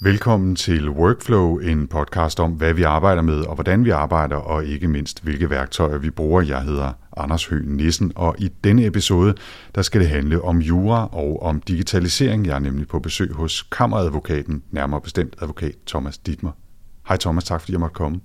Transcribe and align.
Velkommen 0.00 0.56
til 0.56 0.90
Workflow, 0.90 1.56
en 1.58 1.88
podcast 1.88 2.40
om, 2.40 2.52
hvad 2.52 2.74
vi 2.74 2.82
arbejder 2.82 3.22
med 3.22 3.40
og 3.40 3.54
hvordan 3.54 3.84
vi 3.84 3.90
arbejder, 3.90 4.36
og 4.36 4.64
ikke 4.64 4.88
mindst, 4.88 5.22
hvilke 5.22 5.50
værktøjer 5.50 5.98
vi 5.98 6.10
bruger. 6.10 6.42
Jeg 6.42 6.62
hedder 6.62 6.92
Anders 7.16 7.46
Høgh 7.46 7.66
Nissen, 7.66 8.12
og 8.16 8.34
i 8.38 8.48
denne 8.64 8.86
episode, 8.86 9.34
der 9.74 9.82
skal 9.82 10.00
det 10.00 10.08
handle 10.08 10.42
om 10.42 10.58
jura 10.58 11.08
og 11.12 11.42
om 11.42 11.60
digitalisering. 11.60 12.46
Jeg 12.46 12.54
er 12.54 12.58
nemlig 12.58 12.88
på 12.88 12.98
besøg 12.98 13.32
hos 13.32 13.62
kammeradvokaten, 13.62 14.62
nærmere 14.70 15.00
bestemt 15.00 15.36
advokat 15.42 15.74
Thomas 15.86 16.18
Dittmer. 16.18 16.52
Hej 17.08 17.16
Thomas, 17.16 17.44
tak 17.44 17.60
fordi 17.60 17.72
jeg 17.72 17.80
måtte 17.80 17.94
komme. 17.94 18.20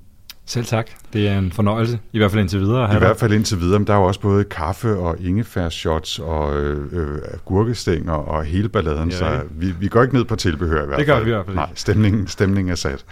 Selv 0.46 0.66
tak. 0.66 0.90
Det 1.14 1.28
er 1.28 1.38
en 1.38 1.52
fornøjelse, 1.52 2.00
i 2.14 2.18
hvert 2.18 2.32
fald 2.32 2.42
indtil 2.42 2.60
videre. 2.60 2.96
I 2.96 3.00
hvert 3.00 3.18
fald 3.18 3.34
indtil 3.34 3.60
videre, 3.60 3.80
men 3.80 3.88
der 3.88 3.94
er 3.94 3.98
jo 3.98 4.04
også 4.04 4.20
både 4.20 4.44
kaffe 4.44 4.98
og 4.98 5.18
ingefærshots 5.20 6.20
og 6.20 6.58
øh, 6.58 6.88
øh, 6.92 7.20
gurkestænger 7.46 8.14
og 8.14 8.44
hele 8.44 8.70
balladen, 8.70 9.10
ja, 9.10 9.18
så 9.18 9.42
vi, 9.52 9.72
vi 9.80 9.88
går 9.88 10.02
ikke 10.02 10.16
ned 10.16 10.26
på 10.26 10.36
tilbehør 10.36 10.84
i 10.84 10.86
hvert 10.86 10.98
fald. 10.98 11.08
Det 11.08 11.16
gør 11.16 11.24
vi 11.24 11.30
i 11.30 11.34
hvert 11.34 11.46
fald 11.46 11.56
Nej, 11.56 11.70
stemningen, 11.76 12.28
stemningen 12.28 12.72
er 12.72 12.76
sat. 12.76 13.06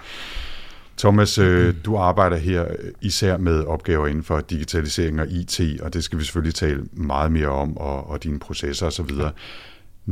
Thomas, 0.97 1.37
øh, 1.37 1.73
du 1.85 1.97
arbejder 1.97 2.37
her 2.37 2.65
især 3.01 3.37
med 3.37 3.63
opgaver 3.63 4.07
inden 4.07 4.23
for 4.23 4.39
digitalisering 4.39 5.21
og 5.21 5.27
IT, 5.27 5.61
og 5.81 5.93
det 5.93 6.03
skal 6.03 6.19
vi 6.19 6.23
selvfølgelig 6.23 6.55
tale 6.55 6.83
meget 6.93 7.31
mere 7.31 7.47
om, 7.47 7.77
og, 7.77 8.09
og 8.09 8.23
dine 8.23 8.39
processer 8.39 8.87
osv. 8.87 9.11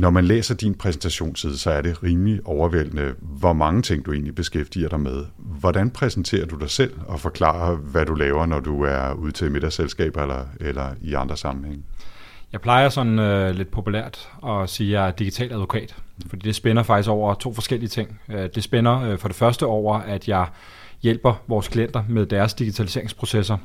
Når 0.00 0.10
man 0.10 0.24
læser 0.24 0.54
din 0.54 0.74
præsentationsside, 0.74 1.58
så 1.58 1.70
er 1.70 1.80
det 1.80 2.02
rimelig 2.02 2.40
overvældende, 2.44 3.14
hvor 3.18 3.52
mange 3.52 3.82
ting 3.82 4.06
du 4.06 4.12
egentlig 4.12 4.34
beskæftiger 4.34 4.88
dig 4.88 5.00
med. 5.00 5.24
Hvordan 5.36 5.90
præsenterer 5.90 6.46
du 6.46 6.56
dig 6.56 6.70
selv 6.70 6.92
og 7.06 7.20
forklarer, 7.20 7.76
hvad 7.76 8.06
du 8.06 8.14
laver, 8.14 8.46
når 8.46 8.60
du 8.60 8.82
er 8.82 9.12
ude 9.12 9.32
til 9.32 9.52
middagsselskaber 9.52 10.22
eller, 10.22 10.44
eller 10.60 10.86
i 11.02 11.14
andre 11.14 11.36
sammenhæng? 11.36 11.84
Jeg 12.52 12.60
plejer 12.60 12.88
sådan 12.88 13.18
øh, 13.18 13.54
lidt 13.54 13.70
populært 13.70 14.28
at 14.46 14.70
sige, 14.70 14.88
at 14.88 14.92
jeg 14.92 15.08
er 15.08 15.12
digital 15.12 15.52
advokat, 15.52 15.96
fordi 16.26 16.46
det 16.46 16.54
spænder 16.54 16.82
faktisk 16.82 17.08
over 17.10 17.34
to 17.34 17.54
forskellige 17.54 17.88
ting. 17.88 18.20
Øh, 18.28 18.48
det 18.54 18.62
spænder 18.62 19.02
øh, 19.02 19.18
for 19.18 19.28
det 19.28 19.36
første 19.36 19.66
over, 19.66 19.98
at 19.98 20.28
jeg 20.28 20.46
hjælper 21.02 21.42
vores 21.48 21.68
klienter 21.68 22.02
med 22.08 22.26
deres 22.26 22.54
digitaliseringsprocesser. 22.54 23.56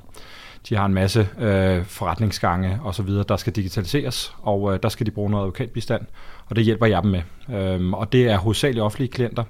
De 0.69 0.75
har 0.75 0.85
en 0.85 0.93
masse 0.93 1.27
øh, 1.39 1.85
forretningsgange 1.85 2.79
og 2.81 2.95
så 2.95 3.03
videre, 3.03 3.25
der 3.29 3.37
skal 3.37 3.53
digitaliseres, 3.53 4.35
og 4.41 4.73
øh, 4.73 4.79
der 4.83 4.89
skal 4.89 5.05
de 5.05 5.11
bruge 5.11 5.31
noget 5.31 5.43
advokatbistand, 5.43 6.01
og 6.45 6.55
det 6.55 6.63
hjælper 6.63 6.85
jeg 6.85 7.03
dem 7.03 7.11
med. 7.11 7.21
Øhm, 7.57 7.93
og 7.93 8.11
det 8.11 8.29
er 8.29 8.37
hovedsageligt 8.37 8.83
offentlige 8.83 9.11
klienter. 9.11 9.43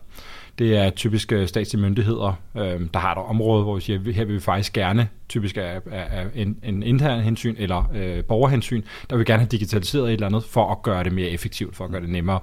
Det 0.60 0.78
er 0.78 0.90
typisk 0.90 1.34
statslige 1.46 1.82
myndigheder, 1.82 2.40
øh, 2.56 2.82
der 2.94 3.00
har 3.00 3.12
et 3.12 3.18
område, 3.18 3.64
hvor 3.64 3.76
vi 3.76 3.82
siger, 3.82 4.12
her 4.14 4.26
vil 4.26 4.36
vi 4.36 4.40
faktisk 4.40 4.74
gerne, 4.74 5.08
typisk 5.30 5.58
af, 5.58 5.82
af 5.92 6.26
en, 6.36 6.58
en 6.64 6.84
intern 6.84 7.22
hensyn 7.22 7.56
eller 7.58 7.92
øh, 7.96 8.24
borgerhensyn, 8.24 8.82
der 9.10 9.16
vil 9.16 9.20
vi 9.20 9.32
gerne 9.32 9.40
have 9.40 9.50
digitaliseret 9.50 10.06
et 10.06 10.14
eller 10.14 10.28
andet 10.28 10.44
for 10.44 10.72
at 10.72 10.82
gøre 10.82 11.04
det 11.04 11.12
mere 11.12 11.30
effektivt, 11.30 11.76
for 11.76 11.86
at 11.86 11.92
gøre 11.92 12.02
det 12.02 12.10
nemmere, 12.10 12.40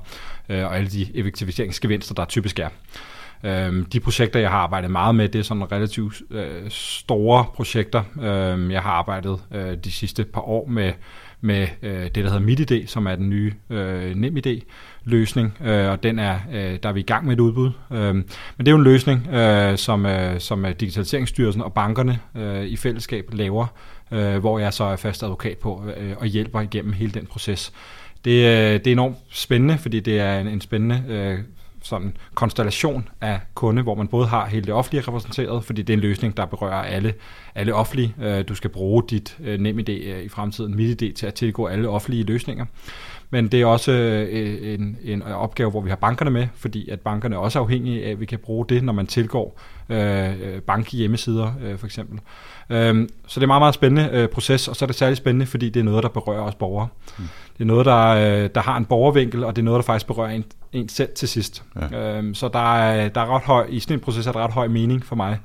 øh, 0.48 0.64
og 0.64 0.76
alle 0.76 0.90
de 0.90 1.06
effektiviseringsgevinster, 1.14 2.14
der 2.14 2.24
typisk 2.24 2.58
er. 2.58 2.68
Øhm, 3.44 3.84
de 3.84 4.00
projekter, 4.00 4.40
jeg 4.40 4.50
har 4.50 4.58
arbejdet 4.58 4.90
meget 4.90 5.14
med, 5.14 5.28
det 5.28 5.38
er 5.38 5.42
sådan 5.42 5.72
relativt 5.72 6.22
øh, 6.30 6.62
store 6.68 7.44
projekter. 7.54 8.02
Øhm, 8.22 8.70
jeg 8.70 8.82
har 8.82 8.90
arbejdet 8.90 9.38
øh, 9.54 9.76
de 9.84 9.92
sidste 9.92 10.24
par 10.24 10.40
år 10.40 10.66
med 10.68 10.92
med 11.44 11.68
øh, 11.82 12.04
det, 12.04 12.14
der 12.14 12.22
hedder 12.22 12.40
MitID, 12.40 12.86
som 12.86 13.06
er 13.06 13.14
den 13.14 13.30
nye 13.30 13.52
øh, 13.70 14.16
NemID-løsning, 14.16 15.58
øh, 15.64 15.90
og 15.90 16.02
den 16.02 16.18
er, 16.18 16.38
øh, 16.52 16.78
der 16.82 16.88
er 16.88 16.92
vi 16.92 17.00
i 17.00 17.02
gang 17.02 17.26
med 17.26 17.32
et 17.32 17.40
udbud. 17.40 17.70
Øh, 17.90 18.14
men 18.14 18.24
det 18.58 18.68
er 18.68 18.72
jo 18.72 18.76
en 18.76 18.84
løsning, 18.84 19.28
øh, 19.28 19.78
som, 19.78 20.06
øh, 20.06 20.40
som 20.40 20.64
øh, 20.64 20.74
Digitaliseringsstyrelsen 20.80 21.62
og 21.62 21.72
bankerne 21.72 22.18
øh, 22.36 22.64
i 22.64 22.76
fællesskab 22.76 23.28
laver, 23.32 23.66
øh, 24.12 24.38
hvor 24.38 24.58
jeg 24.58 24.72
så 24.72 24.84
er 24.84 24.96
fast 24.96 25.22
advokat 25.22 25.58
på 25.58 25.84
øh, 25.96 26.14
og 26.16 26.26
hjælper 26.26 26.60
igennem 26.60 26.92
hele 26.92 27.12
den 27.12 27.26
proces. 27.26 27.72
Det, 28.24 28.30
øh, 28.30 28.72
det 28.72 28.86
er 28.86 28.92
enormt 28.92 29.16
spændende, 29.30 29.78
fordi 29.78 30.00
det 30.00 30.20
er 30.20 30.40
en, 30.40 30.48
en 30.48 30.60
spændende 30.60 31.02
øh, 31.08 31.38
sådan 31.82 32.16
konstellation 32.34 33.08
af 33.20 33.40
kunde, 33.54 33.82
hvor 33.82 33.94
man 33.94 34.08
både 34.08 34.26
har 34.26 34.46
hele 34.46 34.66
det 34.66 34.74
offentlige 34.74 35.04
repræsenteret, 35.08 35.64
fordi 35.64 35.82
det 35.82 35.92
er 35.92 35.96
en 35.96 36.00
løsning, 36.00 36.36
der 36.36 36.46
berører 36.46 36.82
alle, 36.82 37.14
alle 37.54 37.74
offentlige. 37.74 38.14
Øh, 38.22 38.48
du 38.48 38.54
skal 38.54 38.70
bruge 38.70 39.02
dit 39.10 39.38
øh, 39.44 39.60
NemID 39.60 39.88
øh, 39.88 40.22
i 40.22 40.28
fremtiden, 40.28 40.76
MitID, 40.76 41.12
til 41.12 41.26
at 41.26 41.34
tilgå 41.34 41.66
alle 41.66 41.88
offentlige 41.88 42.24
løsninger. 42.24 42.66
Men 43.30 43.48
det 43.48 43.60
er 43.60 43.66
også 43.66 43.92
en, 44.32 44.96
en 45.04 45.22
opgave, 45.22 45.70
hvor 45.70 45.80
vi 45.80 45.88
har 45.88 45.96
bankerne 45.96 46.30
med, 46.30 46.46
fordi 46.54 46.88
at 46.88 47.00
bankerne 47.00 47.34
er 47.34 47.38
også 47.38 47.58
afhængige 47.58 48.04
af, 48.04 48.10
at 48.10 48.20
vi 48.20 48.26
kan 48.26 48.38
bruge 48.38 48.66
det, 48.68 48.84
når 48.84 48.92
man 48.92 49.06
tilgår 49.06 49.60
øh, 49.88 50.60
bankhjemmesider 50.60 51.52
øh, 51.62 51.78
for 51.78 51.86
eksempel. 51.86 52.20
Øh, 52.70 53.08
så 53.26 53.34
det 53.34 53.36
er 53.36 53.40
en 53.42 53.46
meget, 53.46 53.60
meget 53.60 53.74
spændende 53.74 54.10
øh, 54.12 54.28
proces, 54.28 54.68
og 54.68 54.76
så 54.76 54.84
er 54.84 54.86
det 54.86 54.96
særligt 54.96 55.18
spændende, 55.18 55.46
fordi 55.46 55.70
det 55.70 55.80
er 55.80 55.84
noget, 55.84 56.02
der 56.02 56.08
berører 56.08 56.42
os 56.42 56.54
borgere. 56.54 56.88
Mm. 57.18 57.24
Det 57.52 57.60
er 57.60 57.64
noget, 57.64 57.86
der, 57.86 58.06
øh, 58.06 58.50
der 58.54 58.60
har 58.60 58.76
en 58.76 58.84
borgervinkel, 58.84 59.44
og 59.44 59.56
det 59.56 59.62
er 59.62 59.64
noget, 59.64 59.78
der 59.78 59.86
faktisk 59.86 60.06
berører 60.06 60.30
en, 60.30 60.44
en 60.72 60.88
selv 60.88 61.10
til 61.14 61.28
sidst. 61.28 61.62
Ja. 61.92 62.18
Øh, 62.18 62.34
så 62.34 62.48
der 62.48 62.74
er, 62.76 63.08
der 63.08 63.20
er 63.20 63.36
ret 63.36 63.42
høj, 63.42 63.66
i 63.68 63.80
sådan 63.80 63.96
en 63.96 64.00
proces 64.00 64.26
er 64.26 64.32
der 64.32 64.44
ret 64.44 64.52
høj 64.52 64.68
mening 64.68 65.04
for 65.04 65.16
mig. 65.16 65.38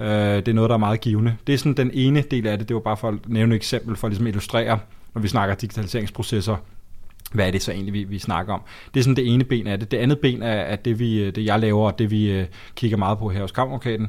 Øh, 0.00 0.08
det 0.08 0.48
er 0.48 0.52
noget, 0.52 0.68
der 0.68 0.74
er 0.74 0.78
meget 0.78 1.00
givende. 1.00 1.36
Det 1.46 1.52
er 1.52 1.58
sådan 1.58 1.74
den 1.74 1.90
ene 1.94 2.20
del 2.20 2.46
af 2.46 2.58
det, 2.58 2.68
det 2.68 2.74
var 2.74 2.80
bare 2.80 2.96
for 2.96 3.08
at 3.08 3.14
nævne 3.26 3.54
et 3.54 3.56
eksempel, 3.56 3.96
for 3.96 4.06
at 4.06 4.10
ligesom 4.10 4.26
illustrere, 4.26 4.78
når 5.14 5.22
vi 5.22 5.28
snakker 5.28 5.54
digitaliseringsprocesser, 5.54 6.56
hvad 7.32 7.46
er 7.46 7.50
det 7.50 7.62
så 7.62 7.72
egentlig, 7.72 7.94
vi, 7.94 8.04
vi 8.04 8.18
snakker 8.18 8.54
om. 8.54 8.60
Det 8.94 9.00
er 9.00 9.04
sådan 9.04 9.16
det 9.16 9.34
ene 9.34 9.44
ben 9.44 9.66
af 9.66 9.78
det. 9.78 9.90
Det 9.90 9.96
andet 9.96 10.18
ben 10.18 10.42
er, 10.42 10.62
at 10.62 10.84
det, 10.84 10.98
vi, 10.98 11.30
det 11.30 11.44
jeg 11.44 11.60
laver, 11.60 11.86
og 11.86 11.98
det 11.98 12.10
vi 12.10 12.40
uh, 12.40 12.46
kigger 12.74 12.96
meget 12.96 13.18
på 13.18 13.28
her 13.28 13.40
hos 13.40 13.52
Kammeradvokaten, 13.52 14.08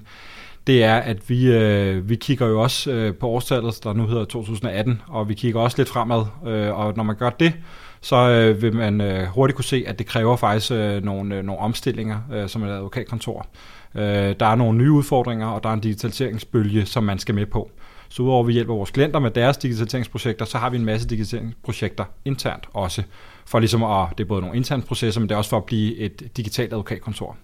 det 0.67 0.83
er, 0.83 0.95
at 0.95 1.29
vi, 1.29 1.57
uh, 1.57 2.09
vi 2.09 2.15
kigger 2.15 2.47
jo 2.47 2.61
også 2.61 3.07
uh, 3.07 3.15
på 3.15 3.27
årstallet, 3.27 3.79
der 3.83 3.93
nu 3.93 4.07
hedder 4.07 4.25
2018, 4.25 5.01
og 5.07 5.29
vi 5.29 5.33
kigger 5.33 5.61
også 5.61 5.77
lidt 5.77 5.89
fremad, 5.89 6.19
uh, 6.41 6.79
og 6.79 6.93
når 6.95 7.03
man 7.03 7.15
gør 7.15 7.29
det, 7.29 7.53
så 8.01 8.29
øh, 8.29 8.61
vil 8.61 8.75
man 8.75 9.01
øh, 9.01 9.27
hurtigt 9.27 9.55
kunne 9.55 9.65
se, 9.65 9.83
at 9.87 9.99
det 9.99 10.07
kræver 10.07 10.35
faktisk 10.35 10.71
øh, 10.71 11.03
nogle, 11.03 11.35
øh, 11.35 11.43
nogle 11.43 11.61
omstillinger 11.61 12.19
øh, 12.33 12.49
som 12.49 12.63
et 12.63 12.69
advokatkontor. 12.69 13.47
Øh, 13.95 14.35
der 14.39 14.45
er 14.45 14.55
nogle 14.55 14.77
nye 14.77 14.91
udfordringer, 14.91 15.47
og 15.47 15.63
der 15.63 15.69
er 15.69 15.73
en 15.73 15.79
digitaliseringsbølge, 15.79 16.85
som 16.85 17.03
man 17.03 17.19
skal 17.19 17.35
med 17.35 17.45
på. 17.45 17.71
Så 18.09 18.23
udover 18.23 18.43
at 18.43 18.47
vi 18.47 18.53
hjælper 18.53 18.73
vores 18.73 18.91
klienter 18.91 19.19
med 19.19 19.31
deres 19.31 19.57
digitaliseringsprojekter, 19.57 20.45
så 20.45 20.57
har 20.57 20.69
vi 20.69 20.77
en 20.77 20.85
masse 20.85 21.07
digitaliseringsprojekter 21.07 22.05
internt 22.25 22.67
også. 22.73 23.03
For 23.45 23.59
ligesom 23.59 23.83
at, 23.83 24.07
det 24.17 24.23
er 24.23 24.27
både 24.27 24.41
nogle 24.41 24.57
interne 24.57 24.83
processer, 24.83 25.21
men 25.21 25.29
det 25.29 25.35
er 25.35 25.37
også 25.37 25.49
for 25.49 25.57
at 25.57 25.65
blive 25.65 25.97
et 25.97 26.37
digitalt 26.37 26.73
advokatkontor. 26.73 27.37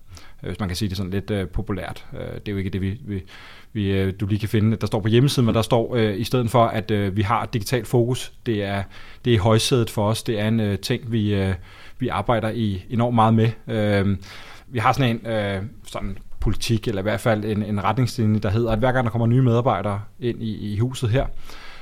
Øh, 0.43 0.47
hvis 0.49 0.59
man 0.59 0.69
kan 0.69 0.75
sige 0.75 0.89
det 0.89 0.97
sådan 0.97 1.11
lidt 1.11 1.31
øh, 1.31 1.47
populært. 1.47 2.05
Øh, 2.13 2.19
det 2.19 2.47
er 2.47 2.51
jo 2.51 2.57
ikke 2.57 2.69
det, 2.69 2.81
vi, 2.81 2.99
vi, 3.05 3.23
vi, 3.75 3.91
øh, 3.91 4.13
du 4.19 4.25
lige 4.25 4.39
kan 4.39 4.49
finde, 4.49 4.77
der 4.77 4.87
står 4.87 4.99
på 4.99 5.07
hjemmesiden, 5.07 5.45
men 5.45 5.55
der 5.55 5.61
står 5.61 5.95
øh, 5.95 6.19
i 6.19 6.23
stedet 6.23 6.51
for, 6.51 6.65
at 6.65 6.91
øh, 6.91 7.17
vi 7.17 7.21
har 7.21 7.45
digital 7.45 7.85
fokus. 7.85 8.33
Det 8.45 8.63
er, 8.63 8.83
det 9.25 9.33
er 9.33 9.39
højsædet 9.39 9.89
for 9.89 10.07
os. 10.07 10.23
Det 10.23 10.39
er 10.39 10.47
en 10.47 10.59
øh, 10.59 10.79
ting, 10.79 11.11
vi, 11.11 11.33
øh, 11.33 11.53
vi 11.99 12.07
arbejder 12.07 12.49
i 12.49 12.85
enormt 12.89 13.15
meget 13.15 13.33
med. 13.33 13.49
Øh, 13.67 14.17
vi 14.67 14.79
har 14.79 14.93
sådan 14.93 15.15
en 15.15 15.31
øh, 15.31 15.61
sådan 15.87 16.17
politik, 16.39 16.87
eller 16.87 17.01
i 17.01 17.03
hvert 17.03 17.19
fald 17.19 17.45
en, 17.45 17.63
en 17.63 17.83
retningslinje, 17.83 18.39
der 18.39 18.49
hedder, 18.49 18.71
at 18.71 18.79
hver 18.79 18.91
gang 18.91 19.05
der 19.05 19.11
kommer 19.11 19.27
nye 19.27 19.41
medarbejdere 19.41 20.01
ind 20.19 20.43
i, 20.43 20.73
i 20.73 20.77
huset 20.77 21.09
her, 21.09 21.25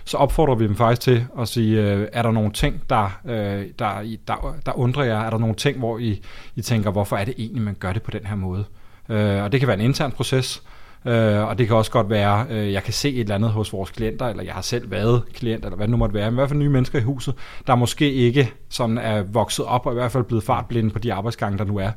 så 0.05 0.17
opfordrer 0.17 0.55
vi 0.55 0.67
dem 0.67 0.75
faktisk 0.75 1.01
til 1.01 1.25
at 1.39 1.47
sige, 1.47 1.81
øh, 1.81 2.07
er 2.13 2.21
der 2.21 2.31
nogle 2.31 2.51
ting, 2.51 2.81
der, 2.89 3.19
øh, 3.25 3.65
der, 3.79 4.17
der, 4.27 4.55
der 4.65 4.79
undrer 4.79 5.03
jer? 5.03 5.19
Er 5.19 5.29
der 5.29 5.37
nogle 5.37 5.55
ting, 5.55 5.79
hvor 5.79 5.97
I, 5.97 6.21
I 6.55 6.61
tænker, 6.61 6.91
hvorfor 6.91 7.17
er 7.17 7.25
det 7.25 7.33
egentlig, 7.37 7.61
man 7.61 7.75
gør 7.79 7.93
det 7.93 8.01
på 8.01 8.11
den 8.11 8.25
her 8.25 8.35
måde? 8.35 8.65
Øh, 9.09 9.43
og 9.43 9.51
det 9.51 9.59
kan 9.59 9.67
være 9.67 9.79
en 9.79 9.85
intern 9.85 10.11
proces, 10.11 10.63
Øh, 11.06 11.47
og 11.47 11.58
det 11.58 11.68
kan 11.68 11.75
også 11.75 11.91
godt 11.91 12.09
være, 12.09 12.46
øh, 12.50 12.74
jeg 12.74 12.84
kan 12.84 12.94
se 12.94 13.09
et 13.09 13.19
eller 13.19 13.36
andet 13.36 13.50
hos 13.50 13.74
vores 13.74 13.91
klienter, 13.91 14.28
eller 14.28 14.44
jeg 14.44 14.53
har 14.53 14.62
selv 14.62 14.91
været 14.91 15.22
klient, 15.34 15.66
eller 15.66 15.75
hvad 15.75 15.88
det 15.88 15.91
nu 15.91 15.97
måtte 15.97 16.16
være, 16.16 16.31
men 16.31 16.34
i 16.34 16.40
hvert 16.40 16.50
fald 16.50 16.59
nye 16.59 16.69
mennesker 16.69 17.00
i 17.00 17.02
huset, 17.02 17.36
der 17.68 17.75
måske 17.75 18.14
ikke 18.14 18.53
sådan 18.69 18.97
er 18.97 19.24
vokset 19.24 19.66
op, 19.66 19.86
og 19.86 19.94
i 19.94 19.96
hvert 19.96 20.12
fald 20.12 20.24
blevet 20.24 20.44
fartblinde 20.44 20.90
på 20.90 21.00
de 21.00 21.14
arbejdsgange, 21.14 21.58
der 21.58 21.66
nu 21.66 21.78
er. 21.78 21.91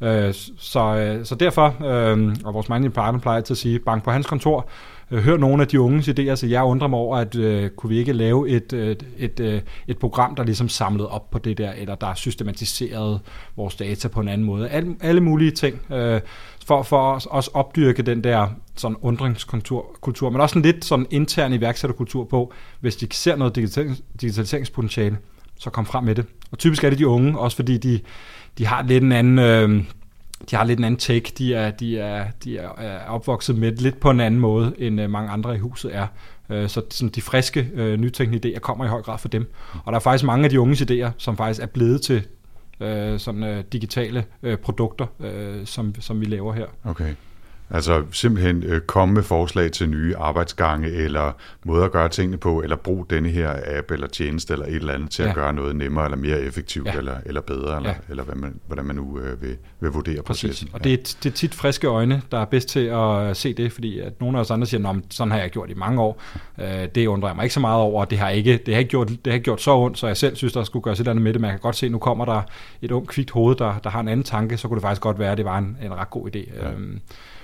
Øh, 0.00 0.34
så, 0.58 0.96
øh, 0.96 1.24
så 1.24 1.34
derfor, 1.34 1.84
øh, 1.84 2.36
og 2.44 2.54
vores 2.54 2.68
managing 2.68 2.94
partner 2.94 3.20
plejer 3.20 3.40
til 3.40 3.54
at 3.54 3.58
sige, 3.58 3.78
bank 3.78 4.04
på 4.04 4.10
hans 4.10 4.26
kontor, 4.26 4.68
øh, 5.10 5.18
hør 5.18 5.36
nogle 5.36 5.62
af 5.62 5.68
de 5.68 5.80
unges 5.80 6.08
idéer, 6.08 6.34
så 6.34 6.46
jeg 6.46 6.64
undrer 6.64 6.88
mig 6.88 6.98
over, 6.98 7.16
at 7.16 7.36
øh, 7.36 7.70
kunne 7.70 7.90
vi 7.90 7.98
ikke 7.98 8.12
lave 8.12 8.48
et, 8.48 8.72
et, 8.72 9.06
et, 9.18 9.40
øh, 9.40 9.60
et 9.88 9.98
program, 9.98 10.34
der 10.34 10.44
ligesom 10.44 10.68
samlede 10.68 11.08
op 11.08 11.30
på 11.30 11.38
det 11.38 11.58
der, 11.58 11.72
eller 11.72 11.94
der 11.94 12.14
systematiserede 12.14 13.20
vores 13.56 13.74
data 13.74 14.08
på 14.08 14.20
en 14.20 14.28
anden 14.28 14.46
måde. 14.46 14.68
Alle, 14.68 14.96
alle 15.00 15.20
mulige 15.20 15.50
ting, 15.50 15.92
øh, 15.92 16.20
for, 16.68 16.82
for 16.82 17.12
os 17.12 17.26
også 17.26 17.50
opdyrke 17.54 18.02
den 18.02 18.24
der 18.24 18.48
sådan 18.76 18.96
undringskultur, 19.00 19.96
kultur, 20.00 20.30
men 20.30 20.40
også 20.40 20.58
en 20.58 20.64
lidt 20.64 20.84
sådan 20.84 21.06
intern 21.10 21.52
iværksætterkultur 21.52 22.24
på, 22.24 22.52
hvis 22.80 22.96
de 22.96 23.06
ser 23.10 23.36
noget 23.36 23.58
digitalis- 23.58 24.02
digitaliseringspotentiale, 24.20 25.18
så 25.58 25.70
kom 25.70 25.86
frem 25.86 26.04
med 26.04 26.14
det. 26.14 26.26
Og 26.50 26.58
typisk 26.58 26.84
er 26.84 26.90
det 26.90 26.98
de 26.98 27.06
unge, 27.06 27.38
også 27.38 27.56
fordi 27.56 27.78
de, 27.78 28.00
de 28.58 28.66
har 28.66 28.82
lidt 28.82 29.04
en 29.04 29.12
anden... 29.12 29.38
Øh, 29.38 29.84
de 30.50 30.56
har 30.56 30.64
lidt 30.64 30.78
en 30.78 30.84
anden 30.84 30.98
take. 30.98 31.32
De 31.38 31.54
er, 31.54 31.70
de 31.70 31.98
er, 31.98 32.24
de 32.44 32.58
er, 32.58 32.68
opvokset 33.08 33.58
med 33.58 33.72
lidt 33.72 34.00
på 34.00 34.10
en 34.10 34.20
anden 34.20 34.40
måde, 34.40 34.74
end 34.78 35.00
øh, 35.00 35.10
mange 35.10 35.30
andre 35.30 35.54
i 35.56 35.58
huset 35.58 35.96
er. 35.96 36.06
Øh, 36.50 36.68
så 36.68 36.82
sådan, 36.90 37.08
de 37.08 37.22
friske, 37.22 37.70
øh, 37.74 37.96
nytænkende 38.00 38.48
idéer 38.48 38.58
kommer 38.58 38.84
i 38.84 38.88
høj 38.88 39.02
grad 39.02 39.18
fra 39.18 39.28
dem. 39.28 39.52
Og 39.84 39.92
der 39.92 39.98
er 39.98 40.02
faktisk 40.02 40.24
mange 40.24 40.44
af 40.44 40.50
de 40.50 40.60
unges 40.60 40.82
idéer, 40.82 41.10
som 41.18 41.36
faktisk 41.36 41.62
er 41.62 41.66
blevet 41.66 42.02
til 42.02 42.22
øh, 42.80 43.18
sådan, 43.18 43.42
øh, 43.42 43.64
digitale 43.72 44.24
øh, 44.42 44.58
produkter, 44.58 45.06
øh, 45.20 45.66
som, 45.66 45.94
som 46.00 46.20
vi 46.20 46.26
laver 46.26 46.52
her. 46.52 46.66
Okay. 46.84 47.14
Altså 47.70 48.04
simpelthen 48.12 48.62
øh, 48.62 48.80
komme 48.80 49.14
med 49.14 49.22
forslag 49.22 49.72
til 49.72 49.88
nye 49.88 50.16
arbejdsgange, 50.16 50.88
eller 50.88 51.32
måder 51.64 51.84
at 51.84 51.92
gøre 51.92 52.08
tingene 52.08 52.36
på, 52.36 52.62
eller 52.62 52.76
brug 52.76 53.06
denne 53.10 53.28
her 53.28 53.56
app 53.66 53.90
eller 53.90 54.06
tjeneste 54.06 54.52
eller 54.52 54.66
et 54.66 54.74
eller 54.74 54.94
andet 54.94 55.10
til 55.10 55.22
ja. 55.22 55.28
at 55.28 55.34
gøre 55.34 55.52
noget 55.52 55.76
nemmere 55.76 56.04
eller 56.04 56.16
mere 56.16 56.40
effektivt 56.40 56.86
ja. 56.86 56.92
eller, 56.92 57.16
eller 57.26 57.40
bedre, 57.40 57.76
eller, 57.76 57.90
ja. 57.90 57.96
eller 58.08 58.24
hvad 58.24 58.34
man, 58.34 58.60
hvordan 58.66 58.84
man 58.84 58.96
nu 58.96 59.18
øh, 59.18 59.42
vil, 59.42 59.56
vil 59.80 59.90
vurdere 59.90 60.22
Præcis. 60.22 60.42
processen. 60.42 60.68
Og 60.72 60.80
ja. 60.84 60.90
det, 60.90 60.92
er, 60.92 61.16
det 61.22 61.30
er 61.30 61.34
tit 61.34 61.54
friske 61.54 61.86
øjne, 61.86 62.22
der 62.30 62.38
er 62.38 62.44
bedst 62.44 62.68
til 62.68 62.86
at 62.86 63.36
se 63.36 63.54
det, 63.54 63.72
fordi 63.72 64.00
at 64.00 64.20
nogle 64.20 64.38
af 64.38 64.42
os 64.42 64.50
andre 64.50 64.66
siger, 64.66 64.88
at 64.88 64.96
sådan 65.10 65.30
har 65.30 65.38
jeg 65.38 65.50
gjort 65.50 65.70
i 65.70 65.74
mange 65.74 66.02
år. 66.02 66.22
Øh, 66.58 66.88
det 66.94 67.06
undrer 67.06 67.28
jeg 67.28 67.36
mig 67.36 67.42
ikke 67.42 67.54
så 67.54 67.60
meget 67.60 67.80
over, 67.80 68.04
det 68.04 68.18
har 68.18 68.28
ikke, 68.28 68.56
det 68.66 68.74
har 68.74 68.78
ikke, 68.78 68.90
gjort, 68.90 69.08
det 69.08 69.18
har 69.26 69.32
ikke 69.32 69.44
gjort 69.44 69.62
så 69.62 69.76
ondt, 69.76 69.98
så 69.98 70.06
jeg 70.06 70.16
selv 70.16 70.36
synes, 70.36 70.52
der 70.52 70.64
skulle 70.64 70.82
gøres 70.82 70.98
et 70.98 71.00
eller 71.00 71.10
andet 71.10 71.22
med 71.22 71.32
det. 71.32 71.40
Man 71.40 71.50
kan 71.50 71.60
godt 71.60 71.76
se, 71.76 71.86
at 71.86 71.92
nu 71.92 71.98
kommer 71.98 72.24
der 72.24 72.42
et 72.82 72.90
ung, 72.90 73.08
kvikt 73.08 73.30
hoved, 73.30 73.56
der, 73.56 73.78
der 73.84 73.90
har 73.90 74.00
en 74.00 74.08
anden 74.08 74.24
tanke, 74.24 74.56
så 74.56 74.68
kunne 74.68 74.76
det 74.76 74.82
faktisk 74.82 75.02
godt 75.02 75.18
være, 75.18 75.32
at 75.32 75.38
det 75.38 75.44
var 75.44 75.58
en, 75.58 75.76
en 75.82 75.94
ret 75.94 76.10
god 76.10 76.36
idé. 76.36 76.62
Ja. 76.62 76.70
Øhm, 76.70 77.00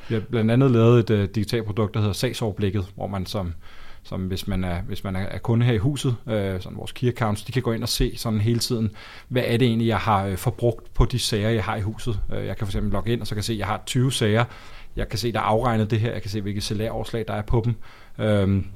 vi 0.08 0.14
har 0.14 0.22
blandt 0.30 0.50
andet 0.50 0.70
lavet 0.70 1.10
et 1.10 1.20
uh, 1.20 1.34
digitalt 1.34 1.66
produkt, 1.66 1.94
der 1.94 2.00
hedder 2.00 2.14
sagsoverblikket, 2.14 2.86
hvor 2.94 3.06
man 3.06 3.26
som, 3.26 3.54
som 4.02 4.20
hvis 4.20 4.46
man 4.46 4.64
er, 4.64 4.82
hvis 4.82 5.04
man 5.04 5.16
er 5.16 5.38
kunde 5.38 5.66
her 5.66 5.72
i 5.72 5.78
huset, 5.78 6.16
øh, 6.26 6.60
sådan 6.60 6.78
vores 6.78 6.92
key 6.92 7.08
accounts, 7.08 7.42
de 7.42 7.52
kan 7.52 7.62
gå 7.62 7.72
ind 7.72 7.82
og 7.82 7.88
se 7.88 8.16
sådan 8.16 8.40
hele 8.40 8.58
tiden, 8.58 8.90
hvad 9.28 9.42
er 9.46 9.56
det 9.56 9.68
egentlig, 9.68 9.88
jeg 9.88 9.98
har 9.98 10.26
øh, 10.26 10.36
forbrugt 10.36 10.94
på 10.94 11.04
de 11.04 11.18
sager, 11.18 11.48
jeg 11.48 11.64
har 11.64 11.76
i 11.76 11.80
huset. 11.80 12.20
Øh, 12.32 12.46
jeg 12.46 12.56
kan 12.56 12.66
for 12.66 12.70
eksempel 12.70 12.92
logge 12.92 13.12
ind, 13.12 13.20
og 13.20 13.26
så 13.26 13.34
kan 13.34 13.44
se, 13.44 13.52
at 13.52 13.58
jeg 13.58 13.66
har 13.66 13.82
20 13.86 14.12
sager. 14.12 14.44
Jeg 14.96 15.08
kan 15.08 15.18
se, 15.18 15.32
der 15.32 15.38
er 15.38 15.44
afregnet 15.44 15.90
det 15.90 16.00
her. 16.00 16.12
Jeg 16.12 16.22
kan 16.22 16.30
se, 16.30 16.40
hvilke 16.40 16.60
salæroverslag, 16.60 17.24
der 17.28 17.34
er 17.34 17.42
på 17.42 17.62
dem. 17.64 17.74
Øhm, 18.18 18.66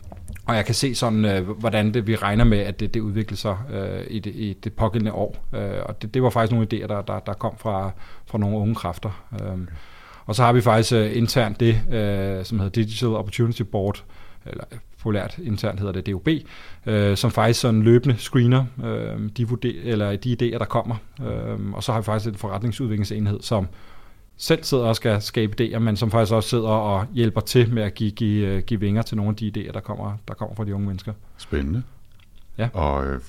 og 0.46 0.56
jeg 0.56 0.64
kan 0.64 0.74
se 0.74 0.94
sådan, 0.94 1.24
øh, 1.24 1.50
hvordan 1.50 1.94
det, 1.94 2.06
vi 2.06 2.16
regner 2.16 2.44
med, 2.44 2.58
at 2.58 2.80
det, 2.80 2.94
det 2.94 3.00
udvikler 3.00 3.36
sig 3.36 3.56
øh, 3.72 4.06
i, 4.10 4.18
det, 4.18 4.34
i 4.34 4.56
det 4.64 4.72
pågældende 4.72 5.12
år. 5.12 5.36
Øh, 5.54 5.82
og 5.82 6.02
det, 6.02 6.14
det 6.14 6.22
var 6.22 6.30
faktisk 6.30 6.52
nogle 6.52 6.68
idéer, 6.72 6.86
der, 6.86 7.02
der, 7.02 7.20
der 7.20 7.32
kom 7.32 7.58
fra, 7.58 7.90
fra 8.26 8.38
nogle 8.38 8.56
unge 8.56 8.74
kræfter. 8.74 9.24
Øh, 9.32 9.58
og 10.28 10.34
så 10.34 10.42
har 10.42 10.52
vi 10.52 10.60
faktisk 10.60 10.92
uh, 10.92 11.16
internt 11.16 11.60
det, 11.60 11.74
uh, 11.86 12.44
som 12.44 12.58
hedder 12.58 12.70
Digital 12.70 13.08
Opportunity 13.08 13.62
Board, 13.62 14.04
eller 14.46 14.64
populært 14.98 15.38
internt 15.38 15.80
hedder 15.80 15.92
det 15.92 16.06
DOB, 16.06 16.28
uh, 16.86 17.16
som 17.16 17.30
faktisk 17.30 17.60
sådan 17.60 17.82
løbende 17.82 18.16
screener 18.18 18.64
uh, 18.78 19.28
de, 19.36 19.48
vurder- 19.48 19.80
eller 19.84 20.16
de 20.16 20.32
idéer, 20.32 20.58
der 20.58 20.64
kommer. 20.64 20.96
Uh, 21.18 21.72
og 21.72 21.82
så 21.82 21.92
har 21.92 22.00
vi 22.00 22.04
faktisk 22.04 22.28
en 22.28 22.38
forretningsudviklingsenhed, 22.38 23.40
som 23.42 23.68
selv 24.36 24.64
sidder 24.64 24.84
og 24.84 24.96
skal 24.96 25.22
skabe 25.22 25.54
idéer, 25.60 25.78
men 25.78 25.96
som 25.96 26.10
faktisk 26.10 26.32
også 26.32 26.48
sidder 26.48 26.68
og 26.68 27.06
hjælper 27.14 27.40
til 27.40 27.74
med 27.74 27.82
at 27.82 27.94
give, 27.94 28.10
give, 28.10 28.60
give 28.60 28.80
vinger 28.80 29.02
til 29.02 29.16
nogle 29.16 29.30
af 29.30 29.36
de 29.36 29.52
idéer, 29.56 29.72
der 29.72 29.80
kommer, 29.80 30.16
der 30.28 30.34
kommer 30.34 30.54
fra 30.54 30.64
de 30.64 30.74
unge 30.74 30.86
mennesker. 30.86 31.12
Spændende. 31.38 31.82
Ja. 32.58 32.68
Og 32.72 33.06
øh, 33.06 33.20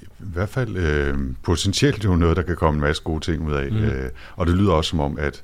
i 0.00 0.32
hvert 0.32 0.48
fald 0.48 0.76
øh, 0.76 1.18
potentielt 1.42 2.04
jo 2.04 2.16
noget, 2.16 2.36
der 2.36 2.42
kan 2.42 2.56
komme 2.56 2.78
en 2.78 2.80
masse 2.80 3.02
gode 3.02 3.20
ting 3.20 3.48
ud 3.48 3.52
af. 3.52 3.72
Mm. 3.72 3.78
Øh, 3.78 4.10
og 4.36 4.46
det 4.46 4.54
lyder 4.54 4.72
også 4.72 4.90
som 4.90 5.00
om, 5.00 5.18
at 5.18 5.42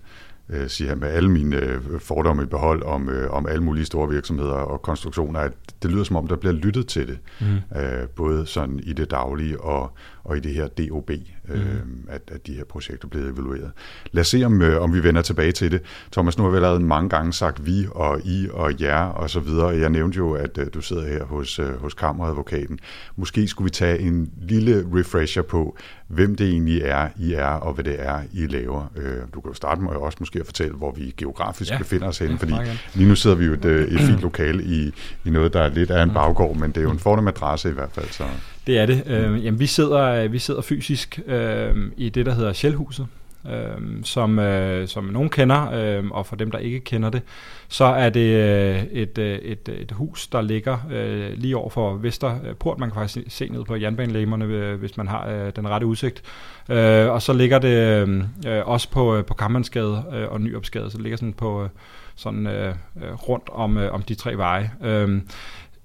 øh, 0.53 0.69
siger 0.69 0.95
med 0.95 1.09
alle 1.09 1.31
mine 1.31 1.57
øh, 1.57 2.01
fordomme 2.01 2.43
i 2.43 2.47
behold 2.47 2.83
om, 2.83 3.09
øh, 3.09 3.31
om 3.31 3.47
alle 3.47 3.63
mulige 3.63 3.85
store 3.85 4.09
virksomheder 4.09 4.53
og 4.53 4.83
konstruktioner, 4.83 5.41
at 5.41 5.53
det 5.83 5.91
lyder 5.91 6.05
som 6.05 6.17
om, 6.17 6.27
der 6.27 6.37
bliver 6.37 6.53
lyttet 6.53 6.87
til 6.87 7.09
det, 7.09 7.19
mm. 7.41 7.81
øh, 7.81 8.09
både 8.09 8.47
sådan 8.47 8.81
i 8.83 8.93
det 8.93 9.11
daglige 9.11 9.61
og, 9.61 9.93
og 10.25 10.37
i 10.37 10.41
det 10.41 10.55
her 10.55 10.69
DOB, 10.69 11.11
øh, 11.49 11.59
mm. 11.59 12.07
at, 12.09 12.23
at 12.33 12.47
de 12.47 12.55
her 12.55 12.65
projekter 12.65 13.09
bliver 13.09 13.25
evalueret. 13.25 13.71
Lad 14.13 14.21
os 14.21 14.29
se, 14.29 14.45
om, 14.45 14.63
øh, 14.63 14.83
om 14.83 14.95
vi 14.95 15.03
vender 15.03 15.23
tilbage 15.23 15.53
til 15.53 15.73
det. 15.73 15.83
Thomas, 16.13 16.39
nu 16.39 16.45
har 16.45 16.51
vi 16.51 16.57
allerede 16.57 16.81
mange 16.81 17.09
gange 17.09 17.33
sagt 17.33 17.67
vi 17.67 17.87
og 17.91 18.21
I 18.25 18.49
og 18.53 18.81
jer 18.81 19.05
og 19.05 19.31
så 19.31 19.41
videre. 19.41 19.69
Jeg 19.69 19.91
nævnte 19.91 20.17
jo, 20.17 20.33
at 20.33 20.59
øh, 20.59 20.67
du 20.75 20.81
sidder 20.81 21.07
her 21.09 21.25
hos, 21.25 21.59
øh, 21.59 21.81
hos 21.81 21.95
kammeradvokaten. 21.95 22.79
Måske 23.17 23.49
skulle 23.49 23.67
vi 23.67 23.71
tage 23.71 23.99
en 23.99 24.31
lille 24.41 24.87
refresher 24.95 25.43
på, 25.43 25.77
hvem 26.09 26.35
det 26.35 26.49
egentlig 26.49 26.83
er, 26.83 27.09
I 27.19 27.33
er, 27.33 27.47
og 27.47 27.75
hvad 27.75 27.85
det 27.85 27.97
er, 27.99 28.21
I 28.33 28.47
laver. 28.47 28.93
Øh, 28.97 29.17
du 29.35 29.41
kan 29.41 29.51
jo 29.51 29.55
starte 29.55 29.81
med 29.81 29.91
også 29.91 30.17
måske 30.21 30.41
at 30.41 30.47
fortælle, 30.47 30.75
hvor 30.75 30.93
vi 30.93 31.15
geografisk 31.17 31.71
ja. 31.71 31.79
befinder 31.79 32.09
os 32.09 32.19
henne, 32.19 32.33
ja, 32.33 32.39
fordi 32.39 32.53
lige 32.95 33.09
nu 33.09 33.15
sidder 33.15 33.37
vi 33.37 33.45
jo 33.45 33.53
et, 33.53 33.65
øh, 33.65 33.89
et 33.89 34.01
fint 34.01 34.21
lokale 34.21 34.65
i, 34.65 34.93
i 35.25 35.31
noget, 35.31 35.53
der 35.53 35.61
er 35.61 35.69
lidt 35.69 35.91
af 35.91 36.03
en 36.03 36.09
mm. 36.09 36.15
baggård, 36.15 36.57
men 36.57 36.71
det 36.71 36.77
er 36.77 36.83
jo 36.83 36.91
en 36.91 36.99
fornem 36.99 37.29
adresse 37.29 37.71
i 37.71 37.73
hvert 37.73 37.91
fald. 37.93 38.09
Så. 38.11 38.25
Det 38.71 38.79
er 38.79 38.87
det. 38.87 39.03
Øh, 39.07 39.45
jamen, 39.45 39.61
vi 39.61 39.67
sidder, 39.67 40.29
vi 40.29 40.39
sidder 40.39 40.63
fysisk 40.63 41.21
øh, 41.27 41.77
i 41.97 42.09
det, 42.09 42.27
der 42.27 42.35
hedder 42.35 42.53
Sjælhuset, 42.53 43.07
øh, 43.47 44.05
som, 44.05 44.39
øh, 44.39 44.89
som 44.89 45.05
nogen 45.05 45.29
kender, 45.29 45.71
øh, 45.71 46.11
og 46.11 46.27
for 46.27 46.37
dem, 46.37 46.51
der 46.51 46.59
ikke 46.59 46.81
kender 46.81 47.11
det, 47.11 47.23
så 47.69 47.85
er 47.85 48.11
det 48.11 48.21
øh, 48.21 48.83
et, 48.83 49.19
øh, 49.19 49.39
et, 49.39 49.69
øh, 49.69 49.77
et 49.77 49.93
hus, 49.93 50.27
der 50.27 50.41
ligger 50.41 50.79
øh, 50.93 51.33
lige 51.35 51.57
over 51.57 51.71
for 51.71 51.95
Vesterport. 51.95 52.79
Man 52.79 52.91
kan 52.91 52.95
faktisk 52.95 53.37
se 53.37 53.49
ned 53.49 53.65
på 53.65 53.77
jernbanelæmerne, 53.77 54.45
øh, 54.45 54.79
hvis 54.79 54.97
man 54.97 55.09
har 55.09 55.29
øh, 55.29 55.53
den 55.57 55.69
rette 55.69 55.87
udsigt. 55.87 56.23
Øh, 56.69 57.11
og 57.11 57.23
så 57.23 57.33
ligger 57.33 57.59
det 57.59 58.01
øhm, 58.01 58.25
øh, 58.47 58.69
også 58.69 58.91
på, 58.91 59.17
øh, 59.17 59.25
på 59.25 59.35
Kammernsgade 59.35 60.05
øh, 60.15 60.29
og 60.33 60.41
Nyopsgade, 60.41 60.91
så 60.91 60.97
det 60.97 61.03
ligger 61.03 61.17
sådan 61.17 61.33
på... 61.33 61.63
Øh, 61.63 61.69
sådan 62.17 62.47
øh, 62.47 62.75
øh 63.03 63.13
rundt 63.29 63.49
om, 63.53 63.77
øh, 63.77 63.95
om 63.95 64.03
de 64.03 64.15
tre 64.15 64.37
veje. 64.37 64.71
Øh, 64.83 65.21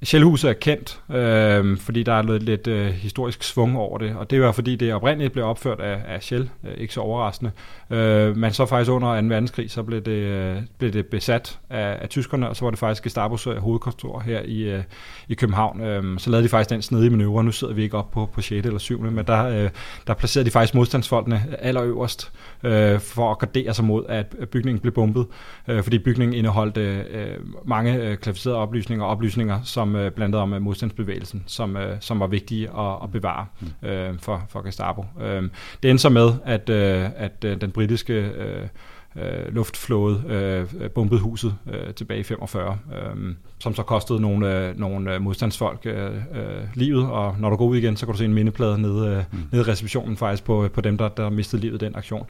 Sjælhuset 0.06 0.50
er 0.50 0.54
kendt, 0.54 1.02
øh, 1.16 1.78
fordi 1.78 2.04
der 2.04 2.14
er 2.14 2.22
lidt, 2.22 2.44
lidt 2.44 2.68
øh, 2.68 2.88
historisk 2.88 3.44
svung 3.44 3.78
over 3.78 3.98
det, 3.98 4.16
og 4.16 4.30
det 4.30 4.42
var 4.42 4.52
fordi 4.52 4.76
det 4.76 4.94
oprindeligt 4.94 5.34
blev 5.34 5.46
opført 5.46 5.80
af, 5.80 6.02
af 6.08 6.24
Shell, 6.24 6.50
øh, 6.64 6.74
ikke 6.78 6.94
så 6.94 7.02
overraskende. 7.02 7.52
Øh, 7.90 8.38
men 8.38 8.54
så 8.54 8.66
faktisk 8.66 8.92
under 8.92 9.22
2. 9.22 9.28
verdenskrig, 9.28 9.72
så 9.72 9.84
blev 9.84 10.02
det, 10.02 10.12
øh, 10.12 10.58
blev 10.78 10.94
det 10.94 11.06
besat 11.06 11.60
af, 11.70 11.98
af 12.02 12.10
tyskerne, 12.10 12.50
og 12.50 12.56
så 12.56 12.66
var 12.66 12.70
det 12.70 12.80
faktisk 12.80 13.04
Gestapos 13.04 13.48
øh, 13.48 13.58
hovedkontor 13.58 14.20
her 14.20 14.42
i, 14.46 14.62
øh, 14.62 14.84
i 15.30 15.34
København. 15.34 15.82
Øh, 15.82 16.20
så 16.20 16.30
lavede 16.30 16.44
de 16.44 16.50
faktisk 16.50 16.70
den 16.70 16.82
snedige 16.82 17.10
manøvre, 17.10 17.44
nu 17.44 17.52
sidder 17.52 17.74
vi 17.74 17.84
ikke 17.84 17.98
op 17.98 18.12
på, 18.12 18.30
på 18.34 18.42
6. 18.42 18.66
eller 18.66 18.80
7. 18.80 19.02
Men 19.02 19.26
der, 19.26 19.46
øh, 19.46 19.70
der 20.08 20.14
placerede 20.14 20.46
de 20.46 20.52
faktisk 20.52 20.76
modstandsfolkene 20.76 21.42
allerøverst, 21.60 22.32
øh, 22.64 23.00
for 23.00 23.32
at 23.32 23.40
gardere 23.40 23.74
sig 23.74 23.86
mod, 23.86 24.06
at 24.10 24.36
bygningen 24.52 24.80
blev 24.80 24.94
bombet, 24.94 25.28
øh, 25.68 25.84
fordi 25.84 26.00
bygningen 26.00 26.36
indeholdt 26.38 26.78
øh, 26.78 27.00
øh 27.10 27.28
mange 27.66 27.96
øh, 27.96 28.18
klassificerede 28.18 28.58
oplysninger, 28.58 29.06
oplysninger, 29.06 29.60
som 29.64 29.95
øh, 29.96 30.12
blandt 30.12 30.36
andet 30.36 30.42
om 30.42 30.54
øh, 30.54 30.62
modstandsbevægelsen, 30.62 31.44
som, 31.48 31.78
øh, 31.78 31.98
som 32.00 32.20
var 32.20 32.28
vigtige 32.28 32.70
at, 32.70 32.98
at 33.04 33.12
bevare 33.12 33.46
mm. 33.62 33.88
øh, 33.88 34.20
for, 34.20 34.44
for 34.50 34.62
Gestapo. 34.62 35.06
Øh, 35.22 35.44
det 35.84 35.90
endte 35.90 36.02
så 36.02 36.10
med, 36.10 36.32
at, 36.46 36.70
øh, 36.70 37.10
at 37.16 37.44
øh, 37.46 37.62
den 37.62 37.72
britiske 37.72 38.14
øh, 38.14 38.68
øh, 39.16 39.56
luftflåde 39.56 40.24
øh, 40.28 40.90
bombede 40.90 41.22
huset 41.22 41.56
øh, 41.74 41.94
tilbage 41.94 42.20
i 42.20 42.24
45, 42.24 42.78
øh, 42.94 43.36
som 43.60 43.76
så 43.76 43.84
kostede 43.84 44.22
nogle, 44.22 44.68
øh, 44.68 44.80
nogle 44.80 45.14
øh, 45.14 45.22
modstandsfolk 45.22 45.86
øh, 45.86 46.16
øh, 46.16 46.64
livet, 46.74 47.08
og 47.08 47.36
når 47.40 47.50
du 47.50 47.56
går 47.56 47.66
ud 47.66 47.78
igen, 47.78 47.98
så 47.98 48.06
kan 48.06 48.14
du 48.14 48.18
se 48.18 48.26
en 48.26 48.34
mindeplade 48.34 48.82
nede, 48.82 49.08
øh, 49.08 49.24
mm. 49.32 49.40
nede 49.52 49.66
i 49.68 49.72
receptionen 49.72 50.18
faktisk 50.18 50.44
på, 50.44 50.70
på 50.74 50.82
dem, 50.82 50.98
der, 50.98 51.10
der 51.10 51.30
mistede 51.30 51.62
livet 51.62 51.82
i 51.82 51.86
den 51.86 51.96
aktion. 51.96 52.26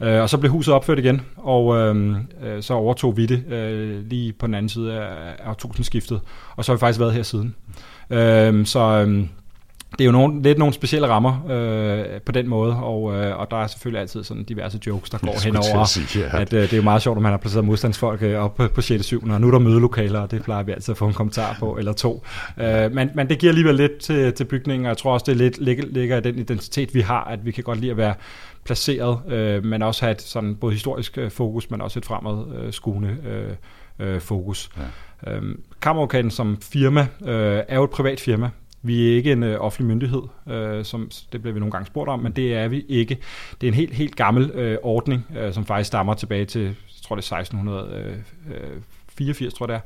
Mm. 0.00 0.06
Øh, 0.06 0.22
og 0.22 0.30
så 0.30 0.38
blev 0.38 0.52
huset 0.52 0.74
opført 0.74 0.98
igen, 0.98 1.20
og 1.36 1.76
øh, 1.76 2.16
øh, 2.42 2.62
så 2.62 2.74
overtog 2.74 3.16
vi 3.16 3.26
det 3.26 3.52
øh, 3.52 4.06
lige 4.06 4.32
på 4.32 4.46
den 4.46 4.54
anden 4.54 4.68
side 4.68 4.94
af, 4.94 5.34
af 5.38 5.50
årtusindskiftet, 5.50 6.20
og 6.56 6.64
så 6.64 6.72
har 6.72 6.76
vi 6.76 6.80
faktisk 6.80 7.00
været 7.00 7.14
her 7.14 7.22
siden. 7.22 7.54
Øh, 8.10 8.66
så... 8.66 9.06
Øh, 9.08 9.26
det 9.98 10.04
er 10.04 10.06
jo 10.06 10.12
nogle, 10.12 10.42
lidt 10.42 10.58
nogle 10.58 10.74
specielle 10.74 11.08
rammer 11.08 11.46
øh, 11.50 12.20
på 12.20 12.32
den 12.32 12.48
måde, 12.48 12.76
og, 12.76 13.14
øh, 13.14 13.38
og 13.38 13.50
der 13.50 13.56
er 13.56 13.66
selvfølgelig 13.66 14.00
altid 14.00 14.24
sådan 14.24 14.44
diverse 14.44 14.80
jokes, 14.86 15.10
der 15.10 15.18
går 15.18 15.44
henover, 15.44 15.80
at, 15.80 15.88
sige, 15.88 16.20
ja. 16.20 16.40
at 16.40 16.52
øh, 16.52 16.62
det 16.62 16.72
er 16.72 16.76
jo 16.76 16.82
meget 16.82 17.02
sjovt, 17.02 17.18
at 17.18 17.22
man 17.22 17.32
har 17.32 17.38
placeret 17.38 17.64
modstandsfolk 17.64 18.22
øh, 18.22 18.38
op 18.38 18.54
på, 18.54 18.68
på 18.68 18.80
6. 18.80 19.04
7. 19.04 19.22
og 19.30 19.40
nu 19.40 19.46
er 19.46 19.50
der 19.50 19.58
mødelokaler, 19.58 20.20
og 20.20 20.30
det 20.30 20.42
plejer 20.42 20.62
vi 20.62 20.72
altid 20.72 20.92
at 20.92 20.98
få 20.98 21.06
en 21.06 21.14
kommentar 21.14 21.56
på, 21.58 21.76
eller 21.76 21.92
to. 21.92 22.24
Øh, 22.58 22.92
men, 22.92 23.10
men 23.14 23.28
det 23.28 23.38
giver 23.38 23.50
alligevel 23.50 23.74
lidt 23.74 23.98
til, 23.98 24.32
til 24.32 24.44
bygningen, 24.44 24.86
og 24.86 24.88
jeg 24.88 24.96
tror 24.96 25.12
også, 25.12 25.24
det 25.28 25.36
lidt, 25.36 25.58
ligger, 25.58 25.84
ligger 25.86 26.16
i 26.16 26.20
den 26.20 26.38
identitet, 26.38 26.94
vi 26.94 27.00
har, 27.00 27.24
at 27.24 27.46
vi 27.46 27.50
kan 27.50 27.64
godt 27.64 27.80
lide 27.80 27.90
at 27.90 27.96
være 27.96 28.14
placeret, 28.64 29.32
øh, 29.32 29.64
men 29.64 29.82
også 29.82 30.04
have 30.04 30.12
et 30.12 30.22
sådan 30.22 30.54
både 30.54 30.72
historisk 30.72 31.18
øh, 31.18 31.30
fokus, 31.30 31.70
men 31.70 31.80
også 31.80 31.98
et 31.98 32.04
fremad 32.04 32.44
øh, 32.56 33.02
øh, 33.26 34.14
øh, 34.14 34.20
fokus. 34.20 34.70
Ja. 35.26 35.32
Øh, 35.32 35.42
Kammeradvokaten 35.82 36.30
som 36.30 36.58
firma 36.72 37.00
øh, 37.24 37.62
er 37.68 37.76
jo 37.76 37.84
et 37.84 37.90
privat 37.90 38.20
firma, 38.20 38.50
vi 38.82 39.08
er 39.08 39.16
ikke 39.16 39.32
en 39.32 39.42
øh, 39.42 39.60
offentlig 39.60 39.86
myndighed, 39.86 40.22
øh, 40.48 40.84
som 40.84 41.10
det 41.32 41.42
bliver 41.42 41.54
vi 41.54 41.60
nogle 41.60 41.72
gange 41.72 41.86
spurgt 41.86 42.10
om, 42.10 42.20
men 42.20 42.32
det 42.32 42.54
er 42.54 42.68
vi 42.68 42.84
ikke. 42.88 43.18
Det 43.60 43.66
er 43.66 43.68
en 43.68 43.74
helt, 43.74 43.94
helt 43.94 44.16
gammel 44.16 44.50
øh, 44.50 44.78
ordning, 44.82 45.26
øh, 45.36 45.52
som 45.52 45.64
faktisk 45.64 45.86
stammer 45.86 46.14
tilbage 46.14 46.44
til, 46.44 46.62
jeg 46.62 46.74
tror 47.02 47.16
det 47.16 47.32
er 47.32 47.36
1684, 47.36 49.40
øh, 49.40 49.52
tror 49.52 49.70
jeg 49.70 49.80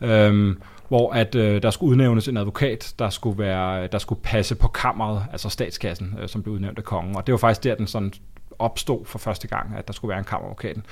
er, 0.00 0.30
øh, 0.30 0.56
hvor 0.88 1.12
at 1.12 1.34
øh, 1.34 1.62
der 1.62 1.70
skulle 1.70 1.90
udnævnes 1.90 2.28
en 2.28 2.36
advokat, 2.36 2.94
der 2.98 3.10
skulle, 3.10 3.38
være, 3.38 3.86
der 3.86 3.98
skulle 3.98 4.20
passe 4.22 4.54
på 4.54 4.68
kammeret, 4.68 5.24
altså 5.32 5.48
statskassen, 5.48 6.18
øh, 6.22 6.28
som 6.28 6.42
blev 6.42 6.54
udnævnt 6.54 6.78
af 6.78 6.84
kongen. 6.84 7.16
Og 7.16 7.26
det 7.26 7.32
var 7.32 7.38
faktisk 7.38 7.64
der, 7.64 7.74
den 7.74 7.86
sådan 7.86 8.12
opstod 8.62 9.04
for 9.04 9.18
første 9.18 9.48
gang, 9.48 9.74
at 9.76 9.86
der 9.86 9.92
skulle 9.92 10.08
være 10.08 10.18
en 10.18 10.24
kammeradvokaten. 10.24 10.82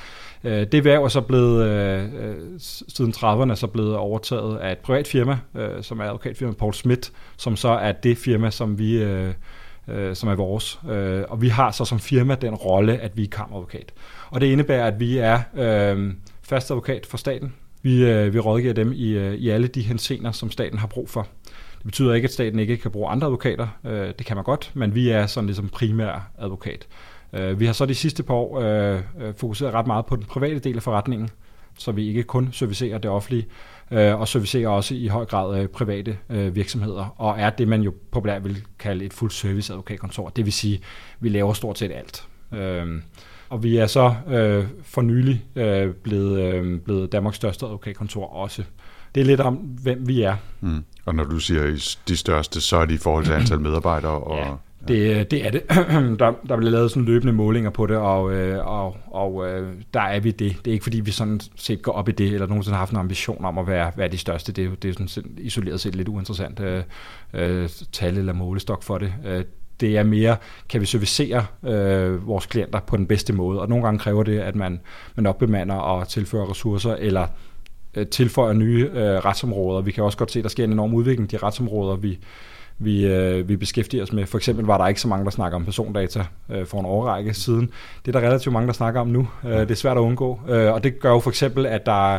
Øh, 0.44 0.66
det 0.72 0.84
værv 0.84 1.04
er 1.04 1.08
så 1.08 1.20
blevet, 1.20 1.66
øh, 1.66 2.04
øh 2.14 2.36
siden 2.88 3.14
30'erne, 3.16 3.54
så 3.54 3.66
blevet 3.66 3.96
overtaget 3.96 4.58
af 4.58 4.72
et 4.72 4.78
privat 4.78 5.06
firma, 5.06 5.38
øh, 5.54 5.82
som 5.82 6.00
er 6.00 6.04
advokatfirma 6.04 6.52
Paul 6.52 6.74
Schmidt, 6.74 7.12
som 7.36 7.56
så 7.56 7.68
er 7.68 7.92
det 7.92 8.18
firma, 8.18 8.50
som 8.50 8.78
vi 8.78 9.02
øh, 9.02 9.34
som 10.14 10.28
er 10.28 10.34
vores. 10.34 10.80
og 11.28 11.42
vi 11.42 11.48
har 11.48 11.70
så 11.70 11.84
som 11.84 12.00
firma 12.00 12.34
den 12.34 12.54
rolle, 12.54 12.98
at 12.98 13.16
vi 13.16 13.24
er 13.24 13.28
kammeradvokat. 13.28 13.92
Og 14.30 14.40
det 14.40 14.46
indebærer, 14.46 14.86
at 14.86 15.00
vi 15.00 15.18
er 15.18 15.40
øh, 15.54 16.12
fast 16.42 16.70
advokat 16.70 17.06
for 17.06 17.16
staten. 17.16 17.54
Vi, 17.82 18.04
øh, 18.04 18.34
vi 18.34 18.38
rådgiver 18.38 18.72
dem 18.72 18.92
i, 18.92 19.34
i 19.34 19.48
alle 19.48 19.68
de 19.68 19.82
hensener, 19.82 20.32
som 20.32 20.50
staten 20.50 20.78
har 20.78 20.86
brug 20.86 21.08
for. 21.08 21.26
Det 21.80 21.84
betyder 21.84 22.14
ikke, 22.14 22.26
at 22.26 22.32
staten 22.32 22.58
ikke 22.58 22.76
kan 22.76 22.90
bruge 22.90 23.08
andre 23.08 23.26
advokater. 23.26 23.68
Øh, 23.84 24.08
det 24.18 24.26
kan 24.26 24.36
man 24.36 24.44
godt, 24.44 24.70
men 24.74 24.94
vi 24.94 25.10
er 25.10 25.26
sådan 25.26 25.46
ligesom 25.46 25.68
primær 25.68 26.30
advokat. 26.38 26.86
Øh, 27.32 27.60
vi 27.60 27.66
har 27.66 27.72
så 27.72 27.86
de 27.86 27.94
sidste 27.94 28.22
par 28.22 28.34
år 28.34 28.60
øh, 28.60 29.00
øh, 29.20 29.34
fokuseret 29.34 29.74
ret 29.74 29.86
meget 29.86 30.06
på 30.06 30.16
den 30.16 30.24
private 30.24 30.58
del 30.58 30.76
af 30.76 30.82
forretningen, 30.82 31.28
så 31.78 31.92
vi 31.92 32.08
ikke 32.08 32.22
kun 32.22 32.48
servicerer 32.52 32.98
det 32.98 33.10
offentlige, 33.10 33.46
øh, 33.90 34.20
og 34.20 34.28
servicerer 34.28 34.68
også 34.68 34.94
i 34.94 35.06
høj 35.06 35.24
grad 35.24 35.60
øh, 35.60 35.68
private 35.68 36.18
øh, 36.30 36.54
virksomheder, 36.54 37.14
og 37.16 37.34
er 37.38 37.50
det, 37.50 37.68
man 37.68 37.82
jo 37.82 37.94
populært 38.10 38.44
vil 38.44 38.64
kalde 38.78 39.04
et 39.04 39.12
fuld 39.12 39.30
service 39.30 39.72
advokatkontor. 39.72 40.28
Det 40.28 40.44
vil 40.44 40.52
sige, 40.52 40.80
vi 41.20 41.28
laver 41.28 41.52
stort 41.52 41.78
set 41.78 41.92
alt. 41.92 42.28
Øh, 42.52 43.02
og 43.48 43.62
vi 43.62 43.76
er 43.76 43.86
så 43.86 44.14
øh, 44.28 44.66
for 44.82 45.02
nylig 45.02 45.44
øh, 45.56 45.94
blevet, 45.94 46.40
øh, 46.40 46.80
blevet 46.80 47.12
Danmarks 47.12 47.36
største 47.36 47.66
advokatkontor 47.66 48.26
også. 48.26 48.64
Det 49.14 49.20
er 49.20 49.24
lidt 49.24 49.40
om, 49.40 49.54
hvem 49.54 50.08
vi 50.08 50.22
er. 50.22 50.36
Mm. 50.60 50.84
Og 51.04 51.14
når 51.14 51.24
du 51.24 51.38
siger 51.38 51.96
de 52.08 52.16
største, 52.16 52.60
så 52.60 52.76
er 52.76 52.84
det 52.84 52.94
i 52.94 52.98
forhold 52.98 53.24
til 53.24 53.32
antal 53.32 53.60
medarbejdere? 53.60 54.10
Og, 54.10 54.36
ja. 54.36 54.52
Det, 54.90 55.30
det 55.30 55.46
er 55.46 55.50
det. 55.50 55.62
Der, 56.20 56.32
der 56.48 56.56
bliver 56.56 56.70
lavet 56.70 56.90
sådan 56.90 57.04
løbende 57.04 57.32
målinger 57.32 57.70
på 57.70 57.86
det, 57.86 57.96
og, 57.96 58.32
øh, 58.32 58.66
og, 58.66 58.96
og 59.06 59.48
øh, 59.48 59.72
der 59.94 60.00
er 60.00 60.20
vi 60.20 60.30
det. 60.30 60.56
Det 60.64 60.70
er 60.70 60.72
ikke 60.72 60.82
fordi, 60.82 61.00
vi 61.00 61.10
sådan 61.10 61.40
set 61.56 61.82
går 61.82 61.92
op 61.92 62.08
i 62.08 62.12
det, 62.12 62.32
eller 62.32 62.46
nogensinde 62.46 62.74
har 62.74 62.80
haft 62.80 62.92
en 62.92 62.96
ambition 62.96 63.44
om 63.44 63.58
at 63.58 63.66
være, 63.66 63.92
være 63.96 64.08
de 64.08 64.18
største. 64.18 64.52
Det 64.52 64.64
er 64.64 64.70
det 64.82 64.88
er 64.98 65.04
sådan 65.08 65.30
isoleret 65.38 65.80
set 65.80 65.94
lidt 65.94 66.08
uinteressant 66.08 66.60
øh, 66.60 66.82
øh, 67.34 67.68
tal 67.92 68.18
eller 68.18 68.32
målestok 68.32 68.82
for 68.82 68.98
det. 68.98 69.12
Øh, 69.26 69.44
det 69.80 69.96
er 69.96 70.02
mere, 70.02 70.36
kan 70.68 70.80
vi 70.80 70.86
servicere 70.86 71.46
øh, 71.64 72.26
vores 72.26 72.46
klienter 72.46 72.80
på 72.80 72.96
den 72.96 73.06
bedste 73.06 73.32
måde, 73.32 73.60
og 73.60 73.68
nogle 73.68 73.84
gange 73.84 73.98
kræver 73.98 74.22
det, 74.22 74.38
at 74.38 74.56
man, 74.56 74.80
man 75.16 75.26
opbemander 75.26 75.74
og 75.74 76.08
tilfører 76.08 76.50
ressourcer, 76.50 76.94
eller 76.94 77.26
øh, 77.94 78.06
tilføjer 78.06 78.52
nye 78.52 78.90
øh, 78.92 79.00
retsområder. 79.00 79.82
Vi 79.82 79.92
kan 79.92 80.04
også 80.04 80.18
godt 80.18 80.32
se, 80.32 80.38
at 80.38 80.42
der 80.42 80.48
sker 80.48 80.64
en 80.64 80.72
enorm 80.72 80.94
udvikling 80.94 81.32
i 81.32 81.36
de 81.36 81.42
retsområder, 81.42 81.96
vi, 81.96 82.18
vi, 82.82 83.06
øh, 83.06 83.48
vi 83.48 83.56
beskæftiger 83.56 84.02
os 84.02 84.12
med. 84.12 84.26
For 84.26 84.38
eksempel 84.38 84.64
var 84.64 84.78
der 84.78 84.86
ikke 84.86 85.00
så 85.00 85.08
mange, 85.08 85.24
der 85.24 85.30
snakker 85.30 85.56
om 85.56 85.64
persondata 85.64 86.24
øh, 86.48 86.66
for 86.66 86.80
en 86.80 86.86
overrække 86.86 87.34
siden. 87.34 87.70
Det 88.06 88.14
er 88.14 88.20
der 88.20 88.26
relativt 88.28 88.52
mange, 88.52 88.66
der 88.66 88.72
snakker 88.72 89.00
om 89.00 89.06
nu. 89.06 89.28
Øh, 89.44 89.50
det 89.50 89.70
er 89.70 89.74
svært 89.74 89.96
at 89.96 90.00
undgå. 90.00 90.40
Øh, 90.48 90.72
og 90.72 90.84
det 90.84 91.00
gør 91.00 91.10
jo 91.10 91.20
for 91.20 91.30
eksempel, 91.30 91.66
at 91.66 91.86
der, 91.86 92.18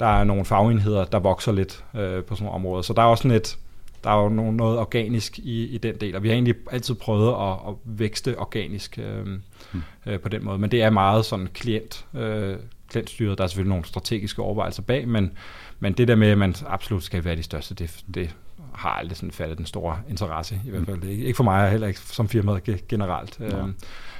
der 0.00 0.06
er 0.06 0.24
nogle 0.24 0.44
fagenheder, 0.44 1.04
der 1.04 1.18
vokser 1.18 1.52
lidt 1.52 1.84
øh, 1.94 2.24
på 2.24 2.34
sådan 2.34 2.44
nogle 2.44 2.54
områder. 2.54 2.82
Så 2.82 2.92
der 2.92 3.02
er 3.02 3.06
også 3.06 3.22
sådan 3.22 3.36
et, 3.36 3.58
der 4.04 4.10
er 4.10 4.22
jo 4.22 4.28
noget 4.28 4.78
organisk 4.78 5.38
i, 5.38 5.66
i 5.66 5.78
den 5.78 5.94
del, 6.00 6.16
og 6.16 6.22
vi 6.22 6.28
har 6.28 6.34
egentlig 6.34 6.54
altid 6.70 6.94
prøvet 6.94 7.28
at, 7.28 7.52
at 7.68 7.74
vækste 7.84 8.38
organisk 8.38 8.98
øh, 8.98 9.26
hmm. 9.72 9.82
øh, 10.06 10.20
på 10.20 10.28
den 10.28 10.44
måde, 10.44 10.58
men 10.58 10.70
det 10.70 10.82
er 10.82 10.90
meget 10.90 11.24
sådan 11.24 11.48
klient, 11.54 12.06
øh, 12.14 12.56
klientstyret. 12.90 13.38
Der 13.38 13.44
er 13.44 13.48
selvfølgelig 13.48 13.70
nogle 13.70 13.84
strategiske 13.84 14.42
overvejelser 14.42 14.82
bag, 14.82 15.08
men, 15.08 15.32
men 15.80 15.92
det 15.92 16.08
der 16.08 16.14
med, 16.14 16.28
at 16.28 16.38
man 16.38 16.54
absolut 16.66 17.02
skal 17.02 17.24
være 17.24 17.36
de 17.36 17.42
største, 17.42 17.74
det, 17.74 18.04
det 18.14 18.36
har 18.76 18.90
aldrig 18.90 19.16
sådan 19.16 19.30
fattet 19.30 19.58
den 19.58 19.66
store 19.66 19.98
interesse, 20.08 20.60
i 20.64 20.70
hvert 20.70 20.86
fald. 20.86 20.96
Mm. 20.96 21.08
Ikke 21.08 21.36
for 21.36 21.44
mig, 21.44 21.64
og 21.64 21.70
heller 21.70 21.86
ikke 21.86 22.00
som 22.00 22.28
firmaet 22.28 22.86
generelt. 22.88 23.40
Ja. 23.40 23.58
Øhm, 23.58 23.74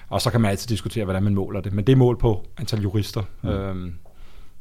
og 0.09 0.23
så 0.23 0.31
kan 0.31 0.41
man 0.41 0.51
altid 0.51 0.69
diskutere, 0.69 1.05
hvordan 1.05 1.23
man 1.23 1.35
måler 1.35 1.61
det, 1.61 1.73
men 1.73 1.87
det 1.87 1.93
er 1.93 1.97
mål 1.97 2.19
på 2.19 2.47
antal 2.59 2.81
jurister. 2.81 3.23
Mm. 3.43 3.49
Øhm, 3.49 3.95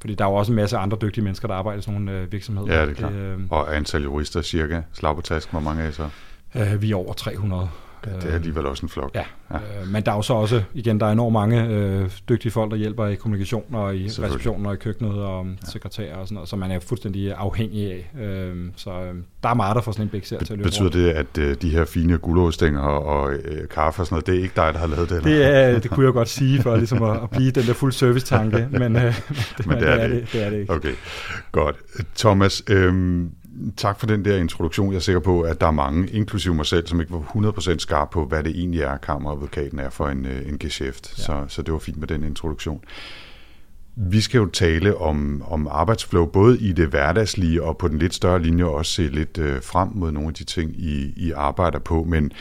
fordi 0.01 0.15
der 0.15 0.25
er 0.25 0.29
jo 0.29 0.35
også 0.35 0.51
en 0.51 0.55
masse 0.55 0.77
andre 0.77 0.97
dygtige 1.01 1.23
mennesker, 1.23 1.47
der 1.47 1.55
arbejder 1.55 1.79
i 1.79 1.81
sådan 1.81 2.01
nogle 2.01 2.19
øh, 2.19 2.31
virksomheder. 2.31 2.73
Ja, 2.73 2.81
det 2.81 2.89
er 2.89 2.93
klart. 2.93 3.13
Øh, 3.13 3.39
og 3.49 3.75
antal 3.75 4.03
jurister 4.03 4.41
cirka, 4.41 4.81
slag 4.93 5.15
på 5.15 5.21
task, 5.21 5.51
hvor 5.51 5.59
mange 5.59 5.83
er 5.83 5.89
I 5.89 5.91
så? 5.91 6.09
Øh, 6.55 6.81
vi 6.81 6.91
er 6.91 6.95
over 6.95 7.13
300. 7.13 7.69
Ja, 8.07 8.15
det 8.15 8.29
er 8.29 8.35
alligevel 8.35 8.65
også 8.65 8.85
en 8.85 8.89
flok. 8.89 9.15
Ja, 9.15 9.23
ja. 9.51 9.55
Øh, 9.55 9.87
men 9.87 10.03
der 10.03 10.11
er 10.11 10.15
jo 10.15 10.21
så 10.21 10.33
også, 10.33 10.63
igen, 10.73 10.99
der 10.99 11.05
er 11.05 11.11
enormt 11.11 11.33
mange 11.33 11.67
øh, 11.67 12.09
dygtige 12.29 12.51
folk, 12.51 12.71
der 12.71 12.77
hjælper 12.77 13.05
i 13.05 13.15
kommunikation 13.15 13.75
og 13.75 13.95
i 13.95 14.07
receptionen 14.07 14.65
og 14.65 14.73
i 14.73 14.77
køkkenet 14.77 15.13
og 15.13 15.45
ja. 15.45 15.51
sekretærer 15.71 16.15
og 16.15 16.27
sådan 16.27 16.35
noget, 16.35 16.49
så 16.49 16.55
man 16.55 16.71
er 16.71 16.79
fuldstændig 16.79 17.33
afhængig 17.33 17.91
af. 17.91 18.11
Øh, 18.21 18.55
så 18.75 18.91
øh, 18.91 19.15
der 19.43 19.49
er 19.49 19.53
meget, 19.53 19.75
der 19.75 19.81
får 19.81 19.91
sådan 19.91 20.05
en 20.05 20.09
big 20.09 20.23
til 20.23 20.35
at 20.35 20.49
løbe 20.49 20.63
Betyder 20.63 20.89
det, 20.89 21.09
at 21.09 21.37
øh, 21.37 21.55
de 21.61 21.69
her 21.69 21.85
fine 21.85 22.17
guldåstænger 22.17 22.81
og 22.81 23.33
øh, 23.33 23.67
kaffe 23.69 24.01
og 24.01 24.05
sådan 24.05 24.15
noget, 24.15 24.27
det 24.27 24.35
er 24.35 24.43
ikke 24.43 24.55
dig, 24.55 24.73
der 24.73 24.79
har 24.79 24.87
lavet 24.87 25.09
det? 25.09 25.17
Eller? 25.17 25.29
Det, 25.29 25.45
er, 25.45 25.79
det 25.79 25.91
kunne 25.91 26.05
jeg 26.05 26.13
godt 26.13 26.29
sige, 26.29 26.61
for 26.61 26.75
ligesom 26.75 27.03
at, 27.03 27.23
at 27.23 27.29
blive 27.29 27.51
den 27.51 27.67
der 27.67 27.73
fuld 27.73 27.91
service-tanke, 27.91 28.67
men, 28.71 28.95
øh, 28.95 29.01
det, 29.57 29.67
men 29.67 29.77
det, 29.77 29.89
er 29.89 30.07
det, 30.07 30.21
det, 30.21 30.31
det 30.33 30.43
er 30.43 30.49
det 30.49 30.59
ikke. 30.59 30.73
Okay, 30.73 30.93
godt. 31.51 31.75
Thomas, 32.15 32.63
øh, 32.69 33.25
tak 33.77 33.99
for 33.99 34.07
den 34.07 34.25
der 34.25 34.37
introduktion. 34.37 34.91
Jeg 34.91 34.95
er 34.95 35.01
sikker 35.01 35.19
på, 35.19 35.41
at 35.41 35.61
der 35.61 35.67
er 35.67 35.71
mange, 35.71 36.09
inklusive 36.09 36.53
mig 36.55 36.65
selv, 36.65 36.87
som 36.87 37.01
ikke 37.01 37.13
var 37.13 37.19
100% 37.19 37.77
skarp 37.77 38.09
på, 38.09 38.25
hvad 38.25 38.43
det 38.43 38.51
egentlig 38.59 38.81
er, 38.81 38.97
kammeradvokaten 38.97 39.79
er 39.79 39.89
for 39.89 40.07
en, 40.07 40.25
øh, 40.25 40.49
en 40.49 40.57
geschæft. 40.57 41.13
Ja. 41.17 41.23
Så, 41.23 41.45
så 41.47 41.61
det 41.61 41.73
var 41.73 41.79
fint 41.79 41.97
med 41.97 42.07
den 42.07 42.23
introduktion. 42.23 42.81
Vi 43.95 44.21
skal 44.21 44.37
jo 44.37 44.45
tale 44.45 44.97
om, 44.97 45.43
om 45.47 45.67
arbejdsflow, 45.71 46.25
både 46.25 46.59
i 46.59 46.73
det 46.73 46.87
hverdagslige 46.87 47.63
og 47.63 47.77
på 47.77 47.87
den 47.87 47.99
lidt 47.99 48.13
større 48.13 48.41
linje, 48.41 48.65
og 48.65 48.73
også 48.73 48.91
se 48.91 49.07
lidt 49.07 49.37
øh, 49.37 49.61
frem 49.63 49.89
mod 49.93 50.11
nogle 50.11 50.27
af 50.27 50.33
de 50.33 50.43
ting, 50.43 50.71
I, 50.71 51.13
I 51.17 51.31
arbejder 51.31 51.79
på. 51.79 52.03
Men, 52.03 52.31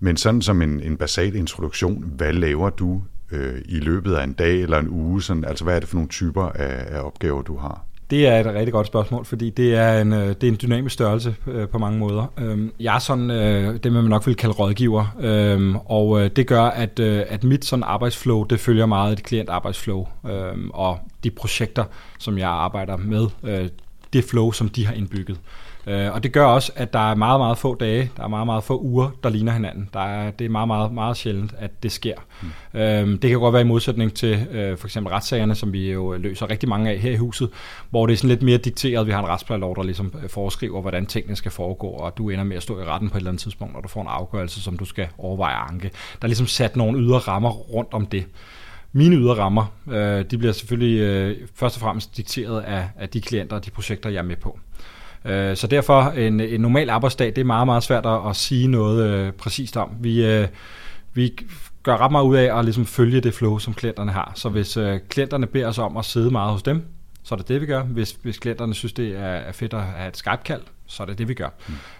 men 0.00 0.16
sådan 0.16 0.42
som 0.42 0.62
en, 0.62 0.80
en 0.80 0.96
basal 0.96 1.34
introduktion, 1.34 2.04
hvad 2.16 2.32
laver 2.32 2.70
du 2.70 3.02
øh, 3.32 3.60
i 3.64 3.80
løbet 3.80 4.14
af 4.14 4.24
en 4.24 4.32
dag 4.32 4.60
eller 4.62 4.78
en 4.78 4.88
uge? 4.88 5.22
Sådan, 5.22 5.44
altså 5.44 5.64
hvad 5.64 5.76
er 5.76 5.80
det 5.80 5.88
for 5.88 5.96
nogle 5.96 6.08
typer 6.08 6.42
af, 6.42 6.96
af 6.96 7.00
opgaver, 7.00 7.42
du 7.42 7.56
har? 7.56 7.87
Det 8.10 8.26
er 8.26 8.40
et 8.40 8.46
rigtig 8.46 8.72
godt 8.72 8.86
spørgsmål, 8.86 9.24
fordi 9.24 9.50
det 9.50 9.74
er 9.74 10.00
en, 10.00 10.12
øh, 10.12 10.28
det 10.28 10.44
er 10.44 10.48
en 10.48 10.58
dynamisk 10.62 10.94
størrelse 10.94 11.36
øh, 11.46 11.68
på 11.68 11.78
mange 11.78 11.98
måder. 11.98 12.32
Øh, 12.38 12.68
jeg 12.80 12.94
er 12.94 12.98
sådan 12.98 13.30
øh, 13.30 13.78
det, 13.84 13.92
man 13.92 14.04
nok 14.04 14.26
vil 14.26 14.36
kalde 14.36 14.54
rådgiver, 14.54 15.16
øh, 15.20 15.76
og 15.86 16.20
øh, 16.20 16.30
det 16.36 16.46
gør, 16.46 16.62
at, 16.62 16.98
øh, 16.98 17.22
at 17.28 17.44
mit 17.44 17.64
sådan 17.64 17.82
arbejdsflow, 17.82 18.44
det 18.44 18.60
følger 18.60 18.86
meget 18.86 19.12
et 19.12 19.22
klientarbejdsflow, 19.22 20.06
øh, 20.30 20.68
og 20.70 20.98
de 21.24 21.30
projekter, 21.30 21.84
som 22.18 22.38
jeg 22.38 22.48
arbejder 22.48 22.96
med, 22.96 23.26
øh, 23.42 23.68
det 24.12 24.24
flow, 24.24 24.52
som 24.52 24.68
de 24.68 24.86
har 24.86 24.94
indbygget. 24.94 25.36
Øh, 25.36 25.67
og 26.12 26.22
det 26.22 26.32
gør 26.32 26.44
også, 26.44 26.72
at 26.76 26.92
der 26.92 27.10
er 27.10 27.14
meget, 27.14 27.40
meget 27.40 27.58
få 27.58 27.74
dage, 27.74 28.10
der 28.16 28.22
er 28.22 28.28
meget, 28.28 28.46
meget 28.46 28.64
få 28.64 28.80
uger, 28.80 29.10
der 29.22 29.28
ligner 29.28 29.52
hinanden. 29.52 29.88
Der 29.92 30.00
er, 30.00 30.30
det 30.30 30.44
er 30.44 30.48
meget, 30.48 30.68
meget, 30.68 30.92
meget 30.92 31.16
sjældent, 31.16 31.54
at 31.58 31.82
det 31.82 31.92
sker. 31.92 32.14
Mm. 32.42 32.80
Øh, 32.80 33.08
det 33.22 33.30
kan 33.30 33.38
godt 33.38 33.52
være 33.52 33.62
i 33.62 33.64
modsætning 33.64 34.14
til 34.14 34.46
øh, 34.50 34.78
for 34.78 34.86
eksempel 34.86 35.12
retssagerne, 35.12 35.54
som 35.54 35.72
vi 35.72 35.92
jo 35.92 36.12
løser 36.12 36.50
rigtig 36.50 36.68
mange 36.68 36.90
af 36.90 36.98
her 36.98 37.10
i 37.10 37.16
huset, 37.16 37.50
hvor 37.90 38.06
det 38.06 38.12
er 38.12 38.16
sådan 38.16 38.28
lidt 38.28 38.42
mere 38.42 38.58
dikteret. 38.58 39.06
Vi 39.06 39.12
har 39.12 39.20
en 39.20 39.28
retsplejelov, 39.28 39.76
der 39.76 39.82
ligesom 39.82 40.12
øh, 40.22 40.28
foreskriver, 40.28 40.80
hvordan 40.80 41.06
tingene 41.06 41.36
skal 41.36 41.50
foregå, 41.50 41.86
og 41.86 42.18
du 42.18 42.30
ender 42.30 42.44
med 42.44 42.56
at 42.56 42.62
stå 42.62 42.80
i 42.80 42.84
retten 42.84 43.10
på 43.10 43.16
et 43.16 43.20
eller 43.20 43.30
andet 43.30 43.42
tidspunkt, 43.42 43.74
når 43.74 43.80
du 43.80 43.88
får 43.88 44.02
en 44.02 44.08
afgørelse, 44.10 44.62
som 44.62 44.76
du 44.76 44.84
skal 44.84 45.08
overveje 45.18 45.54
anke. 45.54 45.88
Der 45.88 46.22
er 46.22 46.26
ligesom 46.26 46.46
sat 46.46 46.76
nogle 46.76 46.98
ydre 46.98 47.18
rammer 47.18 47.50
rundt 47.50 47.94
om 47.94 48.06
det. 48.06 48.26
Mine 48.92 49.16
ydre 49.16 49.34
rammer, 49.34 49.66
øh, 49.90 50.24
de 50.30 50.38
bliver 50.38 50.52
selvfølgelig 50.52 51.00
øh, 51.00 51.36
først 51.54 51.76
og 51.76 51.80
fremmest 51.80 52.16
dikteret 52.16 52.60
af, 52.60 52.88
af 52.98 53.08
de 53.08 53.20
klienter 53.20 53.56
og 53.56 53.64
de 53.64 53.70
projekter, 53.70 54.10
jeg 54.10 54.18
er 54.18 54.22
med 54.22 54.36
på. 54.36 54.58
Øh, 55.24 55.56
så 55.56 55.66
derfor 55.66 56.02
en, 56.02 56.40
en 56.40 56.60
normal 56.60 56.90
arbejdsdag, 56.90 57.26
det 57.26 57.38
er 57.38 57.44
meget, 57.44 57.66
meget 57.66 57.82
svært 57.82 58.06
at, 58.06 58.28
at 58.28 58.36
sige 58.36 58.68
noget 58.68 59.10
øh, 59.10 59.32
præcist 59.32 59.76
om. 59.76 59.90
Vi, 60.00 60.26
øh, 60.26 60.48
vi 61.14 61.32
gør 61.82 61.96
ret 61.96 62.12
meget 62.12 62.24
ud 62.24 62.36
af 62.36 62.58
at 62.58 62.64
ligesom 62.64 62.86
følge 62.86 63.20
det 63.20 63.34
flow, 63.34 63.58
som 63.58 63.74
klienterne 63.74 64.12
har. 64.12 64.32
Så 64.34 64.48
hvis 64.48 64.76
øh, 64.76 65.00
klienterne 65.08 65.46
beder 65.46 65.68
os 65.68 65.78
om 65.78 65.96
at 65.96 66.04
sidde 66.04 66.30
meget 66.30 66.52
hos 66.52 66.62
dem, 66.62 66.82
så 67.24 67.34
er 67.34 67.36
det 67.36 67.48
det, 67.48 67.60
vi 67.60 67.66
gør. 67.66 67.82
Hvis, 67.82 68.16
hvis 68.22 68.38
klienterne 68.38 68.74
synes, 68.74 68.92
det 68.92 69.16
er, 69.16 69.52
fedt 69.52 69.74
at 69.74 69.82
have 69.82 70.08
et 70.08 70.16
Skype-kald, 70.16 70.60
så 70.86 71.02
er 71.02 71.06
det 71.06 71.18
det, 71.18 71.28
vi 71.28 71.34
gør. 71.34 71.48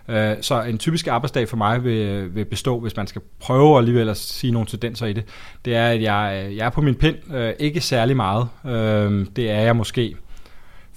Mm. 0.09 0.15
Øh, 0.15 0.37
så 0.41 0.63
en 0.63 0.79
typisk 0.79 1.07
arbejdsdag 1.07 1.49
for 1.49 1.57
mig 1.57 1.85
vil, 1.85 2.35
vil 2.35 2.45
bestå, 2.45 2.81
hvis 2.81 2.97
man 2.97 3.07
skal 3.07 3.23
prøve 3.41 3.79
alligevel 3.79 4.09
at 4.09 4.17
sige 4.17 4.51
nogle 4.51 4.67
tendenser 4.67 5.07
i 5.07 5.13
det, 5.13 5.25
det 5.65 5.75
er, 5.75 5.87
at 5.87 6.03
jeg, 6.03 6.53
jeg 6.57 6.67
er 6.67 6.71
på 6.71 6.81
min 6.81 6.95
pind, 6.95 7.35
øh, 7.35 7.53
ikke 7.59 7.81
særlig 7.81 8.17
meget. 8.17 8.49
Øh, 8.67 9.27
det 9.37 9.51
er 9.51 9.61
jeg 9.61 9.77
måske 9.77 10.17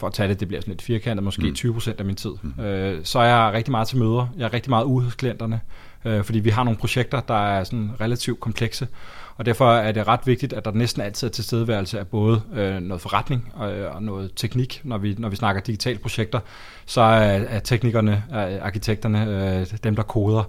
for 0.01 0.07
at 0.07 0.13
tage 0.13 0.29
det, 0.29 0.39
det 0.39 0.47
bliver 0.47 0.61
sådan 0.61 0.71
lidt 0.71 0.81
firkantet, 0.81 1.23
måske 1.23 1.41
mm. 1.63 1.77
20% 1.77 1.91
af 1.99 2.05
min 2.05 2.15
tid. 2.15 2.31
Mm. 2.41 2.63
Øh, 2.63 2.99
så 3.03 3.19
er 3.19 3.25
jeg 3.25 3.53
rigtig 3.53 3.71
meget 3.71 3.87
til 3.87 3.97
møder. 3.97 4.27
Jeg 4.37 4.45
er 4.45 4.53
rigtig 4.53 4.69
meget 4.69 4.83
ude 4.83 5.03
hos 5.03 5.15
klienterne, 5.15 5.59
øh, 6.05 6.23
fordi 6.23 6.39
vi 6.39 6.49
har 6.49 6.63
nogle 6.63 6.79
projekter, 6.79 7.21
der 7.21 7.47
er 7.47 7.63
sådan 7.63 7.91
relativt 8.01 8.39
komplekse, 8.39 8.87
og 9.35 9.45
derfor 9.45 9.73
er 9.73 9.91
det 9.91 10.07
ret 10.07 10.19
vigtigt, 10.25 10.53
at 10.53 10.65
der 10.65 10.71
næsten 10.71 11.01
altid 11.01 11.27
er 11.27 11.31
tilstedeværelse 11.31 11.99
af 11.99 12.07
både 12.07 12.41
øh, 12.53 12.79
noget 12.79 13.01
forretning 13.01 13.51
og, 13.53 13.73
øh, 13.73 13.95
og 13.95 14.03
noget 14.03 14.31
teknik. 14.35 14.81
Når 14.83 14.97
vi, 14.97 15.15
når 15.17 15.29
vi 15.29 15.35
snakker 15.35 15.61
digitale 15.61 15.99
projekter, 15.99 16.39
så 16.85 17.01
er, 17.01 17.39
er 17.49 17.59
teknikerne, 17.59 18.23
er 18.31 18.63
arkitekterne, 18.63 19.25
øh, 19.59 19.67
dem 19.83 19.95
der 19.95 20.03
koder, 20.03 20.43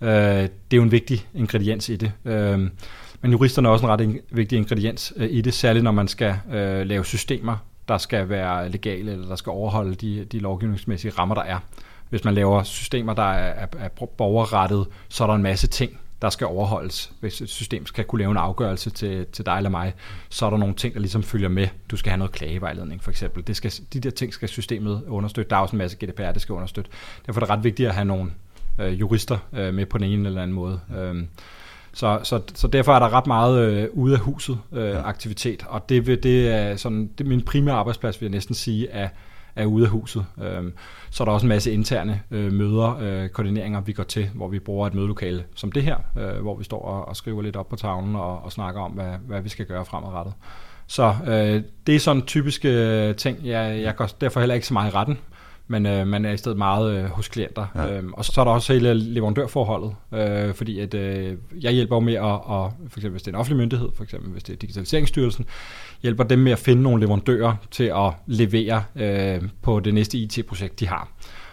øh, 0.00 0.08
det 0.08 0.72
er 0.72 0.76
jo 0.76 0.82
en 0.82 0.92
vigtig 0.92 1.26
ingrediens 1.34 1.88
i 1.88 1.96
det. 1.96 2.12
Øh, 2.24 2.70
men 3.20 3.32
juristerne 3.32 3.68
er 3.68 3.72
også 3.72 3.86
en 3.86 3.92
ret 3.92 4.20
vigtig 4.30 4.56
ingrediens 4.56 5.12
øh, 5.16 5.28
i 5.30 5.40
det, 5.40 5.54
særligt 5.54 5.84
når 5.84 5.92
man 5.92 6.08
skal 6.08 6.34
øh, 6.52 6.86
lave 6.86 7.04
systemer, 7.04 7.56
der 7.88 7.98
skal 7.98 8.28
være 8.28 8.68
legale, 8.68 9.12
eller 9.12 9.28
der 9.28 9.36
skal 9.36 9.50
overholde 9.50 9.94
de, 9.94 10.24
de 10.24 10.38
lovgivningsmæssige 10.38 11.12
rammer, 11.18 11.34
der 11.34 11.42
er. 11.42 11.58
Hvis 12.08 12.24
man 12.24 12.34
laver 12.34 12.62
systemer, 12.62 13.14
der 13.14 13.22
er, 13.22 13.66
er, 13.66 13.66
er 13.78 13.88
borgerrettet, 13.88 14.86
så 15.08 15.24
er 15.24 15.28
der 15.28 15.34
en 15.34 15.42
masse 15.42 15.66
ting, 15.66 16.00
der 16.22 16.30
skal 16.30 16.46
overholdes. 16.46 17.12
Hvis 17.20 17.40
et 17.40 17.48
system 17.48 17.86
skal 17.86 18.04
kunne 18.04 18.18
lave 18.18 18.30
en 18.30 18.36
afgørelse 18.36 18.90
til, 18.90 19.26
til 19.26 19.46
dig 19.46 19.56
eller 19.56 19.70
mig, 19.70 19.94
så 20.28 20.46
er 20.46 20.50
der 20.50 20.56
nogle 20.56 20.74
ting, 20.74 20.94
der 20.94 21.00
ligesom 21.00 21.22
følger 21.22 21.48
med. 21.48 21.68
Du 21.90 21.96
skal 21.96 22.10
have 22.10 22.18
noget 22.18 22.32
klagevejledning, 22.32 23.02
for 23.02 23.10
eksempel. 23.10 23.46
Det 23.46 23.56
skal, 23.56 23.72
de 23.92 24.00
der 24.00 24.10
ting 24.10 24.32
skal 24.32 24.48
systemet 24.48 25.02
understøtte. 25.06 25.50
Der 25.50 25.56
er 25.56 25.60
også 25.60 25.76
en 25.76 25.78
masse 25.78 25.96
GDPR, 25.96 26.32
det 26.32 26.42
skal 26.42 26.52
understøtte. 26.52 26.90
Derfor 27.26 27.40
er 27.40 27.44
det 27.44 27.50
ret 27.50 27.64
vigtigt 27.64 27.88
at 27.88 27.94
have 27.94 28.04
nogle 28.04 28.30
øh, 28.80 29.00
jurister 29.00 29.38
øh, 29.52 29.74
med 29.74 29.86
på 29.86 29.98
den 29.98 30.06
ene 30.06 30.28
eller 30.28 30.42
anden 30.42 30.54
måde. 30.54 30.80
Øh, 30.96 31.24
så, 31.96 32.20
så, 32.22 32.40
så 32.54 32.68
derfor 32.68 32.92
er 32.92 32.98
der 32.98 33.12
ret 33.12 33.26
meget 33.26 33.60
øh, 33.60 33.88
ude 33.92 34.14
af 34.14 34.20
huset 34.20 34.58
øh, 34.72 34.88
ja. 34.88 35.02
aktivitet, 35.02 35.64
og 35.68 35.88
det, 35.88 36.22
det 36.22 36.48
er 36.48 36.76
sådan, 36.76 37.10
det 37.18 37.24
er 37.24 37.28
min 37.28 37.42
primære 37.42 37.74
arbejdsplads, 37.74 38.20
vil 38.20 38.26
jeg 38.26 38.32
næsten 38.32 38.54
sige, 38.54 38.88
er, 38.88 39.08
er 39.56 39.66
ude 39.66 39.84
af 39.84 39.90
huset. 39.90 40.26
Øhm, 40.42 40.72
så 41.10 41.22
er 41.22 41.24
der 41.24 41.32
også 41.32 41.46
en 41.46 41.48
masse 41.48 41.72
interne 41.72 42.22
øh, 42.30 42.52
møder, 42.52 42.98
øh, 43.00 43.28
koordineringer, 43.28 43.80
vi 43.80 43.92
går 43.92 44.02
til, 44.02 44.30
hvor 44.34 44.48
vi 44.48 44.58
bruger 44.58 44.86
et 44.86 44.94
mødelokale 44.94 45.44
som 45.54 45.72
det 45.72 45.82
her, 45.82 45.96
øh, 46.18 46.42
hvor 46.42 46.56
vi 46.56 46.64
står 46.64 46.82
og, 46.82 47.08
og 47.08 47.16
skriver 47.16 47.42
lidt 47.42 47.56
op 47.56 47.68
på 47.68 47.76
tavlen 47.76 48.16
og, 48.16 48.38
og 48.44 48.52
snakker 48.52 48.80
om, 48.80 48.92
hvad, 48.92 49.12
hvad 49.26 49.40
vi 49.40 49.48
skal 49.48 49.66
gøre 49.66 49.84
fremadrettet. 49.84 50.34
Så 50.86 51.14
øh, 51.26 51.62
det 51.86 51.94
er 51.94 52.00
sådan 52.00 52.22
typiske 52.22 52.68
øh, 52.68 53.16
ting. 53.16 53.38
Jeg, 53.44 53.82
jeg 53.82 53.96
går 53.96 54.08
derfor 54.20 54.40
heller 54.40 54.54
ikke 54.54 54.66
så 54.66 54.74
meget 54.74 54.92
i 54.92 54.94
retten, 54.94 55.18
men 55.68 55.86
øh, 55.86 56.06
man 56.06 56.24
er 56.24 56.32
i 56.32 56.36
stedet 56.36 56.58
meget 56.58 56.96
øh, 56.96 57.04
hos 57.04 57.28
klienter. 57.28 57.66
Ja. 57.74 57.96
Øhm, 57.96 58.12
og 58.12 58.24
så 58.24 58.40
er 58.40 58.44
der 58.44 58.52
også 58.52 58.72
hele 58.72 58.94
leverandørforholdet, 58.94 59.94
øh, 60.14 60.54
fordi 60.54 60.80
at, 60.80 60.94
øh, 60.94 61.36
jeg 61.60 61.72
hjælper 61.72 62.00
med 62.00 62.14
at, 62.14 62.22
og, 62.22 62.72
for 62.88 62.98
eksempel 62.98 63.10
hvis 63.10 63.22
det 63.22 63.28
er 63.28 63.32
en 63.32 63.40
offentlig 63.40 63.58
myndighed, 63.58 63.88
for 63.96 64.04
eksempel 64.04 64.30
hvis 64.30 64.42
det 64.42 64.52
er 64.52 64.56
Digitaliseringsstyrelsen, 64.56 65.46
hjælper 66.02 66.24
dem 66.24 66.38
med 66.38 66.52
at 66.52 66.58
finde 66.58 66.82
nogle 66.82 67.00
leverandører 67.00 67.54
til 67.70 67.84
at 67.84 68.12
levere 68.26 68.84
øh, 68.96 69.42
på 69.62 69.80
det 69.80 69.94
næste 69.94 70.18
IT-projekt, 70.18 70.80
de 70.80 70.88
har. 70.88 71.08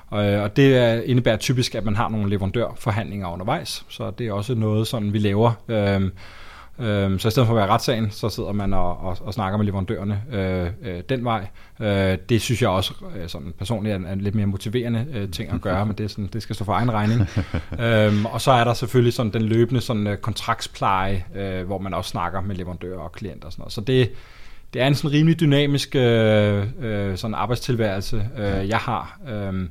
Og 0.09 0.55
det 0.55 1.03
indebærer 1.03 1.37
typisk, 1.37 1.75
at 1.75 1.85
man 1.85 1.95
har 1.95 2.09
nogle 2.09 2.29
leverandørforhandlinger 2.29 3.33
undervejs, 3.33 3.85
så 3.89 4.11
det 4.17 4.27
er 4.27 4.33
også 4.33 4.55
noget, 4.55 4.87
sådan 4.87 5.13
vi 5.13 5.19
laver. 5.19 5.51
Øh, 5.67 6.01
Øh, 6.79 7.19
så 7.19 7.27
i 7.27 7.31
stedet 7.31 7.47
for 7.47 7.53
at 7.53 7.57
være 7.57 7.67
retssagen, 7.67 8.11
så 8.11 8.29
sidder 8.29 8.51
man 8.51 8.73
og, 8.73 8.97
og, 8.97 9.17
og 9.21 9.33
snakker 9.33 9.57
med 9.57 9.65
leverandørerne 9.65 10.21
øh, 10.31 10.69
øh, 10.81 11.03
den 11.09 11.25
vej. 11.25 11.47
Øh, 11.79 12.17
det 12.29 12.41
synes 12.41 12.61
jeg 12.61 12.69
også 12.69 12.93
øh, 13.15 13.29
sådan 13.29 13.53
personligt 13.57 13.93
er 13.93 13.97
en, 13.97 14.07
en 14.07 14.21
lidt 14.21 14.35
mere 14.35 14.45
motiverende 14.45 15.07
øh, 15.13 15.31
ting 15.31 15.51
at 15.51 15.61
gøre, 15.61 15.85
men 15.87 15.95
det, 15.97 16.03
er 16.03 16.07
sådan, 16.07 16.29
det 16.33 16.41
skal 16.41 16.55
stå 16.55 16.65
for 16.65 16.73
egen 16.73 16.91
regning. 16.93 17.21
øh, 17.79 18.33
og 18.33 18.41
så 18.41 18.51
er 18.51 18.63
der 18.63 18.73
selvfølgelig 18.73 19.13
sådan 19.13 19.33
den 19.33 19.41
løbende 19.41 19.81
sådan, 19.81 20.07
uh, 20.07 20.15
kontraktspleje, 20.15 21.25
øh, 21.35 21.65
hvor 21.65 21.79
man 21.79 21.93
også 21.93 22.09
snakker 22.09 22.41
med 22.41 22.55
leverandører 22.55 22.99
og 22.99 23.11
klienter 23.11 23.45
og 23.45 23.51
sådan 23.51 23.61
noget. 23.61 23.73
Så 23.73 23.81
det, 23.81 24.11
det 24.73 24.81
er 24.81 24.87
en 24.87 24.95
sådan 24.95 25.11
rimelig 25.11 25.39
dynamisk 25.39 25.95
øh, 25.95 26.67
øh, 26.81 27.17
sådan 27.17 27.35
arbejdstilværelse, 27.35 28.29
øh, 28.37 28.69
jeg 28.69 28.77
har. 28.77 29.19
Øh, 29.29 29.67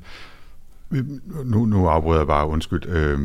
nu, 1.45 1.65
nu 1.65 1.87
afbryder 1.87 2.21
jeg 2.21 2.27
bare, 2.27 2.47
undskyld. 2.47 2.87
Øh, 2.87 3.19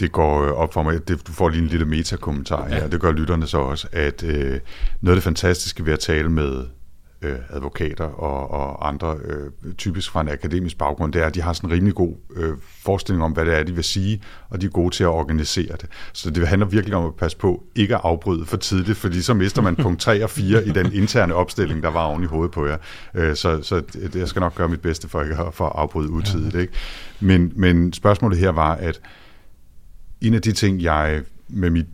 det 0.00 0.12
går 0.12 0.42
øh, 0.42 0.52
op 0.52 0.74
for 0.74 0.82
mig, 0.82 1.08
det, 1.08 1.26
du 1.26 1.32
får 1.32 1.48
lige 1.48 1.62
en 1.62 1.68
lille 1.68 1.86
metakommentar 1.86 2.68
her, 2.68 2.76
ja. 2.76 2.88
det 2.88 3.00
gør 3.00 3.12
lytterne 3.12 3.46
så 3.46 3.58
også, 3.58 3.88
at 3.92 4.22
øh, 4.22 4.60
noget 5.00 5.16
af 5.16 5.16
det 5.16 5.22
fantastiske 5.22 5.86
ved 5.86 5.92
at 5.92 5.98
tale 5.98 6.28
med 6.28 6.64
øh, 7.24 7.38
advokater 7.50 8.04
og, 8.04 8.50
og 8.50 8.88
andre, 8.88 9.16
øh, 9.24 9.74
typisk 9.74 10.10
fra 10.10 10.20
en 10.20 10.28
akademisk 10.28 10.78
baggrund, 10.78 11.12
det 11.12 11.22
er, 11.22 11.26
at 11.26 11.34
de 11.34 11.42
har 11.42 11.52
sådan 11.52 11.70
en 11.70 11.74
rimelig 11.74 11.94
god 11.94 12.14
øh, 12.36 12.54
forestilling 12.84 13.24
om, 13.24 13.32
hvad 13.32 13.44
det 13.44 13.58
er, 13.58 13.62
de 13.62 13.74
vil 13.74 13.84
sige, 13.84 14.22
og 14.50 14.60
de 14.60 14.66
er 14.66 14.70
gode 14.70 14.94
til 14.94 15.04
at 15.04 15.08
organisere 15.08 15.76
det. 15.80 15.86
Så 16.12 16.30
det 16.30 16.48
handler 16.48 16.66
virkelig 16.66 16.96
om 16.96 17.04
at 17.04 17.14
passe 17.14 17.36
på 17.36 17.64
ikke 17.74 17.94
at 17.94 18.00
afbryde 18.04 18.46
for 18.46 18.56
tidligt, 18.56 18.98
fordi 18.98 19.22
så 19.22 19.34
mister 19.34 19.62
man 19.62 19.76
punkt 19.76 20.00
3 20.00 20.24
og 20.24 20.30
4 20.30 20.66
i 20.66 20.70
den 20.70 20.92
interne 20.92 21.34
opstilling, 21.34 21.82
der 21.82 21.90
var 21.90 22.04
oven 22.04 22.22
i 22.22 22.26
hovedet 22.26 22.50
på 22.50 22.66
jer. 22.66 22.76
Øh, 23.14 23.36
så, 23.36 23.62
så 23.62 23.82
det, 23.92 24.16
jeg 24.16 24.28
skal 24.28 24.40
nok 24.40 24.54
gøre 24.54 24.68
mit 24.68 24.80
bedste 24.80 25.08
for 25.08 25.22
ikke 25.22 25.36
at, 25.36 25.54
for 25.54 25.66
at 25.66 25.72
afbryde 25.74 26.10
utidigt. 26.10 26.54
Ikke? 26.54 26.72
Men, 27.20 27.52
men 27.56 27.92
spørgsmålet 27.92 28.38
her 28.38 28.50
var, 28.50 28.74
at 28.74 29.00
en 30.26 30.34
af 30.34 30.42
de 30.42 30.52
ting, 30.52 30.82
jeg 30.82 31.22
med 31.48 31.70
mit 31.70 31.86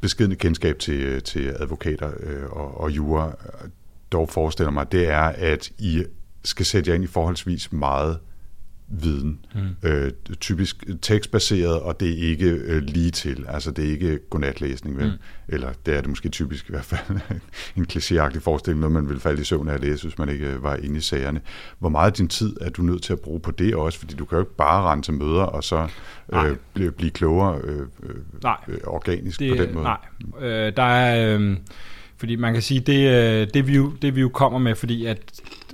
beskidende 0.00 0.36
kendskab 0.36 0.78
til, 0.78 1.22
til 1.22 1.54
advokater 1.58 2.10
øh, 2.20 2.50
og, 2.50 2.80
og 2.80 2.90
jura 2.90 3.26
øh, 3.28 3.70
dog 4.12 4.28
forestiller 4.28 4.70
mig, 4.70 4.92
det 4.92 5.08
er, 5.08 5.22
at 5.22 5.70
I 5.78 6.04
skal 6.44 6.66
sætte 6.66 6.90
jer 6.90 6.94
ind 6.94 7.04
i 7.04 7.06
forholdsvis 7.06 7.72
meget 7.72 8.18
viden. 8.88 9.38
Mm. 9.54 9.88
Øh, 9.88 10.12
typisk 10.40 10.84
tekstbaseret, 11.02 11.80
og 11.80 12.00
det 12.00 12.10
er 12.10 12.28
ikke 12.30 12.46
øh, 12.46 12.82
lige 12.82 13.10
til. 13.10 13.44
Altså, 13.48 13.70
det 13.70 13.84
er 13.84 13.90
ikke 13.90 14.18
godnatlæsning, 14.30 14.96
vel? 14.96 15.06
Mm. 15.06 15.54
Eller 15.54 15.72
det 15.86 15.96
er 15.96 16.00
det 16.00 16.08
måske 16.08 16.28
typisk 16.28 16.68
i 16.68 16.72
hvert 16.72 16.84
fald 16.84 17.20
en 17.76 17.86
klichéagtig 17.92 18.38
forestilling, 18.40 18.80
noget 18.80 18.92
man 18.92 19.08
vil 19.08 19.20
falde 19.20 19.42
i 19.42 19.44
søvn 19.44 19.68
af 19.68 19.74
at 19.74 19.80
læse, 19.80 20.08
hvis 20.08 20.18
man 20.18 20.28
ikke 20.28 20.46
øh, 20.46 20.62
var 20.62 20.76
inde 20.76 20.96
i 20.96 21.00
sagerne. 21.00 21.40
Hvor 21.78 21.88
meget 21.88 22.10
af 22.10 22.12
din 22.12 22.28
tid 22.28 22.56
er 22.60 22.70
du 22.70 22.82
nødt 22.82 23.02
til 23.02 23.12
at 23.12 23.20
bruge 23.20 23.40
på 23.40 23.50
det 23.50 23.74
også? 23.74 23.98
Fordi 23.98 24.14
du 24.14 24.24
kan 24.24 24.36
jo 24.36 24.42
ikke 24.42 24.56
bare 24.56 24.90
rende 24.90 25.04
til 25.04 25.14
møder 25.14 25.42
og 25.42 25.64
så 25.64 25.88
øh, 26.32 26.56
blive, 26.74 26.92
blive 26.92 27.10
klogere 27.10 27.60
øh, 27.64 27.80
øh, 28.02 28.16
nej. 28.42 28.56
Øh, 28.68 28.78
organisk 28.86 29.40
det, 29.40 29.56
på 29.56 29.62
den 29.62 29.74
måde. 29.74 29.84
Nej, 29.84 29.98
øh, 30.40 30.72
der 30.76 30.82
er... 30.82 31.38
Øh, 31.38 31.56
fordi 32.18 32.36
man 32.36 32.52
kan 32.52 32.62
sige, 32.62 32.80
det, 32.80 33.10
øh, 33.10 33.48
det, 33.54 33.66
vi 33.66 33.74
jo, 33.74 33.92
det 34.02 34.16
vi 34.16 34.20
jo 34.20 34.28
kommer 34.28 34.58
med, 34.58 34.74
fordi 34.74 35.06
at 35.06 35.18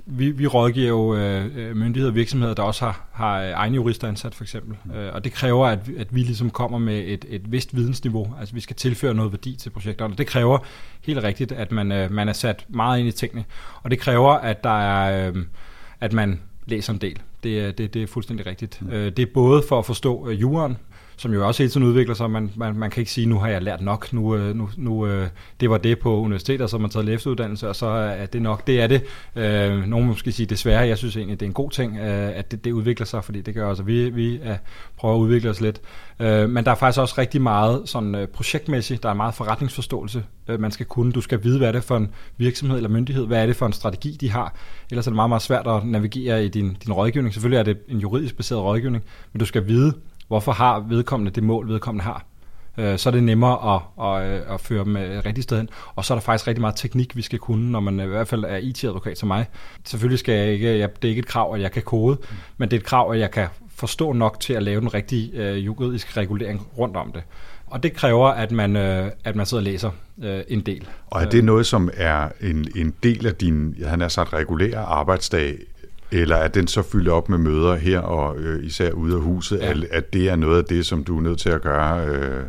vi, 0.05 0.31
vi 0.31 0.47
rådgiver 0.47 0.87
jo 0.87 1.15
øh, 1.15 1.57
øh, 1.57 1.75
myndigheder 1.75 2.11
og 2.11 2.15
virksomheder, 2.15 2.53
der 2.53 2.63
også 2.63 2.85
har, 2.85 3.05
har 3.11 3.53
egne 3.55 3.75
jurister 3.75 4.07
ansat 4.07 4.35
for 4.35 4.43
eksempel. 4.43 4.77
Mm. 4.85 4.91
Øh, 4.91 5.13
og 5.13 5.23
det 5.23 5.31
kræver, 5.33 5.67
at, 5.67 5.79
at 5.97 6.15
vi 6.15 6.19
ligesom 6.19 6.49
kommer 6.49 6.77
med 6.77 7.03
et, 7.05 7.25
et 7.29 7.51
vist 7.51 7.75
vidensniveau. 7.75 8.33
Altså 8.39 8.55
vi 8.55 8.61
skal 8.61 8.75
tilføre 8.75 9.13
noget 9.13 9.31
værdi 9.31 9.55
til 9.55 9.69
projekterne. 9.69 10.15
Det 10.15 10.27
kræver 10.27 10.57
helt 11.01 11.23
rigtigt, 11.23 11.51
at 11.51 11.71
man, 11.71 11.91
øh, 11.91 12.11
man 12.11 12.29
er 12.29 12.33
sat 12.33 12.65
meget 12.69 12.99
ind 12.99 13.07
i 13.07 13.11
tingene. 13.11 13.45
Og 13.83 13.91
det 13.91 13.99
kræver, 13.99 14.31
at 14.31 14.63
der 14.63 14.81
er, 14.81 15.27
øh, 15.27 15.35
at 15.99 16.13
man 16.13 16.39
læser 16.65 16.93
en 16.93 16.99
del. 16.99 17.19
Det, 17.43 17.77
det, 17.77 17.93
det 17.93 18.03
er 18.03 18.07
fuldstændig 18.07 18.45
rigtigt. 18.45 18.81
Mm. 18.81 18.89
Øh, 18.89 19.11
det 19.11 19.19
er 19.19 19.33
både 19.33 19.63
for 19.69 19.79
at 19.79 19.85
forstå 19.85 20.29
øh, 20.29 20.41
juraen, 20.41 20.77
som 21.17 21.33
jo 21.33 21.47
også 21.47 21.63
hele 21.63 21.71
tiden 21.71 21.87
udvikler 21.87 22.15
sig. 22.15 22.31
Man, 22.31 22.51
man, 22.55 22.75
man 22.75 22.89
kan 22.89 23.01
ikke 23.01 23.11
sige, 23.11 23.27
nu 23.27 23.39
har 23.39 23.47
jeg 23.47 23.61
lært 23.61 23.81
nok, 23.81 24.13
nu, 24.13 24.35
øh, 24.35 24.55
nu, 24.55 24.69
nu 24.77 25.07
øh, 25.07 25.27
det 25.59 25.69
var 25.69 25.77
det 25.77 25.99
på 25.99 26.19
universitetet, 26.19 26.69
så 26.69 26.77
har 26.77 26.81
man 26.81 26.89
taget 26.89 27.09
efteruddannelse, 27.09 27.69
og 27.69 27.75
så 27.75 27.85
er 27.85 28.25
det 28.25 28.41
nok. 28.41 28.67
Det 28.67 28.81
er 28.81 28.87
det. 28.87 29.03
Øh, 29.35 29.87
nogen 29.87 30.07
måske 30.07 30.31
sige 30.31 30.45
desværre, 30.45 30.87
jeg 30.87 30.97
synes 30.97 31.17
egentlig, 31.17 31.39
det 31.39 31.45
er 31.45 31.49
en 31.49 31.53
god 31.53 31.69
ting, 31.69 31.97
øh, 31.97 32.37
at 32.37 32.51
det, 32.51 32.65
det 32.65 32.71
udvikler 32.71 33.05
sig, 33.05 33.23
fordi 33.23 33.41
det 33.41 33.53
gør 33.53 33.65
også, 33.65 33.83
at 33.83 33.87
vi, 33.87 34.09
vi 34.09 34.39
er, 34.43 34.57
prøver 34.97 35.15
at 35.15 35.19
udvikle 35.19 35.49
os 35.49 35.61
lidt. 35.61 35.81
Øh, 36.19 36.49
men 36.49 36.65
der 36.65 36.71
er 36.71 36.75
faktisk 36.75 36.99
også 36.99 37.15
rigtig 37.17 37.41
meget 37.41 37.81
sådan 37.85 38.27
projektmæssigt, 38.33 39.03
der 39.03 39.09
er 39.09 39.13
meget 39.13 39.33
forretningsforståelse, 39.33 40.23
man 40.59 40.71
skal 40.71 40.85
kunne. 40.85 41.11
Du 41.11 41.21
skal 41.21 41.43
vide, 41.43 41.57
hvad 41.57 41.67
er 41.67 41.71
det 41.71 41.83
for 41.83 41.97
en 41.97 42.09
virksomhed 42.37 42.77
eller 42.77 42.89
myndighed, 42.89 43.25
hvad 43.25 43.41
er 43.41 43.45
det 43.45 43.55
for 43.55 43.65
en 43.65 43.73
strategi, 43.73 44.17
de 44.21 44.31
har. 44.31 44.55
Ellers 44.91 45.07
er 45.07 45.11
det 45.11 45.15
meget, 45.15 45.29
meget 45.29 45.41
svært 45.41 45.67
at 45.67 45.85
navigere 45.85 46.45
i 46.45 46.47
din, 46.47 46.77
din 46.85 46.93
rådgivning. 46.93 47.33
Selvfølgelig 47.33 47.59
er 47.59 47.63
det 47.63 47.77
en 47.87 47.99
juridisk 47.99 48.37
baseret 48.37 48.61
rådgivning, 48.61 49.03
men 49.33 49.39
du 49.39 49.45
skal 49.45 49.67
vide, 49.67 49.93
hvorfor 50.33 50.51
har 50.51 50.79
vedkommende 50.79 51.31
det 51.31 51.43
mål, 51.43 51.67
vedkommende 51.67 52.03
har. 52.03 52.25
Øh, 52.77 52.97
så 52.97 53.09
er 53.09 53.11
det 53.11 53.23
nemmere 53.23 53.75
at, 53.75 53.81
at, 54.05 54.41
at 54.53 54.61
føre 54.61 54.83
dem 54.83 54.95
rigtig 55.25 55.43
sted 55.43 55.57
hen. 55.57 55.69
Og 55.95 56.05
så 56.05 56.13
er 56.13 56.15
der 56.15 56.21
faktisk 56.21 56.47
rigtig 56.47 56.61
meget 56.61 56.75
teknik, 56.75 57.15
vi 57.15 57.21
skal 57.21 57.39
kunne, 57.39 57.71
når 57.71 57.79
man 57.79 57.99
i 57.99 58.05
hvert 58.05 58.27
fald 58.27 58.43
er 58.43 58.57
IT-advokat 58.57 59.17
som 59.17 59.27
mig. 59.27 59.45
Selvfølgelig 59.83 60.19
skal 60.19 60.35
jeg 60.35 60.47
ikke, 60.47 60.77
jeg, 60.77 60.89
det 60.95 61.07
er 61.07 61.09
ikke 61.09 61.19
et 61.19 61.25
krav, 61.25 61.55
at 61.55 61.61
jeg 61.61 61.71
kan 61.71 61.81
kode, 61.81 62.15
mm. 62.21 62.35
men 62.57 62.71
det 62.71 62.77
er 62.77 62.79
et 62.79 62.85
krav, 62.85 63.11
at 63.11 63.19
jeg 63.19 63.31
kan 63.31 63.47
forstå 63.75 64.13
nok 64.13 64.39
til 64.39 64.53
at 64.53 64.63
lave 64.63 64.81
den 64.81 64.93
rigtige 64.93 65.31
øh, 65.33 65.65
juridiske 65.65 66.19
regulering 66.19 66.67
rundt 66.77 66.97
om 66.97 67.11
det. 67.11 67.23
Og 67.67 67.83
det 67.83 67.93
kræver, 67.93 68.27
at 68.27 68.51
man, 68.51 68.75
øh, 68.75 69.11
at 69.23 69.35
man 69.35 69.45
sidder 69.45 69.61
og 69.61 69.65
læser 69.65 69.91
øh, 70.23 70.41
en 70.47 70.61
del. 70.61 70.87
Og 71.07 71.21
er 71.21 71.29
det 71.29 71.43
noget, 71.43 71.65
som 71.65 71.89
er 71.93 72.29
en, 72.41 72.67
en 72.75 72.93
del 73.03 73.27
af 73.27 73.35
din, 73.35 73.75
han 73.85 74.01
har 74.01 74.07
sagt, 74.07 74.33
regulære 74.33 74.79
arbejdsdag, 74.79 75.57
eller 76.13 76.35
at 76.35 76.55
den 76.55 76.67
så 76.67 76.81
fylder 76.81 77.11
op 77.11 77.29
med 77.29 77.37
møder 77.37 77.75
her, 77.75 77.99
og 77.99 78.37
øh, 78.37 78.65
især 78.65 78.91
ude 78.91 79.15
af 79.15 79.21
huset, 79.21 79.59
ja. 79.59 79.69
at, 79.69 79.77
at 79.91 80.13
det 80.13 80.29
er 80.29 80.35
noget 80.35 80.57
af 80.57 80.65
det, 80.65 80.85
som 80.85 81.03
du 81.03 81.17
er 81.17 81.21
nødt 81.21 81.39
til 81.39 81.49
at 81.49 81.61
gøre 81.61 82.05
øh, 82.05 82.43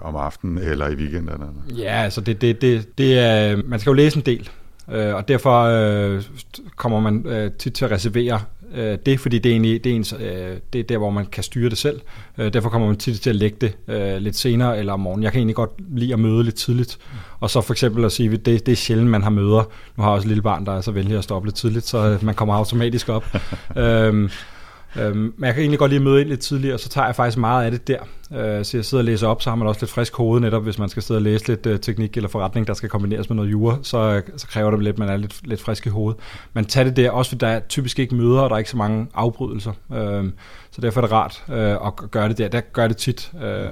om 0.00 0.16
aftenen 0.16 0.58
eller 0.58 0.88
i 0.88 0.94
weekenderne? 0.94 1.46
Ja, 1.76 2.02
altså 2.02 2.20
det, 2.20 2.40
det, 2.40 2.62
det, 2.62 2.98
det 2.98 3.18
er, 3.18 3.56
man 3.64 3.80
skal 3.80 3.90
jo 3.90 3.94
læse 3.94 4.16
en 4.16 4.26
del, 4.26 4.50
øh, 4.92 5.14
og 5.14 5.28
derfor 5.28 5.62
øh, 5.62 6.22
kommer 6.76 7.00
man 7.00 7.26
øh, 7.26 7.50
tit 7.58 7.72
til 7.72 7.84
at 7.84 7.90
reservere 7.90 8.40
øh, 8.74 8.98
det, 9.06 9.20
fordi 9.20 9.38
det 9.38 9.50
er, 9.50 9.54
egentlig, 9.54 9.84
det, 9.84 9.92
er 9.92 9.96
ens, 9.96 10.14
øh, 10.20 10.56
det 10.72 10.78
er 10.78 10.82
der, 10.82 10.98
hvor 10.98 11.10
man 11.10 11.26
kan 11.26 11.42
styre 11.42 11.70
det 11.70 11.78
selv. 11.78 12.00
Øh, 12.38 12.52
derfor 12.52 12.68
kommer 12.68 12.88
man 12.88 12.96
tit 12.96 13.20
til 13.20 13.30
at 13.30 13.36
lægge 13.36 13.56
det 13.60 13.76
øh, 13.88 14.16
lidt 14.16 14.36
senere 14.36 14.78
eller 14.78 14.92
om 14.92 15.00
morgenen. 15.00 15.22
Jeg 15.22 15.32
kan 15.32 15.38
egentlig 15.38 15.56
godt 15.56 15.70
lide 15.88 16.12
at 16.12 16.18
møde 16.18 16.44
lidt 16.44 16.54
tidligt, 16.54 16.98
og 17.40 17.50
så 17.50 17.60
for 17.60 17.74
eksempel 17.74 18.04
at 18.04 18.12
sige, 18.12 18.32
at 18.32 18.46
det, 18.46 18.66
det 18.66 18.72
er 18.72 18.76
sjældent, 18.76 19.10
man 19.10 19.22
har 19.22 19.30
møder. 19.30 19.68
Nu 19.96 20.02
har 20.02 20.10
jeg 20.10 20.14
også 20.14 20.26
et 20.26 20.28
lille 20.28 20.42
barn, 20.42 20.66
der 20.66 20.72
er 20.72 20.80
så 20.80 20.92
venlig 20.92 21.18
at 21.18 21.24
stoppe 21.24 21.48
lidt 21.48 21.56
tidligt, 21.56 21.86
så 21.86 21.98
øh, 21.98 22.24
man 22.24 22.34
kommer 22.34 22.54
automatisk 22.54 23.08
op. 23.08 23.24
øhm, 23.76 24.30
Øhm, 24.98 25.16
men 25.16 25.46
jeg 25.46 25.54
kan 25.54 25.60
egentlig 25.60 25.78
godt 25.78 25.90
lige 25.90 26.00
møde 26.00 26.20
ind 26.20 26.28
lidt 26.28 26.40
tidligere, 26.40 26.78
så 26.78 26.88
tager 26.88 27.06
jeg 27.06 27.16
faktisk 27.16 27.38
meget 27.38 27.64
af 27.64 27.70
det 27.70 27.88
der. 27.88 27.98
Øh, 28.34 28.64
så 28.64 28.76
jeg 28.76 28.84
sidder 28.84 29.02
og 29.02 29.04
læser 29.04 29.28
op, 29.28 29.42
så 29.42 29.50
har 29.50 29.56
man 29.56 29.68
også 29.68 29.80
lidt 29.80 29.90
frisk 29.90 30.16
hoved 30.16 30.40
netop, 30.40 30.62
hvis 30.62 30.78
man 30.78 30.88
skal 30.88 31.02
sidde 31.02 31.18
og 31.18 31.22
læse 31.22 31.48
lidt 31.48 31.66
øh, 31.66 31.80
teknik 31.80 32.16
eller 32.16 32.28
forretning, 32.28 32.66
der 32.66 32.74
skal 32.74 32.88
kombineres 32.88 33.28
med 33.30 33.36
noget 33.36 33.50
jura, 33.50 33.78
så, 33.82 33.98
øh, 33.98 34.22
så 34.36 34.46
kræver 34.46 34.70
det 34.70 34.82
lidt, 34.82 34.94
at 34.94 34.98
man 34.98 35.08
er 35.08 35.16
lidt, 35.16 35.46
lidt 35.46 35.62
frisk 35.62 35.86
i 35.86 35.88
hovedet. 35.88 36.20
Men 36.52 36.64
tag 36.64 36.84
det 36.84 36.96
der, 36.96 37.10
også 37.10 37.30
fordi 37.30 37.38
der 37.38 37.48
er 37.48 37.60
typisk 37.60 37.98
ikke 37.98 38.14
møder, 38.14 38.40
og 38.40 38.50
der 38.50 38.54
er 38.54 38.58
ikke 38.58 38.70
så 38.70 38.76
mange 38.76 39.06
afbrydelser. 39.14 39.72
Øh, 39.92 40.24
så 40.70 40.80
derfor 40.80 41.00
er 41.00 41.06
det 41.06 41.12
rart 41.12 41.44
øh, 41.48 41.86
at 41.86 42.10
gøre 42.10 42.28
det 42.28 42.38
der. 42.38 42.48
Der 42.48 42.60
gør 42.60 42.88
det 42.88 42.96
tit, 42.96 43.32
øh, 43.42 43.66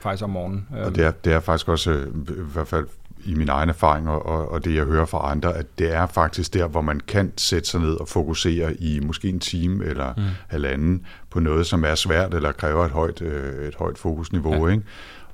faktisk 0.00 0.24
om 0.24 0.30
morgenen. 0.30 0.66
Øh. 0.78 0.86
Og 0.86 0.94
det 0.94 1.04
er, 1.04 1.10
det 1.10 1.32
er 1.32 1.40
faktisk 1.40 1.68
også, 1.68 1.90
øh, 1.90 2.06
i 2.28 2.52
hvert 2.52 2.68
fald 2.68 2.86
i 3.24 3.34
min 3.34 3.48
egen 3.48 3.68
erfaring 3.68 4.08
og, 4.08 4.52
og 4.52 4.64
det, 4.64 4.74
jeg 4.74 4.84
hører 4.84 5.04
fra 5.04 5.30
andre, 5.30 5.56
at 5.56 5.66
det 5.78 5.94
er 5.94 6.06
faktisk 6.06 6.54
der, 6.54 6.66
hvor 6.66 6.80
man 6.80 7.00
kan 7.00 7.32
sætte 7.36 7.68
sig 7.68 7.80
ned 7.80 7.94
og 7.94 8.08
fokusere 8.08 8.74
i 8.74 9.00
måske 9.00 9.28
en 9.28 9.40
time 9.40 9.84
eller 9.84 10.14
mm. 10.16 10.22
halvanden 10.48 11.06
på 11.30 11.40
noget, 11.40 11.66
som 11.66 11.84
er 11.84 11.94
svært 11.94 12.34
eller 12.34 12.52
kræver 12.52 12.84
et 12.84 12.90
højt, 12.90 13.22
øh, 13.22 13.68
et 13.68 13.74
højt 13.74 13.98
fokusniveau, 13.98 14.66
ja. 14.66 14.72
ikke? 14.72 14.84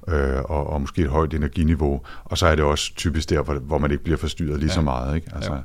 Øh, 0.08 0.42
og, 0.44 0.66
og 0.66 0.80
måske 0.80 1.02
et 1.02 1.08
højt 1.08 1.34
energiniveau. 1.34 2.00
Og 2.24 2.38
så 2.38 2.46
er 2.46 2.54
det 2.54 2.64
også 2.64 2.94
typisk 2.94 3.30
der, 3.30 3.42
hvor, 3.42 3.54
hvor 3.54 3.78
man 3.78 3.90
ikke 3.90 4.04
bliver 4.04 4.18
forstyrret 4.18 4.58
lige 4.58 4.68
ja. 4.68 4.74
så 4.74 4.80
meget. 4.80 5.14
Ikke? 5.14 5.30
Altså, 5.34 5.52
ja. 5.52 5.60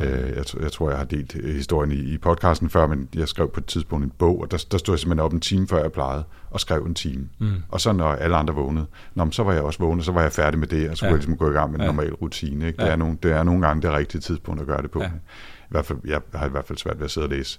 Øh, 0.00 0.36
jeg, 0.36 0.44
jeg 0.62 0.72
tror, 0.72 0.88
jeg 0.88 0.98
har 0.98 1.04
delt 1.04 1.32
historien 1.32 1.92
i, 1.92 2.14
i 2.14 2.18
podcasten 2.18 2.70
før, 2.70 2.86
men 2.86 3.08
jeg 3.14 3.28
skrev 3.28 3.50
på 3.50 3.60
et 3.60 3.66
tidspunkt 3.66 4.04
en 4.04 4.12
bog, 4.18 4.40
og 4.40 4.50
der, 4.50 4.64
der 4.70 4.78
stod 4.78 4.94
jeg 4.94 4.98
simpelthen 4.98 5.24
op 5.24 5.32
en 5.32 5.40
time 5.40 5.68
før 5.68 5.82
jeg 5.82 5.92
plejede, 5.92 6.24
og 6.50 6.60
skrev 6.60 6.82
en 6.82 6.94
time. 6.94 7.28
Mm. 7.38 7.52
Og 7.68 7.80
så 7.80 7.92
når 7.92 8.08
alle 8.08 8.36
andre 8.36 8.54
vågnede, 8.54 8.86
nå, 9.14 9.30
så 9.30 9.42
var 9.42 9.52
jeg 9.52 9.62
også 9.62 9.78
vågnet, 9.78 10.04
så 10.04 10.12
var 10.12 10.22
jeg 10.22 10.32
færdig 10.32 10.60
med 10.60 10.68
det, 10.68 10.90
og 10.90 10.96
så 10.96 11.00
kunne 11.00 11.06
ja. 11.06 11.12
jeg 11.12 11.18
ligesom 11.18 11.36
gå 11.36 11.50
i 11.50 11.52
gang 11.52 11.70
med 11.70 11.78
en 11.78 11.84
ja. 11.84 11.86
normal 11.86 12.14
rutine. 12.14 12.66
Ikke? 12.66 12.82
Ja. 12.82 12.86
Det, 12.86 12.92
er 12.92 12.96
nogle, 12.96 13.18
det 13.22 13.32
er 13.32 13.42
nogle 13.42 13.66
gange 13.66 13.82
det 13.82 13.92
rigtige 13.92 14.20
tidspunkt 14.20 14.60
at 14.60 14.66
gøre 14.66 14.82
det 14.82 14.90
på. 14.90 15.02
Ja. 15.02 15.06
I 15.06 15.68
hvert 15.70 15.86
fald, 15.86 15.98
jeg 16.04 16.20
har 16.34 16.46
i 16.46 16.50
hvert 16.50 16.64
fald 16.64 16.78
svært 16.78 16.98
ved 16.98 17.04
at 17.04 17.10
sidde 17.10 17.24
og 17.24 17.30
læse 17.30 17.58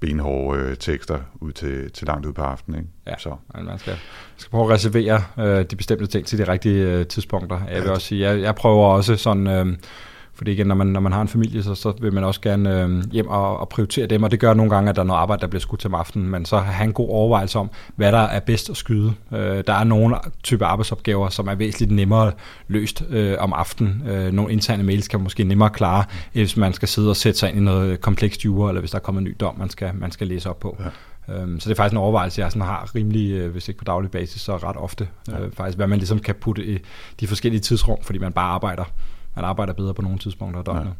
benhårde 0.00 0.60
øh, 0.60 0.76
tekster 0.76 1.18
ud 1.40 1.52
til, 1.52 1.90
til 1.90 2.06
langt 2.06 2.26
ud 2.26 2.32
på 2.32 2.42
aftenen. 2.42 2.80
Ikke? 2.80 2.90
Ja, 3.06 3.14
så. 3.18 3.36
man 3.54 3.78
skal, 3.78 3.96
skal 4.36 4.50
prøve 4.50 4.64
at 4.64 4.70
reservere 4.70 5.22
øh, 5.38 5.64
de 5.64 5.76
bestemte 5.76 6.06
ting 6.06 6.26
til 6.26 6.38
de 6.38 6.48
rigtige 6.48 6.84
øh, 6.84 7.06
tidspunkter. 7.06 7.60
Jeg 7.68 7.80
vil 7.82 7.88
ja. 7.88 7.92
også 7.92 8.06
sige, 8.06 8.30
jeg, 8.30 8.40
jeg 8.40 8.54
prøver 8.54 8.86
også 8.86 9.16
sådan... 9.16 9.46
Øh, 9.46 9.66
Fordi 10.34 10.52
igen, 10.52 10.66
når 10.66 10.74
man, 10.74 10.86
når 10.86 11.00
man 11.00 11.12
har 11.12 11.22
en 11.22 11.28
familie, 11.28 11.62
så, 11.62 11.74
så 11.74 11.92
vil 12.00 12.12
man 12.12 12.24
også 12.24 12.40
gerne 12.40 12.82
øh, 12.82 13.12
hjem 13.12 13.28
og, 13.28 13.58
og 13.58 13.68
prioritere 13.68 14.06
dem, 14.06 14.22
og 14.22 14.30
det 14.30 14.40
gør 14.40 14.54
nogle 14.54 14.70
gange, 14.70 14.90
at 14.90 14.96
der 14.96 15.02
er 15.02 15.06
noget 15.06 15.20
arbejde, 15.20 15.40
der 15.40 15.46
bliver 15.46 15.60
skudt 15.60 15.80
til 15.80 15.88
om 15.88 15.94
aftenen, 15.94 16.30
men 16.30 16.44
så 16.44 16.58
have 16.58 16.84
en 16.84 16.92
god 16.92 17.08
overvejelse 17.08 17.58
om, 17.58 17.70
hvad 17.96 18.12
der 18.12 18.18
er 18.18 18.40
bedst 18.40 18.70
at 18.70 18.76
skyde. 18.76 19.14
Øh, 19.32 19.64
der 19.66 19.72
er 19.72 19.84
nogle 19.84 20.16
typer 20.42 20.66
arbejdsopgaver, 20.66 21.28
som 21.28 21.48
er 21.48 21.54
væsentligt 21.54 21.92
nemmere 21.92 22.32
løst 22.68 23.04
øh, 23.10 23.36
om 23.38 23.52
aftenen. 23.52 24.02
Øh, 24.08 24.32
nogle 24.32 24.52
interne 24.52 24.82
mails 24.82 25.08
kan 25.08 25.20
måske 25.20 25.44
nemmere 25.44 25.70
klare, 25.70 26.04
hvis 26.32 26.56
man 26.56 26.72
skal 26.72 26.88
sidde 26.88 27.10
og 27.10 27.16
sætte 27.16 27.38
sig 27.38 27.48
ind 27.48 27.58
i 27.58 27.62
noget 27.62 28.00
komplekst 28.00 28.44
jure, 28.44 28.70
eller 28.70 28.80
hvis 28.80 28.90
der 28.90 28.98
kommer 28.98 29.18
en 29.18 29.24
ny 29.24 29.36
dom, 29.40 29.58
man 29.58 29.70
skal, 29.70 29.90
man 29.94 30.10
skal 30.10 30.26
læse 30.26 30.50
op 30.50 30.60
på. 30.60 30.76
Ja. 30.80 30.90
Øhm, 31.28 31.60
så 31.60 31.68
det 31.68 31.74
er 31.74 31.76
faktisk 31.76 31.92
en 31.92 31.98
overvejelse, 31.98 32.40
jeg 32.40 32.52
sådan 32.52 32.66
har 32.66 32.94
rimelig, 32.94 33.30
øh, 33.32 33.52
hvis 33.52 33.68
ikke 33.68 33.78
på 33.78 33.84
daglig 33.84 34.10
basis, 34.10 34.40
så 34.40 34.56
ret 34.56 34.76
ofte. 34.76 35.08
Ja. 35.28 35.40
Øh, 35.40 35.52
faktisk, 35.52 35.78
hvad 35.78 35.86
man 35.86 35.98
ligesom 35.98 36.18
kan 36.18 36.34
putte 36.34 36.66
i 36.66 36.78
de 37.20 37.26
forskellige 37.26 37.60
tidsrum, 37.60 37.98
fordi 38.02 38.18
man 38.18 38.32
bare 38.32 38.50
arbejder. 38.50 38.84
Man 39.36 39.44
arbejder 39.44 39.72
bedre 39.72 39.94
på 39.94 40.02
nogle 40.02 40.18
tidspunkter 40.18 40.58
af 40.58 40.64
døgnet. 40.64 40.84
Ja 40.84 40.94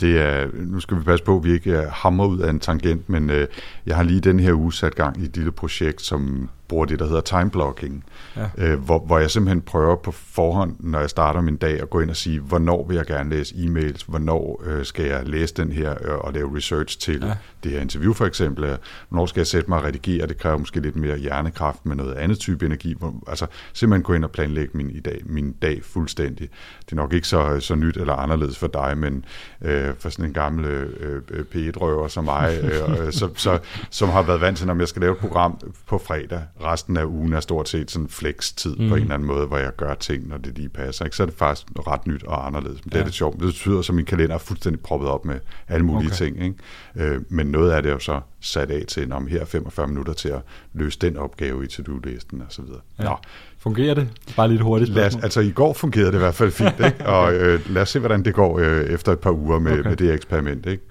det 0.00 0.20
er, 0.20 0.46
nu 0.54 0.80
skal 0.80 0.98
vi 0.98 1.02
passe 1.02 1.24
på, 1.24 1.36
at 1.36 1.44
vi 1.44 1.52
ikke 1.52 1.78
øh, 1.78 1.84
hamrer 1.90 2.26
ud 2.26 2.38
af 2.38 2.50
en 2.50 2.60
tangent, 2.60 3.08
men 3.08 3.30
øh, 3.30 3.46
jeg 3.86 3.96
har 3.96 4.02
lige 4.02 4.20
den 4.20 4.40
her 4.40 4.52
uge 4.52 4.72
sat 4.72 4.94
gang 4.94 5.20
i 5.20 5.24
et 5.24 5.36
lille 5.36 5.52
projekt, 5.52 6.02
som 6.02 6.50
bruger 6.68 6.84
det, 6.84 6.98
der 6.98 7.06
hedder 7.06 7.20
time 7.20 7.50
blocking, 7.50 8.04
ja. 8.36 8.46
øh, 8.58 8.78
hvor, 8.80 8.98
hvor 8.98 9.18
jeg 9.18 9.30
simpelthen 9.30 9.60
prøver 9.60 9.96
på 9.96 10.12
forhånd, 10.12 10.76
når 10.80 11.00
jeg 11.00 11.10
starter 11.10 11.40
min 11.40 11.56
dag, 11.56 11.80
at 11.80 11.90
gå 11.90 12.00
ind 12.00 12.10
og 12.10 12.16
sige, 12.16 12.40
hvornår 12.40 12.86
vil 12.88 12.96
jeg 12.96 13.06
gerne 13.06 13.30
læse 13.30 13.54
e-mails, 13.54 14.04
hvornår 14.08 14.62
øh, 14.64 14.84
skal 14.84 15.04
jeg 15.04 15.28
læse 15.28 15.54
den 15.54 15.72
her 15.72 15.94
øh, 16.00 16.18
og 16.18 16.32
lave 16.32 16.56
research 16.56 16.98
til 16.98 17.24
ja. 17.24 17.34
det 17.64 17.72
her 17.72 17.80
interview 17.80 18.12
for 18.12 18.26
eksempel, 18.26 18.78
hvornår 19.08 19.26
skal 19.26 19.40
jeg 19.40 19.46
sætte 19.46 19.70
mig 19.70 19.78
og 19.78 19.84
redigere, 19.84 20.26
det 20.26 20.38
kræver 20.38 20.56
måske 20.56 20.80
lidt 20.80 20.96
mere 20.96 21.18
hjernekraft 21.18 21.86
med 21.86 21.96
noget 21.96 22.14
andet 22.14 22.38
type 22.38 22.66
energi, 22.66 22.94
hvor, 22.98 23.14
altså 23.26 23.46
simpelthen 23.72 24.02
gå 24.02 24.12
ind 24.12 24.24
og 24.24 24.30
planlægge 24.30 24.76
min, 24.76 24.90
i 24.90 25.00
dag, 25.00 25.20
min 25.24 25.52
dag 25.52 25.84
fuldstændig. 25.84 26.48
Det 26.84 26.92
er 26.92 26.96
nok 26.96 27.12
ikke 27.12 27.28
så, 27.28 27.60
så 27.60 27.74
nyt 27.74 27.96
eller 27.96 28.14
anderledes 28.14 28.58
for 28.58 28.66
dig, 28.66 28.98
men 28.98 29.24
øh, 29.62 29.94
for 29.98 30.08
sådan 30.08 30.24
en 30.24 30.32
gammel 30.32 30.64
øh, 30.64 31.22
øh 31.30 31.44
P1-røver 31.54 32.08
som 32.08 32.24
mig, 32.24 32.58
øh, 32.62 33.12
så, 33.12 33.28
så, 33.36 33.58
som 33.90 34.08
har 34.08 34.22
været 34.22 34.40
vant 34.40 34.58
til, 34.58 34.66
når 34.66 34.78
jeg 34.78 34.88
skal 34.88 35.00
lave 35.00 35.12
et 35.12 35.18
program 35.18 35.60
på 35.86 35.98
fredag, 35.98 36.42
resten 36.64 36.96
af 36.96 37.04
ugen 37.04 37.32
er 37.32 37.40
stort 37.40 37.68
set 37.68 37.90
sådan 37.90 38.08
flex-tid 38.08 38.76
mm. 38.76 38.88
på 38.88 38.94
en 38.94 39.02
eller 39.02 39.14
anden 39.14 39.28
måde, 39.28 39.46
hvor 39.46 39.58
jeg 39.58 39.76
gør 39.76 39.94
ting, 39.94 40.28
når 40.28 40.36
det 40.36 40.58
lige 40.58 40.68
passer. 40.68 41.04
Ikke? 41.04 41.16
Så 41.16 41.22
er 41.22 41.26
det 41.26 41.34
faktisk 41.34 41.66
ret 41.86 42.06
nyt 42.06 42.22
og 42.22 42.46
anderledes. 42.46 42.84
Men 42.84 42.92
ja. 42.92 42.96
det 42.96 43.00
er 43.00 43.06
lidt 43.06 43.14
sjovt. 43.14 43.36
Det 43.40 43.46
betyder, 43.46 43.78
at 43.78 43.94
min 43.94 44.04
kalender 44.04 44.34
er 44.34 44.38
fuldstændig 44.38 44.80
proppet 44.80 45.08
op 45.08 45.24
med 45.24 45.40
alle 45.68 45.86
mulige 45.86 46.08
okay. 46.08 46.16
ting. 46.16 46.42
Ikke? 46.42 46.56
Øh, 46.96 47.20
men 47.28 47.46
noget 47.46 47.70
af 47.70 47.82
det 47.82 47.88
er 47.88 47.92
jo 47.92 47.98
så 47.98 48.20
sat 48.40 48.70
af 48.70 48.84
til, 48.88 49.12
om 49.12 49.26
her 49.26 49.44
45 49.44 49.86
minutter 49.86 50.12
til 50.12 50.28
at 50.28 50.40
løse 50.74 50.98
den 50.98 51.16
opgave 51.16 51.64
i 51.64 51.66
to-do-listen 51.66 52.40
og 52.40 52.46
så 52.48 52.62
videre. 52.62 52.80
Ja. 52.98 53.04
Nå. 53.04 53.16
Fungerer 53.58 53.94
det? 53.94 54.08
Bare 54.36 54.48
lidt 54.48 54.60
hurtigt. 54.60 54.90
Lad 54.90 55.06
os, 55.06 55.16
altså 55.22 55.40
i 55.40 55.50
går 55.50 55.72
fungerede 55.72 56.10
det 56.10 56.16
i 56.16 56.18
hvert 56.18 56.34
fald 56.34 56.50
fint, 56.50 56.80
ikke? 56.86 57.06
og 57.06 57.34
øh, 57.34 57.70
lad 57.70 57.82
os 57.82 57.88
se, 57.88 57.98
hvordan 57.98 58.24
det 58.24 58.34
går 58.34 58.58
øh, 58.58 58.84
efter 58.84 59.12
et 59.12 59.18
par 59.18 59.30
uger 59.30 59.58
med, 59.58 59.72
okay. 59.72 59.88
med 59.88 59.96
det 59.96 60.14
eksperiment. 60.14 60.66
Ikke? 60.66 60.82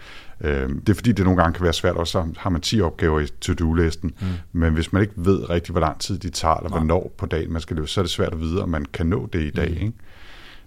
Øh, 0.41 0.69
det 0.69 0.89
er 0.89 0.93
fordi, 0.93 1.11
det 1.11 1.25
nogle 1.25 1.41
gange 1.41 1.53
kan 1.53 1.63
være 1.63 1.73
svært, 1.73 1.95
og 1.95 2.07
så 2.07 2.25
har 2.37 2.49
man 2.49 2.61
10 2.61 2.81
opgaver 2.81 3.19
i 3.19 3.27
to-do-listen, 3.41 4.13
mm. 4.21 4.27
men 4.51 4.73
hvis 4.73 4.93
man 4.93 5.01
ikke 5.01 5.13
ved 5.15 5.49
rigtig, 5.49 5.71
hvor 5.71 5.81
lang 5.81 5.99
tid 5.99 6.17
de 6.17 6.29
tager, 6.29 6.55
eller 6.55 6.69
Nej. 6.69 6.79
hvornår 6.79 7.13
på 7.17 7.25
dagen 7.25 7.53
man 7.53 7.61
skal 7.61 7.77
løse, 7.77 7.93
så 7.93 8.01
er 8.01 8.03
det 8.03 8.11
svært 8.11 8.33
at 8.33 8.39
vide, 8.39 8.63
om 8.63 8.69
man 8.69 8.85
kan 8.93 9.05
nå 9.05 9.29
det 9.33 9.41
i 9.41 9.49
dag. 9.49 9.69
Mm. 9.69 9.75
Ikke? 9.75 9.93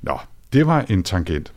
Nå, 0.02 0.18
det 0.52 0.66
var 0.66 0.80
en 0.88 1.02
tangent. 1.02 1.52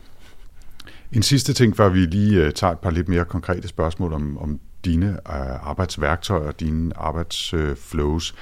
En 1.12 1.22
sidste 1.22 1.52
ting, 1.52 1.76
før 1.76 1.88
vi 1.88 1.98
lige 1.98 2.46
uh, 2.46 2.52
tager 2.52 2.72
et 2.72 2.78
par 2.78 2.90
lidt 2.90 3.08
mere 3.08 3.24
konkrete 3.24 3.68
spørgsmål 3.68 4.12
om, 4.12 4.38
om 4.38 4.60
dine 4.84 5.10
uh, 5.10 5.68
arbejdsværktøjer, 5.68 6.50
dine 6.50 6.96
arbejdsflows. 6.96 8.32
Uh, 8.32 8.38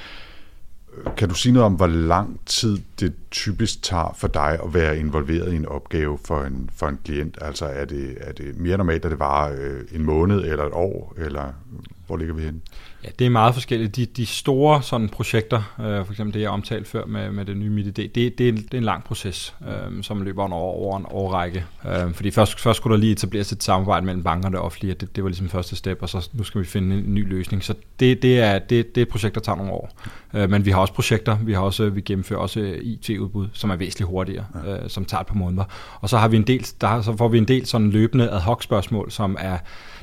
kan 1.17 1.29
du 1.29 1.35
sige 1.35 1.53
noget 1.53 1.67
om, 1.67 1.75
hvor 1.75 1.87
lang 1.87 2.41
tid 2.47 2.79
det 3.01 3.15
typisk 3.31 3.83
tager 3.83 4.15
for 4.19 4.29
dig 4.29 4.59
at 4.65 4.75
være 4.75 4.99
involveret 4.99 5.53
i 5.53 5.57
en 5.57 5.67
opgave 5.67 6.19
for 6.25 6.43
en, 6.43 6.71
for 6.75 6.89
en 6.89 6.99
klient? 7.05 7.39
Altså 7.41 7.67
er 7.67 7.85
det, 7.85 8.17
er 8.21 8.33
det 8.33 8.59
mere 8.59 8.77
normalt, 8.77 9.05
at 9.05 9.11
det 9.11 9.19
var 9.19 9.49
øh, 9.49 9.81
en 9.93 10.05
måned 10.05 10.41
eller 10.45 10.65
et 10.65 10.73
år, 10.73 11.15
eller 11.17 11.53
hvor 12.13 12.19
ligger 12.19 12.35
vi 12.35 12.43
henne? 12.43 12.61
Ja, 13.05 13.09
det 13.19 13.27
er 13.27 13.31
meget 13.31 13.55
forskelligt. 13.55 13.97
De, 13.97 14.07
de 14.07 14.27
store 14.27 14.83
sådan 14.83 15.09
projekter, 15.09 15.75
øh, 15.81 16.05
for 16.05 16.13
eksempel 16.13 16.35
det, 16.35 16.41
jeg 16.41 16.51
omtalte 16.51 16.91
før 16.91 17.05
med, 17.05 17.33
med 17.33 17.45
det 17.45 17.57
nye 17.57 17.71
MIDI, 17.71 17.91
det, 17.91 18.15
det, 18.15 18.27
er, 18.27 18.53
det 18.53 18.75
er 18.75 18.79
en 18.79 18.85
lang 18.85 19.05
proces, 19.05 19.55
øh, 19.69 20.03
som 20.03 20.23
løber 20.23 20.53
over, 20.53 20.73
over 20.73 20.99
en 20.99 21.07
årrække. 21.11 21.65
Øh, 21.87 22.15
fordi 22.15 22.31
først, 22.31 22.61
først 22.61 22.77
skulle 22.77 22.95
der 22.95 23.01
lige 23.01 23.13
etableres 23.13 23.53
et 23.53 23.63
samarbejde 23.63 24.07
mellem 24.07 24.23
bankerne 24.23 24.59
og 24.59 24.65
offentlige, 24.65 24.95
det, 24.95 25.17
det 25.17 25.25
var 25.25 25.31
ligesom 25.31 25.49
første 25.49 25.77
step, 25.77 25.99
og 26.03 26.09
så 26.09 26.29
nu 26.33 26.45
skal 26.45 26.61
vi 26.61 26.67
finde 26.67 26.97
en 26.97 27.15
ny 27.15 27.29
løsning. 27.29 27.65
Så 27.65 27.75
det, 28.01 28.23
det, 28.23 28.41
er, 28.41 28.59
det, 28.59 28.95
det 28.95 29.01
er 29.01 29.03
et 29.03 29.09
projekt, 29.09 29.35
der 29.35 29.41
tager 29.41 29.57
nogle 29.57 29.73
år. 29.73 29.91
Øh, 30.35 30.51
men 30.51 30.65
vi 30.65 30.71
har 30.71 30.81
også 30.81 30.95
projekter, 30.95 31.39
vi 31.43 31.53
har 31.53 31.61
også 31.61 31.91
vi 31.91 32.01
gennemfører 32.01 32.41
også 32.41 32.61
IT-udbud, 32.83 33.49
som 33.53 33.71
er 33.71 33.77
væsentligt 33.77 34.09
hurtigere, 34.09 34.45
ja. 34.65 34.83
øh, 34.83 34.91
som 34.91 35.05
tager 35.05 35.21
et 35.21 35.27
par 35.27 35.35
måneder. 35.35 35.65
Og 36.01 36.09
så 36.09 36.19
har 36.19 36.29
vi 36.29 36.37
en 36.37 36.47
del, 36.47 36.67
der, 36.81 37.03
så 37.03 37.17
får 37.17 37.29
vi 37.29 37.39
en 37.39 37.49
del 37.49 37.67
sådan 37.67 37.91
løbende 37.91 38.31
ad 38.31 38.41
hoc 38.41 38.63
spørgsmål, 38.63 39.11
som 39.11 39.37
er 39.41 39.59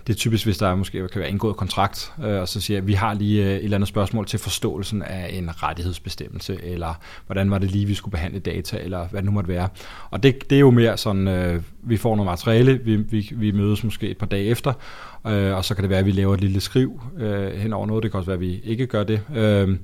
det 0.10 0.16
er 0.16 0.20
typisk, 0.20 0.46
hvis 0.46 0.58
der 0.58 0.76
måske 0.76 1.08
kan 1.08 1.22
være 1.22 1.30
indgået 1.30 1.56
kontrakt, 1.56 2.14
øh, 2.24 2.42
og 2.42 2.48
så 2.48 2.62
siger 2.62 2.78
jeg, 2.78 2.82
at 2.82 2.88
vi 2.88 2.94
har 2.94 3.14
lige 3.14 3.46
øh, 3.46 3.52
et 3.52 3.64
eller 3.64 3.78
andet 3.78 3.88
spørgsmål 3.88 4.26
til 4.26 4.40
forståelsen 4.40 5.02
af 5.02 5.30
en 5.34 5.64
rettighedsbestemmelse, 5.64 6.60
eller 6.64 6.94
hvordan 7.26 7.52
var 7.52 7.58
det 7.58 7.72
lige, 7.72 7.86
vi 7.86 7.94
skulle 7.94 8.12
behandle 8.12 8.40
data, 8.40 8.78
eller 8.78 9.08
hvad 9.08 9.22
det 9.22 9.26
nu 9.26 9.32
måtte 9.32 9.48
være. 9.48 9.68
Og 10.12 10.24
det, 10.24 10.50
det 10.50 10.56
er 10.56 10.60
jo 10.60 10.72
mere 10.72 10.98
sådan, 10.98 11.28
øh, 11.28 11.62
vi 11.84 11.98
får 11.98 12.16
noget 12.16 12.26
materiale, 12.32 12.80
vi, 12.84 12.96
vi, 12.96 13.30
vi 13.36 13.52
mødes 13.52 13.84
måske 13.84 14.10
et 14.10 14.18
par 14.18 14.26
dage 14.26 14.46
efter, 14.46 14.74
øh, 15.28 15.56
og 15.56 15.66
så 15.66 15.76
kan 15.76 15.82
det 15.82 15.90
være, 15.90 16.00
at 16.00 16.06
vi 16.06 16.12
laver 16.12 16.34
et 16.34 16.42
lille 16.42 16.60
skriv 16.60 17.02
øh, 17.18 17.52
hen 17.52 17.74
over 17.74 17.88
noget, 17.88 18.04
det 18.04 18.12
kan 18.12 18.18
også 18.18 18.30
være, 18.30 18.38
at 18.38 18.42
vi 18.42 18.62
ikke 18.64 18.88
gør 18.88 19.04
det. 19.04 19.22
Øh, 19.36 19.78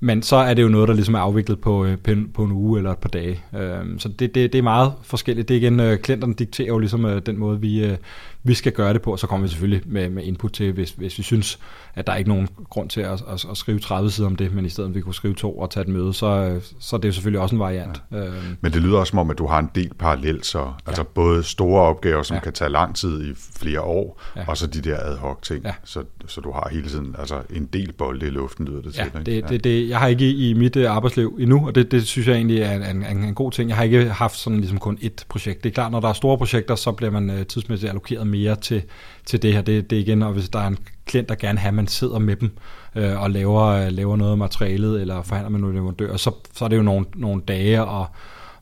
men 0.00 0.22
så 0.22 0.36
er 0.36 0.54
det 0.54 0.62
jo 0.62 0.68
noget, 0.68 0.88
der 0.88 0.94
ligesom 0.94 1.14
er 1.14 1.18
afviklet 1.18 1.60
på, 1.60 1.84
øh, 1.84 1.98
på 2.34 2.44
en 2.44 2.52
uge 2.52 2.78
eller 2.78 2.92
et 2.92 2.98
par 2.98 3.08
dage. 3.08 3.40
Øh, 3.56 3.98
så 3.98 4.08
det, 4.08 4.34
det, 4.34 4.52
det 4.52 4.58
er 4.58 4.62
meget 4.62 4.92
forskelligt. 5.02 5.48
Det 5.48 5.54
er 5.54 5.60
igen, 5.60 5.98
klienterne 5.98 6.34
dikterer 6.34 6.68
jo 6.68 6.78
ligesom 6.78 7.20
den 7.26 7.38
måde, 7.38 7.60
vi, 7.60 7.96
vi 8.42 8.54
skal 8.54 8.72
gøre 8.72 8.92
det 8.92 9.02
på, 9.02 9.12
og 9.12 9.18
så 9.18 9.26
kommer 9.26 9.46
vi 9.46 9.50
selvfølgelig 9.50 9.82
med, 9.86 10.08
med 10.10 10.24
input 10.24 10.52
til, 10.52 10.72
hvis, 10.72 10.90
hvis 10.90 11.18
vi 11.18 11.22
synes, 11.22 11.58
at 11.94 12.06
der 12.06 12.12
er 12.12 12.16
ikke 12.16 12.30
nogen 12.30 12.48
grund 12.70 12.90
til 12.90 13.00
at, 13.00 13.22
at, 13.28 13.44
at 13.50 13.56
skrive 13.56 13.78
30 13.78 14.10
sider 14.10 14.28
om 14.28 14.36
det, 14.36 14.54
men 14.54 14.64
i 14.64 14.68
stedet 14.68 14.94
vi 14.94 15.00
kunne 15.00 15.14
skrive 15.14 15.34
to 15.34 15.58
og 15.58 15.70
tage 15.70 15.82
et 15.82 15.88
møde, 15.88 16.14
så, 16.14 16.60
så 16.80 16.96
det 16.96 17.04
er 17.04 17.08
jo 17.08 17.12
selvfølgelig 17.12 17.40
også 17.40 17.54
en 17.54 17.60
variant. 17.60 18.02
Ja. 18.12 18.16
Øhm. 18.16 18.34
Men 18.60 18.72
det 18.72 18.82
lyder 18.82 18.98
også 18.98 19.10
som 19.10 19.18
om, 19.18 19.30
at 19.30 19.38
du 19.38 19.46
har 19.46 19.58
en 19.58 19.70
del 19.74 19.90
parallelt, 19.98 20.46
så 20.46 20.72
altså 20.86 21.02
ja. 21.02 21.06
både 21.14 21.42
store 21.42 21.82
opgaver, 21.82 22.22
som 22.22 22.34
ja. 22.34 22.40
kan 22.40 22.52
tage 22.52 22.70
lang 22.70 22.96
tid 22.96 23.30
i 23.30 23.34
flere 23.36 23.80
år, 23.80 24.20
ja. 24.36 24.44
og 24.46 24.56
så 24.56 24.66
de 24.66 24.80
der 24.80 24.96
ad 24.98 25.16
hoc 25.16 25.42
ting, 25.42 25.64
ja. 25.64 25.74
så, 25.84 26.04
så 26.26 26.40
du 26.40 26.52
har 26.52 26.68
hele 26.72 26.88
tiden 26.88 27.14
altså 27.18 27.42
en 27.50 27.66
del 27.66 27.92
bolde 27.92 28.26
i 28.26 28.30
luften, 28.30 28.66
lyder 28.66 28.82
det 28.82 28.98
ja, 28.98 29.04
til. 29.04 29.26
Det, 29.26 29.42
ja, 29.42 29.46
det, 29.48 29.64
det, 29.64 29.88
jeg 29.88 29.98
har 29.98 30.06
ikke 30.06 30.32
i 30.32 30.54
mit 30.54 30.76
uh, 30.76 30.90
arbejdsliv 30.90 31.36
endnu, 31.40 31.66
og 31.66 31.74
det, 31.74 31.90
det 31.90 32.06
synes 32.06 32.28
jeg 32.28 32.36
egentlig 32.36 32.58
er 32.58 32.90
en, 32.90 33.02
en, 33.02 33.24
en 33.24 33.34
god 33.34 33.52
ting. 33.52 33.68
Jeg 33.68 33.76
har 33.76 33.84
ikke 33.84 34.08
haft 34.08 34.36
sådan 34.36 34.58
ligesom 34.58 34.78
kun 34.78 34.98
ét 35.02 35.24
projekt. 35.28 35.64
Det 35.64 35.70
er 35.70 35.74
klart, 35.74 35.92
når 35.92 36.00
der 36.00 36.08
er 36.08 36.12
store 36.12 36.38
projekter, 36.38 36.74
så 36.74 36.92
bliver 36.92 37.10
man 37.10 37.30
uh, 37.30 37.42
tidsmæssigt 37.46 37.90
allokeret 37.90 38.26
mere 38.28 38.56
til 38.56 38.82
til 39.24 39.42
det 39.42 39.52
her. 39.52 39.60
Det, 39.60 39.90
det 39.90 39.96
igen, 39.96 40.22
og 40.22 40.32
hvis 40.32 40.48
der 40.48 40.58
er 40.58 40.66
en 40.66 40.78
klient, 41.06 41.28
der 41.28 41.34
gerne 41.34 41.58
have, 41.58 41.68
at 41.68 41.74
man 41.74 41.86
sidder 41.86 42.18
med 42.18 42.36
dem 42.36 42.50
øh, 42.94 43.22
og 43.22 43.30
laver, 43.30 43.64
øh, 43.64 43.92
laver 43.92 44.16
noget 44.16 44.32
af 44.32 44.38
materialet, 44.38 45.00
eller 45.00 45.22
forhandler 45.22 45.50
med 45.50 45.60
nogle 45.60 45.76
leverandører, 45.76 46.16
så, 46.16 46.30
så 46.52 46.64
er 46.64 46.68
det 46.68 46.76
jo 46.76 46.82
nogle, 46.82 47.06
nogle 47.14 47.42
dage 47.48 47.84
og, 47.84 48.06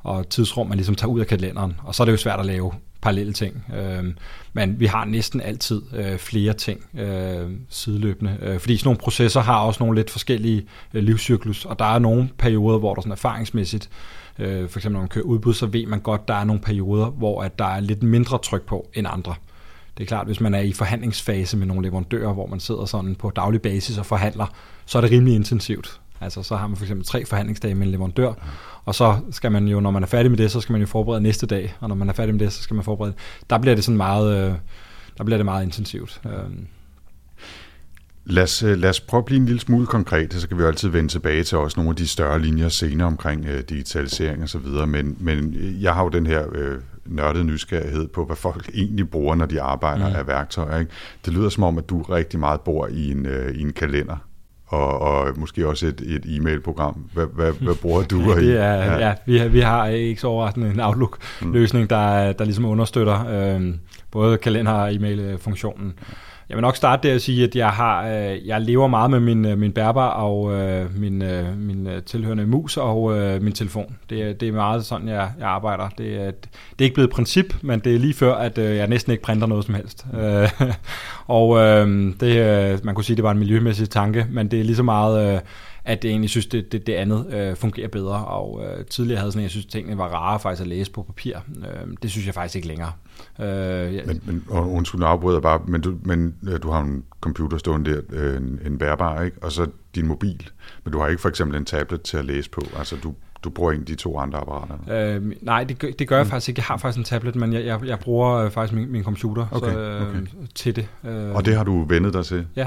og 0.01 0.29
tidsrum, 0.29 0.67
man 0.67 0.77
ligesom 0.77 0.95
tager 0.95 1.11
ud 1.11 1.21
af 1.21 1.27
kalenderen. 1.27 1.77
Og 1.85 1.95
så 1.95 2.03
er 2.03 2.05
det 2.05 2.13
jo 2.13 2.17
svært 2.17 2.41
at 2.41 2.47
lave 2.47 2.73
parallelle 3.01 3.33
ting. 3.33 3.65
Øh, 3.77 4.05
men 4.53 4.81
vi 4.81 4.87
har 4.87 5.05
næsten 5.05 5.41
altid 5.41 5.83
øh, 5.95 6.19
flere 6.19 6.53
ting 6.53 6.81
øh, 6.99 7.51
sideløbende. 7.69 8.37
Øh, 8.43 8.59
fordi 8.59 8.77
sådan 8.77 8.89
nogle 8.89 8.99
processer 8.99 9.41
har 9.41 9.59
også 9.59 9.85
nogle 9.85 9.99
lidt 9.99 10.11
forskellige 10.11 10.67
øh, 10.95 11.03
livscyklus, 11.03 11.65
og 11.65 11.79
der 11.79 11.85
er 11.85 11.99
nogle 11.99 12.29
perioder, 12.39 12.79
hvor 12.79 12.95
der 12.95 13.01
sådan 13.01 13.13
erfaringsmæssigt 13.13 13.91
øh, 14.39 14.69
for 14.69 14.79
eksempel 14.79 14.93
når 14.93 15.01
man 15.01 15.09
kører 15.09 15.25
udbud, 15.25 15.55
så 15.55 15.67
ved 15.67 15.87
man 15.87 16.01
godt, 16.01 16.21
at 16.21 16.29
der 16.29 16.35
er 16.35 16.45
nogle 16.45 16.63
perioder, 16.63 17.07
hvor 17.07 17.43
at 17.43 17.59
der 17.59 17.65
er 17.65 17.81
lidt 17.81 18.03
mindre 18.03 18.39
tryk 18.39 18.63
på 18.63 18.91
end 18.95 19.07
andre. 19.11 19.35
Det 19.97 20.03
er 20.03 20.07
klart, 20.07 20.27
hvis 20.27 20.41
man 20.41 20.55
er 20.55 20.61
i 20.61 20.73
forhandlingsfase 20.73 21.57
med 21.57 21.67
nogle 21.67 21.83
leverandører, 21.83 22.33
hvor 22.33 22.47
man 22.47 22.61
sidder 22.61 22.85
sådan 22.85 23.15
på 23.15 23.31
daglig 23.31 23.63
basis 23.63 23.99
og 23.99 24.07
forhandler, 24.07 24.47
så 24.87 24.99
er 24.99 25.03
det 25.03 25.11
rimelig 25.11 25.35
intensivt. 25.35 26.01
Altså 26.21 26.43
så 26.43 26.57
har 26.57 26.67
man 26.67 26.77
for 26.77 26.85
eksempel 26.85 27.07
tre 27.07 27.25
forhandlingsdage 27.25 27.75
med 27.75 27.87
en 27.87 27.93
leverandør, 27.93 28.33
og 28.85 28.95
så 28.95 29.19
skal 29.31 29.53
man 29.53 29.69
jo, 29.69 29.81
når 29.81 29.91
man 29.91 30.03
er 30.03 30.07
færdig 30.07 30.31
med 30.31 30.39
det, 30.39 30.51
så 30.51 30.61
skal 30.61 30.73
man 30.73 30.81
jo 30.81 30.87
forberede 30.87 31.21
næste 31.21 31.47
dag, 31.47 31.75
og 31.81 31.89
når 31.89 31.97
man 31.97 32.09
er 32.09 32.13
færdig 32.13 32.35
med 32.35 32.41
det, 32.41 32.53
så 32.53 32.63
skal 32.63 32.75
man 32.75 32.85
forberede. 32.85 33.15
Der 33.51 33.59
bliver 33.59 33.75
det 33.75 33.85
sådan 33.85 33.97
meget, 33.97 34.37
øh, 34.37 34.55
der 35.19 35.25
bliver 35.25 35.39
det 35.39 35.45
meget 35.45 35.65
intensivt. 35.65 36.21
Øhm, 36.27 36.67
Lad 38.29 38.43
os, 38.43 38.63
øh, 38.63 38.79
lad 38.79 38.91
os 38.91 39.01
prøve 39.01 39.19
at 39.19 39.25
blive 39.25 39.41
en 39.41 39.47
lille 39.47 39.61
smule 39.61 39.87
konkret, 39.87 40.35
så 40.35 40.49
kan 40.49 40.59
vi 40.59 40.63
jo 40.63 40.69
altid 40.69 40.89
vende 40.89 41.09
tilbage 41.09 41.43
til 41.43 41.59
også 41.59 41.81
nogle 41.81 41.91
af 41.91 41.97
de 41.97 42.09
større 42.09 42.39
linjer 42.39 42.69
senere 42.69 43.07
omkring 43.07 43.45
uh, 43.45 43.59
digitalisering 43.69 44.43
og 44.43 44.49
så 44.49 44.59
videre, 44.59 44.87
men, 44.87 45.17
men 45.21 45.57
jeg 45.81 45.95
har 45.95 46.03
jo 46.03 46.09
den 46.09 46.27
her 46.27 46.47
uh, 46.47 47.15
nørdet 47.17 47.47
nysgerrighed 47.47 48.09
på, 48.09 48.25
hvad 48.25 48.37
folk 48.37 48.71
egentlig 48.75 49.11
bruger, 49.11 49.35
når 49.35 49.47
de 49.47 49.61
arbejder 49.61 50.09
mm. 50.09 50.15
af 50.15 50.27
værktøjer. 50.27 50.79
Ikke? 50.79 50.93
Det 51.25 51.33
lyder 51.33 51.49
som 51.49 51.63
om, 51.63 51.79
at 51.79 51.89
du 51.89 52.03
rigtig 52.03 52.41
meget 52.41 52.61
bor 52.61 52.87
i 52.87 53.11
en, 53.11 53.27
uh, 53.27 53.55
i 53.55 53.61
en 53.61 53.73
kalender. 53.73 54.17
Og, 54.67 54.99
og 54.99 55.39
måske 55.39 55.69
også 55.69 55.87
et, 55.87 56.01
et 56.01 56.25
e-mailprogram. 56.27 57.11
Hvad, 57.13 57.27
hvad, 57.35 57.53
hvad 57.53 57.75
bruger 57.75 58.03
du? 58.03 58.21
ja, 58.31 58.41
det 58.41 58.61
er, 58.61 58.75
ja. 58.75 58.99
ja 58.99 59.15
vi, 59.27 59.39
har, 59.39 59.49
vi 59.49 59.61
har 59.61 59.87
ikke 59.87 60.21
så 60.21 60.27
overraskende 60.27 60.71
en 60.71 60.81
Outlook-løsning, 60.81 61.85
mm. 61.85 61.89
der, 61.89 62.33
der 62.33 62.45
ligesom 62.45 62.65
understøtter 62.65 63.27
øh, 63.29 63.75
både 64.11 64.39
kalender- 64.39 64.73
og 64.73 64.95
e-mail-funktionen. 64.95 65.95
Jeg 66.49 66.57
vil 66.57 66.63
nok 66.63 66.77
starte 66.77 67.09
der 67.09 67.15
at 67.15 67.23
sige, 67.23 67.45
at 67.45 67.57
jeg 67.57 67.69
har, 67.69 68.07
øh, 68.09 68.47
jeg 68.47 68.61
lever 68.61 68.87
meget 68.87 69.11
med 69.11 69.21
min, 69.21 69.45
øh, 69.45 69.59
min 69.59 69.73
bærbar 69.73 70.09
og 70.09 70.53
øh, 70.53 71.01
min, 71.01 71.23
øh, 71.23 71.59
min 71.59 71.87
øh, 71.87 72.03
tilhørende 72.03 72.47
mus 72.47 72.77
og 72.77 73.19
øh, 73.19 73.43
min 73.43 73.53
telefon. 73.53 73.97
Det, 74.11 74.41
det 74.41 74.49
er 74.49 74.53
meget 74.53 74.85
sådan, 74.85 75.09
jeg, 75.09 75.31
jeg 75.39 75.49
arbejder. 75.49 75.89
Det, 75.99 76.17
er, 76.17 76.31
det 76.31 76.79
er 76.79 76.85
ikke 76.85 76.95
blevet 76.95 77.09
et 77.09 77.15
princip, 77.15 77.55
men 77.63 77.81
det 77.81 77.95
er 77.95 77.99
lige 77.99 78.15
før, 78.15 78.35
at 78.35 78.59
øh, 78.59 78.77
jeg 78.77 78.87
næsten 78.87 79.13
ikke 79.13 79.23
printer 79.23 79.47
noget 79.47 79.65
som 79.65 79.75
helst. 79.75 80.07
Øh, 80.15 80.51
og 81.27 81.59
øh, 81.59 82.15
det, 82.21 82.37
øh, 82.37 82.79
man 82.85 82.95
kunne 82.95 83.05
sige, 83.05 83.17
det 83.17 83.25
var 83.25 83.31
en 83.31 83.39
miljømæssig 83.39 83.91
tanke, 83.91 84.27
men 84.31 84.51
det 84.51 84.61
er 84.61 84.65
lige 84.65 84.77
så 84.77 84.83
meget... 84.83 85.35
Øh, 85.35 85.41
at 85.87 86.03
det 86.03 86.11
egentlig 86.11 86.31
synes, 86.31 86.47
det, 86.47 86.73
det, 86.73 86.87
det 86.87 86.93
andet 86.93 87.35
øh, 87.35 87.57
fungerer 87.57 87.89
bedre. 87.89 88.25
Og 88.25 88.65
øh, 88.65 88.85
tidligere 88.85 89.19
havde 89.19 89.33
sådan, 89.33 89.43
jeg 89.43 89.51
synes, 89.51 89.67
tingene 89.67 89.99
var 89.99 90.09
rare 90.09 90.41
faktisk 90.41 90.63
at 90.63 90.69
læse 90.69 90.91
på 90.91 91.03
papir. 91.03 91.37
Øh, 91.59 91.97
det 92.03 92.11
synes 92.11 92.27
jeg 92.27 92.35
faktisk 92.35 92.57
ikke 92.57 92.69
længere. 92.69 92.93
Øh, 93.41 93.95
ja. 93.95 94.03
Men, 94.07 94.23
men 94.25 94.45
og 94.49 94.73
undskyld, 94.73 95.01
nu 95.01 95.07
afbryder 95.07 95.41
bare, 95.41 95.61
men 95.67 95.81
du, 95.81 95.97
men 96.03 96.35
du 96.63 96.71
har 96.71 96.81
en 96.81 97.05
computer 97.21 97.59
stående 97.59 97.91
der, 97.91 98.01
øh, 98.11 98.37
en, 98.37 98.61
en 98.67 98.79
bærbar, 98.79 99.23
ikke? 99.23 99.37
og 99.43 99.53
så 99.53 99.67
din 99.95 100.07
mobil. 100.07 100.51
Men 100.85 100.93
du 100.93 100.99
har 101.01 101.09
ikke 101.09 101.23
for 101.23 101.29
eksempel 101.29 101.57
en 101.57 101.65
tablet 101.65 102.03
til 102.03 102.17
at 102.17 102.25
læse 102.25 102.51
på. 102.51 102.61
Altså 102.79 102.97
du, 103.03 103.15
du 103.45 103.51
bruger 103.51 103.73
en 103.73 103.81
af 103.81 103.87
de 103.87 103.95
to 103.95 104.19
andre 104.19 104.39
apparater? 104.39 105.15
Øh, 105.17 105.33
nej, 105.43 105.65
det, 105.65 105.79
gør, 105.79 105.89
det 105.99 106.09
gør 106.09 106.17
jeg 106.17 106.25
mm. 106.25 106.31
faktisk 106.31 106.49
ikke. 106.49 106.59
Jeg 106.59 106.65
har 106.65 106.77
faktisk 106.77 106.99
en 106.99 107.05
tablet, 107.05 107.37
men 107.37 107.53
jeg, 107.53 107.65
jeg, 107.65 107.81
jeg 107.87 107.99
bruger 107.99 108.35
øh, 108.35 108.51
faktisk 108.51 108.75
min, 108.75 108.93
min 108.93 109.05
computer 109.05 109.47
okay, 109.51 109.73
så, 109.73 109.79
øh, 109.79 110.09
okay. 110.09 110.27
til 110.55 110.77
det. 110.77 110.89
Øh, 111.05 111.35
og 111.35 111.45
det 111.45 111.57
har 111.57 111.65
du 111.65 111.85
vendet 111.85 112.15
dig 112.15 112.25
til? 112.25 112.47
Ja, 112.57 112.67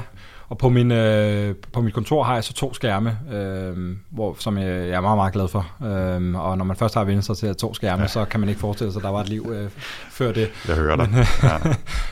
og 0.50 0.58
på, 0.58 0.68
min, 0.68 0.90
øh, 0.90 1.54
på 1.72 1.80
mit 1.80 1.94
kontor 1.94 2.22
har 2.22 2.34
jeg 2.34 2.44
så 2.44 2.52
to 2.52 2.74
skærme, 2.74 3.18
øh, 3.32 3.96
hvor, 4.10 4.36
som 4.38 4.58
jeg, 4.58 4.66
jeg 4.66 4.96
er 4.96 5.00
meget, 5.00 5.16
meget 5.16 5.32
glad 5.32 5.48
for. 5.48 5.72
Øh, 5.82 6.34
og 6.34 6.58
når 6.58 6.64
man 6.64 6.76
først 6.76 6.94
har 6.94 7.04
vendt 7.04 7.24
sig 7.24 7.36
til 7.36 7.54
to 7.54 7.74
skærme, 7.74 8.02
ja. 8.02 8.08
så 8.08 8.24
kan 8.24 8.40
man 8.40 8.48
ikke 8.48 8.60
forestille 8.60 8.92
sig, 8.92 9.00
at 9.00 9.04
der 9.04 9.10
var 9.10 9.20
et 9.20 9.28
liv 9.28 9.52
øh, 9.52 9.70
før 10.10 10.32
det. 10.32 10.50
Jeg 10.68 10.76
hører 10.76 10.96
dig. 10.96 11.08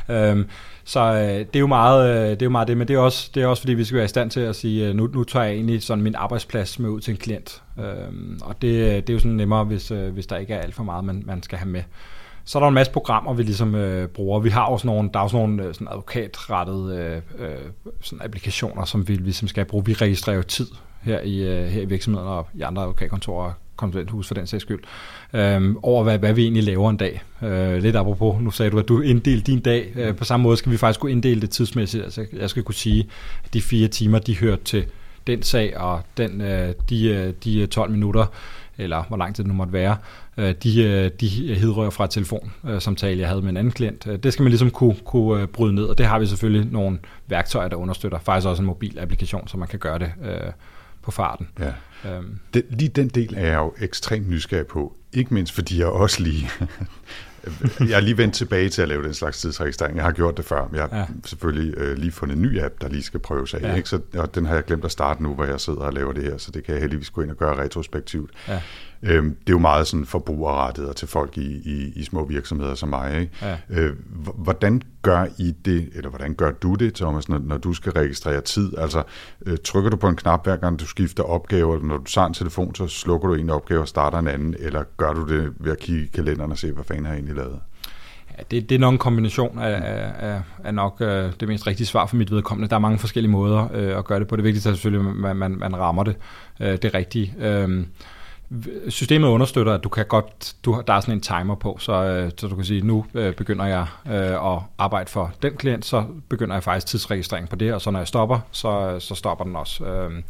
Ja. 0.09 0.33
øh, 0.35 0.47
så 0.85 1.01
øh, 1.01 1.39
det, 1.39 1.57
er 1.57 1.61
jo 1.61 1.67
meget, 1.67 2.11
øh, 2.11 2.31
det 2.31 2.43
er 2.43 2.47
jo 2.47 2.51
meget 2.51 2.69
det, 2.69 2.77
men 2.77 2.89
det 2.89 2.95
er, 2.95 3.01
også, 3.01 3.31
det 3.35 3.43
er 3.43 3.47
også 3.47 3.63
fordi, 3.63 3.75
vi 3.75 3.85
skal 3.85 3.97
være 3.97 4.05
i 4.05 4.09
stand 4.09 4.31
til 4.31 4.41
at 4.41 4.57
sige, 4.57 4.89
øh, 4.89 4.95
nu, 4.95 5.07
nu 5.07 5.25
tager 5.25 5.45
jeg 5.45 5.55
egentlig 5.55 5.83
sådan 5.83 6.05
min 6.05 6.15
arbejdsplads 6.15 6.79
med 6.79 6.89
ud 6.89 7.01
til 7.01 7.11
en 7.11 7.17
klient. 7.17 7.63
Øh, 7.79 7.85
og 8.41 8.63
det, 8.63 9.07
det 9.07 9.11
er 9.11 9.15
jo 9.15 9.19
sådan 9.19 9.37
nemmere, 9.37 9.65
hvis, 9.65 9.91
øh, 9.91 10.13
hvis 10.13 10.27
der 10.27 10.37
ikke 10.37 10.55
er 10.55 10.61
alt 10.61 10.75
for 10.75 10.83
meget, 10.83 11.05
man, 11.05 11.23
man 11.27 11.43
skal 11.43 11.59
have 11.59 11.69
med. 11.69 11.83
Så 12.49 12.59
er 12.59 12.61
der 12.61 12.69
en 12.69 12.75
masse 12.75 12.93
programmer, 12.93 13.35
vi 13.35 13.43
ligesom 13.43 13.75
øh, 13.75 14.09
bruger. 14.09 14.41
Vi 14.41 14.51
har 14.51 14.65
også 14.65 14.87
nogle, 14.87 15.11
der 15.15 15.19
er 15.19 15.23
også 15.23 15.37
nogle 15.37 15.65
øh, 15.65 15.75
sådan 15.75 15.89
advokatrettede 15.91 17.23
øh, 17.39 17.47
øh, 17.49 17.57
sådan 18.01 18.25
applikationer, 18.25 18.85
som 18.85 19.09
vi 19.09 19.15
ligesom 19.15 19.49
skal 19.49 19.65
bruge. 19.65 19.85
Vi 19.85 19.93
registrerer 19.93 20.37
jo 20.37 20.43
tid 20.43 20.67
her 21.03 21.21
i, 21.21 21.39
øh, 21.39 21.67
her 21.67 21.83
i 21.83 21.85
virksomheden 21.85 22.29
og 22.29 22.49
i 22.55 22.61
andre 22.61 22.83
advokatkontorer 22.83 23.53
konsulenthus 23.77 24.27
for 24.27 24.35
den 24.35 24.47
sags 24.47 24.63
skyld, 24.63 24.81
øh, 25.33 25.75
over 25.83 26.03
hvad, 26.03 26.19
hvad 26.19 26.33
vi 26.33 26.43
egentlig 26.43 26.65
laver 26.65 26.91
en 26.91 26.97
dag. 26.97 27.23
Øh, 27.43 27.77
lidt 27.77 27.97
apropos, 27.97 28.41
nu 28.41 28.51
sagde 28.51 28.71
du, 28.71 28.79
at 28.79 28.89
du 28.89 29.01
inddelte 29.01 29.53
din 29.53 29.61
dag. 29.61 29.93
Øh, 29.97 30.17
på 30.17 30.25
samme 30.25 30.43
måde 30.43 30.57
skal 30.57 30.73
vi 30.73 30.77
faktisk 30.77 31.01
kunne 31.01 31.13
inddele 31.13 31.41
det 31.41 31.51
tidsmæssigt. 31.51 32.05
Altså, 32.05 32.27
jeg 32.33 32.51
skal 32.51 32.63
kunne 32.63 32.75
sige, 32.75 33.09
at 33.45 33.55
de 33.55 33.63
fire 33.63 33.89
timer, 33.89 34.19
de 34.19 34.39
hører 34.39 34.57
til 34.65 34.87
den 35.27 35.43
sag, 35.43 35.77
og 35.77 36.01
den, 36.17 36.41
øh, 36.41 36.75
de, 36.89 37.09
øh, 37.09 37.35
de 37.45 37.61
øh, 37.61 37.69
12 37.69 37.91
minutter, 37.91 38.27
eller 38.79 39.03
hvor 39.09 39.17
lang 39.17 39.35
tid 39.35 39.45
det 39.45 39.49
nu 39.49 39.55
måtte 39.55 39.73
være, 39.73 39.97
de, 40.39 40.83
øh, 40.85 41.11
de 41.21 41.29
hedrører 41.55 41.91
fra 41.91 42.07
telefonsamtale, 42.07 43.21
jeg 43.21 43.29
havde 43.29 43.43
med 43.43 43.51
en 43.51 43.57
anden 43.57 43.73
klient. 43.73 44.05
Det 44.23 44.33
skal 44.33 44.43
man 44.43 44.51
ligesom 44.51 44.71
kunne, 44.71 44.97
kunne 45.05 45.47
bryde 45.47 45.75
ned, 45.75 45.85
og 45.85 45.99
det 45.99 46.07
har 46.07 46.19
vi 46.19 46.27
selvfølgelig 46.27 46.73
nogle 46.73 46.99
værktøjer, 47.27 47.69
der 47.69 47.77
understøtter. 47.77 48.19
Faktisk 48.19 48.49
også 48.49 48.63
en 48.63 48.67
mobil 48.67 48.99
applikation, 48.99 49.49
så 49.49 49.57
man 49.57 49.69
kan 49.69 49.79
gøre 49.79 49.99
det 49.99 50.13
øh, 50.25 50.53
på 51.03 51.11
farten. 51.11 51.49
Ja. 51.59 51.73
Øhm. 52.05 52.39
Den, 52.55 52.63
lige 52.71 52.89
den 52.89 53.09
del 53.09 53.35
er 53.37 53.47
jeg 53.47 53.57
jo 53.57 53.75
ekstremt 53.81 54.29
nysgerrig 54.29 54.67
på. 54.67 54.97
Ikke 55.13 55.35
mindst 55.35 55.53
fordi 55.55 55.79
jeg 55.79 55.87
også 55.87 56.23
lige... 56.23 56.51
jeg 57.91 57.97
er 57.97 58.01
lige 58.01 58.19
vendt 58.19 58.35
tilbage 58.35 58.69
til 58.69 58.83
at 58.83 58.89
lave 58.89 59.05
den 59.05 59.15
slags 59.15 59.41
tidsregistrering. 59.41 59.97
Jeg 59.97 60.05
har 60.05 60.13
gjort 60.13 60.37
det 60.37 60.45
før, 60.45 60.67
men 60.67 60.77
jeg 60.77 60.89
har 60.91 60.99
ja. 60.99 61.07
selvfølgelig 61.25 61.75
øh, 61.77 61.99
lige 61.99 62.13
fundet 62.13 62.37
en 62.37 62.43
ny 62.43 62.63
app, 62.63 62.75
der 62.81 62.89
lige 62.89 63.03
skal 63.03 63.21
prøves 63.21 63.55
af. 63.55 63.61
Ja. 63.61 63.75
Ikke? 63.75 63.89
Så, 63.89 64.01
og 64.15 64.35
den 64.35 64.47
har 64.47 64.55
jeg 64.55 64.65
glemt 64.65 64.85
at 64.85 64.91
starte 64.91 65.23
nu, 65.23 65.35
hvor 65.35 65.45
jeg 65.45 65.61
sidder 65.61 65.81
og 65.81 65.93
laver 65.93 66.13
det 66.13 66.25
her, 66.25 66.39
så 66.39 66.51
det 66.51 66.65
kan 66.65 66.75
jeg 66.75 66.81
heldigvis 66.81 67.11
gå 67.11 67.23
ind 67.23 67.31
og 67.31 67.37
gøre 67.37 67.63
retrospektivt. 67.63 68.31
Ja. 68.49 68.61
Øhm, 69.03 69.31
det 69.31 69.49
er 69.49 69.53
jo 69.53 69.59
meget 69.59 69.87
sådan 69.87 70.07
forbrugerrettigheder 70.07 70.95
til 70.95 71.09
folk 71.09 71.39
i, 71.39 71.61
i, 71.65 71.93
i 71.97 72.05
små 72.05 72.25
virksomheder 72.25 72.75
som 72.75 72.89
mig. 72.89 73.21
Ikke? 73.21 73.33
Ja. 73.43 73.57
Øh, 73.71 73.97
hvordan 74.35 74.83
gør 75.03 75.27
I 75.39 75.55
det, 75.65 75.89
eller 75.95 76.11
hvordan 76.11 76.35
gør 76.35 76.51
du 76.51 76.75
det, 76.75 76.95
Thomas, 76.95 77.29
når, 77.29 77.39
når 77.39 77.59
du 77.59 77.73
skal 77.73 77.93
registrere 77.93 78.41
tid? 78.41 78.73
Altså, 78.79 79.03
øh, 79.47 79.59
trykker 79.65 79.91
du 79.91 79.97
på 79.97 80.09
en 80.09 80.17
knap 80.17 80.45
hver 80.45 80.57
gang 80.57 80.81
du 80.81 80.87
skifter 80.87 81.23
opgaver, 81.23 81.81
når 81.81 81.97
du 81.97 82.05
tager 82.05 82.27
en 82.27 82.35
telefon, 82.35 82.75
så 82.75 82.87
slukker 82.87 83.29
du 83.29 83.35
en 83.35 83.51
opgave 83.51 83.81
og 83.81 83.89
starter 83.89 84.19
en 84.19 84.29
anden, 84.29 84.55
eller 84.59 84.85
gør 84.97 85.13
du 85.13 85.29
det 85.29 85.53
ved 85.59 85.73
at 85.73 85.79
kigge 85.79 86.05
i 86.05 86.07
kalenderen 86.07 86.51
og 86.51 86.59
se, 86.59 86.73
hvad 86.73 86.85
fanden 86.85 87.05
har 87.05 87.13
jeg 87.13 87.19
egentlig 87.19 87.37
lavet? 87.37 87.61
Ja, 88.39 88.43
det, 88.51 88.69
det 88.69 88.75
er 88.75 88.79
nok 88.79 88.93
en 88.93 88.99
kombination 88.99 89.59
af, 89.59 89.83
af, 90.19 90.41
af 90.65 90.75
nok 90.75 90.97
øh, 91.01 91.33
det 91.41 91.49
mest 91.49 91.67
rigtige 91.67 91.87
svar 91.87 92.07
for 92.07 92.17
mit 92.17 92.31
vedkommende. 92.31 92.69
Der 92.69 92.77
er 92.77 92.81
mange 92.81 92.99
forskellige 92.99 93.31
måder 93.31 93.69
øh, 93.75 93.99
at 93.99 94.05
gøre 94.05 94.19
det 94.19 94.29
på. 94.29 94.37
Det 94.37 94.45
vigtigste 94.45 94.71
er 94.71 94.75
selvfølgelig, 94.75 95.09
at 95.09 95.17
man, 95.17 95.37
man, 95.37 95.51
man 95.51 95.77
rammer 95.77 96.05
det, 96.05 96.17
øh, 96.61 96.79
det 96.83 96.95
rigtige. 96.95 97.35
Øh, 97.39 97.87
systemet 98.89 99.29
understøtter, 99.29 99.75
at 99.75 99.85
du 99.85 99.89
kan 99.89 100.07
godt, 100.07 100.55
du, 100.65 100.83
der 100.87 100.93
er 100.93 101.01
sådan 101.01 101.15
en 101.15 101.21
timer 101.21 101.55
på, 101.55 101.77
så, 101.81 101.93
øh, 101.93 102.31
så 102.39 102.49
du 102.49 102.57
kan 102.57 102.65
sige, 102.65 102.81
nu 102.81 103.05
øh, 103.15 103.35
begynder 103.35 103.65
jeg 103.65 103.87
øh, 104.07 104.55
at 104.55 104.61
arbejde 104.79 105.11
for 105.11 105.33
den 105.43 105.57
klient, 105.57 105.85
så 105.85 106.05
begynder 106.29 106.55
jeg 106.55 106.63
faktisk 106.63 106.87
tidsregistrering 106.87 107.49
på 107.49 107.57
det, 107.57 107.75
og 107.75 107.81
så 107.81 107.91
når 107.91 108.01
jeg 108.01 108.09
stopper, 108.09 108.39
så, 108.51 108.69
øh, 108.69 109.01
så 109.01 109.15
stopper 109.15 109.45
den 109.45 109.57
også. 109.57 109.85
Øh, 109.85 110.23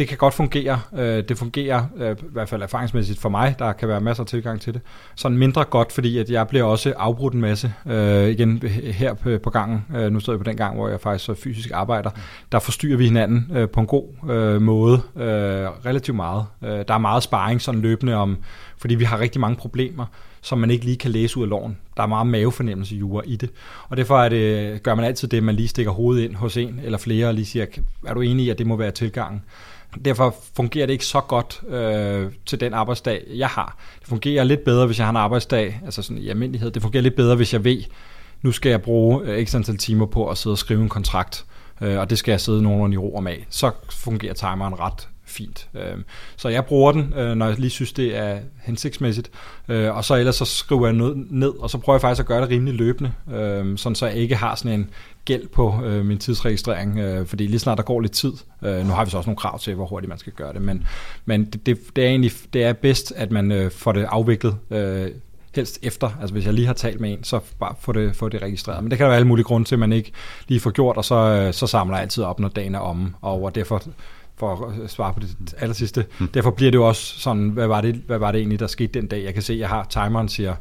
det 0.00 0.08
kan 0.08 0.18
godt 0.18 0.34
fungere. 0.34 0.80
Øh, 0.98 1.24
det 1.28 1.38
fungerer 1.38 1.84
øh, 1.96 2.16
i 2.22 2.24
hvert 2.32 2.48
fald 2.48 2.62
erfaringsmæssigt 2.62 3.20
for 3.20 3.28
mig. 3.28 3.54
Der 3.58 3.72
kan 3.72 3.88
være 3.88 4.00
masser 4.00 4.22
af 4.22 4.26
tilgang 4.26 4.60
til 4.60 4.74
det. 4.74 4.82
Sådan 5.14 5.38
mindre 5.38 5.64
godt, 5.64 5.92
fordi 5.92 6.18
at 6.18 6.30
jeg 6.30 6.48
bliver 6.48 6.64
også 6.64 6.94
afbrudt 6.96 7.34
en 7.34 7.40
masse 7.40 7.72
øh, 7.86 8.28
igen 8.28 8.62
her 8.92 9.14
på, 9.14 9.30
på 9.42 9.50
gangen. 9.50 9.86
Øh, 9.96 10.12
nu 10.12 10.20
står 10.20 10.32
jeg 10.32 10.40
på 10.40 10.44
den 10.44 10.56
gang, 10.56 10.76
hvor 10.76 10.88
jeg 10.88 11.00
faktisk 11.00 11.24
så 11.24 11.34
fysisk 11.34 11.70
arbejder. 11.72 12.10
Der 12.52 12.58
forstyrrer 12.58 12.96
vi 12.96 13.04
hinanden 13.04 13.50
øh, 13.54 13.68
på 13.68 13.80
en 13.80 13.86
god 13.86 14.30
øh, 14.30 14.62
måde 14.62 15.02
øh, 15.16 15.24
relativt 15.86 16.16
meget. 16.16 16.44
Øh, 16.64 16.70
der 16.70 16.94
er 16.94 16.98
meget 16.98 17.22
sparring 17.22 17.60
sådan 17.60 17.80
løbende 17.80 18.14
om, 18.14 18.36
fordi 18.78 18.94
vi 18.94 19.04
har 19.04 19.20
rigtig 19.20 19.40
mange 19.40 19.56
problemer 19.56 20.06
som 20.42 20.58
man 20.58 20.70
ikke 20.70 20.84
lige 20.84 20.96
kan 20.96 21.10
læse 21.10 21.38
ud 21.38 21.42
af 21.42 21.48
loven. 21.48 21.78
Der 21.96 22.02
er 22.02 22.06
meget 22.06 22.26
mavefornemmelse 22.26 22.96
jura 22.96 23.22
i 23.26 23.36
det. 23.36 23.50
Og 23.88 23.96
derfor 23.96 24.18
er 24.18 24.28
det, 24.28 24.82
gør 24.82 24.94
man 24.94 25.04
altid 25.04 25.28
det, 25.28 25.36
at 25.36 25.42
man 25.42 25.54
lige 25.54 25.68
stikker 25.68 25.92
hovedet 25.92 26.24
ind 26.24 26.34
hos 26.34 26.56
en 26.56 26.80
eller 26.84 26.98
flere 26.98 27.26
og 27.26 27.34
lige 27.34 27.46
siger, 27.46 27.66
er 28.06 28.14
du 28.14 28.20
enig 28.20 28.46
i, 28.46 28.50
at 28.50 28.58
det 28.58 28.66
må 28.66 28.76
være 28.76 28.90
tilgangen? 28.90 29.42
Derfor 30.04 30.34
fungerer 30.56 30.86
det 30.86 30.92
ikke 30.92 31.06
så 31.06 31.20
godt 31.20 31.60
øh, 31.68 32.32
til 32.46 32.60
den 32.60 32.74
arbejdsdag, 32.74 33.24
jeg 33.34 33.48
har. 33.48 33.76
Det 34.00 34.08
fungerer 34.08 34.44
lidt 34.44 34.64
bedre, 34.64 34.86
hvis 34.86 34.98
jeg 34.98 35.06
har 35.06 35.10
en 35.10 35.16
arbejdsdag, 35.16 35.80
altså 35.84 36.02
sådan 36.02 36.22
i 36.22 36.28
almindelighed. 36.28 36.70
Det 36.70 36.82
fungerer 36.82 37.02
lidt 37.02 37.16
bedre, 37.16 37.36
hvis 37.36 37.52
jeg 37.52 37.64
ved, 37.64 37.82
nu 38.42 38.52
skal 38.52 38.70
jeg 38.70 38.82
bruge 38.82 39.22
øh, 39.24 39.46
x 39.46 39.54
antal 39.54 39.76
timer 39.76 40.06
på 40.06 40.28
at 40.28 40.38
sidde 40.38 40.54
og 40.54 40.58
skrive 40.58 40.82
en 40.82 40.88
kontrakt, 40.88 41.44
øh, 41.80 41.98
og 41.98 42.10
det 42.10 42.18
skal 42.18 42.32
jeg 42.32 42.40
sidde 42.40 42.62
nogenlunde 42.62 42.94
i 42.94 42.98
ro 42.98 43.16
om 43.16 43.26
af. 43.26 43.46
Så 43.50 43.70
fungerer 43.90 44.34
timeren 44.34 44.80
ret 44.80 45.08
fint. 45.30 45.68
Øhm, 45.74 46.04
så 46.36 46.48
jeg 46.48 46.64
bruger 46.64 46.92
den, 46.92 47.14
øh, 47.16 47.34
når 47.34 47.46
jeg 47.46 47.58
lige 47.58 47.70
synes, 47.70 47.92
det 47.92 48.16
er 48.16 48.38
hensigtsmæssigt, 48.62 49.30
øh, 49.68 49.96
og 49.96 50.04
så 50.04 50.14
ellers 50.14 50.36
så 50.36 50.44
skriver 50.44 50.86
jeg 50.86 50.94
noget 50.94 51.26
ned, 51.30 51.52
og 51.58 51.70
så 51.70 51.78
prøver 51.78 51.94
jeg 51.94 52.00
faktisk 52.00 52.20
at 52.20 52.26
gøre 52.26 52.40
det 52.40 52.48
rimelig 52.50 52.74
løbende, 52.74 53.12
øhm, 53.32 53.76
sådan 53.76 53.96
så 53.96 54.06
jeg 54.06 54.16
ikke 54.16 54.36
har 54.36 54.54
sådan 54.54 54.80
en 54.80 54.90
gæld 55.24 55.48
på 55.48 55.84
øh, 55.84 56.04
min 56.04 56.18
tidsregistrering, 56.18 57.28
fordi 57.28 57.46
lige 57.46 57.58
snart 57.58 57.78
der 57.78 57.84
går 57.84 58.00
lidt 58.00 58.12
tid, 58.12 58.32
nu 58.62 58.68
har 58.68 59.04
vi 59.04 59.10
så 59.10 59.16
også 59.16 59.28
nogle 59.28 59.36
krav 59.36 59.58
til, 59.58 59.74
hvor 59.74 59.86
hurtigt 59.86 60.08
man 60.08 60.18
skal 60.18 60.32
gøre 60.32 60.52
det, 60.52 60.62
men, 60.62 60.86
men 61.24 61.44
det, 61.44 61.66
det, 61.66 61.78
det 61.96 62.04
er 62.04 62.08
egentlig 62.08 62.32
det 62.52 62.64
er 62.64 62.72
bedst, 62.72 63.12
at 63.16 63.30
man 63.30 63.70
får 63.70 63.92
det 63.92 64.06
afviklet 64.08 64.56
helst 65.54 65.78
efter. 65.82 66.10
Altså 66.20 66.32
hvis 66.32 66.46
jeg 66.46 66.54
lige 66.54 66.66
har 66.66 66.74
talt 66.74 67.00
med 67.00 67.12
en, 67.12 67.24
så 67.24 67.40
bare 67.60 67.74
få 67.80 67.92
det, 67.92 68.16
få 68.16 68.28
det 68.28 68.42
registreret. 68.42 68.82
Men 68.82 68.90
det 68.90 68.98
kan 68.98 69.04
der 69.04 69.08
være 69.08 69.16
alle 69.16 69.28
mulige 69.28 69.44
grunde 69.44 69.68
til, 69.68 69.74
at 69.74 69.78
man 69.78 69.92
ikke 69.92 70.12
lige 70.48 70.60
får 70.60 70.70
gjort, 70.70 70.96
og 70.96 71.04
så, 71.04 71.48
så 71.52 71.66
samler 71.66 71.96
jeg 71.96 72.02
altid 72.02 72.24
op, 72.24 72.40
når 72.40 72.48
dagen 72.48 72.74
er 72.74 72.78
omme, 72.78 73.12
Og 73.20 73.54
derfor 73.54 73.82
for 74.40 74.74
at 74.84 74.90
svare 74.90 75.14
på 75.14 75.20
det 75.20 75.54
aller 75.58 75.74
sidste. 75.74 76.06
Mm. 76.18 76.28
Derfor 76.28 76.50
bliver 76.50 76.70
det 76.70 76.78
jo 76.78 76.88
også 76.88 77.20
sådan, 77.20 77.48
hvad 77.48 77.66
var, 77.66 77.80
det, 77.80 77.94
hvad 78.06 78.18
var 78.18 78.32
det 78.32 78.38
egentlig, 78.38 78.60
der 78.60 78.66
skete 78.66 79.00
den 79.00 79.06
dag? 79.06 79.24
Jeg 79.24 79.34
kan 79.34 79.42
se, 79.42 79.52
at 79.52 79.58
jeg 79.58 79.68
har 79.68 79.86
timeren 79.90 80.28
siger 80.28 80.54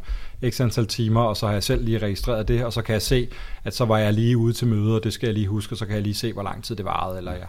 x 0.50 0.62
antal 0.62 0.88
timer, 0.88 1.22
og 1.22 1.38
så 1.38 1.46
har 1.46 1.54
jeg 1.54 1.64
selv 1.64 1.86
lige 1.86 1.98
registreret 1.98 2.48
det, 2.48 2.66
og 2.66 2.74
så 2.74 2.82
kan 2.82 2.94
jeg 2.94 3.02
se, 3.02 3.28
at 3.64 3.76
så 3.76 3.86
var 3.86 3.98
jeg 3.98 4.14
lige 4.14 4.38
ude 4.38 4.54
til 4.54 4.68
møde, 4.68 4.96
og 4.96 5.04
det 5.04 5.14
skal 5.14 5.28
jeg 5.28 5.34
lige 5.34 5.48
huske, 5.48 5.74
og 5.74 5.78
så 5.78 5.86
kan 5.86 5.96
jeg 5.96 6.04
lige 6.04 6.14
se, 6.14 6.34
hvor 6.34 6.44
lang 6.44 6.64
tid 6.64 6.76
det 6.76 6.86
varede, 6.86 7.18
eller 7.18 7.32
jeg, 7.32 7.48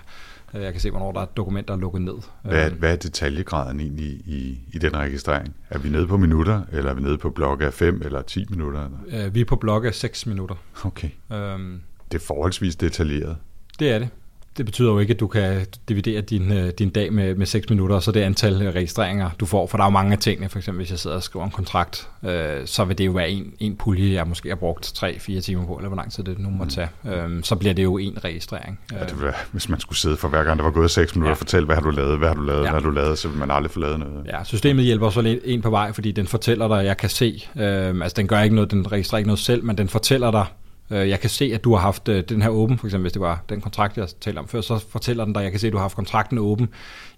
øh, 0.55 0.63
jeg 0.63 0.73
kan 0.73 0.81
se, 0.81 0.91
hvornår 0.91 1.13
der 1.13 1.21
er 1.21 1.25
dokumenter 1.25 1.77
lukket 1.77 2.03
ned. 2.03 2.15
Hvad, 2.43 2.71
er, 2.71 2.71
hvad 2.71 2.93
er 2.93 2.97
detaljegraden 2.97 3.81
egentlig 3.81 4.11
i, 4.11 4.59
i 4.73 4.79
den 4.79 4.97
registrering? 4.97 5.55
Er 5.71 5.79
vi 5.79 5.89
nede 5.89 6.07
på 6.07 6.17
minutter, 6.17 6.63
eller 6.73 6.91
er 6.91 6.95
vi 6.95 7.03
nede 7.03 7.19
på 7.19 7.31
blok 7.31 7.63
af 7.63 7.73
5 7.75 8.03
eller 8.05 8.23
10 8.23 8.47
minutter? 8.51 8.85
Eller? 8.85 9.27
Øh, 9.27 9.35
vi 9.35 9.41
er 9.41 9.45
på 9.45 9.57
blok 9.57 9.85
af 9.85 9.95
6 9.95 10.27
minutter. 10.27 10.55
Okay. 10.85 11.11
Øhm, 11.33 11.81
det 12.13 12.21
er 12.21 12.25
forholdsvis 12.27 12.77
detaljeret. 12.77 13.37
Det 13.79 13.91
er 13.91 13.99
det 13.99 14.09
det 14.57 14.67
betyder 14.67 14.91
jo 14.91 14.99
ikke, 14.99 15.15
at 15.15 15.21
du 15.21 15.27
kan 15.27 15.67
dividere 15.89 16.21
din, 16.21 16.53
øh, 16.53 16.69
din 16.79 16.91
dag 16.91 17.13
med, 17.13 17.35
med 17.35 17.47
6 17.47 17.71
minutter, 17.71 17.97
og 17.97 18.03
så 18.03 18.13
det 18.13 18.21
antal 18.21 18.63
øh, 18.63 18.75
registreringer, 18.75 19.31
du 19.41 19.47
får. 19.47 19.67
For 19.67 19.77
der 19.77 19.85
er 19.85 19.87
jo 19.87 19.91
mange 19.91 20.13
af 20.13 20.19
tingene. 20.19 20.49
For 20.49 20.59
eksempel, 20.59 20.79
hvis 20.79 20.91
jeg 20.91 20.99
sidder 20.99 21.17
og 21.17 21.23
skriver 21.23 21.45
en 21.45 21.51
kontrakt, 21.51 22.09
øh, 22.25 22.67
så 22.67 22.85
vil 22.85 22.99
det 22.99 23.07
jo 23.07 23.13
være 23.13 23.31
en, 23.31 23.53
en 23.59 23.77
pulje, 23.77 24.15
jeg 24.15 24.27
måske 24.27 24.49
har 24.49 24.57
brugt 24.57 24.87
3-4 24.99 25.41
timer 25.41 25.67
på, 25.67 25.75
eller 25.75 25.89
hvor 25.89 25.97
lang 25.97 26.13
tid 26.13 26.25
det 26.25 26.39
nu 26.39 26.51
må 26.51 26.65
mm. 26.65 26.71
tage. 26.71 26.89
Øh, 27.09 27.43
så 27.43 27.57
bliver 27.57 27.75
det 27.75 27.83
jo 27.83 27.99
en 27.99 28.25
registrering. 28.25 28.81
Ja, 28.93 29.05
det 29.05 29.23
være, 29.23 29.33
hvis 29.53 29.69
man 29.69 29.81
skulle 29.81 29.99
sidde 29.99 30.17
for 30.17 30.29
hver 30.29 30.45
gang, 30.45 30.59
der 30.59 30.65
var 30.65 30.71
gået 30.71 30.91
6 30.91 31.15
minutter, 31.15 31.29
ja. 31.29 31.33
og 31.33 31.39
fortælle, 31.39 31.67
hvad 31.67 31.77
har 31.77 31.83
du 31.83 31.91
lavet, 31.91 32.19
hvad 32.19 32.29
har 32.29 32.35
du 32.35 32.43
lavet, 32.43 32.65
ja. 32.65 32.71
hvad 32.71 32.81
har 32.81 32.81
du 32.81 32.91
lavet, 32.91 33.19
så 33.19 33.29
vil 33.29 33.39
man 33.39 33.51
aldrig 33.51 33.71
få 33.71 33.81
lavet 33.81 33.99
noget. 33.99 34.27
Ja, 34.27 34.45
systemet 34.45 34.85
hjælper 34.85 35.11
så 35.11 35.21
lidt 35.21 35.41
en 35.45 35.63
på 35.63 35.71
vej, 35.71 35.93
fordi 35.93 36.13
den 36.13 36.27
fortæller 36.27 36.69
dig, 36.69 36.85
jeg 36.85 36.97
kan 36.97 37.09
se, 37.09 37.49
øh, 37.57 37.63
altså 38.03 38.15
den 38.17 38.27
gør 38.27 38.41
ikke 38.41 38.55
noget, 38.55 38.71
den 38.71 38.93
registrerer 38.93 39.19
ikke 39.19 39.29
noget 39.29 39.39
selv, 39.39 39.65
men 39.65 39.79
den 39.79 39.89
fortæller 39.89 40.31
dig, 40.31 40.45
Øh, 40.45 40.60
Øh, 40.91 41.09
jeg 41.09 41.21
kan 41.21 41.31
se, 41.31 41.51
at 41.55 41.65
du 41.65 41.75
har 41.75 41.81
haft 41.81 42.09
øh, 42.09 42.25
den 42.29 42.43
her 42.43 42.49
åben, 42.49 42.79
for 42.79 42.87
eksempel 42.87 43.03
hvis 43.03 43.13
det 43.13 43.23
var 43.23 43.45
den 43.49 43.61
kontrakt, 43.61 43.97
jeg 43.97 44.09
talte 44.21 44.39
om 44.39 44.49
før, 44.49 44.61
så 44.61 44.79
fortæller 44.91 45.25
den 45.25 45.35
dig, 45.35 45.43
jeg 45.43 45.51
kan 45.51 45.61
se, 45.61 45.67
at 45.67 45.73
du 45.73 45.77
har 45.79 45.85
haft 45.85 45.97
kontrakten 45.97 46.39
åben 46.39 46.69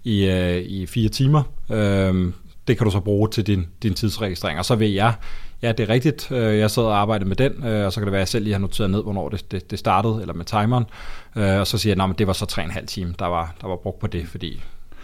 i, 0.03 0.25
øh, 0.25 0.57
i 0.57 0.85
fire 0.85 1.09
timer. 1.09 1.43
Øhm, 1.71 2.33
det 2.67 2.77
kan 2.77 2.85
du 2.85 2.91
så 2.91 2.99
bruge 2.99 3.29
til 3.29 3.47
din, 3.47 3.67
din 3.83 3.93
tidsregistrering. 3.93 4.59
Og 4.59 4.65
så 4.65 4.75
vil 4.75 4.91
jeg, 4.91 5.13
ja, 5.61 5.71
det 5.71 5.79
er 5.79 5.89
rigtigt, 5.89 6.31
jeg 6.31 6.71
sad 6.71 6.83
og 6.83 6.97
arbejdede 6.97 7.29
med 7.29 7.35
den, 7.35 7.63
og 7.63 7.93
så 7.93 7.99
kan 7.99 8.05
det 8.05 8.11
være, 8.11 8.19
at 8.19 8.21
jeg 8.21 8.27
selv 8.27 8.43
lige 8.43 8.53
har 8.53 8.59
noteret 8.59 8.89
ned, 8.91 9.03
hvornår 9.03 9.29
det, 9.29 9.51
det, 9.51 9.71
det 9.71 9.79
startede, 9.79 10.21
eller 10.21 10.33
med 10.33 10.45
timeren, 10.45 10.85
og 11.33 11.67
så 11.67 11.77
siger 11.77 11.95
jeg, 11.95 12.09
at 12.09 12.19
det 12.19 12.27
var 12.27 12.33
så 12.33 12.45
3,5 12.51 12.85
time, 12.85 13.13
der 13.19 13.25
var, 13.25 13.55
der 13.61 13.67
var 13.67 13.75
brugt 13.75 13.99
på 13.99 14.07
det, 14.07 14.27
fordi... 14.27 14.61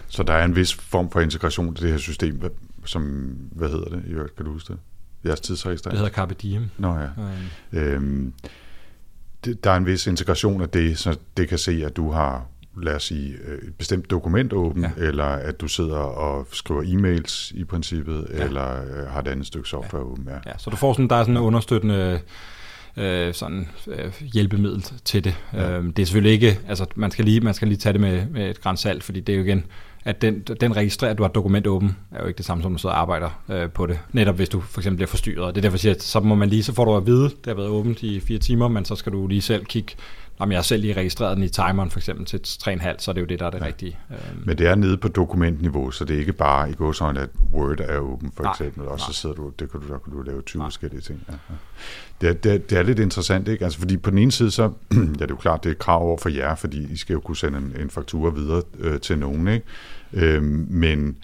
Så 0.08 0.24
der 0.24 0.34
er 0.34 0.46
en 0.46 0.56
vis 0.56 0.74
form 0.74 1.12
for 1.12 1.20
integration 1.20 1.76
til 1.76 1.84
det 1.84 1.92
her 1.92 2.00
system, 2.00 2.42
som, 2.86 3.04
hvad 3.52 3.70
hedder 3.70 3.90
det, 3.90 4.36
kan 4.38 4.46
du 4.46 4.52
huske 4.52 4.74
det? 4.74 4.80
Jeres 5.26 5.40
tidsregistrering? 5.40 5.92
Det 5.92 6.00
hedder 6.00 6.16
Carpe 6.16 6.34
Diem. 6.34 6.70
Nå 6.78 6.96
ja. 6.98 7.08
Øhm, 7.80 8.34
det, 9.46 9.64
der 9.64 9.72
er 9.72 9.78
en 9.78 9.86
vis 9.86 10.08
integration 10.08 10.62
af 10.62 10.70
det, 10.70 10.98
så 10.98 11.18
det 11.38 11.50
kan 11.50 11.58
se, 11.58 11.84
at 11.86 11.98
du 11.98 12.12
har 12.12 12.46
lad 12.82 12.96
os 12.96 13.04
sige, 13.04 13.38
øh, 13.46 13.68
et 13.68 13.76
bestemt 13.76 14.12
dokument 14.12 14.54
åbent, 14.54 14.86
ja. 14.86 15.04
eller 15.04 15.26
at 15.26 15.62
du 15.62 15.68
sidder 15.68 15.98
og 15.98 16.48
skriver 16.52 16.84
e-mails 16.84 17.52
i 17.58 17.64
princippet, 17.64 18.28
ja. 18.34 18.44
eller 18.44 18.82
øh, 18.82 19.08
har 19.08 19.22
et 19.22 19.28
andet 19.28 19.48
stykke 19.48 19.70
software 19.70 20.04
ja. 20.04 20.12
åbent. 20.12 20.30
Ja. 20.30 20.36
ja, 20.46 20.58
så 20.58 20.70
du 20.70 20.76
får 20.76 20.94
sådan, 20.94 21.08
der 21.08 21.16
er 21.16 21.24
sådan 21.24 21.38
en 21.38 21.44
understøttende 21.44 22.20
øh, 23.00 23.34
sådan, 23.34 23.68
øh, 23.88 24.12
hjælpemiddel 24.34 24.86
til 25.06 25.24
det. 25.24 25.36
Ja. 25.54 25.78
Øh, 25.78 25.84
det 25.84 26.00
er 26.00 26.06
selvfølgelig 26.06 26.34
ikke, 26.34 26.60
altså 26.68 26.86
man 26.96 27.12
skal 27.12 27.26
lige, 27.26 27.42
man 27.42 27.54
skal 27.54 27.68
lige 27.68 27.78
tage 27.78 27.94
det 27.94 28.02
med, 28.02 28.26
med 28.26 28.50
et 28.50 28.62
grænsalt, 28.62 29.04
fordi 29.04 29.20
det 29.20 29.34
er 29.34 29.38
jo 29.38 29.44
igen, 29.44 29.64
at 30.06 30.22
den, 30.22 30.40
den 30.40 30.76
registrerer, 30.76 31.12
at 31.12 31.18
du 31.18 31.24
har 31.24 31.30
et 31.30 31.36
dokument 31.36 31.68
åben, 31.68 31.98
er 32.12 32.22
jo 32.22 32.28
ikke 32.28 32.38
det 32.38 32.46
samme 32.46 32.64
som, 32.64 32.72
at 32.72 32.78
du 32.78 32.82
sidder 32.82 32.96
og 32.96 33.02
arbejder 33.02 33.42
øh, 33.50 33.70
på 33.70 33.86
det. 33.86 34.00
Netop 34.12 34.36
hvis 34.36 34.50
du 34.50 34.62
for 34.62 34.82
eksempel 34.82 34.96
bliver 34.96 35.08
forstyrret. 35.08 35.56
Det 35.56 35.60
er 35.60 35.62
derfor, 35.62 35.76
jeg 35.76 35.80
siger, 35.80 35.94
at 35.94 36.04
så 36.04 36.20
må 36.20 36.36
man 36.36 36.50
lige, 36.50 36.64
så 36.64 36.74
får 36.74 36.86
du 36.86 36.96
at 36.96 37.06
vide, 37.06 37.24
det 37.24 37.46
har 37.48 37.54
været 37.54 37.70
åbent 37.70 38.04
i 38.04 38.20
fire 38.20 38.40
timer, 38.40 38.68
men 38.68 38.86
så 38.86 38.96
skal 38.96 39.12
du 39.12 39.28
lige 39.28 39.42
selv 39.42 39.66
kigge, 39.66 39.94
om 40.40 40.52
jeg 40.52 40.58
har 40.58 40.64
selv 40.64 40.82
lige 40.82 40.94
registreret 40.94 41.38
den 41.38 41.44
i 41.44 41.50
timeren 41.50 41.92
for 41.92 42.00
eksempel 42.00 42.26
til 42.26 42.38
3,5, 42.44 42.96
så 42.98 43.12
er 43.12 43.14
det 43.14 43.22
jo 43.22 43.26
det, 43.26 43.40
der 43.40 43.46
er 43.46 43.50
det 43.50 43.60
ja. 43.60 43.66
rigtige. 43.66 43.98
Øhm. 44.10 44.44
Men 44.46 44.58
det 44.58 44.68
er 44.68 44.76
nede 44.76 44.98
på 44.98 45.08
dokumentniveau, 45.08 45.92
så 45.92 46.06
det 46.06 46.16
er 46.16 46.20
ikke 46.20 46.34
bare 46.34 46.70
i 46.70 46.74
går 46.74 46.92
sådan, 46.92 47.18
at 47.18 47.30
Word 47.54 47.80
er 47.80 47.98
åben 47.98 48.32
for 48.36 48.44
nej, 48.44 48.52
eksempel, 48.52 48.88
og 48.88 49.00
så 49.00 49.14
sidder 49.14 49.36
du, 49.36 49.52
det 49.60 49.72
kan 49.72 49.80
du, 49.80 49.88
der 49.88 49.98
kan 49.98 50.14
du 50.14 50.22
lave 50.22 50.42
20 50.42 50.60
nej. 50.60 50.68
forskellige 50.68 51.02
ting. 51.02 51.24
Ja. 51.30 51.34
Det, 52.22 52.30
er, 52.30 52.34
det, 52.34 52.54
er, 52.54 52.58
det 52.58 52.78
er 52.78 52.84
lidt 52.84 53.00
interessant, 53.00 53.48
ikke? 53.48 53.64
Altså, 53.66 53.80
fordi 53.80 53.98
på 53.98 54.10
den 54.10 54.18
ene 54.18 54.32
side, 54.32 54.52
så 54.52 54.64
ja, 54.92 54.98
det 54.98 55.22
er 55.22 55.28
jo 55.30 55.36
klart, 55.36 55.64
det 55.64 55.70
er 55.70 55.74
et 55.74 55.80
krav 55.80 56.02
over 56.02 56.18
for 56.18 56.30
jer, 56.30 56.56
fordi 56.56 56.92
I 56.92 56.98
skal 56.98 57.14
jo 57.14 57.20
kunne 57.20 57.38
sende 57.38 57.58
en, 57.58 57.76
en 57.80 57.90
faktura 57.90 58.30
videre 58.30 58.62
øh, 58.80 59.00
til 59.00 59.18
nogen, 59.18 59.48
ikke? 59.48 59.66
Øhm, 60.14 60.68
men 60.70 61.18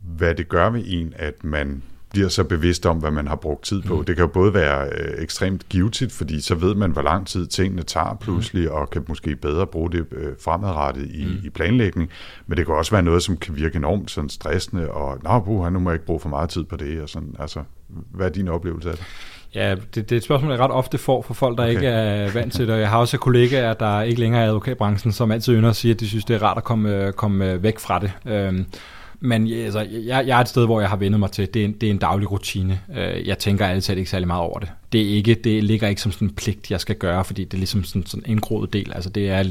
hvad 0.00 0.34
det 0.34 0.48
gør 0.48 0.70
ved 0.70 0.82
en, 0.86 1.14
at 1.16 1.44
man 1.44 1.82
bliver 2.10 2.28
så 2.28 2.44
bevidst 2.44 2.86
om, 2.86 2.96
hvad 2.96 3.10
man 3.10 3.26
har 3.26 3.36
brugt 3.36 3.64
tid 3.64 3.82
på. 3.82 3.96
Mm. 3.96 4.04
Det 4.04 4.16
kan 4.16 4.22
jo 4.22 4.28
både 4.28 4.54
være 4.54 4.88
øh, 4.88 5.22
ekstremt 5.22 5.68
givetigt, 5.68 6.12
fordi 6.12 6.40
så 6.40 6.54
ved 6.54 6.74
man, 6.74 6.90
hvor 6.90 7.02
lang 7.02 7.26
tid 7.26 7.46
tingene 7.46 7.82
tager 7.82 8.16
pludselig, 8.20 8.68
mm. 8.68 8.74
og 8.74 8.90
kan 8.90 9.04
måske 9.08 9.36
bedre 9.36 9.66
bruge 9.66 9.92
det 9.92 10.06
øh, 10.12 10.32
fremadrettet 10.44 11.10
i, 11.10 11.24
mm. 11.24 11.46
i 11.46 11.50
planlægning. 11.50 12.10
Men 12.46 12.58
det 12.58 12.66
kan 12.66 12.74
også 12.74 12.90
være 12.90 13.02
noget, 13.02 13.22
som 13.22 13.36
kan 13.36 13.56
virke 13.56 13.76
enormt 13.76 14.10
sådan 14.10 14.30
stressende, 14.30 14.90
og 14.90 15.18
nå, 15.22 15.40
buh, 15.40 15.72
nu 15.72 15.78
må 15.78 15.90
jeg 15.90 15.94
ikke 15.94 16.06
bruge 16.06 16.20
for 16.20 16.28
meget 16.28 16.50
tid 16.50 16.64
på 16.64 16.76
det. 16.76 17.02
Og 17.02 17.08
sådan. 17.08 17.34
Altså, 17.38 17.60
hvad 17.88 18.26
er 18.26 18.30
din 18.30 18.48
oplevelse 18.48 18.90
af 18.90 18.96
det? 18.96 19.04
Ja, 19.54 19.74
det, 19.74 19.94
det 19.94 20.12
er 20.12 20.16
et 20.16 20.22
spørgsmål, 20.22 20.52
jeg 20.52 20.60
ret 20.60 20.70
ofte 20.70 20.98
får 20.98 21.22
fra 21.22 21.34
folk, 21.34 21.58
der 21.58 21.64
okay. 21.64 21.74
ikke 21.74 21.86
er 21.86 22.32
vant 22.32 22.52
til 22.52 22.68
det. 22.68 22.78
Jeg 22.78 22.90
har 22.90 22.98
også 22.98 23.18
kollegaer, 23.18 23.74
der 23.74 24.02
ikke 24.02 24.20
længere 24.20 24.42
er 24.42 24.46
i 24.46 24.48
advokatbranchen, 24.48 25.12
som 25.12 25.30
altid 25.30 25.54
ynder 25.54 25.70
at 25.70 25.76
sige, 25.76 25.94
at 25.94 26.00
de 26.00 26.08
synes, 26.08 26.24
det 26.24 26.36
er 26.36 26.42
rart 26.42 26.56
at 26.56 26.64
komme, 26.64 27.12
komme 27.12 27.62
væk 27.62 27.78
fra 27.78 27.98
det. 27.98 28.12
Øhm, 28.26 28.66
men 29.20 29.52
altså, 29.52 29.80
jeg, 29.80 30.26
jeg 30.26 30.36
er 30.36 30.40
et 30.40 30.48
sted, 30.48 30.64
hvor 30.64 30.80
jeg 30.80 30.90
har 30.90 30.96
vendet 30.96 31.20
mig 31.20 31.30
til. 31.30 31.54
Det 31.54 31.60
er 31.60 31.64
en, 31.64 31.72
det 31.72 31.86
er 31.86 31.90
en 31.90 31.98
daglig 31.98 32.30
rutine. 32.30 32.80
Øh, 32.96 33.26
jeg 33.28 33.38
tænker 33.38 33.66
altid 33.66 33.96
ikke 33.96 34.10
særlig 34.10 34.26
meget 34.26 34.42
over 34.42 34.58
det. 34.58 34.68
Det, 34.92 35.00
er 35.00 35.14
ikke, 35.16 35.34
det 35.34 35.64
ligger 35.64 35.88
ikke 35.88 36.00
som 36.00 36.12
sådan 36.12 36.28
en 36.28 36.34
pligt, 36.34 36.70
jeg 36.70 36.80
skal 36.80 36.96
gøre, 36.96 37.24
fordi 37.24 37.44
det 37.44 37.54
er 37.54 37.58
ligesom 37.58 37.84
sådan, 37.84 38.06
sådan 38.06 38.30
en 38.30 38.40
groet 38.40 38.72
del. 38.72 38.92
Altså, 38.94 39.10
det 39.10 39.30
er 39.30 39.44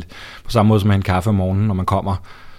på 0.44 0.52
samme 0.52 0.68
måde 0.68 0.80
som 0.80 0.90
at 0.90 0.94
have 0.94 1.00
en 1.00 1.04
kaffe 1.04 1.30
om 1.30 1.36
morgenen, 1.36 1.68
når 1.68 1.74
man 1.74 1.86
kommer 1.86 2.16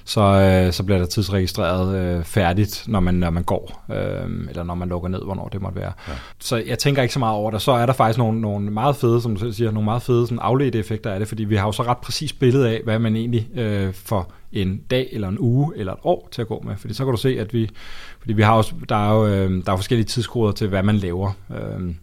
så, 0.09 0.21
øh, 0.21 0.73
så 0.73 0.83
bliver 0.83 0.99
der 0.99 1.07
tidsregistreret 1.07 1.97
øh, 1.97 2.25
færdigt, 2.25 2.85
når 2.87 3.01
man, 3.01 3.15
når 3.15 3.31
man 3.31 3.43
går, 3.43 3.85
øh, 3.91 4.49
eller 4.49 4.63
når 4.63 4.75
man 4.75 4.89
lukker 4.89 5.09
ned, 5.09 5.23
hvornår 5.25 5.49
det 5.49 5.63
måtte 5.63 5.81
være. 5.81 5.93
Ja. 6.09 6.13
Så 6.39 6.63
jeg 6.67 6.79
tænker 6.79 7.03
ikke 7.03 7.15
så 7.15 7.19
meget 7.19 7.35
over 7.35 7.51
det. 7.51 7.63
Så 7.63 7.73
er 7.73 7.87
der 7.87 7.93
faktisk 7.93 8.19
nogle, 8.19 8.41
nogle 8.41 8.71
meget 8.71 8.97
fede, 8.97 9.21
som 9.21 9.35
du 9.35 9.41
selv 9.41 9.53
siger, 9.53 9.71
nogle 9.71 9.85
meget 9.85 10.03
fede 10.03 10.27
sådan 10.27 10.39
afledte 10.39 10.79
effekter 10.79 11.13
af 11.13 11.19
det, 11.19 11.29
fordi 11.29 11.45
vi 11.45 11.57
har 11.57 11.67
jo 11.67 11.73
så 11.73 11.83
ret 11.83 11.99
præcis 11.99 12.33
billede 12.33 12.69
af, 12.71 12.81
hvad 12.85 12.99
man 12.99 13.17
egentlig 13.17 13.49
øh, 13.55 13.95
får 13.95 14.33
en 14.53 14.81
dag 14.91 15.09
eller 15.13 15.29
en 15.29 15.39
uge 15.39 15.73
eller 15.77 15.93
et 15.93 15.99
år 16.03 16.29
til 16.33 16.43
at 16.43 16.49
gå 16.49 16.63
med. 16.67 16.77
Fordi 16.77 16.95
så 16.95 17.05
kan 17.05 17.11
du 17.13 17.21
se, 17.21 17.41
at 17.41 17.55
vi, 17.55 17.71
fordi 18.19 18.33
vi 18.33 18.43
har 18.43 18.53
også, 18.53 18.75
der 18.89 18.97
er 18.97 19.15
jo 19.15 19.27
øh, 19.27 19.65
der 19.67 19.73
er 19.73 19.77
forskellige 19.77 20.07
tidskoder 20.07 20.53
til, 20.53 20.69
hvad 20.69 20.83
man 20.83 20.97
laver. 20.97 21.33
Øh, 21.51 21.95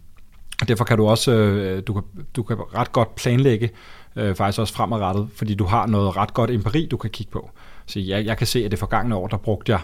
derfor 0.67 0.85
kan 0.85 0.97
du 0.97 1.07
også, 1.07 1.31
øh, 1.31 1.83
du, 1.87 1.93
kan, 1.93 2.03
du 2.35 2.43
kan 2.43 2.57
ret 2.75 2.91
godt 2.91 3.15
planlægge, 3.15 3.69
øh, 4.15 4.35
faktisk 4.35 4.59
også 4.59 4.73
fremadrettet, 4.73 5.27
fordi 5.35 5.55
du 5.55 5.65
har 5.65 5.87
noget 5.87 6.17
ret 6.17 6.33
godt 6.33 6.51
empiri, 6.51 6.87
du 6.91 6.97
kan 6.97 7.09
kigge 7.09 7.31
på. 7.31 7.49
Så 7.85 7.99
jeg, 7.99 8.25
jeg 8.25 8.37
kan 8.37 8.47
se, 8.47 8.65
at 8.65 8.71
det 8.71 8.79
forgangne 8.79 9.15
år, 9.15 9.27
der 9.27 9.37
brugte 9.37 9.71
jeg 9.71 9.79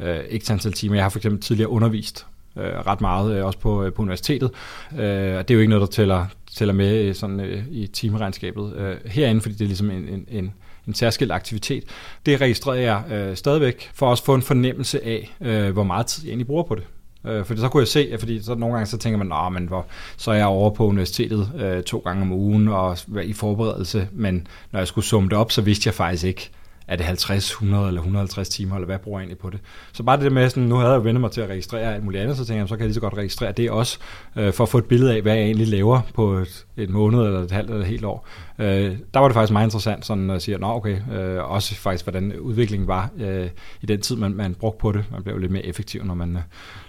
øh, 0.00 0.24
ikke 0.28 0.52
antal 0.52 0.72
timer. 0.72 0.94
Jeg 0.94 1.04
har 1.04 1.08
for 1.08 1.18
eksempel 1.18 1.42
tidligere 1.42 1.70
undervist 1.70 2.26
øh, 2.56 2.86
ret 2.86 3.00
meget, 3.00 3.36
øh, 3.36 3.44
også 3.44 3.58
på, 3.58 3.84
øh, 3.84 3.92
på 3.92 4.02
universitetet. 4.02 4.50
Øh, 4.92 4.98
det 4.98 5.50
er 5.50 5.54
jo 5.54 5.60
ikke 5.60 5.70
noget, 5.70 5.80
der 5.80 5.86
tæller, 5.86 6.26
tæller 6.52 6.74
med 6.74 7.04
øh, 7.04 7.14
sådan, 7.14 7.40
øh, 7.40 7.64
i 7.70 7.86
timeregnskabet 7.86 8.76
øh, 8.76 8.96
herinde, 9.06 9.40
fordi 9.40 9.54
det 9.54 9.60
er 9.60 9.66
ligesom 9.68 9.90
en, 9.90 10.08
en, 10.08 10.26
en 10.28 10.54
en 10.86 10.94
særskilt 10.94 11.32
aktivitet. 11.32 11.84
Det 12.26 12.40
registrerer 12.40 12.80
jeg 12.80 13.12
øh, 13.12 13.36
stadigvæk, 13.36 13.90
for 13.94 14.06
at 14.06 14.10
også 14.10 14.24
få 14.24 14.34
en 14.34 14.42
fornemmelse 14.42 15.04
af, 15.04 15.36
øh, 15.40 15.70
hvor 15.70 15.84
meget 15.84 16.06
tid 16.06 16.24
jeg 16.24 16.30
egentlig 16.30 16.46
bruger 16.46 16.62
på 16.62 16.74
det. 16.74 16.84
Øh, 17.26 17.44
fordi 17.44 17.60
så 17.60 17.68
kunne 17.68 17.80
jeg 17.80 17.88
se, 17.88 18.08
at 18.12 18.18
fordi 18.20 18.42
så 18.42 18.54
nogle 18.54 18.74
gange 18.74 18.86
så 18.86 18.98
tænker 18.98 19.18
man, 19.18 19.26
Nå, 19.26 19.48
men 19.48 19.66
hvor, 19.66 19.86
så 20.16 20.30
er 20.30 20.34
jeg 20.34 20.46
over 20.46 20.70
på 20.70 20.86
universitetet 20.86 21.50
øh, 21.58 21.82
to 21.82 21.98
gange 21.98 22.22
om 22.22 22.32
ugen 22.32 22.68
og 22.68 22.98
i 23.22 23.32
forberedelse, 23.32 24.08
men 24.12 24.46
når 24.72 24.80
jeg 24.80 24.88
skulle 24.88 25.04
summe 25.04 25.28
det 25.28 25.38
op, 25.38 25.52
så 25.52 25.62
vidste 25.62 25.88
jeg 25.88 25.94
faktisk 25.94 26.24
ikke, 26.24 26.50
er 26.88 26.96
det 26.96 27.06
50, 27.06 27.50
100 27.50 27.88
eller 27.88 28.00
150 28.00 28.48
timer, 28.48 28.74
eller 28.74 28.86
hvad 28.86 28.98
bruger 28.98 29.18
jeg 29.18 29.24
egentlig 29.24 29.38
på 29.38 29.50
det? 29.50 29.60
Så 29.92 30.02
bare 30.02 30.20
det 30.20 30.32
med, 30.32 30.48
sådan, 30.48 30.62
nu 30.62 30.74
havde 30.74 30.92
jeg 30.92 31.04
vendt 31.04 31.20
mig 31.20 31.30
til 31.30 31.40
at 31.40 31.48
registrere 31.48 31.94
alt 31.94 32.04
muligt 32.04 32.22
andet, 32.22 32.36
så 32.36 32.44
tænkte 32.44 32.60
jeg, 32.60 32.68
så 32.68 32.74
kan 32.74 32.80
jeg 32.80 32.86
lige 32.86 32.94
så 32.94 33.00
godt 33.00 33.14
registrere 33.14 33.52
det 33.52 33.70
også, 33.70 33.98
øh, 34.36 34.52
for 34.52 34.64
at 34.64 34.68
få 34.68 34.78
et 34.78 34.84
billede 34.84 35.14
af, 35.14 35.22
hvad 35.22 35.34
jeg 35.34 35.44
egentlig 35.44 35.68
laver 35.68 36.00
på 36.14 36.32
et, 36.32 36.66
et 36.76 36.90
måned, 36.90 37.20
eller 37.20 37.40
et 37.40 37.50
halvt, 37.50 37.70
eller 37.70 37.82
et 37.82 37.88
helt 37.88 38.04
år. 38.04 38.28
Øh, 38.58 38.96
der 39.14 39.20
var 39.20 39.28
det 39.28 39.34
faktisk 39.34 39.52
meget 39.52 39.66
interessant, 39.66 40.06
sådan 40.06 40.30
at 40.30 40.42
sige, 40.42 40.58
nå 40.58 40.66
okay, 40.66 40.98
øh, 41.12 41.50
også 41.50 41.74
faktisk, 41.74 42.04
hvordan 42.04 42.38
udviklingen 42.38 42.88
var 42.88 43.10
øh, 43.18 43.48
i 43.82 43.86
den 43.86 44.00
tid, 44.00 44.16
man, 44.16 44.34
man 44.34 44.54
brugte 44.54 44.80
på 44.80 44.92
det. 44.92 45.04
Man 45.12 45.22
blev 45.22 45.38
lidt 45.38 45.52
mere 45.52 45.66
effektiv, 45.66 46.04
når 46.04 46.14
man, 46.14 46.28
øh, 46.28 46.42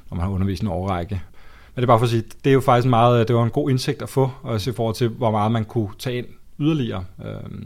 når 0.10 0.15
man 0.15 0.25
har 0.25 0.29
undervist 0.29 0.62
en 0.62 0.67
overrække. 0.67 1.21
Men 1.75 1.81
det 1.81 1.84
er 1.84 1.88
bare 1.88 1.99
for 1.99 2.05
at 2.05 2.10
sige, 2.10 2.23
det 2.43 2.49
er 2.49 2.53
jo 2.53 2.62
faktisk 2.62 2.89
meget, 2.89 3.21
øh, 3.21 3.27
det 3.27 3.36
var 3.36 3.43
en 3.43 3.49
god 3.49 3.69
indsigt 3.69 4.01
at 4.01 4.10
få, 4.10 4.31
også 4.43 4.69
i 4.69 4.73
forhold 4.73 4.95
til, 4.95 5.08
hvor 5.08 5.31
meget 5.31 5.51
man 5.51 5.65
kunne 5.65 5.89
tage 5.99 6.17
ind 6.17 6.25
yderligere. 6.60 7.03
Øh, 7.25 7.65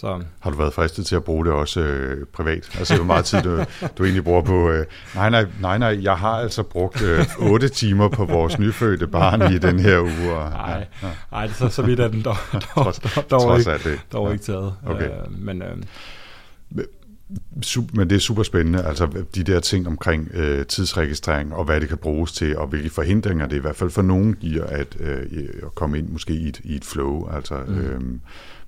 så. 0.00 0.22
Har 0.40 0.50
du 0.50 0.56
været 0.56 0.74
fristet 0.74 1.06
til 1.06 1.16
at 1.16 1.24
bruge 1.24 1.44
det 1.44 1.52
også 1.52 1.80
øh, 1.80 2.26
privat? 2.26 2.70
Altså 2.78 2.96
hvor 2.96 3.04
meget 3.04 3.24
tid 3.24 3.42
du, 3.42 3.64
du 3.98 4.04
egentlig 4.04 4.24
bruger 4.24 4.42
på... 4.42 4.70
Øh, 4.70 4.86
nej, 5.14 5.30
nej, 5.30 5.46
nej, 5.60 5.78
nej, 5.78 5.98
jeg 6.02 6.16
har 6.16 6.32
altså 6.32 6.62
brugt 6.62 7.02
øh, 7.02 7.26
8 7.38 7.68
timer 7.68 8.08
på 8.08 8.24
vores 8.24 8.58
nyfødte 8.58 9.06
barn 9.06 9.52
i 9.54 9.58
den 9.58 9.78
her 9.78 10.00
uge. 10.00 10.32
Og, 10.32 10.50
nej, 10.50 10.86
ja, 11.02 11.08
nej. 11.32 11.48
så, 11.48 11.68
så 11.68 11.82
vidt 11.82 12.00
er 12.00 12.08
den 12.08 12.22
dog, 12.22 12.36
dog, 12.52 12.84
dog, 12.84 13.30
dog, 13.30 13.58
ikke, 13.58 13.72
det. 13.72 14.00
dog 14.12 14.26
ja. 14.26 14.32
ikke 14.32 14.44
taget. 14.44 14.74
Okay. 14.86 15.10
Øh, 15.10 15.38
men, 15.38 15.62
øh, 15.62 15.76
men 17.92 18.10
det 18.10 18.16
er 18.16 18.20
super 18.20 18.42
spændende, 18.42 18.84
altså 18.84 19.24
de 19.34 19.42
der 19.42 19.60
ting 19.60 19.86
omkring 19.86 20.30
øh, 20.34 20.66
tidsregistrering 20.66 21.54
og 21.54 21.64
hvad 21.64 21.80
det 21.80 21.88
kan 21.88 21.98
bruges 21.98 22.32
til, 22.32 22.58
og 22.58 22.66
hvilke 22.66 22.90
forhindringer 22.90 23.46
det 23.46 23.56
i 23.56 23.60
hvert 23.60 23.76
fald 23.76 23.90
for 23.90 24.02
nogen 24.02 24.34
giver 24.34 24.64
at, 24.64 24.96
øh, 25.00 25.48
at 25.62 25.74
komme 25.74 25.98
ind 25.98 26.08
måske 26.08 26.32
i 26.32 26.48
et, 26.48 26.60
i 26.64 26.74
et 26.74 26.84
flow. 26.84 27.28
Altså, 27.30 27.54
mm. 27.66 27.78
øh, 27.78 28.00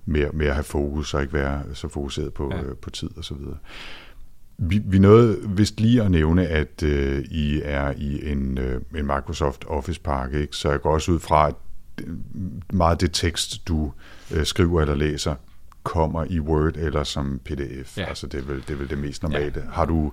med, 0.04 0.32
med 0.32 0.46
at 0.46 0.54
have 0.54 0.64
fokus 0.64 1.14
og 1.14 1.22
ikke 1.22 1.34
være 1.34 1.62
så 1.74 1.88
fokuseret 1.88 2.34
på, 2.34 2.50
ja. 2.54 2.62
øh, 2.62 2.76
på 2.76 2.90
tid 2.90 3.10
og 3.16 3.24
så 3.24 3.34
videre. 3.34 3.56
Vi, 4.58 4.82
vi 4.84 4.98
nåede 4.98 5.38
vist 5.48 5.80
lige 5.80 6.02
at 6.02 6.10
nævne, 6.10 6.46
at 6.46 6.82
øh, 6.82 7.24
I 7.24 7.60
er 7.64 7.92
i 7.96 8.30
en, 8.30 8.58
øh, 8.58 8.80
en 8.94 9.06
Microsoft 9.06 9.64
Office-pakke, 9.68 10.40
ikke? 10.40 10.56
så 10.56 10.70
jeg 10.70 10.80
går 10.80 10.92
også 10.92 11.12
ud 11.12 11.18
fra, 11.18 11.48
at 11.48 11.54
meget 12.72 12.92
af 12.92 12.98
det 12.98 13.12
tekst, 13.12 13.68
du 13.68 13.92
øh, 14.30 14.46
skriver 14.46 14.80
eller 14.80 14.94
læser, 14.94 15.34
kommer 15.82 16.24
i 16.30 16.40
Word 16.40 16.76
eller 16.76 17.04
som 17.04 17.40
PDF. 17.44 17.98
Ja. 17.98 18.04
Altså 18.04 18.26
det 18.26 18.40
er, 18.40 18.44
vel, 18.44 18.56
det 18.56 18.70
er 18.70 18.76
vel 18.76 18.90
det 18.90 18.98
mest 18.98 19.22
normale. 19.22 19.52
Ja. 19.56 19.60
Har 19.72 19.84
du 19.84 20.12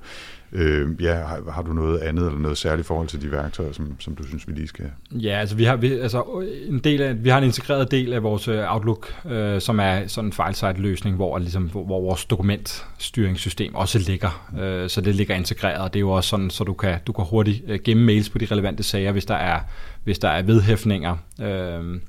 øh, 0.51 1.03
ja, 1.03 1.15
har, 1.15 1.51
har 1.51 1.61
du 1.61 1.73
noget 1.73 1.99
andet 1.99 2.25
eller 2.25 2.39
noget 2.39 2.57
særligt 2.57 2.87
forhold 2.87 3.07
til 3.07 3.21
de 3.21 3.31
værktøjer, 3.31 3.71
som, 3.71 3.95
som 3.99 4.15
du 4.15 4.27
synes, 4.27 4.47
vi 4.47 4.53
lige 4.53 4.67
skal 4.67 4.91
Ja, 5.11 5.39
altså 5.39 5.55
vi 5.55 5.63
har, 5.63 5.75
vi, 5.75 5.93
altså, 5.93 6.23
en 6.67 6.79
del 6.79 7.01
af, 7.01 7.23
vi 7.23 7.29
har 7.29 7.37
en 7.37 7.43
integreret 7.43 7.91
del 7.91 8.13
af 8.13 8.23
vores 8.23 8.47
øh, 8.47 8.73
Outlook, 8.73 9.13
øh, 9.25 9.61
som 9.61 9.79
er 9.79 10.07
sådan 10.07 10.27
en 10.27 10.33
fejlsejt 10.33 10.79
løsning, 10.79 11.15
hvor, 11.15 11.37
ligesom, 11.37 11.63
hvor, 11.69 11.85
hvor 11.85 12.01
vores 12.01 12.25
dokumentstyringssystem 12.25 13.75
også 13.75 13.99
ligger. 13.99 14.49
Øh, 14.59 14.89
så 14.89 15.01
det 15.01 15.15
ligger 15.15 15.35
integreret, 15.35 15.81
og 15.81 15.93
det 15.93 15.99
er 15.99 16.01
jo 16.01 16.11
også 16.11 16.29
sådan, 16.29 16.49
så 16.49 16.63
du 16.63 16.73
kan, 16.73 16.99
du 17.07 17.11
kan 17.11 17.25
hurtigt 17.25 17.63
øh, 17.67 17.79
gemme 17.83 18.03
mails 18.03 18.29
på 18.29 18.37
de 18.37 18.45
relevante 18.45 18.83
sager, 18.83 19.11
hvis 19.11 19.25
der 19.25 19.35
er, 19.35 19.59
hvis 20.03 20.19
der 20.19 20.29
er 20.29 20.41
vedhæftninger. 20.41 21.15
Øh, 21.41 21.99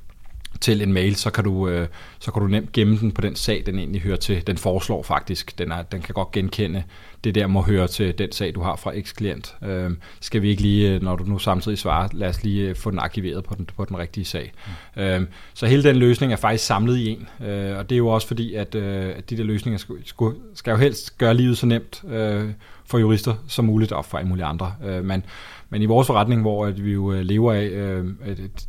til 0.60 0.82
en 0.82 0.92
mail, 0.92 1.16
så 1.16 1.30
kan 1.30 1.44
du, 1.44 1.68
øh, 1.68 1.88
så 2.18 2.30
kan 2.30 2.42
du 2.42 2.48
nemt 2.48 2.72
gemme 2.72 2.98
den 2.98 3.12
på 3.12 3.20
den 3.20 3.36
sag, 3.36 3.62
den 3.66 3.78
egentlig 3.78 4.02
hører 4.02 4.16
til. 4.16 4.46
Den 4.46 4.56
foreslår 4.56 5.02
faktisk. 5.02 5.58
Den, 5.58 5.72
er, 5.72 5.82
den 5.82 6.02
kan 6.02 6.14
godt 6.14 6.32
genkende 6.32 6.84
det 7.24 7.34
der 7.34 7.46
må 7.46 7.62
høre 7.62 7.88
til 7.88 8.18
den 8.18 8.32
sag, 8.32 8.54
du 8.54 8.60
har 8.60 8.76
fra 8.76 8.92
eks-klient. 8.94 9.56
Øh, 9.64 9.90
skal 10.20 10.42
vi 10.42 10.48
ikke 10.48 10.62
lige, 10.62 10.94
øh, 10.94 11.02
når 11.02 11.16
du 11.16 11.24
nu 11.24 11.38
samtidig 11.38 11.78
svarer, 11.78 12.08
lad 12.12 12.28
os 12.28 12.42
lige 12.44 12.68
øh, 12.68 12.76
få 12.76 12.90
den 12.90 12.98
arkiveret 12.98 13.44
på 13.44 13.54
den, 13.54 13.68
på 13.76 13.84
den 13.84 13.98
rigtige 13.98 14.24
sag. 14.24 14.52
Mm. 14.96 15.02
Øh, 15.02 15.22
så 15.54 15.66
hele 15.66 15.82
den 15.82 15.96
løsning 15.96 16.32
er 16.32 16.36
faktisk 16.36 16.64
samlet 16.64 16.96
i 16.96 17.08
en, 17.08 17.46
øh, 17.46 17.78
og 17.78 17.90
det 17.90 17.94
er 17.94 17.98
jo 17.98 18.08
også 18.08 18.26
fordi, 18.26 18.54
at, 18.54 18.74
øh, 18.74 19.14
at 19.16 19.30
de 19.30 19.36
der 19.36 19.44
løsninger 19.44 19.78
skal, 19.78 19.96
skal, 20.04 20.26
skal 20.54 20.70
jo 20.70 20.76
helst 20.76 21.18
gøre 21.18 21.34
livet 21.34 21.58
så 21.58 21.66
nemt 21.66 22.02
øh, 22.08 22.50
for 22.86 22.98
jurister 22.98 23.34
som 23.48 23.64
muligt, 23.64 23.92
og 23.92 24.04
for 24.04 24.18
alle 24.18 24.28
mulige 24.28 24.44
andre. 24.44 24.74
Øh, 24.84 25.04
men 25.04 25.24
men 25.70 25.82
i 25.82 25.86
vores 25.86 26.06
forretning, 26.06 26.40
hvor 26.40 26.66
at 26.66 26.84
vi 26.84 26.92
jo 26.92 27.12
øh, 27.12 27.20
lever 27.20 27.52
af 27.52 27.64
øh, 27.64 28.06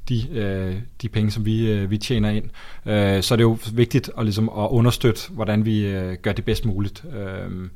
de, 0.09 0.29
øh, 0.31 0.75
de 1.01 1.09
penge, 1.09 1.31
som 1.31 1.45
vi, 1.45 1.71
øh, 1.71 1.91
vi 1.91 1.97
tjener 1.97 2.29
ind, 2.29 2.45
øh, 2.85 3.23
så 3.23 3.33
er 3.33 3.35
det 3.35 3.43
jo 3.43 3.57
vigtigt 3.73 4.09
at, 4.17 4.23
ligesom, 4.23 4.49
at 4.49 4.67
understøtte, 4.69 5.31
hvordan 5.31 5.65
vi 5.65 5.85
øh, 5.85 6.17
gør 6.21 6.31
det 6.31 6.45
bedst 6.45 6.65
muligt. 6.65 7.05
Øh, 7.13 7.69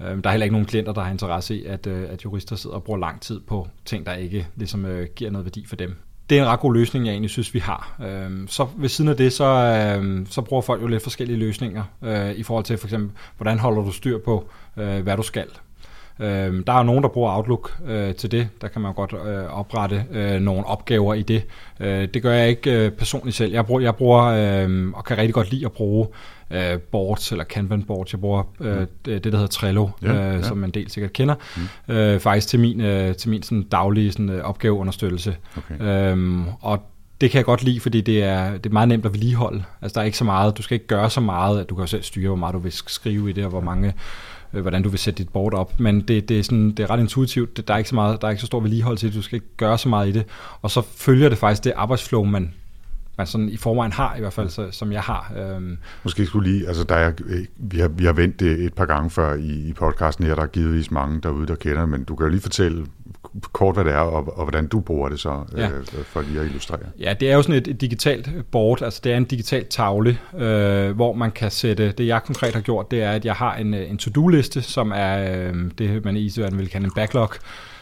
øh, 0.00 0.22
der 0.22 0.28
er 0.28 0.30
heller 0.30 0.44
ikke 0.44 0.54
nogen 0.54 0.66
klienter, 0.66 0.92
der 0.92 1.00
har 1.00 1.10
interesse 1.10 1.56
i, 1.56 1.64
at, 1.64 1.86
øh, 1.86 2.06
at 2.10 2.24
jurister 2.24 2.56
sidder 2.56 2.76
og 2.76 2.84
bruger 2.84 2.98
lang 2.98 3.20
tid 3.20 3.40
på 3.40 3.68
ting, 3.84 4.06
der 4.06 4.14
ikke 4.14 4.46
ligesom, 4.56 4.86
øh, 4.86 5.08
giver 5.16 5.30
noget 5.30 5.44
værdi 5.44 5.64
for 5.66 5.76
dem. 5.76 5.96
Det 6.30 6.38
er 6.38 6.42
en 6.42 6.48
ret 6.48 6.60
god 6.60 6.74
løsning, 6.74 7.06
jeg 7.06 7.12
egentlig 7.12 7.30
synes, 7.30 7.54
vi 7.54 7.58
har. 7.58 7.96
Øh, 8.04 8.48
så 8.48 8.66
ved 8.76 8.88
siden 8.88 9.10
af 9.10 9.16
det, 9.16 9.32
så, 9.32 9.44
øh, 9.44 10.26
så 10.26 10.42
bruger 10.42 10.62
folk 10.62 10.82
jo 10.82 10.86
lidt 10.86 11.02
forskellige 11.02 11.38
løsninger 11.38 11.84
i 12.36 12.42
forhold 12.42 12.64
til 12.64 12.78
for 12.78 12.86
eksempel, 12.86 13.10
hvordan 13.36 13.58
holder 13.58 13.82
du 13.82 13.92
styr 13.92 14.18
på, 14.18 14.48
hvad 14.74 15.16
du 15.16 15.22
skal. 15.22 15.46
Øh, 16.20 16.66
der 16.66 16.72
er 16.72 16.82
nogen, 16.82 17.02
der 17.02 17.08
bruger 17.08 17.36
Outlook 17.36 17.72
øh, 17.86 18.14
til 18.14 18.30
det. 18.30 18.48
Der 18.60 18.68
kan 18.68 18.82
man 18.82 18.94
godt 18.94 19.14
øh, 19.26 19.58
oprette 19.58 20.04
øh, 20.12 20.40
nogle 20.40 20.66
opgaver 20.66 21.14
i 21.14 21.22
det. 21.22 21.42
Øh, 21.80 22.08
det 22.14 22.22
gør 22.22 22.32
jeg 22.32 22.48
ikke 22.48 22.72
øh, 22.72 22.90
personligt 22.90 23.36
selv. 23.36 23.52
Jeg 23.52 23.66
bruger, 23.66 23.80
jeg 23.80 23.94
bruger 23.94 24.24
øh, 24.24 24.88
og 24.94 25.04
kan 25.04 25.18
rigtig 25.18 25.34
godt 25.34 25.50
lide 25.50 25.64
at 25.64 25.72
bruge 25.72 26.06
øh, 26.50 26.78
boards 26.78 27.32
eller 27.32 27.44
Kanban 27.44 27.82
boards. 27.82 28.12
Jeg 28.12 28.20
bruger 28.20 28.42
øh, 28.60 28.80
mm. 28.80 28.86
det, 29.04 29.24
der 29.24 29.30
hedder 29.30 29.46
Trello, 29.46 29.88
ja, 30.02 30.12
øh, 30.12 30.34
ja. 30.34 30.42
som 30.42 30.64
en 30.64 30.70
del 30.70 30.90
sikkert 30.90 31.12
kender, 31.12 31.34
mm. 31.88 31.94
øh, 31.94 32.20
faktisk 32.20 32.48
til 32.48 32.60
min, 32.60 32.80
øh, 32.80 33.14
til 33.14 33.30
min 33.30 33.42
sådan, 33.42 33.62
daglige 33.62 34.12
sådan, 34.12 34.30
øh, 34.30 34.44
opgaveunderstøttelse. 34.44 35.36
Okay. 35.56 36.10
Øhm, 36.10 36.44
og 36.60 36.82
det 37.20 37.30
kan 37.30 37.38
jeg 37.38 37.44
godt 37.44 37.62
lide, 37.62 37.80
fordi 37.80 38.00
det 38.00 38.24
er, 38.24 38.52
det 38.52 38.66
er 38.66 38.72
meget 38.72 38.88
nemt 38.88 39.06
at 39.06 39.12
vedligeholde. 39.12 39.64
Altså 39.82 39.94
der 39.94 40.00
er 40.00 40.04
ikke 40.04 40.18
så 40.18 40.24
meget, 40.24 40.58
du 40.58 40.62
skal 40.62 40.74
ikke 40.74 40.86
gøre 40.86 41.10
så 41.10 41.20
meget, 41.20 41.60
at 41.60 41.70
du 41.70 41.74
kan 41.74 41.86
selv 41.86 42.02
styre, 42.02 42.28
hvor 42.28 42.36
meget 42.36 42.54
du 42.54 42.58
vil 42.58 42.72
skrive 42.72 43.30
i 43.30 43.32
det, 43.32 43.44
og 43.44 43.50
hvor 43.50 43.60
mange 43.60 43.94
øh, 44.54 44.60
hvordan 44.60 44.82
du 44.82 44.88
vil 44.88 44.98
sætte 44.98 45.18
dit 45.18 45.28
board 45.28 45.54
op. 45.54 45.80
Men 45.80 46.00
det, 46.00 46.28
det, 46.28 46.38
er, 46.38 46.42
sådan, 46.42 46.70
det 46.70 46.80
er 46.80 46.90
ret 46.90 47.00
intuitivt. 47.00 47.56
Det, 47.56 47.68
der, 47.68 47.74
er 47.74 47.78
ikke 47.78 47.90
så 47.90 47.94
meget, 47.94 48.20
der 48.20 48.26
er 48.26 48.30
ikke 48.30 48.40
så 48.40 48.46
stor 48.46 48.60
vedligehold 48.60 48.96
til 48.96 49.08
det. 49.08 49.16
Du 49.16 49.22
skal 49.22 49.36
ikke 49.36 49.56
gøre 49.56 49.78
så 49.78 49.88
meget 49.88 50.08
i 50.08 50.12
det. 50.12 50.24
Og 50.62 50.70
så 50.70 50.82
følger 50.82 51.28
det 51.28 51.38
faktisk 51.38 51.64
det 51.64 51.72
arbejdsflow, 51.76 52.24
man, 52.24 52.54
man 53.18 53.26
sådan 53.26 53.48
i 53.48 53.56
forvejen 53.56 53.92
har, 53.92 54.16
i 54.16 54.20
hvert 54.20 54.32
fald, 54.32 54.48
så, 54.48 54.68
som 54.70 54.92
jeg 54.92 55.02
har. 55.02 55.32
Øhm. 55.36 55.78
Måske 56.04 56.26
skulle 56.26 56.52
lige, 56.52 56.68
altså 56.68 56.84
der 56.84 56.94
er, 56.94 57.12
øh, 57.26 57.44
vi, 57.56 57.78
har, 57.78 57.88
vi 57.88 58.04
har 58.04 58.12
vendt 58.12 58.40
det 58.40 58.64
et 58.64 58.74
par 58.74 58.86
gange 58.86 59.10
før 59.10 59.34
i, 59.34 59.68
i 59.68 59.72
podcasten 59.72 60.24
her, 60.26 60.34
der 60.34 60.42
er 60.42 60.46
givetvis 60.46 60.90
mange 60.90 61.20
derude, 61.20 61.46
der 61.46 61.54
kender 61.54 61.86
men 61.86 62.04
du 62.04 62.16
kan 62.16 62.26
jo 62.26 62.30
lige 62.30 62.40
fortælle 62.40 62.86
kort, 63.52 63.76
hvad 63.76 63.84
det 63.84 63.92
er, 63.92 63.98
og, 63.98 64.38
og 64.38 64.44
hvordan 64.44 64.66
du 64.66 64.80
bruger 64.80 65.08
det 65.08 65.20
så, 65.20 65.44
ja. 65.56 65.68
øh, 65.68 65.84
for 66.04 66.22
lige 66.22 66.40
at 66.40 66.46
illustrere. 66.46 66.78
Ja, 67.00 67.14
det 67.20 67.30
er 67.30 67.34
jo 67.34 67.42
sådan 67.42 67.54
et, 67.54 67.68
et 67.68 67.80
digitalt 67.80 68.30
board, 68.50 68.82
altså 68.82 69.00
det 69.04 69.12
er 69.12 69.16
en 69.16 69.24
digital 69.24 69.66
tavle, 69.66 70.18
øh, 70.38 70.90
hvor 70.90 71.12
man 71.12 71.30
kan 71.30 71.50
sætte, 71.50 71.92
det 71.92 72.06
jeg 72.06 72.22
konkret 72.22 72.54
har 72.54 72.60
gjort, 72.60 72.90
det 72.90 73.02
er, 73.02 73.10
at 73.10 73.24
jeg 73.24 73.34
har 73.34 73.56
en, 73.56 73.74
en 73.74 73.98
to-do-liste, 73.98 74.62
som 74.62 74.92
er 74.94 75.38
øh, 75.48 75.54
det, 75.78 76.04
man 76.04 76.16
i 76.16 76.20
Isøren 76.20 76.58
vil 76.58 76.68
kalde 76.68 76.84
en 76.84 76.92
backlog, 76.94 77.30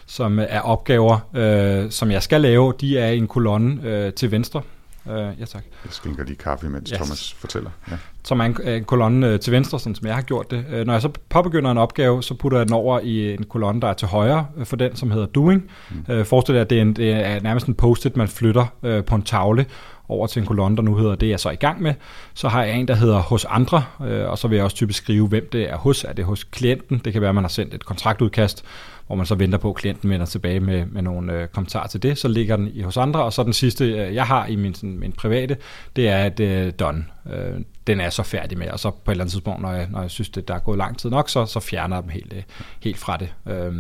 som 0.07 0.39
er 0.39 0.61
opgaver, 0.61 1.19
øh, 1.35 1.91
som 1.91 2.11
jeg 2.11 2.23
skal 2.23 2.41
lave. 2.41 2.73
De 2.81 2.99
er 2.99 3.09
i 3.09 3.19
en 3.19 3.29
kolonne 3.29 3.91
øh, 3.91 4.13
til 4.13 4.31
venstre, 4.31 4.63
Øh, 5.11 5.41
ja, 5.41 5.45
tak. 5.45 5.63
Jeg 5.85 5.93
skænker 5.93 6.25
lige 6.25 6.37
kaffe, 6.37 6.69
mens 6.69 6.91
yes. 6.91 6.97
Thomas 6.97 7.33
fortæller. 7.33 7.71
Ja. 7.91 7.97
Som 8.25 8.41
er 8.41 8.45
en, 8.45 8.57
en 8.65 8.85
kolonne 8.85 9.29
øh, 9.29 9.41
til 9.41 9.53
venstre, 9.53 9.81
sådan 9.81 9.95
som 9.95 10.07
jeg 10.07 10.15
har 10.15 10.23
gjort 10.23 10.51
det. 10.51 10.65
Øh, 10.71 10.87
når 10.87 10.93
jeg 10.93 11.03
så 11.03 11.11
påbegynder 11.29 11.71
en 11.71 11.79
opgave, 11.79 12.23
så 12.23 12.35
putter 12.35 12.59
jeg 12.59 12.67
den 12.67 12.75
over 12.75 13.01
i 13.01 13.35
en 13.35 13.45
kolonne, 13.45 13.81
der 13.81 13.89
er 13.89 13.95
til 13.95 14.09
højre 14.09 14.47
øh, 14.57 14.67
for 14.67 14.77
den, 14.77 14.97
som 14.97 15.11
hedder 15.11 15.27
doing. 15.27 15.71
Mm. 15.91 16.25
Forestil 16.25 16.55
dig, 16.55 16.61
at 16.61 16.71
det 16.71 16.79
er, 16.79 16.83
en, 16.83 16.93
det 16.93 17.13
er 17.13 17.41
nærmest 17.41 17.67
en 17.67 17.75
post-it, 17.75 18.17
man 18.17 18.29
flytter 18.29 18.67
øh, 18.83 19.05
på 19.05 19.15
en 19.15 19.23
tavle 19.23 19.67
over 20.09 20.27
til 20.27 20.41
en 20.41 20.47
kolonne, 20.47 20.77
der 20.77 20.83
nu 20.83 20.97
hedder 20.97 21.15
det, 21.15 21.29
jeg 21.29 21.41
så 21.41 21.49
er 21.49 21.53
i 21.53 21.57
gang 21.57 21.83
med. 21.83 21.95
Så 22.35 22.49
har 22.49 22.65
jeg 22.65 22.77
en, 22.79 22.89
der 22.89 22.95
hedder 22.95 23.19
hos 23.19 23.45
andre, 23.45 23.85
øh, 24.05 24.31
og 24.31 24.39
så 24.39 24.49
vil 24.49 24.57
jeg 24.57 24.65
også 24.65 24.77
typisk 24.77 25.03
skrive, 25.03 25.29
hvem 25.29 25.49
det 25.53 25.71
er 25.71 25.77
hos. 25.77 26.05
Er 26.05 26.13
det 26.13 26.25
hos 26.25 26.45
klienten? 26.45 27.01
Det 27.05 27.13
kan 27.13 27.23
være, 27.23 27.29
at 27.29 27.35
man 27.35 27.45
har 27.45 27.49
sendt 27.49 27.75
et 27.75 27.85
kontraktudkast, 27.85 28.65
hvor 29.07 29.17
man 29.17 29.27
så 29.27 29.35
venter 29.35 29.59
på, 29.59 29.71
at 29.71 29.77
klienten 29.77 30.11
vender 30.11 30.27
tilbage 30.27 30.61
med, 30.61 30.87
med 30.87 31.03
nogle 31.03 31.33
øh, 31.33 31.49
kommentarer 31.49 31.87
til 31.87 32.03
det. 32.03 32.19
Så 32.19 32.29
ligger 32.29 32.57
den 32.57 32.71
i 32.75 32.83
hos 32.83 32.97
andre, 32.97 33.25
og 33.25 33.33
så 33.33 33.43
den 33.43 33.53
sidste, 33.53 33.85
øh, 33.85 34.15
jeg 34.15 34.27
har 34.27 34.47
i 34.47 34.57
min, 34.57 34.75
sådan, 34.75 34.99
min 34.99 35.13
private, 35.13 35.57
det 35.97 36.09
er 36.09 36.17
at 36.17 36.41
øh, 36.41 36.73
done. 36.81 37.05
Øh, 37.33 37.61
den 37.87 38.01
er 38.01 38.11
så 38.11 38.23
færdig 38.23 38.59
med, 38.59 38.69
og 38.69 38.81
så 38.81 38.91
på 38.91 39.11
et 39.11 39.13
eller 39.13 39.25
andet 39.25 39.33
tidspunkt, 39.33 39.63
når 39.63 39.73
jeg, 39.73 39.89
når 39.91 40.01
jeg 40.01 40.11
synes, 40.11 40.29
det 40.29 40.49
der 40.49 40.55
er 40.55 40.59
gået 40.59 40.79
lang 40.79 40.99
tid 40.99 41.11
nok, 41.11 41.29
så, 41.29 41.47
så 41.47 41.61
fjerner 41.61 41.97
jeg 41.97 42.03
dem 42.03 42.11
helt, 42.11 42.33
øh, 42.33 42.43
helt 42.81 42.99
fra 42.99 43.17
det. 43.17 43.29
Øh, 43.49 43.75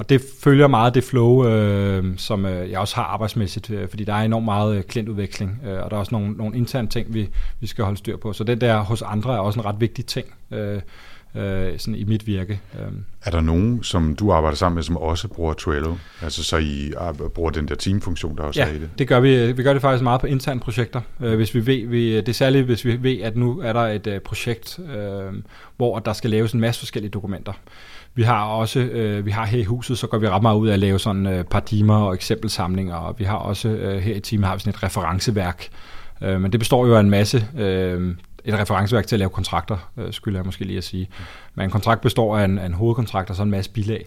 og 0.00 0.08
det 0.08 0.22
følger 0.42 0.66
meget 0.66 0.94
det 0.94 1.04
flow, 1.04 1.46
øh, 1.46 2.04
som 2.16 2.46
øh, 2.46 2.70
jeg 2.70 2.78
også 2.78 2.96
har 2.96 3.02
arbejdsmæssigt, 3.02 3.70
øh, 3.70 3.88
fordi 3.88 4.04
der 4.04 4.14
er 4.14 4.22
enormt 4.22 4.44
meget 4.44 4.76
øh, 4.76 4.82
klientudveksling, 4.82 5.60
øh, 5.66 5.82
og 5.84 5.90
der 5.90 5.96
er 5.96 6.00
også 6.00 6.14
nogle, 6.14 6.32
nogle 6.32 6.56
interne 6.56 6.88
ting, 6.88 7.14
vi, 7.14 7.28
vi 7.60 7.66
skal 7.66 7.84
holde 7.84 7.98
styr 7.98 8.16
på. 8.16 8.32
Så 8.32 8.44
det 8.44 8.60
der 8.60 8.78
hos 8.78 9.02
andre 9.02 9.34
er 9.34 9.38
også 9.38 9.60
en 9.60 9.66
ret 9.66 9.80
vigtig 9.80 10.06
ting. 10.06 10.26
Øh, 10.50 10.80
øh, 11.34 11.78
sådan 11.78 11.94
i 11.94 12.04
mit 12.04 12.26
virke. 12.26 12.60
Øhm. 12.80 13.04
Er 13.24 13.30
der 13.30 13.40
nogen, 13.40 13.82
som 13.82 14.16
du 14.16 14.32
arbejder 14.32 14.56
sammen 14.56 14.74
med, 14.74 14.82
som 14.82 14.96
også 14.96 15.28
bruger 15.28 15.52
Trello? 15.52 15.94
Altså 16.22 16.44
så 16.44 16.56
I 16.56 16.92
bruger 17.34 17.50
den 17.50 17.68
der 17.68 17.74
teamfunktion, 17.74 18.36
der 18.36 18.42
også 18.42 18.60
ja, 18.60 18.68
er 18.68 18.72
i 18.72 18.78
det? 18.78 18.90
det 18.98 19.08
gør 19.08 19.20
vi. 19.20 19.52
Vi 19.52 19.62
gør 19.62 19.72
det 19.72 19.82
faktisk 19.82 20.02
meget 20.02 20.20
på 20.20 20.26
interne 20.26 20.60
projekter. 20.60 21.00
Øh, 21.20 21.36
hvis 21.36 21.54
vi 21.54 21.66
ved, 21.66 21.86
vi, 21.86 22.16
det 22.16 22.28
er 22.28 22.32
særligt, 22.32 22.64
hvis 22.64 22.84
vi 22.84 23.02
ved, 23.02 23.20
at 23.20 23.36
nu 23.36 23.60
er 23.60 23.72
der 23.72 23.80
et 23.80 24.06
uh, 24.06 24.18
projekt, 24.24 24.78
øh, 24.78 25.42
hvor 25.76 25.98
der 25.98 26.12
skal 26.12 26.30
laves 26.30 26.52
en 26.52 26.60
masse 26.60 26.78
forskellige 26.80 27.10
dokumenter. 27.10 27.52
Vi 28.14 28.22
har 28.22 28.44
også, 28.44 28.80
øh, 28.80 29.26
vi 29.26 29.30
har 29.30 29.46
her 29.46 29.58
i 29.58 29.64
huset, 29.64 29.98
så 29.98 30.06
går 30.06 30.18
vi 30.18 30.28
ret 30.28 30.42
meget 30.42 30.56
ud 30.56 30.68
af 30.68 30.72
at 30.72 30.78
lave 30.78 30.98
sådan 30.98 31.26
øh, 31.26 31.44
paradigmer 31.44 31.96
og 31.96 32.14
eksempelsamlinger, 32.14 32.94
og 32.94 33.14
vi 33.18 33.24
har 33.24 33.36
også 33.36 33.68
øh, 33.68 33.98
her 33.98 34.14
i 34.14 34.20
teamet 34.20 34.48
har 34.48 34.54
vi 34.54 34.60
sådan 34.60 34.70
et 34.70 34.82
referenceværk, 34.82 35.68
øh, 36.22 36.40
men 36.40 36.52
det 36.52 36.60
består 36.60 36.86
jo 36.86 36.96
af 36.96 37.00
en 37.00 37.10
masse 37.10 37.46
øh, 37.58 38.14
et 38.44 38.54
referenceværk 38.54 39.06
til 39.06 39.16
at 39.16 39.18
lave 39.18 39.30
kontrakter, 39.30 39.90
øh, 39.96 40.12
skulle 40.12 40.36
jeg 40.36 40.44
måske 40.44 40.64
lige 40.64 40.78
at 40.78 40.84
sige. 40.84 41.08
Men 41.54 41.64
en 41.64 41.70
kontrakt 41.70 42.00
består 42.00 42.38
af 42.38 42.44
en, 42.44 42.58
af 42.58 42.66
en 42.66 42.74
hovedkontrakt 42.74 43.30
og 43.30 43.36
så 43.36 43.42
en 43.42 43.50
masse 43.50 43.70
bilag. 43.70 44.06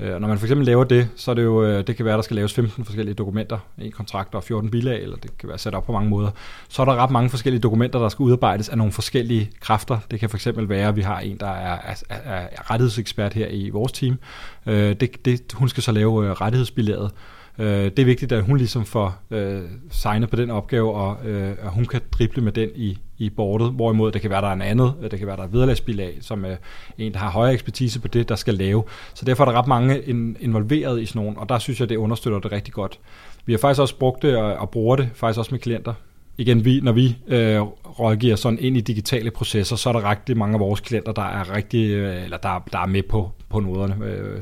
Øh, 0.00 0.14
og 0.14 0.20
når 0.20 0.28
man 0.28 0.38
for 0.38 0.46
eksempel 0.46 0.66
laver 0.66 0.84
det, 0.84 1.08
så 1.16 1.30
er 1.30 1.34
det 1.34 1.44
jo, 1.44 1.64
øh, 1.64 1.86
det 1.86 1.96
kan 1.96 2.04
være, 2.04 2.14
at 2.14 2.18
der 2.18 2.22
skal 2.22 2.34
laves 2.34 2.54
15 2.54 2.84
forskellige 2.84 3.14
dokumenter, 3.14 3.58
en 3.78 3.92
kontrakt 3.92 4.34
og 4.34 4.44
14 4.44 4.70
bilag, 4.70 5.02
eller 5.02 5.16
det 5.16 5.38
kan 5.38 5.48
være 5.48 5.58
sat 5.58 5.74
op 5.74 5.86
på 5.86 5.92
mange 5.92 6.10
måder. 6.10 6.30
Så 6.68 6.82
er 6.82 6.86
der 6.86 6.96
ret 6.96 7.10
mange 7.10 7.30
forskellige 7.30 7.60
dokumenter, 7.60 7.98
der 7.98 8.08
skal 8.08 8.22
udarbejdes 8.22 8.68
af 8.68 8.78
nogle 8.78 8.92
forskellige 8.92 9.50
kræfter. 9.60 9.98
Det 10.10 10.20
kan 10.20 10.30
for 10.30 10.36
eksempel 10.36 10.68
være, 10.68 10.88
at 10.88 10.96
vi 10.96 11.02
har 11.02 11.20
en, 11.20 11.36
der 11.36 11.50
er, 11.50 11.94
er, 12.08 12.16
er 12.20 12.70
rettighedsekspert 12.70 13.34
her 13.34 13.46
i 13.50 13.70
vores 13.70 13.92
team. 13.92 14.18
Øh, 14.66 14.96
det, 15.00 15.24
det, 15.24 15.52
hun 15.54 15.68
skal 15.68 15.82
så 15.82 15.92
lave 15.92 16.26
øh, 16.26 16.32
rettighedsbilaget, 16.32 17.10
øh, 17.58 17.84
det 17.84 17.98
er 17.98 18.04
vigtigt, 18.04 18.32
at 18.32 18.42
hun 18.42 18.56
ligesom 18.56 18.84
får 18.84 19.16
øh, 19.30 19.62
signet 19.90 20.30
på 20.30 20.36
den 20.36 20.50
opgave, 20.50 20.94
og 20.94 21.26
øh, 21.26 21.50
at 21.50 21.70
hun 21.70 21.84
kan 21.84 22.00
drible 22.12 22.42
med 22.42 22.52
den 22.52 22.68
i, 22.74 22.98
i 23.18 23.30
bordet, 23.30 23.72
hvorimod 23.72 24.12
det 24.12 24.20
kan 24.20 24.30
være, 24.30 24.42
der 24.42 24.48
er 24.48 24.52
en 24.52 24.62
andet, 24.62 24.94
øh, 25.02 25.10
det 25.10 25.18
kan 25.18 25.28
være, 25.28 25.36
der 25.36 25.42
er 25.42 25.48
vederlagsbilag, 25.48 26.18
som 26.20 26.44
er 26.44 26.56
en, 26.98 27.12
der 27.12 27.18
har 27.18 27.30
højere 27.30 27.52
ekspertise 27.52 28.00
på 28.00 28.08
det, 28.08 28.28
der 28.28 28.36
skal 28.36 28.54
lave. 28.54 28.84
Så 29.14 29.24
derfor 29.24 29.44
er 29.44 29.50
der 29.50 29.58
ret 29.58 29.66
mange 29.66 30.02
involveret 30.40 31.02
i 31.02 31.06
sådan 31.06 31.22
nogle, 31.22 31.38
og 31.38 31.48
der 31.48 31.58
synes 31.58 31.80
jeg, 31.80 31.88
det 31.88 31.96
understøtter 31.96 32.38
det 32.38 32.52
rigtig 32.52 32.74
godt. 32.74 33.00
Vi 33.46 33.52
har 33.52 33.58
faktisk 33.58 33.80
også 33.80 33.96
brugt 33.96 34.22
det 34.22 34.36
og, 34.36 34.54
og 34.54 34.70
bruger 34.70 34.96
det 34.96 35.08
faktisk 35.14 35.38
også 35.38 35.50
med 35.50 35.58
klienter 35.58 35.94
igen, 36.38 36.64
vi, 36.64 36.80
når 36.80 36.92
vi 36.92 37.16
øh, 37.26 37.60
rådgiver 38.00 38.36
sådan 38.36 38.58
ind 38.58 38.76
i 38.76 38.80
digitale 38.80 39.30
processer, 39.30 39.76
så 39.76 39.88
er 39.88 39.92
der 39.92 40.10
rigtig 40.10 40.36
mange 40.36 40.54
af 40.54 40.60
vores 40.60 40.80
klienter, 40.80 41.12
der 41.12 41.22
er 41.22 41.56
rigtig, 41.56 41.90
øh, 41.90 42.24
eller 42.24 42.36
der, 42.36 42.64
der 42.72 42.78
er 42.78 42.86
med 42.86 43.02
på, 43.02 43.30
på 43.48 43.60
noderne, 43.60 44.04
øh, 44.04 44.40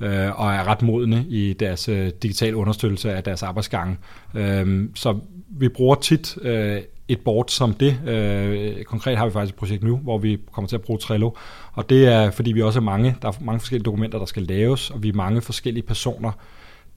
øh, 0.00 0.40
og 0.40 0.52
er 0.52 0.64
ret 0.66 0.82
modne 0.82 1.24
i 1.28 1.52
deres 1.52 1.88
øh, 1.88 2.10
digitale 2.22 2.56
understøttelse 2.56 3.12
af 3.12 3.22
deres 3.22 3.42
arbejdsgange. 3.42 3.96
Øh, 4.34 4.88
så 4.94 5.18
vi 5.48 5.68
bruger 5.68 5.94
tit 5.94 6.38
øh, 6.42 6.80
et 7.08 7.20
board 7.20 7.48
som 7.48 7.74
det. 7.74 8.08
Øh, 8.08 8.84
konkret 8.84 9.18
har 9.18 9.26
vi 9.26 9.32
faktisk 9.32 9.54
et 9.54 9.58
projekt 9.58 9.82
nu, 9.82 9.96
hvor 9.96 10.18
vi 10.18 10.38
kommer 10.52 10.68
til 10.68 10.76
at 10.76 10.82
bruge 10.82 10.98
Trello, 10.98 11.30
og 11.72 11.90
det 11.90 12.06
er, 12.06 12.30
fordi 12.30 12.52
vi 12.52 12.62
også 12.62 12.78
er 12.78 12.82
mange, 12.82 13.16
der 13.22 13.28
er 13.28 13.32
mange 13.40 13.60
forskellige 13.60 13.84
dokumenter, 13.84 14.18
der 14.18 14.26
skal 14.26 14.42
laves, 14.42 14.90
og 14.90 15.02
vi 15.02 15.08
er 15.08 15.12
mange 15.12 15.40
forskellige 15.40 15.86
personer, 15.86 16.32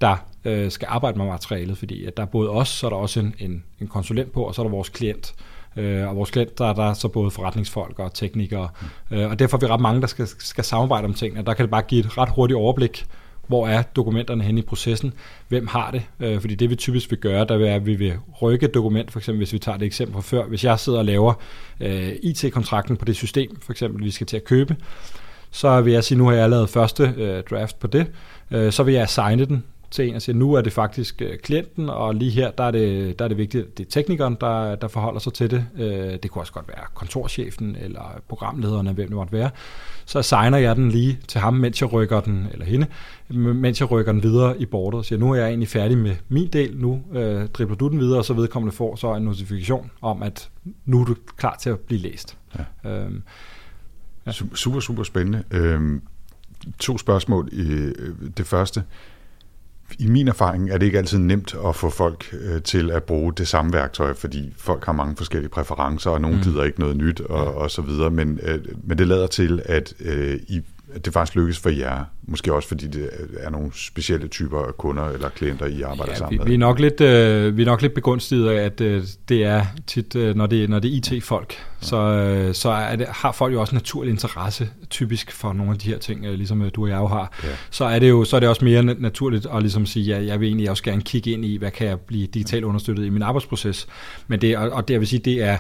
der 0.02 0.16
øh, 0.46 0.72
skal 0.72 0.88
arbejde 0.92 1.18
med 1.18 1.26
materialet, 1.26 1.78
fordi 1.78 2.06
at 2.06 2.18
der 2.18 2.24
er 2.24 2.28
både 2.28 2.50
os, 2.50 2.70
så 2.70 2.86
er 2.86 2.90
der 2.90 2.98
også 2.98 3.20
en, 3.20 3.36
en, 3.40 3.64
en 3.82 3.88
konsulent 3.88 4.32
på, 4.32 4.44
og 4.44 4.56
så 4.56 4.62
er 4.62 4.64
der 4.64 4.72
vores 4.72 4.90
klient. 4.90 5.34
Øh, 5.76 6.08
og 6.08 6.16
vores 6.16 6.32
klient, 6.32 6.58
der 6.58 6.66
er 6.66 6.74
der 6.74 6.94
så 6.94 7.08
både 7.08 7.32
forretningsfolk 7.32 8.00
og 8.00 8.14
teknikere, 8.14 8.70
mm. 9.10 9.18
øh, 9.18 9.30
og 9.30 9.40
derfor 9.40 9.58
er 9.58 9.60
vi 9.60 9.68
ret 9.68 9.82
mange, 9.82 10.02
der 10.02 10.08
skal, 10.08 10.28
skal 10.28 10.64
samarbejde 10.64 11.06
om 11.06 11.14
tingene. 11.14 11.46
Der 11.46 11.54
kan 11.54 11.64
det 11.64 11.72
bare 11.72 11.82
give 11.82 12.00
et 12.00 12.18
ret 12.18 12.30
hurtigt 12.30 12.58
overblik, 12.58 13.06
hvor 13.48 13.68
er 13.68 13.82
dokumenterne 13.82 14.44
henne 14.44 14.60
i 14.60 14.64
processen, 14.64 15.14
hvem 15.48 15.68
har 15.68 15.92
det, 15.92 16.04
øh, 16.20 16.40
fordi 16.40 16.56
det 16.56 16.70
vi 16.70 16.76
typisk 16.76 17.12
vil 17.12 17.20
gøre, 17.20 17.46
der 17.46 17.58
vil 17.58 17.68
er, 17.68 17.76
at 17.76 17.86
vi 17.86 17.96
vil 17.96 18.14
rykke 18.42 18.66
et 18.66 18.74
dokument, 18.74 19.12
for 19.12 19.20
eksempel 19.20 19.38
hvis 19.38 19.54
vi 19.54 19.60
tager 19.60 19.78
det 19.78 19.86
eksempel 19.86 20.14
fra 20.14 20.22
før, 20.22 20.46
hvis 20.46 20.64
jeg 20.64 20.80
sidder 20.80 21.00
og 21.00 21.06
laver 21.06 21.34
øh, 21.80 22.12
IT-kontrakten 22.24 22.98
på 22.98 23.06
det 23.06 23.16
system, 23.16 23.62
for 23.62 23.72
eksempel 23.72 24.06
vi 24.06 24.12
skal 24.12 24.28
til 24.28 24.38
at 24.38 24.44
købe, 24.44 24.76
så 25.52 25.82
vil 25.82 25.94
jeg 25.94 26.04
sige, 26.04 26.18
nu 26.18 26.26
har 26.26 26.34
jeg 26.34 26.50
lavet 26.50 26.70
første 26.70 27.14
øh, 27.18 27.44
draft 27.50 27.80
på 27.80 27.88
det, 27.88 28.08
øh, 28.52 28.72
så 28.72 28.84
vil 28.84 28.94
jeg 28.94 29.04
assigne 29.04 29.46
den 29.46 29.64
til 29.92 30.08
en 30.08 30.16
og 30.16 30.22
siger, 30.22 30.36
nu 30.36 30.54
er 30.54 30.62
det 30.62 30.74
faktisk 30.74 31.22
øh, 31.22 31.38
klienten, 31.38 31.90
og 31.90 32.16
lige 32.16 32.32
her, 32.32 32.52
der 32.52 32.64
er 32.64 32.72
det, 32.72 33.20
der 33.20 33.26
er 33.26 33.30
det 33.30 33.38
vigtigt, 33.38 33.78
det 33.78 33.86
er 33.86 33.90
teknikeren, 33.90 34.38
der, 34.42 34.76
der 34.76 34.88
forholder 34.88 35.20
sig 35.20 35.34
til 35.34 35.52
det. 35.52 35.66
Øh, 35.78 36.20
det 36.24 36.32
kunne 36.32 36.42
også 36.42 36.54
godt 36.54 36.68
være 36.68 36.86
kontorchefen 36.94 37.76
eller 37.80 38.22
programlederen, 38.28 38.88
hvem 38.88 39.08
det 39.08 39.16
måtte 39.16 39.34
være. 39.34 39.50
Så 40.06 40.20
assigner 40.20 40.58
jeg 40.58 40.76
den 40.76 40.92
lige 40.92 41.20
til 41.28 41.42
ham, 41.42 41.54
mens 41.54 41.82
jeg 41.82 41.94
rykker 41.94 42.22
den, 42.22 42.48
eller 42.52 42.66
hende, 42.66 42.88
mens 43.54 43.80
jeg 43.80 43.92
rykker 43.92 44.12
den 44.12 44.24
videre 44.24 44.62
i 44.62 44.66
bordet 44.66 44.98
og 44.98 45.06
siger, 45.06 45.20
nu 45.20 45.32
er 45.32 45.36
jeg 45.36 45.48
egentlig 45.48 45.70
færdig 45.70 45.98
med 45.98 46.16
min 46.30 46.48
del, 46.48 46.78
nu 46.78 47.02
øh, 47.14 47.48
dribler 47.48 47.76
du 47.76 47.90
den 47.90 48.00
videre, 48.00 48.20
og 48.20 48.26
så 48.26 48.34
vedkommende 48.34 48.76
får 48.76 48.96
så 48.96 49.16
en 49.16 49.24
notifikation 49.24 49.92
om, 50.02 50.24
at 50.24 50.50
nu 50.86 51.02
er 51.02 51.06
du 51.06 51.16
klar 51.38 51.56
til 51.62 51.70
at 51.70 51.80
blive 51.80 52.02
læst. 52.02 52.38
Ja. 52.58 52.90
Øhm, 52.90 53.24
ja. 54.26 54.32
Super, 54.32 54.80
super 54.80 55.04
spændende. 55.04 55.44
Øhm, 55.52 56.02
to 56.80 56.98
spørgsmål. 56.98 57.50
Det 58.38 58.48
første, 58.48 58.84
i 60.00 60.08
min 60.08 60.28
erfaring 60.28 60.70
er 60.70 60.78
det 60.78 60.86
ikke 60.86 60.98
altid 60.98 61.18
nemt 61.18 61.56
at 61.68 61.76
få 61.76 61.90
folk 61.90 62.36
øh, 62.42 62.62
til 62.62 62.92
at 62.92 63.04
bruge 63.04 63.34
det 63.34 63.48
samme 63.48 63.74
værktøj, 63.74 64.14
fordi 64.14 64.54
folk 64.58 64.86
har 64.86 64.94
mange 64.94 65.16
forskellige 65.18 65.50
præferencer, 65.50 66.10
og 66.10 66.22
nogen 66.22 66.38
mm. 66.38 66.44
gider 66.44 66.64
ikke 66.64 66.80
noget 66.80 66.98
nyt, 66.98 67.22
og, 67.22 67.56
og 67.56 67.72
så 67.72 67.82
videre. 67.82 68.10
Men, 68.10 68.40
øh, 68.44 68.60
men 68.84 68.98
det 68.98 69.08
lader 69.08 69.28
til, 69.28 69.62
at 69.66 69.94
øh, 70.00 70.40
I 70.48 70.62
det 71.06 71.14
faktisk 71.14 71.36
lykkes 71.36 71.60
for 71.60 71.70
jer? 71.70 72.04
Måske 72.28 72.54
også 72.54 72.68
fordi 72.68 72.88
det 72.88 73.10
er 73.38 73.50
nogle 73.50 73.72
specielle 73.74 74.28
typer 74.28 74.60
af 74.60 74.78
kunder 74.78 75.10
eller 75.10 75.30
klienter, 75.30 75.66
I 75.66 75.82
arbejder 75.82 76.12
ja, 76.14 76.18
sammen 76.18 76.32
vi, 76.32 76.38
med? 76.38 76.46
Vi 76.46 76.54
er 76.54 76.58
nok 76.58 76.80
lidt, 76.80 77.02
øh, 77.02 77.58
vi 77.58 77.62
er 77.62 77.66
nok 77.66 77.82
lidt 77.82 77.94
begunstiget 77.94 78.50
af, 78.50 78.64
at 78.64 78.82
øh, 78.82 79.04
det 79.30 79.44
er 79.44 79.66
tit, 79.88 80.16
øh, 80.16 80.36
når, 80.36 80.46
det, 80.46 80.70
når 80.70 80.80
det 80.80 80.92
er 80.92 81.16
IT-folk, 81.16 81.54
ja. 81.54 81.88
så, 81.88 81.98
øh, 81.98 82.54
så 82.54 82.70
er 82.70 82.96
det, 82.96 83.08
har 83.10 83.32
folk 83.32 83.54
jo 83.54 83.62
også 83.62 83.76
naturlig 83.76 84.12
interesse 84.12 84.70
typisk 84.90 85.32
for 85.32 85.54
nogle 85.54 85.72
af 85.72 85.78
de 85.78 85.90
her 85.90 85.98
ting, 85.98 86.26
øh, 86.26 86.34
ligesom 86.34 86.62
øh, 86.62 86.72
du 86.76 86.84
og 86.84 86.90
jeg 86.90 86.98
jo 86.98 87.08
har. 87.08 87.34
Ja. 87.44 87.50
Så, 87.70 87.86
er 87.86 88.00
det 88.00 88.10
jo, 88.10 88.24
så 88.24 88.36
er 88.36 88.40
det 88.40 88.50
også 88.50 88.66
mere 88.66 88.84
naturligt 88.84 89.48
at 89.54 89.62
ligesom 89.62 89.86
sige, 89.86 90.06
ja, 90.06 90.26
jeg 90.26 90.40
vil 90.40 90.48
egentlig 90.48 90.70
også 90.70 90.84
gerne 90.84 91.02
kigge 91.02 91.32
ind 91.32 91.46
i, 91.46 91.58
hvad 91.58 91.72
kan 91.72 91.88
jeg 91.88 92.00
blive 92.00 92.28
digitalt 92.28 92.64
understøttet 92.64 93.06
i 93.06 93.10
min 93.10 93.22
arbejdsproces. 93.22 93.88
Men 94.28 94.42
det, 94.42 94.58
og, 94.58 94.70
og 94.70 94.88
det 94.88 94.94
jeg 94.94 95.00
vil 95.00 95.08
sige, 95.08 95.20
det 95.20 95.44
er 95.44 95.58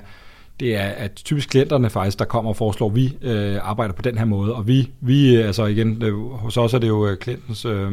det 0.60 0.76
er 0.76 0.88
at 0.88 1.12
typisk 1.16 1.49
klienterne 1.49 1.89
faktisk, 1.89 2.20
der 2.20 2.26
kommer 2.26 2.49
og 2.49 2.58
foreslår, 2.58 2.89
at 2.89 2.95
vi 2.95 3.18
øh, 3.22 3.58
arbejder 3.62 3.93
på 3.93 4.01
den 4.01 4.18
her 4.18 4.26
måde, 4.26 4.56
og 4.56 4.68
vi, 4.68 4.91
vi 5.01 5.36
øh, 5.36 5.45
altså 5.45 5.66
igen, 5.66 6.01
det, 6.01 6.14
hos 6.32 6.58
os 6.58 6.74
er 6.74 6.80
det 6.80 6.88
jo 6.88 7.08
øh, 7.08 7.18
klientens 7.18 7.66
øh, 7.66 7.91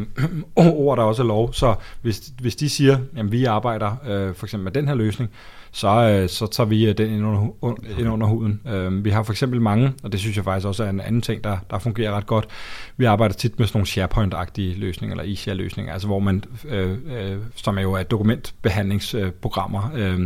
ord, 0.57 0.99
der 0.99 1.05
også 1.05 1.23
er 1.23 1.27
lov, 1.27 1.53
så 1.53 1.75
hvis, 2.03 2.33
hvis 2.41 2.57
de 2.57 2.69
siger, 2.69 2.99
at 3.17 3.33
vi 3.33 3.45
arbejder 3.45 3.97
øh, 4.07 4.35
for 4.35 4.47
eksempel 4.47 4.65
med 4.65 4.73
den 4.73 4.89
her 4.89 4.95
løsning, 4.95 5.31
så, 5.75 5.89
øh, 5.89 6.29
så 6.29 6.47
tager 6.47 6.69
vi 6.69 6.89
øh, 6.89 6.99
den 6.99 7.11
ind 7.11 7.27
under, 7.27 7.75
ind 7.99 8.09
under 8.09 8.27
huden. 8.27 8.61
Øh, 8.69 9.05
vi 9.05 9.11
har 9.11 9.23
for 9.23 9.33
eksempel 9.33 9.61
mange, 9.61 9.93
og 10.03 10.13
det 10.13 10.21
synes 10.21 10.37
jeg 10.37 10.45
faktisk 10.45 10.67
også 10.67 10.85
er 10.85 10.91
en 10.91 11.01
anden 11.01 11.23
ting, 11.23 11.45
der, 11.45 11.59
der 11.71 11.79
fungerer 11.79 12.13
ret 12.13 12.27
godt. 12.27 12.49
Vi 12.97 13.05
arbejder 13.05 13.35
tit 13.35 13.59
med 13.59 13.67
sådan 13.67 13.79
nogle 13.79 13.87
SharePoint-agtige 13.87 14.79
løsninger, 14.79 15.17
eller 15.17 15.33
e-share-løsninger, 15.33 15.93
altså 15.93 16.09
hvor 16.09 16.19
man, 16.19 16.45
øh, 16.69 16.91
øh, 16.91 17.37
som 17.57 17.79
er 17.79 17.83
jo 17.83 17.93
er 17.93 18.03
dokumentbehandlingsprogrammer, 18.03 19.91
øh, 19.95 20.21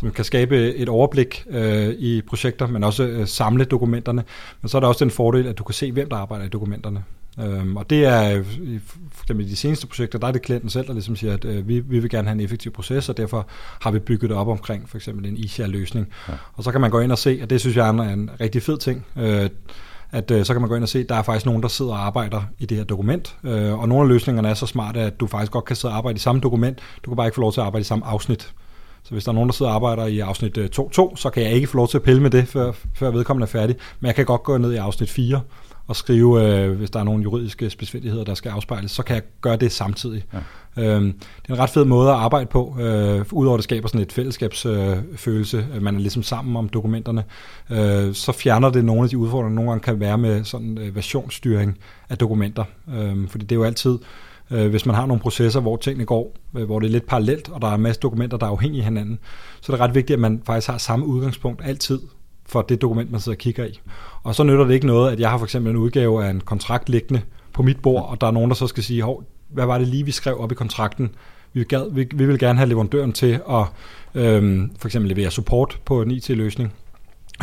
som 0.00 0.10
kan 0.10 0.24
skabe 0.24 0.74
et 0.74 0.88
overblik 0.88 1.44
øh, 1.50 1.88
i 1.88 2.22
projekter, 2.22 2.66
men 2.66 2.84
også 2.84 3.02
øh, 3.02 3.26
samle 3.26 3.64
dokumenterne. 3.64 4.24
Men 4.62 4.68
så 4.68 4.78
er 4.78 4.80
der 4.80 4.88
også 4.88 5.04
den 5.04 5.10
fordel, 5.10 5.46
at 5.46 5.58
du 5.58 5.64
kan 5.64 5.74
se, 5.74 5.92
hvem 5.92 6.08
der 6.08 6.16
arbejder 6.16 6.44
i 6.44 6.48
dokumenterne. 6.48 7.04
Øhm, 7.40 7.76
og 7.76 7.90
det 7.90 8.04
er, 8.04 8.30
i, 8.62 8.78
for 9.12 9.24
eksempel 9.24 9.46
i 9.46 9.48
de 9.48 9.56
seneste 9.56 9.86
projekter, 9.86 10.18
der 10.18 10.26
er 10.26 10.32
det 10.32 10.42
klienten 10.42 10.70
selv, 10.70 10.86
der 10.86 10.92
ligesom 10.92 11.16
siger, 11.16 11.34
at 11.34 11.44
øh, 11.44 11.68
vi, 11.68 11.80
vi 11.80 11.98
vil 11.98 12.10
gerne 12.10 12.28
have 12.28 12.34
en 12.34 12.40
effektiv 12.40 12.72
proces, 12.72 13.08
og 13.08 13.16
derfor 13.16 13.46
har 13.80 13.90
vi 13.90 13.98
bygget 13.98 14.30
det 14.30 14.38
op 14.38 14.48
omkring 14.48 14.88
for 14.88 14.96
eksempel 14.96 15.26
en 15.26 15.44
e-share-løsning. 15.44 16.08
Ja. 16.28 16.32
Og 16.54 16.64
så 16.64 16.72
kan 16.72 16.80
man 16.80 16.90
gå 16.90 17.00
ind 17.00 17.12
og 17.12 17.18
se, 17.18 17.38
og 17.42 17.50
det 17.50 17.60
synes 17.60 17.76
jeg 17.76 17.86
er 17.86 17.90
en, 17.90 18.00
en 18.00 18.30
rigtig 18.40 18.62
fed 18.62 18.78
ting, 18.78 19.06
øh, 19.16 19.50
at 20.12 20.30
øh, 20.30 20.44
så 20.44 20.54
kan 20.54 20.60
man 20.60 20.68
gå 20.68 20.74
ind 20.74 20.82
og 20.82 20.88
se, 20.88 20.98
at 20.98 21.08
der 21.08 21.14
er 21.14 21.22
faktisk 21.22 21.46
nogen, 21.46 21.62
der 21.62 21.68
sidder 21.68 21.92
og 21.92 22.06
arbejder 22.06 22.42
i 22.58 22.66
det 22.66 22.76
her 22.76 22.84
dokument, 22.84 23.36
øh, 23.44 23.78
og 23.78 23.88
nogle 23.88 24.02
af 24.02 24.08
løsningerne 24.08 24.48
er 24.48 24.54
så 24.54 24.66
smarte, 24.66 25.00
at 25.00 25.20
du 25.20 25.26
faktisk 25.26 25.52
godt 25.52 25.64
kan 25.64 25.76
sidde 25.76 25.92
og 25.92 25.98
arbejde 25.98 26.16
i 26.16 26.20
samme 26.20 26.40
dokument, 26.40 26.78
du 27.04 27.10
kan 27.10 27.16
bare 27.16 27.26
ikke 27.26 27.34
få 27.34 27.40
lov 27.40 27.52
til 27.52 27.60
at 27.60 27.66
arbejde 27.66 27.80
i 27.80 27.84
samme 27.84 28.06
afsnit. 28.06 28.52
Så 29.02 29.10
hvis 29.10 29.24
der 29.24 29.30
er 29.30 29.34
nogen, 29.34 29.48
der 29.48 29.52
sidder 29.52 29.70
og 29.70 29.74
arbejder 29.74 30.06
i 30.06 30.18
afsnit 30.18 30.58
2.2, 30.58 30.62
øh, 30.62 31.16
så 31.16 31.30
kan 31.34 31.42
jeg 31.42 31.52
ikke 31.52 31.66
få 31.66 31.76
lov 31.76 31.88
til 31.88 31.98
at 31.98 32.02
pille 32.02 32.22
med 32.22 32.30
det, 32.30 32.48
før, 32.48 32.72
før 32.94 33.10
vedkommende 33.10 33.44
er 33.44 33.48
færdig. 33.48 33.76
Men 34.00 34.06
jeg 34.06 34.14
kan 34.14 34.24
godt 34.24 34.42
gå 34.42 34.58
ned 34.58 34.72
i 34.72 34.76
afsnit 34.76 35.10
4 35.10 35.40
og 35.90 35.96
skrive, 35.96 36.44
øh, 36.44 36.72
hvis 36.72 36.90
der 36.90 37.00
er 37.00 37.04
nogle 37.04 37.22
juridiske 37.22 37.70
specifikheder, 37.70 38.24
der 38.24 38.34
skal 38.34 38.50
afspejles, 38.50 38.90
så 38.90 39.02
kan 39.02 39.14
jeg 39.14 39.22
gøre 39.40 39.56
det 39.56 39.72
samtidig. 39.72 40.24
Ja. 40.32 40.38
Øhm, 40.82 41.12
det 41.12 41.48
er 41.48 41.54
en 41.54 41.58
ret 41.58 41.70
fed 41.70 41.84
måde 41.84 42.10
at 42.10 42.16
arbejde 42.16 42.46
på, 42.46 42.76
øh, 42.80 43.24
udover 43.32 43.54
at 43.54 43.58
det 43.58 43.64
skaber 43.64 43.88
sådan 43.88 44.00
et 44.00 44.12
fællesskabsfølelse, 44.12 45.66
øh, 45.74 45.82
man 45.82 45.94
er 45.94 46.00
ligesom 46.00 46.22
sammen 46.22 46.56
om 46.56 46.68
dokumenterne, 46.68 47.24
øh, 47.70 48.14
så 48.14 48.32
fjerner 48.32 48.70
det 48.70 48.84
nogle 48.84 49.02
af 49.02 49.08
de 49.08 49.18
udfordringer, 49.18 49.48
der 49.48 49.54
nogle 49.54 49.70
gange 49.70 49.82
kan 49.82 50.00
være 50.00 50.18
med 50.18 50.44
sådan 50.44 50.78
øh, 50.78 50.96
versionsstyring 50.96 51.78
af 52.08 52.18
dokumenter. 52.18 52.64
Øh, 52.94 53.28
fordi 53.28 53.44
det 53.44 53.52
er 53.52 53.56
jo 53.56 53.64
altid, 53.64 53.90
Øh, 53.92 54.29
Øh, 54.50 54.70
hvis 54.70 54.86
man 54.86 54.94
har 54.94 55.06
nogle 55.06 55.20
processer, 55.20 55.60
hvor 55.60 55.76
tingene 55.76 56.04
går, 56.04 56.36
øh, 56.56 56.64
hvor 56.64 56.80
det 56.80 56.86
er 56.86 56.90
lidt 56.90 57.06
parallelt, 57.06 57.48
og 57.48 57.62
der 57.62 57.68
er 57.68 57.74
en 57.74 57.80
masse 57.80 58.00
dokumenter, 58.00 58.36
der 58.36 58.46
er 58.46 58.50
afhængige 58.50 58.80
af 58.80 58.84
hinanden, 58.84 59.18
så 59.60 59.72
er 59.72 59.76
det 59.76 59.84
ret 59.84 59.94
vigtigt, 59.94 60.14
at 60.14 60.20
man 60.20 60.42
faktisk 60.44 60.68
har 60.68 60.78
samme 60.78 61.06
udgangspunkt 61.06 61.62
altid 61.64 62.00
for 62.46 62.62
det 62.62 62.82
dokument, 62.82 63.10
man 63.10 63.20
sidder 63.20 63.36
og 63.36 63.38
kigger 63.38 63.64
i. 63.64 63.80
Og 64.22 64.34
så 64.34 64.44
nytter 64.44 64.64
det 64.64 64.74
ikke 64.74 64.86
noget, 64.86 65.12
at 65.12 65.20
jeg 65.20 65.30
har 65.30 65.38
for 65.38 65.44
eksempel 65.44 65.70
en 65.70 65.76
udgave 65.76 66.24
af 66.24 66.30
en 66.30 66.40
kontrakt 66.40 66.88
liggende 66.88 67.22
på 67.52 67.62
mit 67.62 67.80
bord, 67.82 68.08
og 68.08 68.20
der 68.20 68.26
er 68.26 68.30
nogen, 68.30 68.50
der 68.50 68.54
så 68.54 68.66
skal 68.66 68.82
sige, 68.82 69.02
Hov, 69.02 69.24
hvad 69.48 69.66
var 69.66 69.78
det 69.78 69.88
lige, 69.88 70.04
vi 70.04 70.10
skrev 70.10 70.40
op 70.40 70.52
i 70.52 70.54
kontrakten? 70.54 71.10
Vi, 71.52 71.64
gad, 71.64 71.92
vi, 71.92 72.06
vi 72.14 72.26
vil 72.26 72.38
gerne 72.38 72.58
have 72.58 72.68
leverandøren 72.68 73.12
til 73.12 73.40
at 73.50 73.64
øhm, 74.14 74.70
for 74.78 74.88
eksempel 74.88 75.08
levere 75.08 75.30
support 75.30 75.80
på 75.84 76.02
en 76.02 76.10
IT-løsning. 76.10 76.72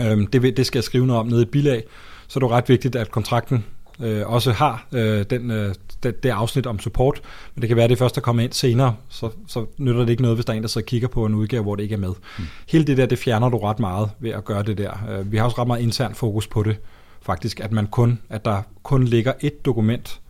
Øhm, 0.01 0.27
det, 0.27 0.57
det 0.57 0.65
skal 0.65 0.79
jeg 0.79 0.83
skrive 0.83 1.07
noget 1.07 1.19
om 1.19 1.27
nede 1.27 1.41
i 1.41 1.45
bilag, 1.45 1.83
så 2.27 2.39
det 2.39 2.45
er 2.45 2.51
ret 2.51 2.69
vigtigt, 2.69 2.95
at 2.95 3.11
kontrakten 3.11 3.65
øh, 3.99 4.29
også 4.31 4.51
har 4.51 4.87
øh, 4.91 5.25
den, 5.29 5.51
øh, 5.51 5.75
det, 6.03 6.23
det 6.23 6.29
afsnit 6.29 6.67
om 6.67 6.79
support, 6.79 7.21
men 7.55 7.61
det 7.61 7.67
kan 7.67 7.77
være, 7.77 7.87
det 7.87 7.97
først 7.97 8.17
er 8.17 8.21
kommet 8.21 8.43
ind 8.43 8.53
senere, 8.53 8.95
så, 9.09 9.29
så 9.47 9.65
nytter 9.77 10.01
det 10.01 10.09
ikke 10.09 10.21
noget, 10.21 10.37
hvis 10.37 10.45
der 10.45 10.53
er 10.53 10.57
en, 10.57 10.63
der 10.63 10.69
så 10.69 10.81
kigger 10.81 11.07
på 11.07 11.25
en 11.25 11.35
udgave, 11.35 11.63
hvor 11.63 11.75
det 11.75 11.83
ikke 11.83 11.93
er 11.93 11.99
med. 11.99 12.13
Mm. 12.39 12.45
Hele 12.67 12.83
det 12.83 12.97
der, 12.97 13.05
det 13.05 13.19
fjerner 13.19 13.49
du 13.49 13.57
ret 13.57 13.79
meget 13.79 14.09
ved 14.19 14.31
at 14.31 14.45
gøre 14.45 14.63
det 14.63 14.77
der. 14.77 14.91
Øh, 15.09 15.31
vi 15.31 15.37
har 15.37 15.45
også 15.45 15.61
ret 15.61 15.67
meget 15.67 15.81
intern 15.81 16.15
fokus 16.15 16.47
på 16.47 16.63
det, 16.63 16.77
faktisk, 17.21 17.59
at, 17.59 17.71
man 17.71 17.87
kun, 17.87 18.19
at 18.29 18.45
der 18.45 18.61
kun 18.83 19.03
ligger 19.03 19.33
et 19.39 19.65
dokument. 19.65 20.21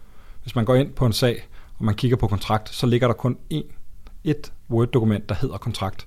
Hvis 0.43 0.55
man 0.55 0.65
går 0.65 0.75
ind 0.75 0.91
på 0.93 1.05
en 1.05 1.13
sag, 1.13 1.47
og 1.77 1.85
man 1.85 1.95
kigger 1.95 2.17
på 2.17 2.27
kontrakt, 2.27 2.75
så 2.75 2.85
ligger 2.85 3.07
der 3.07 3.13
kun 3.13 3.37
én, 3.53 3.73
et 4.23 4.51
Word-dokument, 4.69 5.29
der 5.29 5.35
hedder 5.41 5.57
kontrakt 5.57 6.06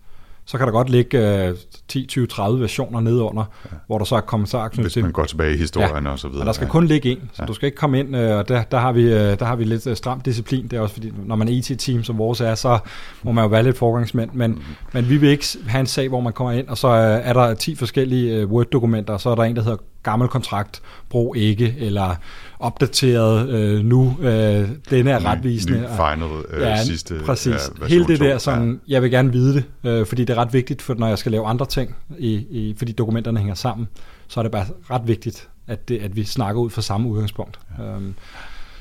så 0.51 0.59
kan 0.59 0.67
der 0.67 0.73
godt 0.73 0.91
ligge 0.91 1.49
uh, 1.51 1.57
10, 1.89 2.07
20, 2.07 2.27
30 2.27 2.61
versioner 2.61 3.01
nedenunder, 3.01 3.45
ja. 3.65 3.77
hvor 3.87 3.99
der 3.99 4.05
så 4.05 4.17
er 4.17 4.21
kommentarer 4.21 4.69
Hvis 4.83 4.97
man 4.97 5.13
går 5.13 5.25
tilbage 5.25 5.55
i 5.55 5.57
historien 5.57 6.05
ja. 6.05 6.11
og 6.11 6.19
så 6.19 6.29
videre. 6.29 6.43
Og 6.43 6.47
der 6.47 6.53
skal 6.53 6.65
ja. 6.65 6.71
kun 6.71 6.87
ligge 6.87 7.11
en, 7.11 7.31
så 7.33 7.43
ja. 7.43 7.47
du 7.47 7.55
skal 7.55 7.67
ikke 7.67 7.77
komme 7.77 7.99
ind, 7.99 8.17
uh, 8.17 8.23
og 8.23 8.49
der, 8.49 8.63
der, 8.63 8.79
har 8.79 8.93
vi, 8.93 9.05
uh, 9.05 9.19
der 9.19 9.45
har 9.45 9.57
vi 9.57 9.65
lidt 9.65 9.87
uh, 9.87 9.95
stram 9.95 10.21
disciplin. 10.21 10.69
Det 10.69 10.73
er 10.73 10.81
også 10.81 10.95
fordi, 10.95 11.13
når 11.27 11.37
man 11.37 11.49
er 11.49 11.53
IT-team, 11.53 12.05
som 12.05 12.19
vores 12.19 12.41
er, 12.41 12.55
så 12.55 12.79
må 13.23 13.33
man 13.33 13.45
jo 13.45 13.49
være 13.49 13.63
lidt 13.63 13.79
forgangsmænd. 13.79 14.31
Men, 14.33 14.51
mm. 14.51 14.63
men 14.93 15.09
vi 15.09 15.17
vil 15.17 15.31
ikke 15.31 15.47
have 15.67 15.81
en 15.81 15.87
sag, 15.87 16.09
hvor 16.09 16.21
man 16.21 16.33
kommer 16.33 16.53
ind, 16.53 16.69
og 16.69 16.79
så 16.79 16.89
uh, 16.89 17.29
er 17.29 17.33
der 17.33 17.55
10 17.55 17.75
forskellige 17.75 18.47
uh, 18.47 18.53
Word-dokumenter, 18.53 19.13
og 19.13 19.21
så 19.21 19.31
er 19.31 19.35
der 19.35 19.43
en, 19.43 19.57
der 19.57 19.63
hedder 19.63 19.79
gammel 20.03 20.29
kontrakt, 20.29 20.81
brug 21.11 21.37
ikke, 21.37 21.75
eller 21.79 22.17
opdateret 22.61 23.49
øh, 23.49 23.85
nu, 23.85 24.17
øh, 24.21 24.69
denne 24.91 25.11
er 25.11 25.25
retvisende. 25.25 25.81
Ny 25.81 25.87
final 25.87 26.29
øh, 26.51 26.61
ja, 26.61 26.85
sidste 26.85 27.21
præcis. 27.25 27.71
Ja, 27.81 27.87
Hele 27.87 28.07
det 28.07 28.21
der, 28.21 28.39
sådan, 28.39 28.81
ja. 28.89 28.93
jeg 28.95 29.03
vil 29.03 29.11
gerne 29.11 29.33
vide 29.33 29.55
det, 29.55 29.65
øh, 29.85 30.07
fordi 30.07 30.25
det 30.25 30.37
er 30.37 30.41
ret 30.41 30.53
vigtigt, 30.53 30.83
for 30.83 30.95
når 30.95 31.07
jeg 31.07 31.19
skal 31.19 31.33
lave 31.33 31.47
andre 31.47 31.67
ting, 31.67 31.97
i, 32.19 32.33
i, 32.35 32.75
fordi 32.79 32.93
dokumenterne 32.93 33.39
hænger 33.39 33.55
sammen, 33.55 33.89
så 34.29 34.41
er 34.41 34.43
det 34.43 34.53
bare 34.53 34.67
ret 34.91 35.03
vigtigt, 35.09 35.49
at, 35.67 35.89
det, 35.89 35.99
at 35.99 36.17
vi 36.17 36.25
snakker 36.25 36.61
ud 36.63 36.71
fra 36.71 36.83
samme 36.83 37.09
udgangspunkt. 37.09 37.61
Ja. 37.79 37.85
Øhm, 37.85 38.15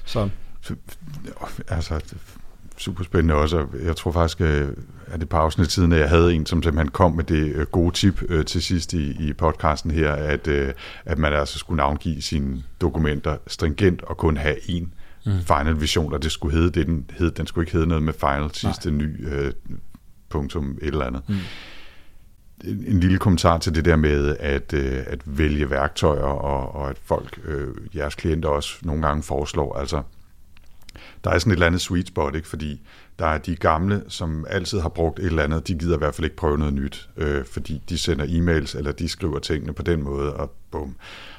så. 0.05 0.29
Altså, 1.67 2.01
super 2.79 3.03
spændende 3.03 3.35
også. 3.35 3.65
Jeg 3.83 3.95
tror 3.95 4.11
faktisk, 4.11 4.41
øh, 4.41 4.69
at 5.07 5.19
det 5.19 5.29
par 5.29 5.39
afsnit 5.39 5.71
siden, 5.71 5.91
at 5.91 5.99
jeg 5.99 6.09
havde 6.09 6.33
en, 6.33 6.45
som 6.45 6.63
simpelthen 6.63 6.91
kom 6.91 7.11
med 7.11 7.23
det 7.23 7.55
øh, 7.55 7.65
gode 7.65 7.95
tip 7.95 8.23
øh, 8.29 8.45
til 8.45 8.61
sidst 8.61 8.93
i, 8.93 9.29
i 9.29 9.33
podcasten 9.33 9.91
her, 9.91 10.11
at, 10.11 10.47
at 11.05 11.17
man 11.17 11.33
altså 11.33 11.59
skulle 11.59 11.77
navngive 11.77 12.21
sine 12.21 12.63
dokumenter 12.81 13.37
stringent 13.47 14.01
og 14.01 14.17
kun 14.17 14.37
have 14.37 14.55
én 14.55 14.87
mm. 15.25 15.31
final 15.41 15.81
vision, 15.81 16.13
og 16.13 16.23
det 16.23 16.31
skulle 16.31 16.55
hedde 16.57 16.71
det, 16.71 16.87
den 16.87 17.09
hed. 17.17 17.31
Den 17.31 17.47
skulle 17.47 17.63
ikke 17.63 17.73
hedde 17.73 17.87
noget 17.87 18.03
med 18.03 18.13
final 18.13 18.53
sidste 18.53 18.91
Nej. 18.91 19.05
ny 19.05 19.27
uh, 19.27 19.51
punktum 20.29 20.77
et 20.81 20.87
eller 20.87 21.05
andet. 21.05 21.21
Mm. 21.27 21.35
En, 22.63 22.83
en 22.87 22.99
lille 22.99 23.17
kommentar 23.17 23.57
til 23.57 23.75
det 23.75 23.85
der 23.85 23.95
med 23.95 24.37
at, 24.39 24.73
uh, 24.73 25.13
at 25.13 25.19
vælge 25.25 25.69
værktøjer, 25.69 26.21
og, 26.21 26.75
og 26.75 26.89
at 26.89 26.97
folk, 27.03 27.39
uh, 27.47 27.97
jeres 27.97 28.15
klienter 28.15 28.49
også 28.49 28.75
nogle 28.81 29.01
gange 29.01 29.23
foreslår, 29.23 29.77
altså 29.77 30.01
der 31.23 31.29
er 31.29 31.39
sådan 31.39 31.51
et 31.51 31.55
eller 31.55 31.65
andet 31.65 31.81
sweet 31.81 32.07
spot, 32.07 32.35
ikke? 32.35 32.47
fordi 32.47 32.81
der 33.19 33.25
er 33.25 33.37
de 33.37 33.55
gamle, 33.55 34.03
som 34.07 34.45
altid 34.49 34.79
har 34.79 34.89
brugt 34.89 35.19
et 35.19 35.25
eller 35.25 35.43
andet, 35.43 35.67
de 35.67 35.73
gider 35.73 35.95
i 35.95 35.97
hvert 35.97 36.15
fald 36.15 36.25
ikke 36.25 36.35
prøve 36.35 36.57
noget 36.57 36.73
nyt, 36.73 37.09
øh, 37.17 37.45
fordi 37.45 37.81
de 37.89 37.97
sender 37.97 38.25
e-mails, 38.25 38.77
eller 38.77 38.91
de 38.91 39.09
skriver 39.09 39.39
tingene 39.39 39.73
på 39.73 39.83
den 39.83 40.03
måde, 40.03 40.33
og 40.33 40.51
bum. 40.71 40.95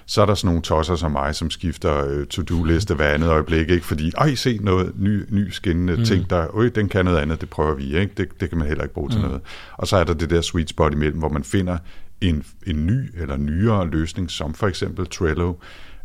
Så 0.06 0.22
er 0.22 0.26
der 0.26 0.34
sådan 0.34 0.46
nogle 0.46 0.62
tosser 0.62 0.96
som 0.96 1.12
mig, 1.12 1.34
som 1.34 1.50
skifter 1.50 2.04
øh, 2.08 2.26
to-do-liste 2.26 2.94
hver 2.94 3.08
andet 3.08 3.28
øjeblik, 3.28 3.70
ikke? 3.70 3.86
fordi, 3.86 4.12
ej, 4.18 4.34
se 4.34 4.58
noget 4.62 4.92
ny, 4.98 5.24
ny 5.28 5.50
skinnende 5.50 5.96
mm. 5.96 6.04
ting, 6.04 6.30
der, 6.30 6.56
øj, 6.56 6.68
den 6.68 6.88
kan 6.88 7.04
noget 7.04 7.18
andet, 7.18 7.40
det 7.40 7.50
prøver 7.50 7.74
vi, 7.74 7.96
ikke? 7.96 8.12
Det, 8.16 8.40
det 8.40 8.48
kan 8.48 8.58
man 8.58 8.66
heller 8.66 8.84
ikke 8.84 8.94
bruge 8.94 9.06
mm. 9.06 9.12
til 9.12 9.20
noget. 9.20 9.40
Og 9.72 9.86
så 9.86 9.96
er 9.96 10.04
der 10.04 10.14
det 10.14 10.30
der 10.30 10.40
sweet 10.40 10.68
spot 10.68 10.92
imellem, 10.92 11.18
hvor 11.18 11.28
man 11.28 11.44
finder 11.44 11.78
en, 12.20 12.44
en 12.66 12.86
ny 12.86 13.20
eller 13.20 13.36
nyere 13.36 13.90
løsning, 13.90 14.30
som 14.30 14.54
for 14.54 14.66
eksempel 14.66 15.06
Trello, 15.06 15.54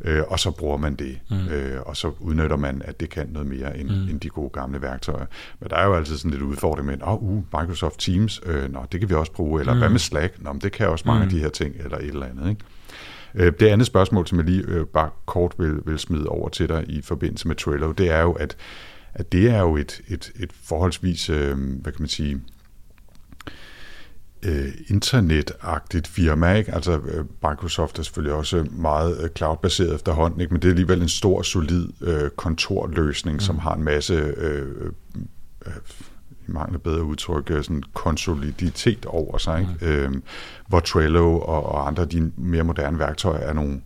øh, 0.01 0.23
og 0.27 0.39
så 0.39 0.51
bruger 0.51 0.77
man 0.77 0.95
det, 0.95 1.19
mm. 1.29 1.47
øh, 1.47 1.81
og 1.85 1.97
så 1.97 2.11
udnytter 2.19 2.57
man, 2.57 2.81
at 2.85 2.99
det 2.99 3.09
kan 3.09 3.27
noget 3.31 3.47
mere 3.47 3.77
end, 3.77 3.89
mm. 3.89 4.09
end 4.09 4.19
de 4.19 4.29
gode 4.29 4.49
gamle 4.49 4.81
værktøjer. 4.81 5.25
Men 5.59 5.69
der 5.69 5.75
er 5.75 5.85
jo 5.85 5.95
altid 5.95 6.17
sådan 6.17 6.31
lidt 6.31 6.43
udfordring 6.43 6.87
med, 6.87 6.97
åh, 7.03 7.23
uh, 7.23 7.35
Microsoft 7.37 7.99
Teams, 7.99 8.41
øh, 8.45 8.73
nå, 8.73 8.79
det 8.91 8.99
kan 8.99 9.09
vi 9.09 9.13
også 9.13 9.31
bruge, 9.31 9.59
eller 9.59 9.73
mm. 9.73 9.79
hvad 9.79 9.89
med 9.89 9.99
Slack, 9.99 10.43
nå, 10.43 10.55
det 10.61 10.71
kan 10.71 10.89
også 10.89 11.03
mange 11.07 11.19
mm. 11.19 11.27
af 11.27 11.29
de 11.29 11.39
her 11.39 11.49
ting, 11.49 11.75
eller 11.79 11.97
et 11.97 12.07
eller 12.07 12.25
andet, 12.25 12.49
ikke? 12.49 12.61
Øh, 13.35 13.53
det 13.59 13.67
andet 13.67 13.87
spørgsmål, 13.87 14.27
som 14.27 14.37
jeg 14.37 14.45
lige 14.45 14.63
øh, 14.67 14.85
bare 14.85 15.09
kort 15.25 15.55
vil, 15.57 15.79
vil 15.85 15.99
smide 15.99 16.27
over 16.27 16.49
til 16.49 16.69
dig 16.69 16.85
i 16.87 17.01
forbindelse 17.01 17.47
med 17.47 17.55
Trello, 17.55 17.91
det 17.91 18.11
er 18.11 18.21
jo, 18.21 18.31
at, 18.31 18.57
at 19.13 19.31
det 19.31 19.49
er 19.49 19.59
jo 19.59 19.77
et, 19.77 20.01
et, 20.07 20.31
et 20.39 20.49
forholdsvis, 20.63 21.29
øh, 21.29 21.57
hvad 21.57 21.91
kan 21.91 22.01
man 22.01 22.09
sige, 22.09 22.41
øh, 24.45 24.73
internetagtigt 24.87 26.07
firma. 26.07 26.53
Ikke? 26.53 26.73
Altså 26.73 26.91
øh, 26.91 27.25
Microsoft 27.49 27.99
er 27.99 28.03
selvfølgelig 28.03 28.33
også 28.33 28.67
meget 28.71 29.23
øh, 29.23 29.29
cloud-baseret 29.37 29.95
efterhånden, 29.95 30.41
ikke? 30.41 30.53
men 30.53 30.61
det 30.61 30.67
er 30.67 30.71
alligevel 30.71 31.01
en 31.01 31.09
stor, 31.09 31.41
solid 31.41 31.87
øh, 32.01 32.29
kontorløsning, 32.29 33.35
mm. 33.35 33.39
som 33.39 33.59
har 33.59 33.75
en 33.75 33.83
masse, 33.83 34.13
øh, 34.13 34.91
øh, 35.65 35.73
i 36.47 36.51
mangler 36.51 36.79
bedre 36.79 37.03
udtryk, 37.03 37.51
øh, 37.51 37.63
sådan 37.63 37.83
konsoliditet 37.93 39.05
over 39.05 39.37
sig. 39.37 39.59
Ikke? 39.59 39.73
Mm. 39.81 39.87
Øh, 39.87 40.21
hvor 40.67 40.79
Trello 40.79 41.39
og, 41.39 41.65
og 41.65 41.87
andre 41.87 42.03
af 42.03 42.09
de 42.09 42.31
mere 42.37 42.63
moderne 42.63 42.99
værktøjer 42.99 43.39
er 43.39 43.53
nogle 43.53 43.81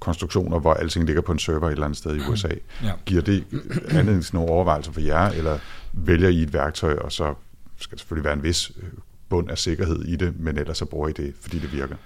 konstruktioner, 0.00 0.58
hvor 0.58 0.74
alting 0.74 1.06
ligger 1.06 1.22
på 1.22 1.32
en 1.32 1.38
server 1.38 1.66
et 1.66 1.72
eller 1.72 1.84
andet 1.84 1.98
sted 1.98 2.16
i 2.16 2.20
USA. 2.30 2.48
Ja. 2.82 2.92
Giver 3.06 3.22
det 3.22 3.44
anledning 3.88 4.24
til 4.24 4.34
nogle 4.34 4.50
overvejelser 4.50 4.92
for 4.92 5.00
jer, 5.00 5.28
eller 5.28 5.58
vælger 5.92 6.28
I 6.28 6.42
et 6.42 6.52
værktøj, 6.52 6.94
og 6.94 7.12
så 7.12 7.34
skal 7.78 7.96
der 7.96 8.00
selvfølgelig 8.00 8.24
være 8.24 8.34
en 8.34 8.42
vis 8.42 8.72
bund 9.28 9.50
af 9.50 9.58
sikkerhed 9.58 10.04
i 10.04 10.16
det, 10.16 10.40
men 10.40 10.58
ellers 10.58 10.78
så 10.78 10.84
bruger 10.84 11.08
I 11.08 11.12
det, 11.12 11.34
fordi 11.40 11.58
det 11.58 11.72
virker. 11.72 11.96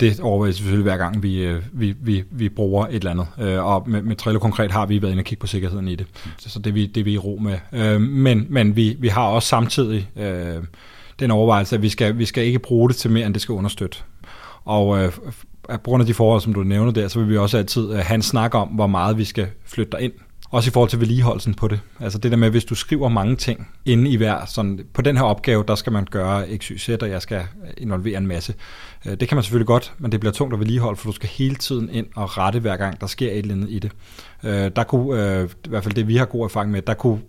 Det 0.00 0.20
overvejer 0.20 0.52
selvfølgelig 0.52 0.82
hver 0.82 0.96
gang, 0.96 1.22
vi, 1.22 1.42
øh, 1.42 1.62
vi, 1.72 1.94
vi, 2.00 2.24
vi 2.30 2.48
bruger 2.48 2.86
et 2.86 2.94
eller 2.94 3.10
andet. 3.10 3.26
Øh, 3.40 3.64
og 3.64 3.90
med, 3.90 4.02
med 4.02 4.16
Trello 4.16 4.40
konkret 4.40 4.70
har 4.70 4.86
vi 4.86 5.02
været 5.02 5.12
inde 5.12 5.20
og 5.20 5.24
kigge 5.24 5.40
på 5.40 5.46
sikkerheden 5.46 5.88
i 5.88 5.94
det. 5.94 6.06
Så 6.38 6.58
det 6.58 6.70
er 6.70 6.74
vi, 6.74 6.86
det 6.86 7.00
er 7.00 7.04
vi 7.04 7.12
i 7.12 7.18
ro 7.18 7.38
med. 7.42 7.58
Øh, 7.72 8.00
men 8.00 8.46
men 8.48 8.76
vi, 8.76 8.96
vi 8.98 9.08
har 9.08 9.26
også 9.26 9.48
samtidig 9.48 10.10
den 11.20 11.30
overvejelse, 11.30 11.76
at 11.76 11.82
vi 11.82 11.88
skal, 11.88 12.18
vi 12.18 12.24
skal 12.24 12.44
ikke 12.44 12.58
bruge 12.58 12.88
det 12.88 12.96
til 12.96 13.10
mere, 13.10 13.26
end 13.26 13.34
det 13.34 13.42
skal 13.42 13.52
understøtte. 13.52 13.98
Og 14.64 15.12
på 15.68 15.78
grund 15.84 16.00
af 16.00 16.06
de 16.06 16.14
forhold, 16.14 16.40
som 16.40 16.54
du 16.54 16.62
nævner 16.62 16.92
der, 16.92 17.08
så 17.08 17.18
vil 17.18 17.28
vi 17.28 17.36
også 17.36 17.58
altid 17.58 17.92
have 17.92 18.14
en 18.14 18.22
snak 18.22 18.54
om, 18.54 18.68
hvor 18.68 18.86
meget 18.86 19.18
vi 19.18 19.24
skal 19.24 19.46
flytte 19.64 19.96
ind 20.00 20.12
også 20.50 20.70
i 20.70 20.72
forhold 20.72 20.90
til 20.90 21.00
vedligeholdelsen 21.00 21.54
på 21.54 21.68
det. 21.68 21.80
Altså 22.00 22.18
det 22.18 22.30
der 22.30 22.36
med, 22.36 22.50
hvis 22.50 22.64
du 22.64 22.74
skriver 22.74 23.08
mange 23.08 23.36
ting 23.36 23.68
inde 23.84 24.10
i 24.10 24.16
hver, 24.16 24.44
sådan, 24.46 24.80
på 24.94 25.02
den 25.02 25.16
her 25.16 25.24
opgave, 25.24 25.64
der 25.68 25.74
skal 25.74 25.92
man 25.92 26.06
gøre 26.10 26.56
x, 26.56 26.66
y, 26.66 26.78
z, 26.78 26.88
og 26.88 27.10
jeg 27.10 27.22
skal 27.22 27.42
involvere 27.78 28.18
en 28.18 28.26
masse. 28.26 28.54
Øh, 29.06 29.20
det 29.20 29.28
kan 29.28 29.36
man 29.36 29.44
selvfølgelig 29.44 29.66
godt, 29.66 29.92
men 29.98 30.12
det 30.12 30.20
bliver 30.20 30.32
tungt 30.32 30.54
at 30.54 30.60
vedligeholde, 30.60 30.96
for 30.96 31.08
du 31.08 31.12
skal 31.12 31.28
hele 31.28 31.54
tiden 31.54 31.90
ind 31.90 32.06
og 32.16 32.38
rette 32.38 32.58
hver 32.58 32.76
gang, 32.76 33.00
der 33.00 33.06
sker 33.06 33.30
et 33.30 33.38
eller 33.38 33.54
andet 33.54 33.70
i 33.70 33.78
det. 33.78 33.92
Øh, 34.44 34.70
der 34.76 34.84
kunne, 34.84 35.38
øh, 35.38 35.50
i 35.64 35.68
hvert 35.68 35.84
fald 35.84 35.94
det 35.94 36.08
vi 36.08 36.16
har 36.16 36.24
god 36.24 36.44
erfaring 36.44 36.70
med, 36.70 36.82
der 36.82 36.94
kunne 36.94 37.20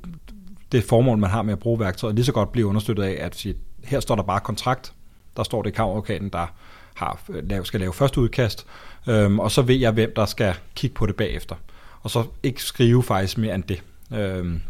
det 0.72 0.84
formål, 0.84 1.18
man 1.18 1.30
har 1.30 1.42
med 1.42 1.54
at 1.54 1.60
bruge 1.60 1.80
værktøjet, 1.80 2.16
lige 2.16 2.26
så 2.26 2.32
godt 2.32 2.52
blive 2.52 2.68
understøttet 2.68 3.04
af, 3.04 3.18
at 3.20 3.36
sige, 3.36 3.56
her 3.84 4.00
står 4.00 4.16
der 4.16 4.24
bare 4.24 4.40
kontrakt, 4.40 4.94
der 5.38 5.44
står 5.44 5.62
det 5.62 5.74
kammeradvokaten, 5.74 6.30
der 6.30 6.54
har, 6.94 7.20
skal 7.64 7.80
lave 7.80 7.94
første 7.94 8.22
udkast, 8.22 8.66
øhm, 9.08 9.40
og 9.40 9.52
så 9.52 9.62
ved 9.62 9.76
jeg, 9.76 9.92
hvem 9.92 10.14
der 10.16 10.26
skal 10.26 10.54
kigge 10.76 10.94
på 10.94 11.06
det 11.06 11.16
bagefter 11.16 11.56
og 12.02 12.10
så 12.10 12.24
ikke 12.44 12.64
skrive 12.64 13.04
faktisk 13.04 13.38
mere 13.38 13.56
end 13.56 13.64
det. 13.64 13.84
Øhm, 14.14 14.62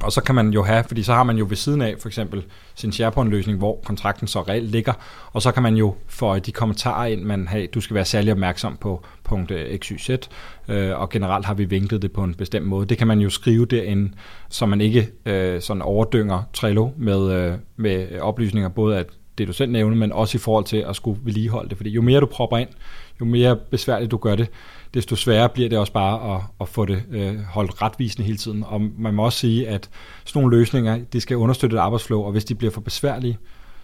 og 0.00 0.12
så 0.12 0.20
kan 0.20 0.34
man 0.34 0.50
jo 0.50 0.62
have, 0.62 0.84
fordi 0.84 1.02
så 1.02 1.12
har 1.12 1.22
man 1.22 1.36
jo 1.36 1.46
ved 1.48 1.56
siden 1.56 1.82
af 1.82 1.94
for 1.98 2.08
eksempel 2.08 2.42
sin 2.74 2.92
SharePoint-løsning, 2.92 3.58
hvor 3.58 3.80
kontrakten 3.84 4.26
så 4.26 4.42
reelt 4.42 4.70
ligger, 4.70 4.92
og 5.32 5.42
så 5.42 5.52
kan 5.52 5.62
man 5.62 5.76
jo 5.76 5.94
få 6.06 6.38
de 6.38 6.52
kommentarer 6.52 7.06
ind, 7.06 7.22
man 7.22 7.48
har, 7.48 7.66
du 7.74 7.80
skal 7.80 7.94
være 7.94 8.04
særlig 8.04 8.32
opmærksom 8.32 8.76
på 8.76 9.04
punkt 9.24 9.50
øh, 9.50 9.78
XYZ, 9.78 10.10
øh, 10.68 11.00
og 11.00 11.10
generelt 11.10 11.46
har 11.46 11.54
vi 11.54 11.64
vinklet 11.64 12.02
det 12.02 12.12
på 12.12 12.24
en 12.24 12.34
bestemt 12.34 12.66
måde. 12.66 12.86
Det 12.86 12.98
kan 12.98 13.06
man 13.06 13.18
jo 13.18 13.30
skrive 13.30 13.66
derinde, 13.66 14.12
så 14.48 14.66
man 14.66 14.80
ikke 14.80 15.08
øh, 15.26 15.60
sådan 15.60 15.82
overdynger 15.82 16.42
Trello 16.52 16.90
med, 16.96 17.32
øh, 17.32 17.54
med 17.76 18.20
oplysninger, 18.20 18.68
både 18.68 18.98
af 18.98 19.04
det 19.38 19.48
du 19.48 19.52
selv 19.52 19.72
nævner, 19.72 19.96
men 19.96 20.12
også 20.12 20.36
i 20.36 20.38
forhold 20.38 20.64
til 20.64 20.76
at 20.88 20.96
skulle 20.96 21.20
vedligeholde 21.24 21.68
det, 21.68 21.76
fordi 21.76 21.90
jo 21.90 22.02
mere 22.02 22.20
du 22.20 22.26
propper 22.26 22.58
ind, 22.58 22.68
jo 23.20 23.24
mere 23.24 23.56
besværligt 23.56 24.10
du 24.10 24.16
gør 24.16 24.36
det, 24.36 24.48
desto 24.94 25.16
sværere 25.16 25.48
bliver 25.48 25.68
det 25.68 25.78
også 25.78 25.92
bare 25.92 26.36
at, 26.36 26.42
at 26.60 26.68
få 26.68 26.84
det 26.84 27.02
øh, 27.10 27.40
holdt 27.40 27.82
retvisende 27.82 28.26
hele 28.26 28.38
tiden. 28.38 28.64
Og 28.66 28.80
man 28.98 29.14
må 29.14 29.24
også 29.24 29.38
sige, 29.38 29.68
at 29.68 29.90
sådan 30.24 30.42
nogle 30.42 30.56
løsninger, 30.56 30.98
de 31.12 31.20
skal 31.20 31.36
understøtte 31.36 31.76
et 31.76 31.80
arbejdsflow, 31.80 32.22
og 32.22 32.32
hvis 32.32 32.44
de 32.44 32.54
bliver 32.54 32.72
for 32.72 32.80
besværlige, 32.80 33.38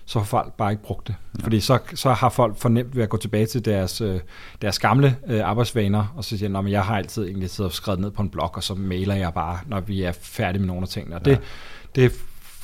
så 0.07 0.19
har 0.19 0.27
folk 0.27 0.53
bare 0.53 0.71
ikke 0.71 0.83
brugt 0.83 1.07
det. 1.07 1.15
Ja. 1.39 1.45
Fordi 1.45 1.61
så, 1.61 1.79
så 1.95 2.13
har 2.13 2.29
folk 2.29 2.57
fornemt 2.57 2.97
ved 2.97 3.03
at 3.03 3.09
gå 3.09 3.17
tilbage 3.17 3.47
til 3.47 3.65
deres, 3.65 4.01
øh, 4.01 4.21
deres 4.63 4.79
gamle 4.79 5.17
øh, 5.27 5.49
arbejdsvaner, 5.49 6.13
og 6.17 6.25
så 6.25 6.39
siger 6.39 6.49
de, 6.49 6.59
at 6.59 6.71
jeg 6.71 6.85
har 6.85 6.97
altid 6.97 7.27
egentlig 7.27 7.51
siddet 7.51 7.71
og 7.71 7.75
skrevet 7.75 8.01
ned 8.01 8.11
på 8.11 8.23
en 8.23 8.31
blog, 8.31 8.51
og 8.57 8.63
så 8.63 8.75
mailer 8.75 9.15
jeg 9.15 9.35
bare, 9.35 9.59
når 9.67 9.81
vi 9.81 10.03
er 10.03 10.13
færdige 10.13 10.61
med 10.61 10.67
nogle 10.67 10.83
af 10.83 10.89
tingene. 10.89 11.17
Og 11.17 11.23
ja. 11.27 11.31
det, 11.31 11.41
det 11.95 12.13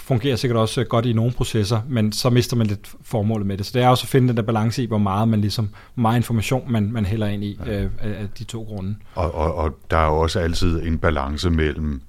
fungerer 0.02 0.36
sikkert 0.36 0.60
også 0.60 0.84
godt 0.84 1.06
i 1.06 1.12
nogle 1.12 1.32
processer, 1.32 1.80
men 1.88 2.12
så 2.12 2.30
mister 2.30 2.56
man 2.56 2.66
lidt 2.66 2.94
formålet 3.02 3.46
med 3.46 3.58
det. 3.58 3.66
Så 3.66 3.72
det 3.74 3.82
er 3.82 3.88
også 3.88 4.04
at 4.04 4.08
finde 4.08 4.28
den 4.28 4.36
der 4.36 4.42
balance 4.42 4.82
i, 4.82 4.86
hvor 4.86 4.98
meget 4.98 5.28
man 5.28 5.40
ligesom, 5.40 5.68
hvor 5.94 6.02
meget 6.02 6.16
information 6.16 6.72
man, 6.72 6.92
man 6.92 7.04
hælder 7.04 7.26
ind 7.26 7.44
i 7.44 7.58
ja. 7.66 7.82
øh, 7.82 7.90
af 8.02 8.28
de 8.38 8.44
to 8.44 8.62
grunde. 8.62 8.96
Og, 9.14 9.34
og, 9.34 9.54
og 9.54 9.78
der 9.90 9.96
er 9.96 10.06
jo 10.06 10.20
også 10.20 10.40
altid 10.40 10.82
en 10.82 10.98
balance 10.98 11.50
mellem 11.50 12.02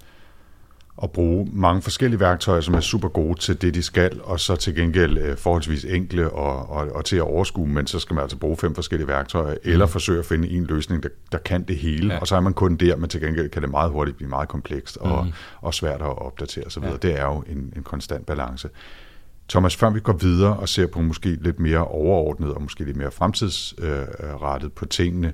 at 1.03 1.11
bruge 1.11 1.49
mange 1.51 1.81
forskellige 1.81 2.19
værktøjer, 2.19 2.61
som 2.61 2.73
er 2.73 2.79
super 2.79 3.07
gode 3.07 3.39
til 3.39 3.61
det, 3.61 3.73
de 3.73 3.83
skal, 3.83 4.21
og 4.23 4.39
så 4.39 4.55
til 4.55 4.75
gengæld 4.75 5.17
øh, 5.17 5.37
forholdsvis 5.37 5.85
enkle 5.85 6.29
og, 6.29 6.69
og, 6.69 6.87
og 6.91 7.05
til 7.05 7.15
at 7.15 7.21
overskue, 7.21 7.67
men 7.67 7.87
så 7.87 7.99
skal 7.99 8.13
man 8.13 8.21
altså 8.21 8.37
bruge 8.37 8.57
fem 8.57 8.75
forskellige 8.75 9.07
værktøjer, 9.07 9.53
mm. 9.53 9.59
eller 9.63 9.85
forsøge 9.85 10.19
at 10.19 10.25
finde 10.25 10.49
en 10.49 10.65
løsning, 10.65 11.03
der, 11.03 11.09
der 11.31 11.37
kan 11.37 11.63
det 11.63 11.77
hele, 11.77 12.13
ja. 12.13 12.19
og 12.19 12.27
så 12.27 12.35
er 12.35 12.39
man 12.39 12.53
kun 12.53 12.75
der, 12.75 12.95
men 12.95 13.09
til 13.09 13.21
gengæld 13.21 13.49
kan 13.49 13.61
det 13.61 13.71
meget 13.71 13.91
hurtigt 13.91 14.17
blive 14.17 14.29
meget 14.29 14.49
komplekst 14.49 14.97
og, 14.97 15.25
mm. 15.25 15.31
og 15.61 15.73
svært 15.73 16.01
at 16.01 16.21
opdatere 16.21 16.65
osv. 16.65 16.83
Ja. 16.83 16.95
Det 17.01 17.19
er 17.19 17.25
jo 17.25 17.43
en, 17.47 17.73
en 17.75 17.83
konstant 17.83 18.25
balance. 18.25 18.69
Thomas, 19.49 19.75
før 19.75 19.89
vi 19.89 19.99
går 19.99 20.13
videre 20.13 20.57
og 20.57 20.69
ser 20.69 20.87
på 20.87 21.01
måske 21.01 21.37
lidt 21.41 21.59
mere 21.59 21.85
overordnet 21.85 22.53
og 22.53 22.61
måske 22.61 22.83
lidt 22.83 22.97
mere 22.97 23.11
fremtidsrettet 23.11 24.73
på 24.73 24.85
tingene, 24.85 25.33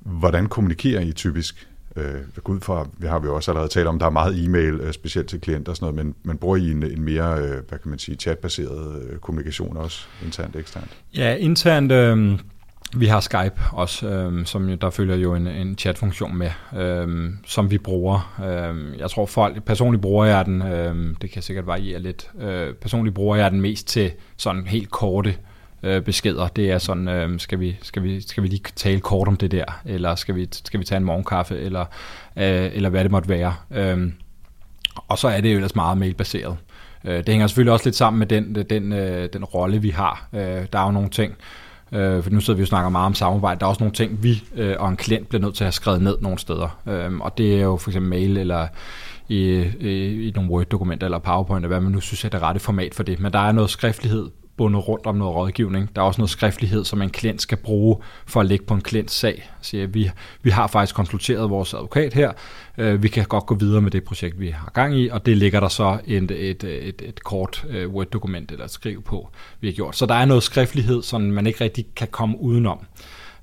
hvordan 0.00 0.46
kommunikerer 0.46 1.00
I 1.00 1.12
typisk 1.12 1.68
Øh, 1.96 2.20
ud 2.44 2.60
fra, 2.60 2.88
vi 2.98 3.06
har 3.06 3.18
vi 3.18 3.28
også 3.28 3.50
allerede 3.50 3.72
talt 3.72 3.86
om, 3.86 3.98
der 3.98 4.06
er 4.06 4.10
meget 4.10 4.44
e-mail, 4.44 4.74
øh, 4.74 4.92
specielt 4.92 5.28
til 5.28 5.40
klienter 5.40 5.72
og 5.72 5.76
sådan 5.76 5.94
noget, 5.94 6.06
men, 6.06 6.14
men 6.22 6.38
bruger 6.38 6.56
I 6.56 6.70
en, 6.70 6.82
en 6.82 7.02
mere, 7.02 7.38
øh, 7.38 7.50
hvad 7.68 7.78
kan 7.78 7.90
man 7.90 7.98
sige, 7.98 8.16
chatbaseret 8.16 9.02
øh, 9.02 9.18
kommunikation 9.18 9.76
også, 9.76 10.06
internt 10.24 10.56
eksternt? 10.56 10.90
Ja, 11.16 11.34
internt, 11.34 11.92
øh, 11.92 12.38
vi 12.96 13.06
har 13.06 13.20
Skype 13.20 13.60
også, 13.72 14.08
øh, 14.08 14.46
som 14.46 14.78
der 14.78 14.90
følger 14.90 15.16
jo 15.16 15.34
en, 15.34 15.46
en 15.46 15.78
chatfunktion 15.78 16.36
med, 16.36 16.50
øh, 16.76 17.30
som 17.46 17.70
vi 17.70 17.78
bruger. 17.78 18.40
Øh, 18.44 18.98
jeg 18.98 19.10
tror 19.10 19.26
folk, 19.26 19.64
personligt 19.64 20.02
bruger 20.02 20.24
jeg 20.24 20.44
den, 20.44 20.62
øh, 20.62 21.14
det 21.22 21.30
kan 21.30 21.42
sikkert 21.42 21.66
variere 21.66 21.98
lidt, 21.98 22.30
øh, 22.40 22.74
personligt 22.74 23.14
bruger 23.14 23.36
jeg 23.36 23.50
den 23.50 23.60
mest 23.60 23.88
til 23.88 24.12
sådan 24.36 24.66
helt 24.66 24.90
korte 24.90 25.34
øh, 25.82 26.02
beskeder. 26.02 26.48
Det 26.48 26.70
er 26.70 26.78
sådan, 26.78 27.08
øh, 27.08 27.40
skal, 27.40 27.60
vi, 27.60 27.76
skal, 27.82 28.02
vi, 28.02 28.20
skal 28.20 28.42
vi 28.42 28.48
lige 28.48 28.62
tale 28.76 29.00
kort 29.00 29.28
om 29.28 29.36
det 29.36 29.50
der, 29.50 29.80
eller 29.84 30.14
skal 30.14 30.34
vi, 30.34 30.48
skal 30.52 30.80
vi 30.80 30.84
tage 30.84 30.96
en 30.96 31.04
morgenkaffe, 31.04 31.58
eller, 31.58 31.84
øh, 32.36 32.70
eller 32.72 32.88
hvad 32.88 33.04
det 33.04 33.10
måtte 33.10 33.28
være. 33.28 33.54
Øh, 33.70 34.12
og 35.08 35.18
så 35.18 35.28
er 35.28 35.40
det 35.40 35.50
jo 35.50 35.56
ellers 35.56 35.74
meget 35.74 35.98
mailbaseret. 35.98 36.56
Øh, 37.04 37.16
det 37.16 37.28
hænger 37.28 37.46
selvfølgelig 37.46 37.72
også 37.72 37.86
lidt 37.86 37.96
sammen 37.96 38.18
med 38.18 38.26
den, 38.26 38.54
den, 38.70 38.92
øh, 38.92 39.28
den 39.32 39.44
rolle, 39.44 39.82
vi 39.82 39.90
har. 39.90 40.28
Øh, 40.32 40.40
der 40.72 40.78
er 40.78 40.84
jo 40.84 40.90
nogle 40.90 41.08
ting, 41.08 41.34
øh, 41.92 42.22
for 42.22 42.30
nu 42.30 42.40
sidder 42.40 42.56
vi 42.56 42.60
jo 42.60 42.64
og 42.64 42.68
snakker 42.68 42.88
meget 42.90 43.06
om 43.06 43.14
samarbejde, 43.14 43.60
der 43.60 43.66
er 43.66 43.70
også 43.70 43.82
nogle 43.82 43.94
ting, 43.94 44.22
vi 44.22 44.44
øh, 44.54 44.76
og 44.78 44.88
en 44.88 44.96
klient 44.96 45.28
bliver 45.28 45.42
nødt 45.42 45.54
til 45.54 45.64
at 45.64 45.66
have 45.66 45.72
skrevet 45.72 46.02
ned 46.02 46.16
nogle 46.20 46.38
steder. 46.38 46.80
Øh, 46.86 47.20
og 47.20 47.38
det 47.38 47.56
er 47.56 47.62
jo 47.62 47.76
for 47.76 47.90
eksempel 47.90 48.10
mail, 48.10 48.36
eller 48.36 48.66
i, 49.28 49.64
i, 49.80 50.28
i 50.28 50.32
nogle 50.34 50.50
Word-dokumenter, 50.50 51.04
eller 51.04 51.18
PowerPoint, 51.18 51.64
eller 51.64 51.68
hvad 51.68 51.80
man 51.80 51.92
nu 51.92 52.00
synes 52.00 52.24
er 52.24 52.28
det 52.28 52.42
rette 52.42 52.60
format 52.60 52.94
for 52.94 53.02
det. 53.02 53.20
Men 53.20 53.32
der 53.32 53.38
er 53.38 53.52
noget 53.52 53.70
skriftlighed 53.70 54.30
bundet 54.56 54.88
rundt 54.88 55.06
om 55.06 55.16
noget 55.16 55.34
rådgivning. 55.34 55.96
Der 55.96 56.02
er 56.02 56.06
også 56.06 56.20
noget 56.20 56.30
skriftlighed, 56.30 56.84
som 56.84 57.02
en 57.02 57.10
klient 57.10 57.42
skal 57.42 57.58
bruge 57.58 57.96
for 58.26 58.40
at 58.40 58.46
lægge 58.46 58.64
på 58.64 58.74
en 58.74 58.80
klients 58.80 59.14
sag. 59.14 59.50
Så 59.60 59.86
vi, 59.86 60.10
vi 60.42 60.50
har 60.50 60.66
faktisk 60.66 60.94
konsulteret 60.94 61.50
vores 61.50 61.74
advokat 61.74 62.14
her. 62.14 62.32
Øh, 62.78 63.02
vi 63.02 63.08
kan 63.08 63.24
godt 63.24 63.46
gå 63.46 63.54
videre 63.54 63.80
med 63.80 63.90
det 63.90 64.04
projekt, 64.04 64.40
vi 64.40 64.48
har 64.48 64.70
gang 64.74 64.98
i, 64.98 65.08
og 65.08 65.26
det 65.26 65.36
ligger 65.36 65.60
der 65.60 65.68
så 65.68 65.98
et, 66.06 66.30
et, 66.30 66.64
et, 66.64 67.02
et 67.02 67.24
kort 67.24 67.64
øh, 67.68 67.88
Word-dokument 67.90 68.52
eller 68.52 68.64
et 68.64 68.70
skriv 68.70 69.02
på, 69.02 69.28
vi 69.60 69.68
har 69.68 69.74
gjort. 69.74 69.96
Så 69.96 70.06
der 70.06 70.14
er 70.14 70.24
noget 70.24 70.42
skriftlighed, 70.42 71.02
som 71.02 71.20
man 71.20 71.46
ikke 71.46 71.64
rigtig 71.64 71.86
kan 71.96 72.08
komme 72.10 72.40
udenom. 72.40 72.78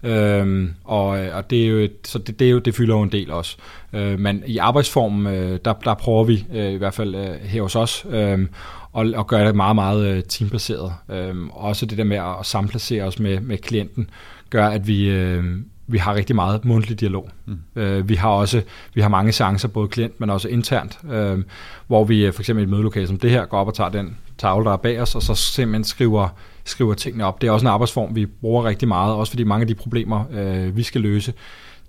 Øhm, 0.03 0.73
og, 0.83 1.07
og 1.07 1.49
det 1.49 1.63
er 1.63 1.67
jo, 1.67 1.87
så 2.05 2.19
det, 2.19 2.39
det, 2.39 2.47
er 2.47 2.51
jo, 2.51 2.59
det 2.59 2.75
fylder 2.75 2.95
jo 2.95 3.01
en 3.01 3.11
del 3.11 3.31
også. 3.31 3.57
Øh, 3.93 4.19
men 4.19 4.43
i 4.47 4.57
arbejdsformen, 4.57 5.27
øh, 5.27 5.59
der, 5.65 5.73
der 5.73 5.93
prøver 5.93 6.23
vi 6.23 6.45
øh, 6.53 6.71
i 6.71 6.75
hvert 6.75 6.93
fald 6.93 7.15
øh, 7.15 7.35
her 7.41 7.61
hos 7.61 7.75
os 7.75 8.05
øh, 8.09 8.47
og, 8.91 9.07
og 9.15 9.27
gøre 9.27 9.47
det 9.47 9.55
meget, 9.55 9.75
meget 9.75 10.07
øh, 10.07 10.23
teambaseret. 10.23 10.93
Øh, 11.09 11.35
også 11.49 11.85
det 11.85 11.97
der 11.97 12.03
med 12.03 12.17
at 12.17 12.45
samplacere 12.45 13.03
os 13.03 13.19
med, 13.19 13.39
med 13.39 13.57
klienten, 13.57 14.09
gør, 14.49 14.67
at 14.67 14.87
vi, 14.87 15.09
øh, 15.09 15.43
vi 15.87 15.97
har 15.97 16.15
rigtig 16.15 16.35
meget 16.35 16.65
mundtlig 16.65 16.99
dialog. 16.99 17.29
Mm. 17.45 17.59
Øh, 17.75 18.09
vi 18.09 18.15
har 18.15 18.29
også 18.29 18.61
vi 18.93 19.01
har 19.01 19.09
mange 19.09 19.31
chancer, 19.31 19.67
både 19.67 19.87
klient, 19.87 20.19
men 20.19 20.29
også 20.29 20.47
internt, 20.47 20.99
øh, 21.11 21.39
hvor 21.87 22.03
vi 22.03 22.25
øh, 22.25 22.33
for 22.33 22.41
eksempel 22.41 22.61
i 22.61 22.63
et 22.63 22.69
mødelokale 22.69 23.07
som 23.07 23.19
det 23.19 23.31
her, 23.31 23.45
går 23.45 23.59
op 23.59 23.67
og 23.67 23.73
tager 23.73 23.89
den 23.89 24.17
tavle, 24.37 24.65
der 24.65 24.71
er 24.71 24.77
bag 24.77 25.01
os, 25.01 25.15
og 25.15 25.21
så 25.21 25.35
simpelthen 25.35 25.83
skriver, 25.83 26.29
skriver 26.65 26.93
tingene 26.93 27.25
op. 27.25 27.41
Det 27.41 27.47
er 27.47 27.51
også 27.51 27.63
en 27.63 27.71
arbejdsform, 27.71 28.15
vi 28.15 28.25
bruger 28.25 28.63
rigtig 28.63 28.87
meget, 28.87 29.15
også 29.15 29.31
fordi 29.31 29.43
mange 29.43 29.61
af 29.61 29.67
de 29.67 29.75
problemer, 29.75 30.23
øh, 30.31 30.77
vi 30.77 30.83
skal 30.83 31.01
løse, 31.01 31.33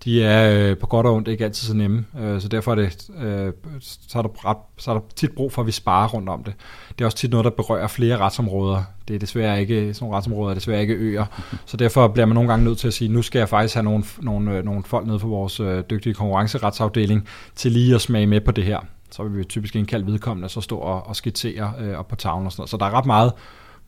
de 0.04 0.24
er 0.24 0.70
øh, 0.70 0.78
på 0.78 0.86
godt 0.86 1.06
og 1.06 1.14
ondt 1.14 1.28
ikke 1.28 1.44
altid 1.44 1.66
så 1.66 1.74
nemme, 1.74 2.04
øh, 2.20 2.40
så 2.40 2.48
derfor 2.48 2.70
er 2.70 2.74
det, 2.74 3.10
øh, 3.22 3.52
så, 3.80 4.18
er 4.18 4.22
der 4.22 4.48
ret, 4.48 4.56
så 4.78 4.90
er 4.90 4.94
der 4.94 5.00
tit 5.16 5.32
brug 5.32 5.52
for, 5.52 5.62
at 5.62 5.66
vi 5.66 5.72
sparer 5.72 6.08
rundt 6.08 6.28
om 6.28 6.44
det. 6.44 6.54
Det 6.88 7.00
er 7.00 7.06
også 7.06 7.18
tit 7.18 7.30
noget, 7.30 7.44
der 7.44 7.50
berører 7.50 7.86
flere 7.86 8.18
retsområder. 8.18 8.82
Det 9.08 9.14
er 9.14 9.18
desværre 9.18 9.60
ikke, 9.60 9.94
sådan 9.94 10.04
nogle 10.04 10.16
retsområder 10.16 10.50
er 10.50 10.54
desværre 10.54 10.80
ikke 10.80 10.94
øer, 10.94 11.24
så 11.66 11.76
derfor 11.76 12.08
bliver 12.08 12.26
man 12.26 12.34
nogle 12.34 12.50
gange 12.50 12.64
nødt 12.64 12.78
til 12.78 12.86
at 12.86 12.94
sige, 12.94 13.08
nu 13.12 13.22
skal 13.22 13.38
jeg 13.38 13.48
faktisk 13.48 13.74
have 13.74 13.84
nogle, 13.84 14.04
nogle, 14.18 14.56
øh, 14.56 14.64
nogle 14.64 14.84
folk 14.84 15.06
nede 15.06 15.18
for 15.18 15.28
vores 15.28 15.60
øh, 15.60 15.84
dygtige 15.90 16.14
konkurrenceretsafdeling 16.14 17.28
til 17.54 17.72
lige 17.72 17.94
at 17.94 18.00
smage 18.00 18.26
med 18.26 18.40
på 18.40 18.50
det 18.50 18.64
her. 18.64 18.78
Så 19.10 19.22
vil 19.22 19.38
vi 19.38 19.44
typisk 19.44 19.76
indkalde 19.76 20.06
vedkommende 20.06 20.46
og 20.46 20.50
så 20.50 20.60
stå 20.60 20.78
og, 20.78 21.06
og 21.06 21.16
skitsere 21.16 21.72
øh, 21.80 21.98
op 21.98 22.08
på 22.08 22.16
tavlen 22.16 22.46
og 22.46 22.52
sådan 22.52 22.60
noget. 22.60 22.70
Så 22.70 22.76
der 22.76 22.86
er 22.86 22.90
ret 22.90 23.06
meget 23.06 23.32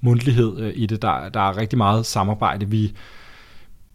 mundtlighed 0.02 0.60
øh, 0.60 0.72
i 0.76 0.86
det. 0.86 1.02
Der, 1.02 1.28
der 1.28 1.40
er 1.40 1.56
rigtig 1.56 1.78
meget 1.78 2.06
samarbejde. 2.06 2.70
Vi, 2.70 2.94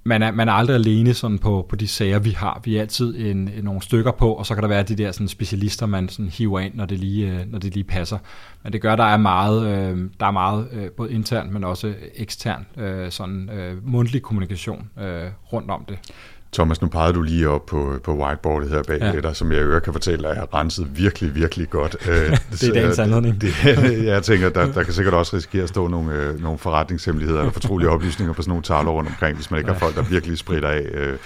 man 0.04 0.24
er, 0.24 0.32
man 0.32 0.48
er 0.48 0.54
aldrig 0.54 0.76
alene 0.76 1.14
sådan 1.14 1.40
på, 1.40 1.66
på 1.70 1.76
de 1.76 1.88
sager, 1.88 2.20
vi 2.20 2.32
har. 2.32 2.62
Vi 2.64 2.78
er 2.78 2.82
altid 2.82 3.16
en, 3.18 3.38
en, 3.38 3.64
nogle 3.64 3.82
stykker 3.82 4.12
på, 4.12 4.34
og 4.34 4.46
så 4.46 4.54
kan 4.54 4.62
der 4.62 4.70
være 4.70 4.84
de 4.84 4.96
der 4.96 5.12
sådan, 5.12 5.28
specialister, 5.28 5.86
man 5.86 6.10
sådan 6.10 6.30
hiver 6.30 6.60
ind, 6.60 6.76
når 6.76 6.86
det, 6.86 7.00
lige, 7.00 7.28
øh, 7.28 7.52
når 7.52 7.60
det 7.60 7.74
lige 7.74 7.84
passer. 7.84 8.18
Men 8.64 8.74
det 8.74 8.82
gør, 8.82 8.96
der 8.96 9.04
er 9.04 9.18
meget, 9.18 9.68
øh, 9.68 10.10
der 10.20 10.26
er 10.26 10.32
meget 10.32 10.68
øh, 10.72 10.92
både 10.92 11.12
internt, 11.12 11.52
men 11.52 11.64
også 11.64 11.94
ekstern 12.16 12.66
øh, 12.78 13.12
sådan, 13.12 13.50
øh, 13.50 13.88
mundtlig 13.88 14.22
kommunikation 14.22 14.90
øh, 15.00 15.24
rundt 15.54 15.72
om 15.72 15.86
det. 15.90 16.00
Thomas, 16.54 16.82
nu 16.82 16.88
pegede 16.88 17.14
du 17.14 17.22
lige 17.22 17.50
op 17.50 17.66
på, 17.66 18.00
på 18.04 18.16
whiteboardet 18.16 18.70
her 18.70 18.84
bag 18.84 19.00
ja. 19.02 19.22
dig, 19.22 19.36
som 19.36 19.52
jeg 19.52 19.62
øvrigt 19.62 19.84
kan 19.84 19.94
fortælle, 19.94 20.28
at 20.28 20.34
jeg 20.34 20.42
har 20.42 20.60
renset 20.60 20.88
virkelig, 20.98 21.36
virkelig 21.36 21.70
godt. 21.70 21.96
Øh, 22.10 22.38
det 22.52 22.64
er 22.64 22.74
dagens 22.74 23.00
anledning. 23.00 23.42
Det, 23.42 24.06
jeg 24.06 24.24
tænker, 24.24 24.50
der, 24.50 24.72
der 24.72 24.84
kan 24.84 24.94
sikkert 24.94 25.14
også 25.14 25.36
risikere 25.36 25.64
at 25.64 25.70
stå 25.70 25.88
nogle, 25.88 26.14
øh, 26.14 26.42
nogle 26.42 26.58
forretningshemmeligheder 26.58 27.40
eller 27.40 27.52
fortrolige 27.52 27.90
oplysninger 27.90 28.34
på 28.34 28.42
sådan 28.42 28.50
nogle 28.50 28.64
taler 28.64 28.92
rundt 28.92 29.10
omkring, 29.10 29.36
hvis 29.36 29.52
man 29.52 29.58
ikke 29.58 29.70
ja. 29.70 29.74
har 29.74 29.80
folk, 29.80 29.96
der 29.96 30.04
virkelig 30.04 30.38
spritter 30.38 30.70
af 30.70 30.86
øh, 30.94 31.18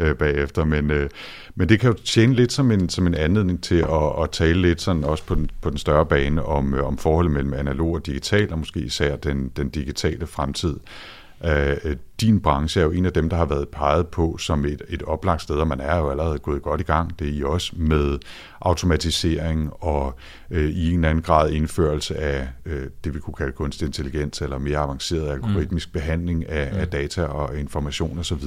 øh, 0.00 0.14
bagefter. 0.14 0.64
Men, 0.64 0.90
øh, 0.90 1.10
men 1.54 1.68
det 1.68 1.80
kan 1.80 1.90
jo 1.90 1.96
tjene 2.04 2.34
lidt 2.34 2.52
som 2.52 2.70
en, 2.70 2.88
som 2.88 3.06
en 3.06 3.14
anledning 3.14 3.62
til 3.62 3.78
at, 3.78 4.22
at 4.22 4.30
tale 4.30 4.62
lidt 4.62 4.80
sådan 4.80 5.04
også 5.04 5.24
på 5.24 5.34
den, 5.34 5.50
på 5.62 5.70
den 5.70 5.78
større 5.78 6.06
bane 6.06 6.44
om, 6.44 6.74
øh, 6.74 6.86
om 6.86 6.98
forholdet 6.98 7.32
mellem 7.32 7.54
analog 7.54 7.94
og 7.94 8.06
digital, 8.06 8.52
og 8.52 8.58
måske 8.58 8.80
især 8.80 9.16
den, 9.16 9.52
den 9.56 9.68
digitale 9.68 10.26
fremtid. 10.26 10.76
Øh, 11.44 11.96
din 12.20 12.40
branche 12.40 12.80
er 12.80 12.84
jo 12.84 12.90
en 12.90 13.06
af 13.06 13.12
dem, 13.12 13.28
der 13.28 13.36
har 13.36 13.44
været 13.44 13.68
peget 13.68 14.06
på 14.06 14.36
som 14.38 14.64
et, 14.64 14.82
et 14.88 15.02
oplagt 15.02 15.42
sted, 15.42 15.56
og 15.56 15.68
man 15.68 15.80
er 15.80 15.96
jo 15.96 16.10
allerede 16.10 16.38
gået 16.38 16.62
godt 16.62 16.80
i 16.80 16.84
gang. 16.84 17.18
Det 17.18 17.28
er 17.28 17.32
I 17.32 17.42
også 17.42 17.72
med 17.76 18.18
automatisering 18.60 19.70
og 19.72 20.18
øh, 20.50 20.70
i 20.70 20.88
en 20.88 20.94
eller 20.94 21.08
anden 21.08 21.22
grad 21.22 21.50
indførelse 21.50 22.16
af 22.16 22.48
øh, 22.66 22.86
det, 23.04 23.14
vi 23.14 23.20
kunne 23.20 23.34
kalde 23.34 23.52
kunstig 23.52 23.86
intelligens, 23.86 24.42
eller 24.42 24.58
mere 24.58 24.78
avanceret 24.78 25.28
algoritmisk 25.28 25.88
mm. 25.88 25.92
behandling 25.92 26.48
af, 26.48 26.72
mm. 26.72 26.78
af 26.78 26.88
data 26.88 27.22
og 27.22 27.58
information 27.58 28.18
osv. 28.18 28.42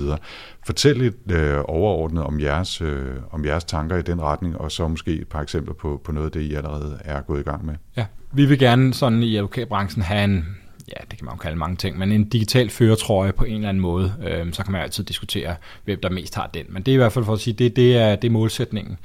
Fortæl 0.65 0.97
lidt 0.97 1.31
øh, 1.31 1.57
overordnet 1.65 2.23
om 2.23 2.39
jeres, 2.39 2.81
øh, 2.81 3.15
om 3.31 3.45
jeres 3.45 3.63
tanker 3.63 3.97
i 3.97 4.01
den 4.01 4.21
retning, 4.21 4.57
og 4.57 4.71
så 4.71 4.87
måske 4.87 5.11
et 5.11 5.27
par 5.27 5.41
eksempler 5.41 5.73
på, 5.73 6.01
på 6.03 6.11
noget 6.11 6.25
af 6.25 6.31
det, 6.31 6.41
I 6.41 6.53
allerede 6.53 6.99
er 7.05 7.21
gået 7.21 7.39
i 7.39 7.43
gang 7.43 7.65
med. 7.65 7.75
Ja, 7.97 8.05
vi 8.31 8.45
vil 8.45 8.59
gerne 8.59 8.93
sådan 8.93 9.23
i 9.23 9.35
advokatbranchen 9.35 10.03
have 10.03 10.23
en 10.23 10.57
ja, 10.87 11.03
det 11.11 11.17
kan 11.17 11.25
man 11.25 11.33
jo 11.33 11.37
kalde 11.37 11.57
mange 11.57 11.75
ting, 11.75 11.97
men 11.97 12.11
en 12.11 12.29
digital 12.29 12.69
føretrøje 12.69 13.33
på 13.33 13.43
en 13.43 13.55
eller 13.55 13.69
anden 13.69 13.81
måde, 13.81 14.13
øh, 14.27 14.53
så 14.53 14.63
kan 14.63 14.71
man 14.71 14.81
altid 14.81 15.03
diskutere, 15.03 15.55
hvem 15.85 15.99
der 16.03 16.09
mest 16.09 16.35
har 16.35 16.49
den. 16.53 16.65
Men 16.69 16.83
det 16.83 16.91
er 16.91 16.93
i 16.93 16.97
hvert 16.97 17.11
fald 17.11 17.25
for 17.25 17.33
at 17.33 17.39
sige, 17.39 17.53
det, 17.53 17.75
det, 17.75 17.97
er, 17.97 18.15
det 18.15 18.27
er 18.27 18.31
målsætningen. 18.31 18.97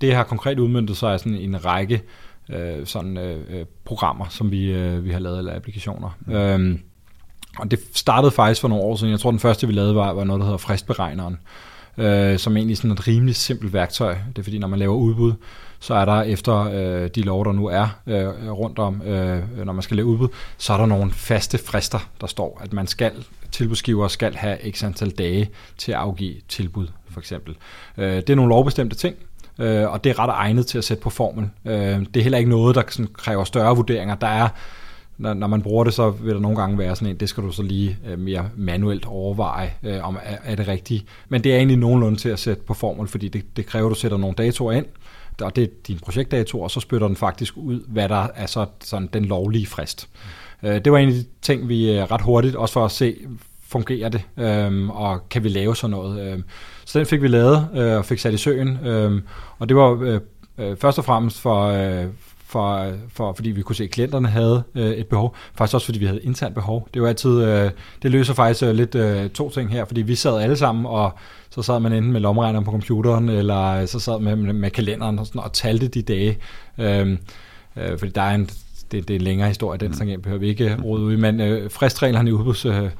Det 0.00 0.14
har 0.14 0.24
konkret 0.24 0.58
udmyndtet 0.58 0.96
sig 0.96 1.20
sådan 1.20 1.38
en 1.38 1.64
række 1.64 2.02
øh, 2.48 2.86
sådan, 2.86 3.16
øh, 3.16 3.40
øh, 3.50 3.66
programmer, 3.84 4.26
som 4.30 4.50
vi, 4.50 4.72
øh, 4.72 5.04
vi 5.04 5.10
har 5.10 5.18
lavet, 5.18 5.38
eller 5.38 5.56
applikationer. 5.56 6.18
Mm. 6.26 6.32
Øhm, 6.32 6.80
og 7.58 7.70
det 7.70 7.80
startede 7.94 8.30
faktisk 8.30 8.60
for 8.60 8.68
nogle 8.68 8.84
år 8.84 8.96
siden. 8.96 9.10
Jeg 9.10 9.20
tror, 9.20 9.30
den 9.30 9.40
første, 9.40 9.66
vi 9.66 9.72
lavede, 9.72 9.94
var, 9.94 10.12
var 10.12 10.24
noget, 10.24 10.40
der 10.40 10.44
hedder 10.44 10.58
fristberegneren, 10.58 11.38
øh, 11.98 12.38
som 12.38 12.56
egentlig 12.56 12.76
sådan 12.76 12.90
et 12.90 13.08
rimelig 13.08 13.36
simpelt 13.36 13.72
værktøj. 13.72 14.16
Det 14.28 14.38
er 14.38 14.42
fordi, 14.42 14.58
når 14.58 14.68
man 14.68 14.78
laver 14.78 14.94
udbud, 14.94 15.32
så 15.84 15.94
er 15.94 16.04
der 16.04 16.22
efter 16.22 16.70
øh, 16.72 17.10
de 17.14 17.22
lov, 17.22 17.44
der 17.44 17.52
nu 17.52 17.66
er 17.66 17.98
øh, 18.06 18.50
rundt 18.50 18.78
om, 18.78 19.02
øh, 19.02 19.64
når 19.64 19.72
man 19.72 19.82
skal 19.82 19.96
lave 19.96 20.06
udbud, 20.06 20.28
så 20.58 20.72
er 20.72 20.76
der 20.76 20.86
nogle 20.86 21.10
faste 21.12 21.58
frister, 21.58 22.10
der 22.20 22.26
står, 22.26 22.60
at 22.64 22.72
man 22.72 22.86
skal, 22.86 23.12
tilbudsgiver 23.52 24.08
skal 24.08 24.34
have 24.34 24.58
x 24.70 24.84
antal 24.84 25.10
dage 25.10 25.50
til 25.78 25.92
at 25.92 25.98
afgive 25.98 26.34
tilbud, 26.48 26.86
for 27.10 27.20
eksempel. 27.20 27.56
Øh, 27.98 28.16
det 28.16 28.30
er 28.30 28.34
nogle 28.34 28.48
lovbestemte 28.48 28.96
ting, 28.96 29.16
øh, 29.58 29.90
og 29.92 30.04
det 30.04 30.10
er 30.10 30.18
ret 30.18 30.30
egnet 30.30 30.66
til 30.66 30.78
at 30.78 30.84
sætte 30.84 31.02
på 31.02 31.10
formel. 31.10 31.50
Øh, 31.64 31.74
det 31.74 32.16
er 32.16 32.22
heller 32.22 32.38
ikke 32.38 32.50
noget, 32.50 32.74
der 32.74 32.82
sådan, 32.88 33.10
kræver 33.12 33.44
større 33.44 33.76
vurderinger. 33.76 34.14
Der 34.14 34.26
er 34.26 34.48
når, 35.18 35.34
når 35.34 35.46
man 35.46 35.62
bruger 35.62 35.84
det, 35.84 35.94
så 35.94 36.10
vil 36.10 36.34
der 36.34 36.40
nogle 36.40 36.56
gange 36.56 36.78
være 36.78 36.96
sådan 36.96 37.08
en, 37.08 37.16
det 37.16 37.28
skal 37.28 37.42
du 37.42 37.52
så 37.52 37.62
lige 37.62 37.98
øh, 38.06 38.18
mere 38.18 38.48
manuelt 38.56 39.06
overveje, 39.06 39.72
øh, 39.82 40.08
om 40.08 40.18
er, 40.22 40.36
er 40.44 40.54
det 40.54 40.68
rigtigt. 40.68 41.04
Men 41.28 41.44
det 41.44 41.52
er 41.52 41.56
egentlig 41.56 41.78
nogenlunde 41.78 42.18
til 42.18 42.28
at 42.28 42.38
sætte 42.38 42.62
på 42.62 42.74
formel, 42.74 43.08
fordi 43.08 43.28
det, 43.28 43.56
det 43.56 43.66
kræver, 43.66 43.86
at 43.86 43.90
du 43.90 44.00
sætter 44.00 44.18
nogle 44.18 44.34
datoer 44.34 44.72
ind, 44.72 44.86
og 45.40 45.56
det 45.56 45.64
er 45.64 45.68
din 45.86 45.98
projektdato, 45.98 46.60
og 46.60 46.70
så 46.70 46.80
spytter 46.80 47.06
den 47.06 47.16
faktisk 47.16 47.56
ud, 47.56 47.80
hvad 47.88 48.08
der 48.08 48.26
er 48.34 48.46
så, 48.46 48.66
sådan 48.80 49.08
den 49.12 49.24
lovlige 49.24 49.66
frist. 49.66 50.08
Øh, 50.62 50.84
det 50.84 50.92
var 50.92 50.98
en 50.98 51.08
af 51.08 51.14
de 51.14 51.24
ting, 51.42 51.68
vi 51.68 51.90
øh, 51.90 52.02
ret 52.02 52.22
hurtigt, 52.22 52.56
også 52.56 52.72
for 52.72 52.84
at 52.84 52.90
se, 52.90 53.16
fungerer 53.68 54.08
det, 54.08 54.22
øhm, 54.36 54.90
og 54.90 55.28
kan 55.28 55.44
vi 55.44 55.48
lave 55.48 55.76
sådan 55.76 55.90
noget. 55.90 56.32
Øhm, 56.32 56.44
så 56.84 56.98
den 56.98 57.06
fik 57.06 57.22
vi 57.22 57.28
lavet 57.28 57.68
øh, 57.74 57.96
og 57.96 58.04
fik 58.04 58.18
sat 58.18 58.34
i 58.34 58.36
søen, 58.36 58.86
øhm, 58.86 59.22
og 59.58 59.68
det 59.68 59.76
var 59.76 60.02
øh, 60.02 60.20
øh 60.58 60.76
først 60.76 60.98
og 60.98 61.04
fremmest 61.04 61.40
for, 61.40 61.66
øh, 61.66 62.06
for, 62.54 62.92
for, 63.08 63.32
fordi 63.32 63.50
vi 63.50 63.62
kunne 63.62 63.76
se, 63.76 63.84
at 63.84 63.90
klienterne 63.90 64.28
havde 64.28 64.62
øh, 64.74 64.90
et 64.90 65.06
behov. 65.06 65.36
Faktisk 65.54 65.74
også, 65.74 65.84
fordi 65.84 65.98
vi 65.98 66.06
havde 66.06 66.22
internt 66.22 66.54
behov. 66.54 66.88
Det 66.94 67.02
var 67.02 67.08
altid, 67.08 67.42
øh, 67.42 67.70
det 68.02 68.10
løser 68.10 68.34
faktisk 68.34 68.62
øh, 68.62 68.74
lidt 68.74 68.94
øh, 68.94 69.30
to 69.30 69.50
ting 69.50 69.72
her, 69.72 69.84
fordi 69.84 70.02
vi 70.02 70.14
sad 70.14 70.40
alle 70.40 70.56
sammen, 70.56 70.86
og 70.86 71.12
så 71.50 71.62
sad 71.62 71.80
man 71.80 71.92
enten 71.92 72.12
med 72.12 72.20
lommeregneren 72.20 72.64
på 72.64 72.70
computeren, 72.70 73.28
eller 73.28 73.86
så 73.86 73.98
sad 73.98 74.20
man 74.20 74.38
med, 74.38 74.52
med 74.52 74.70
kalenderen 74.70 75.18
og, 75.18 75.26
sådan, 75.26 75.40
og 75.40 75.52
talte 75.52 75.88
de 75.88 76.02
dage. 76.02 76.38
Øh, 76.78 77.18
øh, 77.76 77.98
fordi 77.98 78.12
der 78.12 78.22
er 78.22 78.34
en, 78.34 78.50
det, 78.92 79.08
det 79.08 79.10
er 79.10 79.18
en 79.18 79.24
længere 79.24 79.48
historie, 79.48 79.78
den 79.78 79.94
mm. 80.00 80.22
behøver 80.22 80.40
vi 80.40 80.48
ikke 80.48 80.76
rode 80.84 81.02
ud 81.02 81.12
i, 81.12 81.16
men 81.16 81.40
øh, 81.40 81.70
fristreglerne 81.70 82.30
i 82.30 82.32
udbuds, 82.32 82.66
øh, 82.66 82.90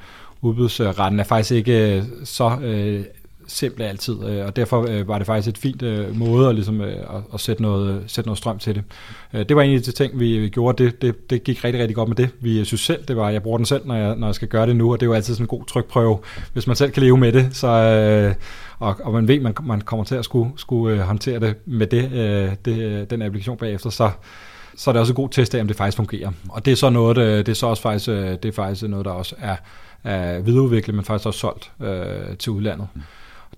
udbudsretten 0.41 1.19
er 1.19 1.23
faktisk 1.23 1.51
ikke 1.51 2.03
så 2.23 2.57
øh, 2.61 3.03
simple 3.47 3.85
altid, 3.85 4.25
øh, 4.25 4.45
og 4.45 4.55
derfor 4.55 4.87
øh, 4.89 5.07
var 5.07 5.17
det 5.17 5.27
faktisk 5.27 5.47
et 5.49 5.57
fint 5.57 5.81
øh, 5.81 6.15
måde 6.17 6.49
at, 6.49 6.55
ligesom, 6.55 6.81
øh, 6.81 6.95
at, 6.95 7.21
at 7.33 7.39
sætte, 7.39 7.61
noget, 7.61 7.95
øh, 7.95 8.01
sætte 8.07 8.27
noget 8.27 8.37
strøm 8.37 8.59
til 8.59 8.75
det. 8.75 8.83
Øh, 9.33 9.45
det 9.49 9.55
var 9.55 9.61
en 9.61 9.75
af 9.75 9.81
de 9.81 9.91
ting, 9.91 10.19
vi 10.19 10.49
gjorde. 10.49 10.83
Det, 10.83 11.01
det, 11.01 11.29
det 11.29 11.43
gik 11.43 11.63
rigtig, 11.63 11.81
rigtig 11.81 11.95
godt 11.95 12.09
med 12.09 12.15
det. 12.15 12.29
Vi 12.39 12.65
synes 12.65 12.81
selv, 12.81 13.03
det 13.07 13.17
var, 13.17 13.29
jeg 13.29 13.43
bruger 13.43 13.57
den 13.57 13.65
selv, 13.65 13.87
når 13.87 13.95
jeg, 13.95 14.15
når 14.15 14.27
jeg 14.27 14.35
skal 14.35 14.47
gøre 14.47 14.67
det 14.67 14.75
nu, 14.75 14.91
og 14.91 14.99
det 14.99 15.05
er 15.05 15.09
jo 15.09 15.13
altid 15.13 15.33
sådan 15.33 15.43
en 15.43 15.47
god 15.47 15.65
trykprøve, 15.65 16.17
hvis 16.53 16.67
man 16.67 16.75
selv 16.75 16.91
kan 16.91 17.03
leve 17.03 17.17
med 17.17 17.31
det, 17.31 17.49
så, 17.51 17.67
og, 18.79 18.95
og 19.03 19.13
man 19.13 19.27
ved, 19.27 19.39
man, 19.39 19.53
man 19.63 19.81
kommer 19.81 20.05
til 20.05 20.15
at 20.15 20.25
skulle, 20.25 20.51
skulle 20.57 21.01
håndtere 21.03 21.39
det 21.39 21.55
med 21.65 21.87
det, 21.87 22.11
det, 22.65 23.09
den 23.09 23.21
applikation 23.21 23.57
bagefter, 23.57 23.89
så, 23.89 24.11
så 24.75 24.89
er 24.89 24.91
det 24.91 24.99
også 24.99 25.13
en 25.13 25.15
god 25.15 25.29
test 25.29 25.55
af, 25.55 25.61
om 25.61 25.67
det 25.67 25.77
faktisk 25.77 25.97
fungerer. 25.97 26.31
Og 26.49 26.65
det 26.65 26.71
er 26.71 26.75
så 26.75 26.89
noget, 26.89 27.15
det, 27.15 27.45
det 27.45 27.51
er 27.51 27.55
så 27.55 27.67
også 27.67 27.81
faktisk, 27.81 28.07
det 28.07 28.45
er 28.45 28.51
faktisk 28.51 28.83
noget, 28.89 29.05
der 29.05 29.11
også 29.11 29.35
er, 29.39 29.55
er 30.03 30.41
videreudviklet, 30.41 30.95
men 30.95 31.05
faktisk 31.05 31.27
også 31.27 31.39
solgt 31.39 31.71
øh, 31.81 32.37
til 32.37 32.51
udlandet. 32.51 32.87
Mm 32.93 33.01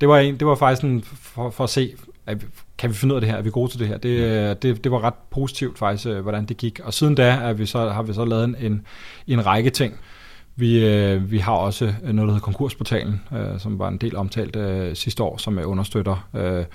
det 0.01 0.09
var, 0.09 0.17
en, 0.17 0.37
det 0.37 0.47
var 0.47 0.55
faktisk 0.55 0.83
en, 0.83 1.03
for, 1.03 1.49
for 1.49 1.63
at 1.63 1.69
se, 1.69 1.93
at, 2.25 2.37
kan 2.77 2.89
vi 2.89 2.95
finde 2.95 3.13
ud 3.13 3.17
af 3.17 3.21
det 3.21 3.29
her, 3.29 3.37
er 3.37 3.41
vi 3.41 3.49
gode 3.49 3.71
til 3.71 3.79
det 3.79 3.87
her? 3.87 3.97
Det, 3.97 4.63
det, 4.63 4.83
det 4.83 4.91
var 4.91 5.03
ret 5.03 5.13
positivt 5.31 5.77
faktisk, 5.77 6.07
øh, 6.07 6.19
hvordan 6.19 6.45
det 6.45 6.57
gik. 6.57 6.79
Og 6.83 6.93
siden 6.93 7.15
da 7.15 7.31
er 7.31 7.53
vi 7.53 7.65
så, 7.65 7.89
har 7.89 8.03
vi 8.03 8.13
så 8.13 8.25
lavet 8.25 8.43
en, 8.43 8.55
en, 8.59 8.81
en 9.27 9.45
række 9.45 9.69
ting. 9.69 9.99
Vi, 10.55 10.85
øh, 10.85 11.31
vi 11.31 11.37
har 11.37 11.53
også 11.53 11.85
noget, 11.85 12.15
der 12.15 12.25
hedder 12.25 12.39
Konkursportalen, 12.39 13.21
øh, 13.33 13.59
som 13.59 13.79
var 13.79 13.87
en 13.87 13.97
del 13.97 14.15
omtalt 14.15 14.55
øh, 14.55 14.95
sidste 14.95 15.23
år, 15.23 15.37
som 15.37 15.59
understøtter 15.65 16.27
øh, 16.35 16.65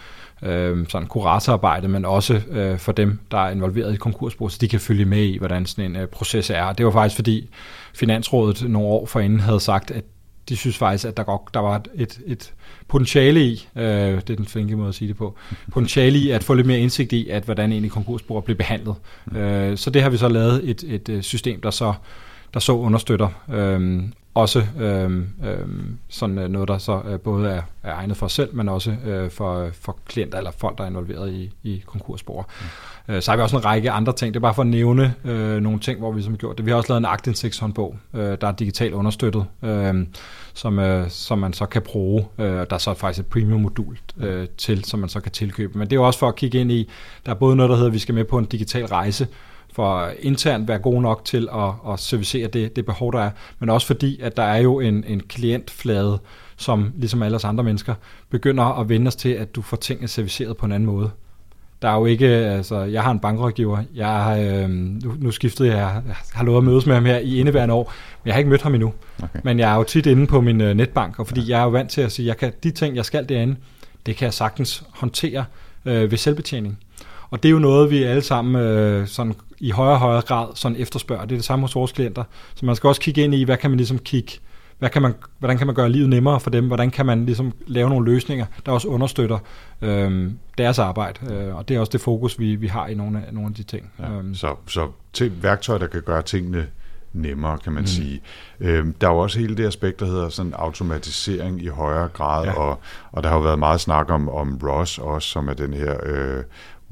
øh, 0.42 0.86
sådan 0.88 1.08
kuratorarbejde, 1.08 1.88
men 1.88 2.04
også 2.04 2.40
øh, 2.50 2.78
for 2.78 2.92
dem, 2.92 3.18
der 3.30 3.38
er 3.38 3.50
involveret 3.50 3.94
i 3.94 3.96
konkursbrug, 3.96 4.50
så 4.50 4.58
de 4.60 4.68
kan 4.68 4.80
følge 4.80 5.04
med 5.04 5.24
i, 5.24 5.38
hvordan 5.38 5.66
sådan 5.66 5.90
en 5.90 5.96
øh, 5.96 6.08
proces 6.08 6.50
er. 6.50 6.72
Det 6.72 6.86
var 6.86 6.92
faktisk 6.92 7.16
fordi 7.16 7.48
Finansrådet 7.94 8.70
nogle 8.70 8.88
år 8.88 9.06
forinden 9.06 9.40
havde 9.40 9.60
sagt, 9.60 9.90
at 9.90 10.04
de 10.48 10.56
synes 10.56 10.78
faktisk, 10.78 11.04
at 11.04 11.16
der, 11.16 11.22
godt, 11.22 11.54
der 11.54 11.60
var 11.60 11.82
et, 11.94 12.20
et 12.26 12.52
potentiale 12.92 13.44
i, 13.44 13.68
øh, 13.76 13.84
det 13.84 14.30
er 14.30 14.36
den 14.36 14.46
flinke 14.46 14.76
måde 14.76 14.88
at 14.88 14.94
sige 14.94 15.08
det 15.08 15.16
på, 15.16 15.34
potentiale 15.72 16.18
i 16.18 16.30
at 16.30 16.44
få 16.44 16.54
lidt 16.54 16.66
mere 16.66 16.78
indsigt 16.78 17.12
i, 17.12 17.28
at 17.28 17.44
hvordan 17.44 17.72
egentlig 17.72 17.90
konkursbrugere 17.90 18.42
bliver 18.42 18.56
behandlet. 18.56 18.94
Øh, 19.36 19.76
så 19.76 19.90
det 19.90 20.02
har 20.02 20.10
vi 20.10 20.16
så 20.16 20.28
lavet 20.28 20.70
et, 20.70 20.84
et 20.88 21.08
øh, 21.08 21.22
system, 21.22 21.60
der 21.60 21.70
så, 21.70 21.94
der 22.54 22.60
så 22.60 22.72
understøtter. 22.72 23.28
Øh, 23.52 24.02
også 24.34 24.64
øh, 24.80 25.18
øh, 25.44 25.58
sådan 26.08 26.38
øh, 26.38 26.48
noget, 26.48 26.68
der 26.68 26.78
så 26.78 27.02
øh, 27.08 27.20
både 27.20 27.50
er, 27.50 27.62
er 27.82 27.94
egnet 27.94 28.16
for 28.16 28.26
os 28.26 28.32
selv, 28.32 28.54
men 28.54 28.68
også 28.68 28.96
øh, 29.06 29.30
for, 29.30 29.70
for 29.72 29.98
klienter 30.08 30.38
eller 30.38 30.50
folk, 30.50 30.78
der 30.78 30.84
er 30.84 30.88
involveret 30.88 31.32
i, 31.32 31.50
i 31.62 31.82
konkursspor. 31.86 32.48
Mm. 33.08 33.14
Øh, 33.14 33.22
så 33.22 33.30
har 33.30 33.36
vi 33.36 33.42
også 33.42 33.56
en 33.56 33.64
række 33.64 33.90
andre 33.90 34.12
ting. 34.12 34.34
Det 34.34 34.38
er 34.38 34.42
bare 34.42 34.54
for 34.54 34.62
at 34.62 34.68
nævne 34.68 35.14
øh, 35.24 35.60
nogle 35.60 35.78
ting, 35.78 35.98
hvor 35.98 36.12
vi 36.12 36.22
som 36.22 36.36
gjort 36.36 36.58
det. 36.58 36.66
Vi 36.66 36.70
har 36.70 36.78
også 36.78 36.92
lavet 36.92 36.98
en 37.00 37.04
aktindsigtshåndbog, 37.04 37.96
øh, 38.14 38.36
der 38.40 38.46
er 38.46 38.52
digitalt 38.52 38.94
understøttet, 38.94 39.44
øh, 39.62 40.06
som, 40.54 40.78
øh, 40.78 41.10
som 41.10 41.38
man 41.38 41.52
så 41.52 41.66
kan 41.66 41.82
bruge. 41.82 42.26
Øh, 42.38 42.46
der 42.46 42.66
er 42.70 42.78
så 42.78 42.94
faktisk 42.94 43.26
et 43.26 43.30
premium-modul 43.30 43.98
øh, 44.16 44.46
til, 44.58 44.84
som 44.84 45.00
man 45.00 45.08
så 45.08 45.20
kan 45.20 45.32
tilkøbe. 45.32 45.78
Men 45.78 45.86
det 45.86 45.92
er 45.92 46.00
jo 46.00 46.06
også 46.06 46.18
for 46.18 46.28
at 46.28 46.36
kigge 46.36 46.60
ind 46.60 46.72
i, 46.72 46.88
der 47.26 47.32
er 47.32 47.36
både 47.36 47.56
noget, 47.56 47.70
der 47.70 47.76
hedder, 47.76 47.88
at 47.88 47.94
vi 47.94 47.98
skal 47.98 48.14
med 48.14 48.24
på 48.24 48.38
en 48.38 48.44
digital 48.44 48.86
rejse, 48.86 49.26
for 49.72 50.10
internt 50.20 50.68
være 50.68 50.78
god 50.78 51.02
nok 51.02 51.24
til 51.24 51.48
at, 51.54 51.92
at 51.92 51.98
servicere 51.98 52.46
det, 52.46 52.76
det 52.76 52.86
behov, 52.86 53.12
der 53.12 53.20
er, 53.20 53.30
men 53.58 53.70
også 53.70 53.86
fordi, 53.86 54.20
at 54.20 54.36
der 54.36 54.42
er 54.42 54.58
jo 54.58 54.80
en, 54.80 55.04
en 55.06 55.20
klientflade, 55.20 56.18
som 56.56 56.92
ligesom 56.96 57.22
alle 57.22 57.36
os 57.36 57.44
andre 57.44 57.64
mennesker, 57.64 57.94
begynder 58.30 58.80
at 58.80 58.88
vende 58.88 59.08
os 59.08 59.16
til, 59.16 59.28
at 59.28 59.54
du 59.54 59.62
får 59.62 59.76
tingene 59.76 60.08
serviceret 60.08 60.56
på 60.56 60.66
en 60.66 60.72
anden 60.72 60.86
måde. 60.86 61.10
Der 61.82 61.88
er 61.88 61.94
jo 61.94 62.06
ikke, 62.06 62.26
altså, 62.26 62.80
jeg 62.80 63.02
har 63.02 63.10
en 63.10 63.18
bankrådgiver, 63.18 63.82
jeg, 63.94 64.48
øh, 64.48 64.70
nu, 64.70 65.14
nu 65.18 65.30
skiftede 65.30 65.68
jeg, 65.68 66.02
jeg 66.06 66.14
har 66.32 66.44
lovet 66.44 66.58
at 66.58 66.64
mødes 66.64 66.86
med 66.86 66.94
ham 66.94 67.04
her 67.04 67.18
i 67.18 67.38
indeværende 67.38 67.74
år, 67.74 67.92
men 68.22 68.26
jeg 68.26 68.34
har 68.34 68.38
ikke 68.38 68.50
mødt 68.50 68.62
ham 68.62 68.74
endnu. 68.74 68.92
Okay. 69.22 69.40
Men 69.44 69.58
jeg 69.58 69.72
er 69.72 69.76
jo 69.76 69.82
tit 69.82 70.06
inde 70.06 70.26
på 70.26 70.40
min 70.40 70.60
uh, 70.60 70.66
netbank, 70.66 71.18
og 71.18 71.26
fordi 71.26 71.40
ja. 71.40 71.48
jeg 71.48 71.60
er 71.60 71.64
jo 71.64 71.70
vant 71.70 71.90
til 71.90 72.00
at 72.00 72.12
sige, 72.12 72.26
jeg 72.26 72.36
kan, 72.36 72.52
de 72.62 72.70
ting, 72.70 72.96
jeg 72.96 73.04
skal 73.04 73.28
derinde, 73.28 73.56
det 74.06 74.16
kan 74.16 74.24
jeg 74.24 74.34
sagtens 74.34 74.84
håndtere 74.90 75.44
øh, 75.84 76.10
ved 76.10 76.18
selvbetjening. 76.18 76.78
Og 77.30 77.42
det 77.42 77.48
er 77.48 77.52
jo 77.52 77.58
noget, 77.58 77.90
vi 77.90 78.02
alle 78.02 78.22
sammen 78.22 78.62
øh, 78.62 79.06
sådan 79.06 79.34
i 79.62 79.70
højere 79.70 79.94
og 79.94 80.00
højere 80.00 80.22
grad 80.22 80.48
sådan 80.54 80.76
efterspørger. 80.80 81.24
Det 81.24 81.32
er 81.32 81.38
det 81.38 81.44
samme 81.44 81.64
hos 81.64 81.74
vores 81.74 81.92
klienter. 81.92 82.24
Så 82.54 82.66
man 82.66 82.76
skal 82.76 82.88
også 82.88 83.00
kigge 83.00 83.22
ind 83.22 83.34
i, 83.34 83.42
hvad 83.42 83.56
kan 83.56 83.70
man 83.70 83.76
ligesom 83.76 83.98
kigge, 83.98 84.32
hvad 84.78 84.90
kan 84.90 85.02
man, 85.02 85.14
hvordan 85.38 85.58
kan 85.58 85.66
man 85.66 85.76
gøre 85.76 85.88
livet 85.88 86.08
nemmere 86.08 86.40
for 86.40 86.50
dem? 86.50 86.66
Hvordan 86.66 86.90
kan 86.90 87.06
man 87.06 87.26
ligesom 87.26 87.52
lave 87.66 87.88
nogle 87.88 88.12
løsninger, 88.12 88.46
der 88.66 88.72
også 88.72 88.88
understøtter 88.88 89.38
øh, 89.82 90.30
deres 90.58 90.78
arbejde? 90.78 91.34
Øh, 91.34 91.56
og 91.56 91.68
det 91.68 91.76
er 91.76 91.80
også 91.80 91.90
det 91.90 92.00
fokus, 92.00 92.38
vi, 92.38 92.56
vi 92.56 92.66
har 92.66 92.86
i 92.86 92.94
nogle 92.94 93.22
af, 93.26 93.34
nogle 93.34 93.48
af 93.48 93.54
de 93.54 93.62
ting. 93.62 93.92
Ja, 93.98 94.10
øhm. 94.10 94.34
Så, 94.34 94.54
så 94.66 94.88
til 95.12 95.42
værktøjer, 95.42 95.78
der 95.78 95.86
kan 95.86 96.02
gøre 96.02 96.22
tingene 96.22 96.66
nemmere, 97.12 97.58
kan 97.58 97.72
man 97.72 97.82
mm. 97.82 97.86
sige. 97.86 98.22
Øhm, 98.60 98.92
der 98.92 99.08
er 99.08 99.12
jo 99.12 99.18
også 99.18 99.38
hele 99.38 99.56
det 99.56 99.66
aspekt, 99.66 100.00
der 100.00 100.06
hedder 100.06 100.28
sådan 100.28 100.52
automatisering 100.52 101.62
i 101.62 101.66
højere 101.66 102.08
grad, 102.08 102.44
ja. 102.44 102.52
og, 102.52 102.78
og 103.12 103.22
der 103.22 103.28
har 103.28 103.36
jo 103.36 103.42
været 103.42 103.58
meget 103.58 103.80
snak 103.80 104.10
om, 104.10 104.28
om 104.28 104.60
ROS 104.62 104.98
også, 104.98 105.28
som 105.28 105.48
er 105.48 105.54
den 105.54 105.74
her 105.74 105.96
øh, 106.02 106.42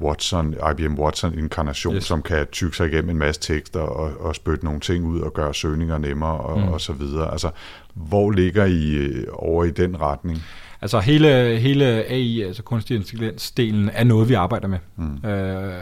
Watson, 0.03 0.55
IBM 0.71 0.93
Watson-inkarnation, 0.99 1.95
yes. 1.95 2.03
som 2.03 2.21
kan 2.21 2.47
tykke 2.51 2.77
sig 2.77 2.87
igennem 2.87 3.09
en 3.09 3.17
masse 3.17 3.41
tekster 3.41 3.79
og, 3.79 4.11
og 4.19 4.35
spytte 4.35 4.65
nogle 4.65 4.79
ting 4.79 5.05
ud 5.05 5.19
og 5.19 5.33
gøre 5.33 5.53
søgninger 5.53 5.97
nemmere 5.97 6.37
og, 6.37 6.59
mm. 6.59 6.67
og 6.67 6.81
så 6.81 6.93
videre. 6.93 7.31
Altså, 7.31 7.49
hvor 7.93 8.31
ligger 8.31 8.65
I 8.65 8.91
øh, 8.91 9.27
over 9.33 9.63
i 9.63 9.69
den 9.69 10.01
retning? 10.01 10.43
Altså 10.81 10.99
hele, 10.99 11.59
hele 11.59 11.85
AI, 11.85 12.41
altså 12.41 12.63
kunstig 12.63 12.95
intelligens-delen, 12.97 13.89
er 13.93 14.03
noget, 14.03 14.29
vi 14.29 14.33
arbejder 14.33 14.67
med. 14.67 14.79
Mm. 14.95 15.29
Øh, 15.29 15.73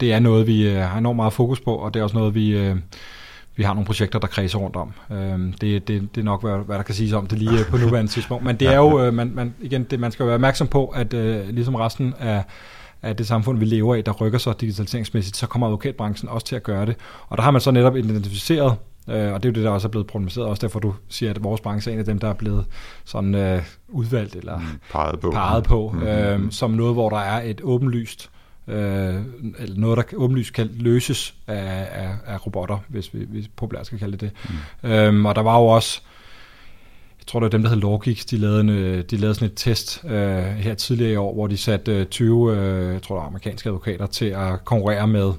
det 0.00 0.12
er 0.12 0.18
noget, 0.18 0.46
vi 0.46 0.68
øh, 0.68 0.76
har 0.76 0.98
enormt 0.98 1.16
meget 1.16 1.32
fokus 1.32 1.60
på, 1.60 1.74
og 1.74 1.94
det 1.94 2.00
er 2.00 2.04
også 2.04 2.16
noget, 2.16 2.34
vi... 2.34 2.58
Øh, 2.58 2.76
vi 3.56 3.64
har 3.64 3.74
nogle 3.74 3.86
projekter, 3.86 4.18
der 4.18 4.26
kredser 4.26 4.58
rundt 4.58 4.76
om. 4.76 4.92
Øhm, 5.12 5.52
det, 5.52 5.88
det, 5.88 6.14
det 6.14 6.20
er 6.20 6.24
nok, 6.24 6.42
hvad, 6.42 6.58
hvad 6.66 6.76
der 6.76 6.82
kan 6.82 6.94
siges 6.94 7.12
om 7.12 7.26
det 7.26 7.38
lige 7.38 7.64
på 7.70 7.76
nuværende 7.76 8.10
tidspunkt. 8.10 8.44
Men 8.44 8.56
det 8.56 8.68
er 8.68 8.76
jo, 8.76 9.04
øh, 9.04 9.14
man, 9.14 9.32
man, 9.34 9.54
igen, 9.60 9.84
det, 9.84 10.00
man 10.00 10.12
skal 10.12 10.26
være 10.26 10.34
opmærksom 10.34 10.68
på, 10.68 10.86
at 10.86 11.14
øh, 11.14 11.48
ligesom 11.48 11.74
resten 11.74 12.14
af, 12.18 12.42
af 13.02 13.16
det 13.16 13.26
samfund, 13.26 13.58
vi 13.58 13.64
lever 13.64 13.94
i, 13.94 14.02
der 14.02 14.12
rykker 14.12 14.38
sig 14.38 14.60
digitaliseringsmæssigt, 14.60 15.36
så 15.36 15.46
kommer 15.46 15.66
advokatbranchen 15.66 16.28
også 16.28 16.46
til 16.46 16.56
at 16.56 16.62
gøre 16.62 16.86
det. 16.86 16.96
Og 17.28 17.36
der 17.36 17.42
har 17.42 17.50
man 17.50 17.60
så 17.60 17.70
netop 17.70 17.96
identificeret 17.96 18.76
Øh, 19.08 19.32
og 19.32 19.42
det 19.42 19.48
er 19.48 19.52
jo 19.52 19.54
det, 19.54 19.64
der 19.64 19.70
også 19.70 19.88
er 19.88 19.90
blevet 19.90 20.06
problematiseret, 20.06 20.48
også 20.48 20.66
derfor 20.66 20.80
du 20.80 20.94
siger, 21.08 21.30
at 21.30 21.44
vores 21.44 21.60
branche 21.60 21.90
er 21.90 21.92
en 21.92 21.98
af 21.98 22.04
dem, 22.04 22.18
der 22.18 22.28
er 22.28 22.32
blevet 22.32 22.64
sådan 23.04 23.34
øh, 23.34 23.62
udvalgt 23.88 24.34
eller 24.34 24.58
mm, 24.58 24.64
peget 24.92 25.20
på, 25.20 25.30
peget 25.30 25.64
på 25.64 25.90
mm-hmm. 25.94 26.08
øh, 26.08 26.52
som 26.52 26.70
noget, 26.70 26.94
hvor 26.94 27.08
der 27.08 27.16
er 27.16 27.42
et 27.42 27.60
åbenlyst 27.64 28.30
øh, 28.68 29.14
eller 29.58 29.76
noget, 29.76 29.96
der 29.96 30.02
åbenlyst 30.16 30.52
kan 30.52 30.70
løses 30.72 31.34
af, 31.46 31.88
af, 31.92 32.10
af 32.26 32.46
robotter, 32.46 32.78
hvis 32.88 33.14
vi, 33.14 33.26
vi 33.28 33.48
populært 33.56 33.86
skal 33.86 33.98
kalde 33.98 34.16
det 34.16 34.20
det. 34.20 34.32
Mm. 34.82 34.90
Øhm, 34.90 35.26
og 35.26 35.34
der 35.34 35.42
var 35.42 35.58
jo 35.58 35.66
også, 35.66 36.02
tror 37.30 37.40
det 37.40 37.44
var 37.44 37.50
dem, 37.50 37.62
der 37.62 37.70
hed 37.70 37.76
Logix, 37.76 38.24
de 38.24 38.36
lavede, 38.36 38.60
en, 38.60 38.68
øh, 38.68 39.04
de 39.10 39.16
lavede 39.16 39.34
sådan 39.34 39.48
et 39.48 39.52
test 39.56 40.04
øh, 40.04 40.42
her 40.42 40.74
tidligere 40.74 41.12
i 41.12 41.16
år, 41.16 41.34
hvor 41.34 41.46
de 41.46 41.56
satte 41.56 41.92
øh, 41.92 42.06
20, 42.06 42.56
øh, 42.56 42.92
jeg 42.92 43.02
tror 43.02 43.14
det 43.14 43.20
var 43.20 43.26
amerikanske 43.26 43.68
advokater, 43.68 44.06
til 44.06 44.24
at 44.24 44.64
konkurrere 44.64 45.06
med 45.06 45.32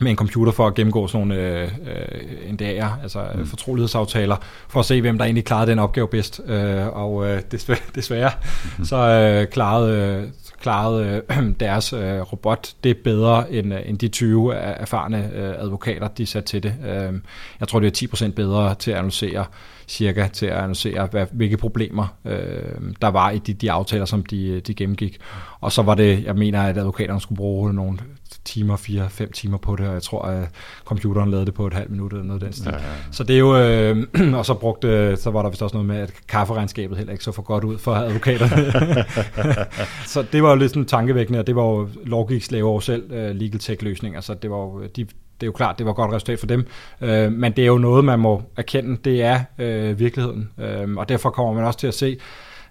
med 0.00 0.10
en 0.10 0.16
computer 0.16 0.52
for 0.52 0.66
at 0.66 0.74
gennemgå 0.74 1.06
sådan 1.06 1.26
nogle 1.26 1.42
øh, 1.42 1.62
øh, 1.62 2.50
NDA'er, 2.52 3.02
altså 3.02 3.26
mm. 3.34 3.46
fortrolighedsaftaler, 3.46 4.36
for 4.68 4.80
at 4.80 4.86
se, 4.86 5.00
hvem 5.00 5.18
der 5.18 5.24
egentlig 5.24 5.44
klarede 5.44 5.70
den 5.70 5.78
opgave 5.78 6.08
bedst. 6.08 6.40
Øh, 6.46 6.86
og 6.86 7.26
øh, 7.26 7.42
desværre, 7.52 7.80
desværre 7.94 8.30
mm. 8.78 8.84
så 8.84 8.96
øh, 8.96 9.46
klarede, 9.46 10.30
klarede 10.62 11.22
øh, 11.30 11.52
deres 11.60 11.92
øh, 11.92 12.20
robot 12.20 12.74
det 12.84 12.96
bedre 12.96 13.52
end, 13.52 13.74
øh, 13.74 13.80
end 13.84 13.98
de 13.98 14.08
20 14.08 14.54
øh, 14.54 14.60
erfarne 14.62 15.30
øh, 15.34 15.54
advokater, 15.58 16.08
de 16.08 16.26
satte 16.26 16.48
til 16.48 16.62
det. 16.62 16.74
Øh, 16.86 17.20
jeg 17.60 17.68
tror, 17.68 17.80
det 17.80 18.02
er 18.02 18.26
10% 18.28 18.32
bedre 18.32 18.74
til 18.74 18.90
at 18.90 18.96
analysere 18.96 19.44
cirka 19.88 20.28
til 20.28 20.46
at 20.46 20.58
analysere, 20.58 21.06
hvad, 21.06 21.26
hvilke 21.32 21.56
problemer 21.56 22.16
øh, 22.24 22.92
der 23.02 23.08
var 23.08 23.30
i 23.30 23.38
de, 23.38 23.54
de 23.54 23.72
aftaler, 23.72 24.04
som 24.04 24.24
de, 24.24 24.60
de 24.60 24.74
gennemgik. 24.74 25.18
Og 25.60 25.72
så 25.72 25.82
var 25.82 25.94
det, 25.94 26.24
jeg 26.24 26.34
mener, 26.34 26.62
at 26.62 26.78
advokaterne 26.78 27.20
skulle 27.20 27.36
bruge 27.36 27.74
nogle 27.74 27.98
timer, 28.44 28.76
fire, 28.76 29.10
fem 29.10 29.32
timer 29.32 29.58
på 29.58 29.76
det, 29.76 29.86
og 29.88 29.94
jeg 29.94 30.02
tror, 30.02 30.22
at 30.22 30.48
computeren 30.84 31.30
lavede 31.30 31.46
det 31.46 31.54
på 31.54 31.66
et 31.66 31.74
halvt 31.74 31.90
minut 31.90 32.12
eller 32.12 32.24
noget 32.24 32.42
den 32.42 32.52
stil. 32.52 32.70
Ja, 32.72 32.76
ja, 32.76 32.82
ja. 32.82 32.94
Så 33.10 33.24
det 33.24 33.34
er 33.34 33.38
jo, 33.38 33.56
øh, 33.56 34.34
og 34.38 34.46
så 34.46 34.54
brugte, 34.54 35.16
så 35.16 35.30
var 35.30 35.42
der 35.42 35.50
vist 35.50 35.62
også 35.62 35.76
noget 35.76 35.86
med, 35.86 35.96
at 35.96 36.12
kafferegnskabet 36.28 36.98
heller 36.98 37.12
ikke 37.12 37.24
så 37.24 37.32
for 37.32 37.42
godt 37.42 37.64
ud 37.64 37.78
for 37.78 37.94
advokaterne. 37.94 39.04
så 40.12 40.24
det 40.32 40.42
var 40.42 40.50
jo 40.50 40.56
lidt 40.56 40.70
sådan 40.70 40.84
tankevækkende, 40.84 41.38
og 41.38 41.46
det 41.46 41.56
var 41.56 41.62
jo 41.62 41.88
Logix 42.04 42.50
laver 42.50 42.72
jo 42.72 42.80
selv 42.80 43.04
uh, 43.12 43.36
legal 43.36 43.58
tech 43.58 43.82
løsninger, 43.82 44.20
så 44.20 44.34
det 44.34 44.50
var 44.50 44.56
jo, 44.56 44.82
de, 44.96 45.06
det 45.42 45.46
er 45.46 45.46
jo 45.46 45.52
klart, 45.52 45.78
det 45.78 45.86
var 45.86 45.92
et 45.92 45.96
godt 45.96 46.12
resultat 46.12 46.38
for 46.38 46.46
dem, 46.46 46.66
øh, 47.00 47.32
men 47.32 47.52
det 47.52 47.62
er 47.62 47.66
jo 47.66 47.78
noget, 47.78 48.04
man 48.04 48.18
må 48.18 48.42
erkende, 48.56 48.96
det 49.04 49.22
er 49.22 49.40
øh, 49.58 49.98
virkeligheden, 49.98 50.50
øh, 50.58 50.96
og 50.96 51.08
derfor 51.08 51.30
kommer 51.30 51.52
man 51.52 51.64
også 51.64 51.78
til 51.78 51.86
at 51.86 51.94
se, 51.94 52.18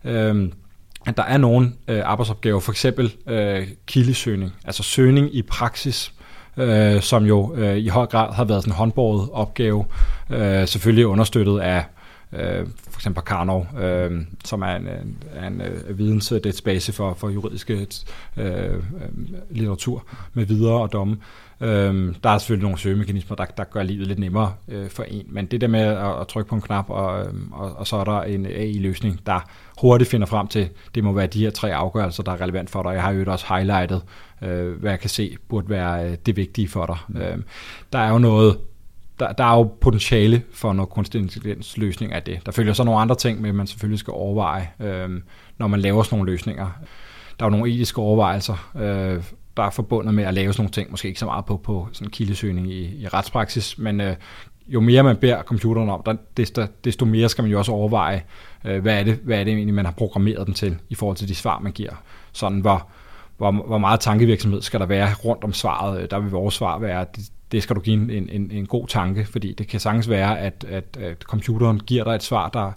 øh, 0.06 0.52
at 1.06 1.18
der 1.18 1.24
er 1.24 1.38
nogle 1.38 1.72
øh, 1.88 2.02
arbejdsopgaver, 2.06 2.60
for 2.60 2.72
eksempel 2.72 3.14
øh, 3.28 3.68
kildesøgning, 3.86 4.54
altså 4.66 4.84
søgning 4.84 5.36
i 5.36 5.42
praksis, 5.42 6.14
øh, 6.58 7.02
som 7.02 7.26
jo 7.26 7.56
øh, 7.56 7.78
i 7.78 7.88
høj 7.88 8.06
grad 8.06 8.34
har 8.34 8.44
været 8.44 8.64
sådan 8.64 8.74
en 8.74 8.78
håndbåret 8.78 9.30
opgave, 9.34 9.86
øh, 10.30 10.68
selvfølgelig 10.68 11.08
understøttet 11.08 11.60
af 11.60 11.86
øh, 12.34 12.68
for 12.90 13.00
eksempel 13.00 13.24
Karnov, 13.24 13.68
øh, 13.80 14.22
som 14.46 14.62
er 14.62 14.76
en, 14.76 14.88
en, 14.88 15.18
en 15.46 15.62
øh, 15.62 15.98
vidensdatabase 15.98 16.94
for, 16.94 17.14
for 17.14 17.30
juridiske 17.30 17.88
øh, 18.38 18.74
øh, 18.74 18.84
litteratur 19.50 20.04
med 20.34 20.46
videre 20.46 20.82
og 20.82 20.92
domme. 20.92 21.18
Øhm, 21.62 22.16
der 22.24 22.30
er 22.30 22.38
selvfølgelig 22.38 22.64
nogle 22.64 22.78
søgemekanismer, 22.78 23.36
der, 23.36 23.46
der 23.46 23.64
gør 23.64 23.84
livet 23.84 24.08
lidt 24.08 24.20
nemmere 24.20 24.54
øh, 24.68 24.90
for 24.90 25.04
en, 25.04 25.26
men 25.30 25.46
det 25.46 25.62
der 25.62 25.68
med 25.68 25.80
at, 25.80 26.20
at 26.22 26.28
trykke 26.28 26.50
på 26.50 26.56
en 26.56 26.62
knap, 26.62 26.90
og, 26.90 27.26
øhm, 27.26 27.52
og, 27.52 27.76
og 27.76 27.88
så 27.88 27.96
er 27.96 28.04
der 28.04 28.22
en 28.22 28.46
AI-løsning, 28.46 29.20
der 29.26 29.50
hurtigt 29.82 30.10
finder 30.10 30.28
frem 30.28 30.48
til, 30.48 30.70
det 30.96 31.04
må 31.04 31.12
være 31.12 31.28
de 31.28 31.44
her 31.44 31.50
tre 31.50 31.76
afgørelser, 31.76 32.24
der 32.24 32.32
er 32.32 32.42
relevant 32.42 32.70
for 32.70 32.84
dig. 32.84 32.90
Jeg 32.90 33.04
har 33.04 33.12
jo 33.12 33.32
også 33.32 33.46
highlightet, 33.50 34.02
øh, 34.42 34.80
hvad 34.80 34.92
jeg 34.92 35.00
kan 35.00 35.10
se 35.10 35.38
burde 35.50 35.70
være 35.70 36.10
øh, 36.10 36.18
det 36.26 36.38
vigtige 36.38 36.68
for 36.68 36.86
dig. 36.86 36.98
Mm. 37.08 37.22
Øhm, 37.22 37.44
der 37.94 38.00
er 38.00 38.10
jo 38.10 38.18
noget 38.18 38.58
der, 39.20 39.32
der 39.32 39.44
er 39.44 39.58
jo 39.58 39.64
potentiale 39.82 40.44
for 40.54 40.74
noget 40.74 40.90
kunstig 40.90 41.22
intelligens 41.22 41.78
løsning 41.78 42.14
af 42.14 42.24
det. 42.24 42.40
Der 42.46 42.52
følger 42.52 42.74
så 42.74 42.84
nogle 42.84 43.02
andre 43.02 43.16
ting 43.16 43.42
med, 43.42 43.54
man 43.54 43.68
selvfølgelig 43.68 44.00
skal 44.00 44.12
overveje, 44.12 44.70
øh, 44.80 45.10
når 45.58 45.68
man 45.68 45.80
laver 45.80 46.04
sådan 46.04 46.18
nogle 46.18 46.32
løsninger. 46.32 46.68
Der 47.40 47.46
er 47.46 47.50
jo 47.50 47.58
nogle 47.58 47.74
etiske 47.74 48.02
overvejelser, 48.02 48.72
øh, 48.76 49.24
der 49.58 49.70
forbundet 49.70 50.14
med 50.14 50.24
at 50.24 50.34
lave 50.34 50.54
sådan 50.54 50.62
nogle 50.62 50.72
ting, 50.72 50.92
måske 50.92 51.08
ikke 51.08 51.20
så 51.20 51.26
meget 51.26 51.46
på, 51.46 51.58
på 51.58 51.88
sådan 51.92 52.12
kildesøgning 52.12 52.72
i, 52.72 53.02
i 53.02 53.08
retspraksis, 53.08 53.78
men 53.78 54.02
øh, 54.02 54.16
jo 54.68 54.80
mere 54.80 55.04
man 55.04 55.18
beder 55.18 55.44
computeren 55.44 55.90
om, 55.90 56.02
der, 56.06 56.16
desto, 56.38 56.66
desto 56.84 57.06
mere 57.06 57.30
skal 57.30 57.42
man 57.42 57.52
jo 57.52 57.58
også 57.58 57.72
overveje, 57.72 58.24
øh, 58.66 58.82
hvad, 58.82 59.00
er 59.00 59.04
det, 59.04 59.20
hvad 59.24 59.40
er 59.40 59.44
det 59.44 59.54
egentlig, 59.54 59.74
man 59.74 59.86
har 59.86 59.92
programmeret 59.92 60.48
den 60.48 60.54
til, 60.54 60.78
i 60.90 60.96
forhold 60.96 61.18
til 61.18 61.28
de 61.28 61.36
svar, 61.36 61.60
man 61.60 61.72
giver. 61.72 61.94
Sådan, 62.32 62.60
hvor, 62.60 62.88
hvor, 63.38 63.52
hvor 63.52 63.78
meget 63.78 64.00
tankevirksomhed 64.00 64.62
skal 64.62 64.80
der 64.80 64.86
være 64.86 65.14
rundt 65.14 65.44
om 65.44 65.54
svaret. 65.54 66.12
Der 66.12 66.20
vil 66.20 66.32
vores 66.32 66.56
svar 66.56 66.80
være, 66.80 67.02
at 67.02 67.16
det, 67.16 67.24
det 67.52 67.64
skal 67.64 67.76
du 67.76 67.82
give 67.82 68.14
en, 68.14 68.30
en, 68.30 68.52
en 68.52 68.66
god 68.66 68.88
tanke, 68.88 69.26
fordi 69.26 69.54
det 69.54 69.68
kan 69.68 69.80
sagtens 69.80 70.10
være, 70.10 70.40
at, 70.40 70.66
at, 70.70 70.98
at 71.00 71.22
computeren 71.22 71.80
giver 71.80 72.04
dig 72.04 72.12
et 72.16 72.24
svar, 72.24 72.50
der, 72.50 72.72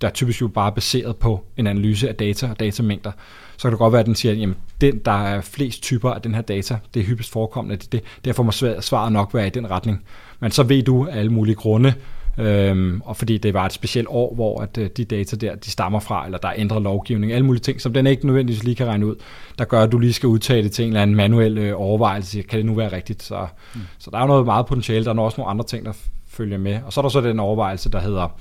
der 0.00 0.10
typisk 0.10 0.40
jo 0.40 0.48
bare 0.48 0.72
baseret 0.72 1.16
på 1.16 1.44
en 1.56 1.66
analyse 1.66 2.08
af 2.08 2.14
data 2.14 2.50
og 2.50 2.60
datamængder. 2.60 3.12
Så 3.56 3.62
kan 3.62 3.70
det 3.70 3.78
godt 3.78 3.92
være, 3.92 4.00
at 4.00 4.06
den 4.06 4.14
siger, 4.14 4.48
at 4.48 4.56
den, 4.80 4.98
der 5.04 5.24
er 5.26 5.40
flest 5.40 5.82
typer 5.82 6.10
af 6.10 6.22
den 6.22 6.34
her 6.34 6.42
data, 6.42 6.78
det 6.94 7.00
er 7.00 7.06
hyppigst 7.06 7.32
forekommende, 7.32 7.76
det, 7.76 7.92
det, 7.92 8.02
derfor 8.24 8.42
må 8.42 8.52
svaret 8.80 9.12
nok 9.12 9.34
være 9.34 9.46
i 9.46 9.50
den 9.50 9.70
retning. 9.70 10.04
Men 10.40 10.50
så 10.50 10.62
ved 10.62 10.82
du 10.82 11.06
af 11.06 11.18
alle 11.18 11.32
mulige 11.32 11.54
grunde, 11.54 11.94
Øhm, 12.38 13.00
og 13.04 13.16
fordi 13.16 13.38
det 13.38 13.54
var 13.54 13.66
et 13.66 13.72
specielt 13.72 14.08
år, 14.10 14.34
hvor 14.34 14.60
at, 14.60 14.78
øh, 14.78 14.90
de 14.96 15.04
data 15.04 15.36
der, 15.36 15.54
de 15.54 15.70
stammer 15.70 16.00
fra, 16.00 16.24
eller 16.24 16.38
der 16.38 16.48
er 16.48 16.54
ændret 16.56 16.82
lovgivning, 16.82 17.32
alle 17.32 17.46
mulige 17.46 17.62
ting, 17.62 17.80
som 17.80 17.92
den 17.92 18.06
ikke 18.06 18.26
nødvendigvis 18.26 18.64
lige 18.64 18.74
kan 18.74 18.86
regne 18.86 19.06
ud, 19.06 19.14
der 19.58 19.64
gør, 19.64 19.82
at 19.82 19.92
du 19.92 19.98
lige 19.98 20.12
skal 20.12 20.26
udtage 20.26 20.62
det 20.62 20.72
til 20.72 20.82
en 20.82 20.88
eller 20.88 21.02
anden 21.02 21.16
manuel 21.16 21.58
øh, 21.58 21.80
overvejelse, 21.80 22.42
kan 22.42 22.56
det 22.56 22.66
nu 22.66 22.74
være 22.74 22.92
rigtigt? 22.92 23.22
Så, 23.22 23.46
mm. 23.74 23.80
så 23.98 24.10
der 24.10 24.16
er 24.18 24.22
jo 24.22 24.26
noget 24.26 24.44
meget 24.44 24.66
potentiale, 24.66 25.04
der 25.04 25.14
er 25.14 25.20
også 25.20 25.40
nogle 25.40 25.50
andre 25.50 25.64
ting, 25.64 25.86
der 25.86 25.92
følger 26.28 26.58
med. 26.58 26.78
Og 26.86 26.92
så 26.92 27.00
er 27.00 27.02
der 27.02 27.08
så 27.08 27.20
den 27.20 27.40
overvejelse, 27.40 27.90
der 27.90 28.00
hedder, 28.00 28.38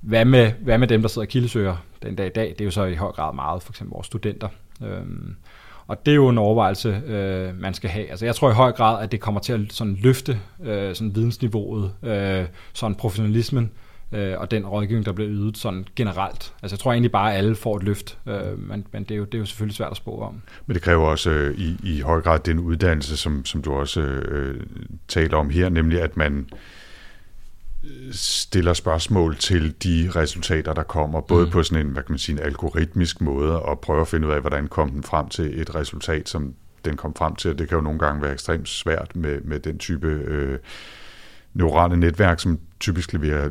hvad 0.00 0.24
med, 0.24 0.52
hvad 0.60 0.78
med 0.78 0.88
dem, 0.88 1.00
der 1.00 1.08
sidder 1.08 1.26
og 1.26 1.28
kildesøger 1.28 1.76
den 2.02 2.14
dag 2.14 2.26
i 2.26 2.30
dag? 2.34 2.48
Det 2.48 2.60
er 2.60 2.64
jo 2.64 2.70
så 2.70 2.84
i 2.84 2.94
høj 2.94 3.12
grad 3.12 3.34
meget, 3.34 3.62
for 3.62 3.72
eksempel 3.72 3.94
vores 3.94 4.06
studenter. 4.06 4.48
Øhm, 4.84 5.36
og 5.86 6.06
det 6.06 6.12
er 6.12 6.16
jo 6.16 6.28
en 6.28 6.38
overvejelse, 6.38 7.02
øh, 7.06 7.60
man 7.60 7.74
skal 7.74 7.90
have. 7.90 8.10
Altså 8.10 8.24
jeg 8.24 8.34
tror 8.34 8.50
i 8.50 8.54
høj 8.54 8.72
grad, 8.72 9.02
at 9.02 9.12
det 9.12 9.20
kommer 9.20 9.40
til 9.40 9.52
at 9.52 9.60
sådan 9.72 9.98
løfte 10.02 10.40
øh, 10.64 10.94
sådan 10.94 11.14
vidensniveauet, 11.14 11.92
øh, 12.02 12.44
sådan 12.72 12.94
professionalismen, 12.94 13.70
øh, 14.12 14.34
og 14.38 14.50
den 14.50 14.66
rådgivning, 14.66 15.06
der 15.06 15.12
bliver 15.12 15.30
ydet 15.30 15.58
sådan 15.58 15.86
generelt. 15.96 16.52
Altså 16.62 16.74
jeg 16.74 16.78
tror 16.78 16.92
egentlig 16.92 17.12
bare, 17.12 17.32
at 17.32 17.38
alle 17.38 17.56
får 17.56 17.76
et 17.76 17.82
løft, 17.82 18.18
øh, 18.26 18.58
men, 18.58 18.86
men 18.92 19.02
det, 19.02 19.10
er 19.10 19.18
jo, 19.18 19.24
det 19.24 19.34
er 19.34 19.38
jo 19.38 19.46
selvfølgelig 19.46 19.76
svært 19.76 19.90
at 19.90 19.96
spå 19.96 20.20
om. 20.20 20.42
Men 20.66 20.74
det 20.74 20.82
kræver 20.82 21.06
også 21.06 21.30
øh, 21.30 21.58
i, 21.58 21.76
i 21.82 22.00
høj 22.00 22.20
grad 22.20 22.38
den 22.38 22.58
uddannelse, 22.58 23.16
som, 23.16 23.44
som 23.44 23.62
du 23.62 23.72
også 23.72 24.00
øh, 24.00 24.60
taler 25.08 25.36
om 25.36 25.50
her, 25.50 25.68
nemlig 25.68 26.02
at 26.02 26.16
man 26.16 26.48
stiller 28.12 28.72
spørgsmål 28.72 29.36
til 29.36 29.74
de 29.82 30.10
resultater, 30.16 30.72
der 30.72 30.82
kommer, 30.82 31.20
både 31.20 31.44
mm. 31.44 31.50
på 31.50 31.62
sådan 31.62 31.86
en, 31.86 31.92
hvad 31.92 32.02
kan 32.02 32.12
man 32.12 32.18
sige, 32.18 32.38
en 32.38 32.44
algoritmisk 32.44 33.20
måde, 33.20 33.62
og 33.62 33.80
prøve 33.80 34.00
at 34.00 34.08
finde 34.08 34.28
ud 34.28 34.32
af, 34.32 34.40
hvordan 34.40 34.66
kom 34.66 34.90
den 34.90 35.02
frem 35.02 35.28
til 35.28 35.60
et 35.60 35.74
resultat, 35.74 36.28
som 36.28 36.54
den 36.84 36.96
kom 36.96 37.14
frem 37.14 37.36
til. 37.36 37.58
Det 37.58 37.68
kan 37.68 37.76
jo 37.76 37.82
nogle 37.82 37.98
gange 37.98 38.22
være 38.22 38.32
ekstremt 38.32 38.68
svært 38.68 39.16
med, 39.16 39.40
med 39.40 39.60
den 39.60 39.78
type 39.78 40.06
øh, 40.06 40.58
neurale 41.54 41.96
netværk, 41.96 42.40
som 42.40 42.58
typisk 42.80 43.12
leverer 43.12 43.50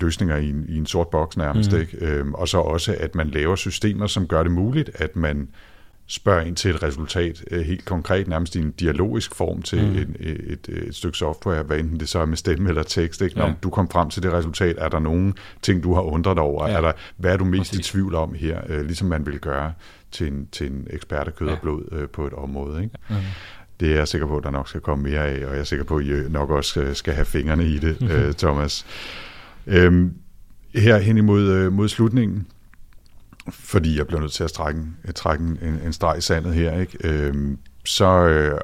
løsninger 0.00 0.36
i 0.36 0.50
en, 0.50 0.64
i 0.68 0.76
en 0.76 0.86
sort 0.86 1.08
boks 1.08 1.36
nærmest. 1.36 1.72
Mm. 1.72 1.78
Ikke? 1.78 2.06
Øhm, 2.06 2.34
og 2.34 2.48
så 2.48 2.58
også, 2.58 2.96
at 3.00 3.14
man 3.14 3.28
laver 3.28 3.56
systemer, 3.56 4.06
som 4.06 4.26
gør 4.26 4.42
det 4.42 4.52
muligt, 4.52 4.90
at 4.94 5.16
man 5.16 5.48
spørger 6.10 6.40
ind 6.40 6.56
til 6.56 6.70
et 6.70 6.82
resultat 6.82 7.44
øh, 7.50 7.60
helt 7.60 7.84
konkret, 7.84 8.28
nærmest 8.28 8.56
i 8.56 8.58
en 8.58 8.70
dialogisk 8.70 9.34
form 9.34 9.62
til 9.62 9.86
mm. 9.86 9.96
et, 9.96 10.08
et, 10.20 10.68
et, 10.68 10.94
stykke 10.94 11.18
software, 11.18 11.62
hvad 11.62 11.78
enten 11.78 12.00
det 12.00 12.08
så 12.08 12.18
er 12.18 12.26
med 12.26 12.36
stemme 12.36 12.68
eller 12.68 12.82
tekst. 12.82 13.22
Ikke? 13.22 13.38
Når 13.38 13.46
ja. 13.46 13.54
du 13.62 13.70
kom 13.70 13.90
frem 13.90 14.10
til 14.10 14.22
det 14.22 14.32
resultat, 14.32 14.76
er 14.78 14.88
der 14.88 14.98
nogle 14.98 15.32
ting, 15.62 15.82
du 15.82 15.94
har 15.94 16.00
undret 16.00 16.38
over? 16.38 16.68
Ja. 16.68 16.76
Er 16.76 16.80
der, 16.80 16.92
hvad 17.16 17.32
er 17.32 17.36
du 17.36 17.44
mest 17.44 17.70
Præcis. 17.70 17.88
i 17.88 17.92
tvivl 17.92 18.14
om 18.14 18.34
her? 18.34 18.60
Øh, 18.68 18.84
ligesom 18.84 19.08
man 19.08 19.26
vil 19.26 19.38
gøre 19.38 19.72
til 20.10 20.26
en, 20.26 20.48
til 20.52 20.66
en 20.66 20.86
ekspert 20.90 21.26
af 21.26 21.36
kød 21.36 21.48
ja. 21.48 21.54
og 21.54 21.60
blod 21.60 21.82
øh, 21.92 22.08
på 22.08 22.26
et 22.26 22.32
område. 22.32 22.82
Ikke? 22.82 22.96
Mm. 23.08 23.16
Det 23.80 23.92
er 23.92 23.96
jeg 23.96 24.08
sikker 24.08 24.26
på, 24.26 24.36
at 24.36 24.44
der 24.44 24.50
nok 24.50 24.68
skal 24.68 24.80
komme 24.80 25.10
mere 25.10 25.26
af, 25.26 25.46
og 25.46 25.52
jeg 25.52 25.60
er 25.60 25.64
sikker 25.64 25.84
på, 25.84 25.96
at 25.96 26.04
I 26.04 26.12
nok 26.30 26.50
også 26.50 26.94
skal, 26.94 27.14
have 27.14 27.24
fingrene 27.24 27.66
i 27.66 27.78
det, 27.78 27.96
Thomas. 28.42 28.86
Øhm, 29.66 30.12
her 30.74 30.98
hen 30.98 31.18
imod 31.18 31.70
mod 31.70 31.88
slutningen, 31.88 32.46
fordi 33.52 33.98
jeg 33.98 34.06
bliver 34.06 34.20
nødt 34.20 34.32
til 34.32 34.44
at 34.44 34.50
øh, 34.50 34.54
trække, 34.54 34.82
at 35.04 35.14
trække 35.14 35.44
en, 35.44 35.80
en 35.86 35.92
streg 35.92 36.18
i 36.18 36.20
sandet 36.20 36.54
her, 36.54 36.80
ikke? 36.80 36.98
Øh, 37.04 37.34
så 37.84 38.04
øh, 38.04 38.60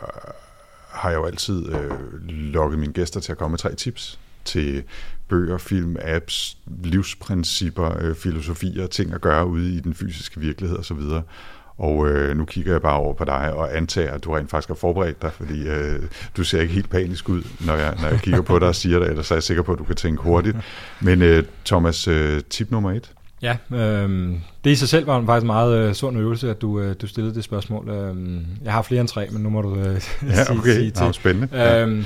har 0.91 1.11
jeg 1.11 1.17
jo 1.17 1.25
altid 1.25 1.67
øh, 1.67 1.91
lukket 2.29 2.79
mine 2.79 2.93
gæster 2.93 3.21
til 3.21 3.33
at 3.33 3.39
komme 3.39 3.53
med 3.53 3.59
tre 3.59 3.75
tips 3.75 4.19
til 4.45 4.83
bøger, 5.29 5.59
film, 5.59 5.97
apps, 6.01 6.59
livsprincipper, 6.85 7.97
øh, 8.01 8.15
filosofier, 8.15 8.87
ting 8.87 9.15
at 9.15 9.21
gøre 9.21 9.47
ude 9.47 9.75
i 9.75 9.81
den 9.81 9.95
fysiske 9.95 10.41
virkelighed 10.41 10.79
osv. 10.79 11.01
Og 11.79 12.09
øh, 12.09 12.37
nu 12.37 12.45
kigger 12.45 12.73
jeg 12.73 12.83
bare 12.83 12.97
over 12.97 13.15
på 13.15 13.25
dig 13.25 13.53
og 13.53 13.77
antager, 13.77 14.13
at 14.13 14.25
du 14.25 14.33
rent 14.33 14.51
faktisk 14.51 14.69
har 14.69 14.75
forberedt 14.75 15.23
dig, 15.23 15.33
fordi 15.33 15.69
øh, 15.69 16.03
du 16.37 16.45
ser 16.45 16.61
ikke 16.61 16.75
helt 16.75 16.91
panisk 16.91 17.29
ud, 17.29 17.43
når 17.67 17.75
jeg, 17.75 17.97
når 18.01 18.09
jeg 18.09 18.21
kigger 18.21 18.43
på 18.43 18.59
dig 18.59 18.69
og 18.69 18.75
siger 18.75 18.99
det, 18.99 19.09
ellers 19.09 19.31
er 19.31 19.35
jeg 19.35 19.43
sikker 19.43 19.63
på, 19.63 19.73
at 19.73 19.79
du 19.79 19.85
kan 19.85 19.97
tænke 19.97 20.23
hurtigt. 20.23 20.57
Men 21.01 21.23
øh, 21.23 21.45
Thomas, 21.65 22.09
øh, 22.09 22.41
tip 22.51 22.71
nummer 22.71 22.93
et? 22.93 23.13
Ja, 23.45 23.57
øh, 23.77 24.31
det 24.65 24.71
i 24.71 24.75
sig 24.75 24.89
selv 24.89 25.07
var 25.07 25.23
faktisk 25.27 25.43
en 25.43 25.47
meget 25.47 25.79
øh, 25.79 25.95
sund 25.95 26.19
øvelse, 26.19 26.51
at 26.51 26.61
du, 26.63 26.81
øh, 26.81 26.95
du 27.01 27.07
stillede 27.07 27.35
det 27.35 27.45
spørgsmål. 27.45 27.89
Øh, 27.89 28.41
jeg 28.65 28.73
har 28.73 28.83
flere 28.83 29.01
end 29.01 29.09
tre, 29.09 29.27
men 29.31 29.43
nu 29.43 29.51
må 29.51 29.63
du 29.63 29.77
øh, 29.77 29.85
ja, 30.31 30.53
okay. 30.59 30.75
sige, 30.75 30.91
til. 30.91 31.05
Ja, 31.05 31.13
spændende. 31.13 31.49
Ja. 31.53 31.87
Øh, 31.87 32.05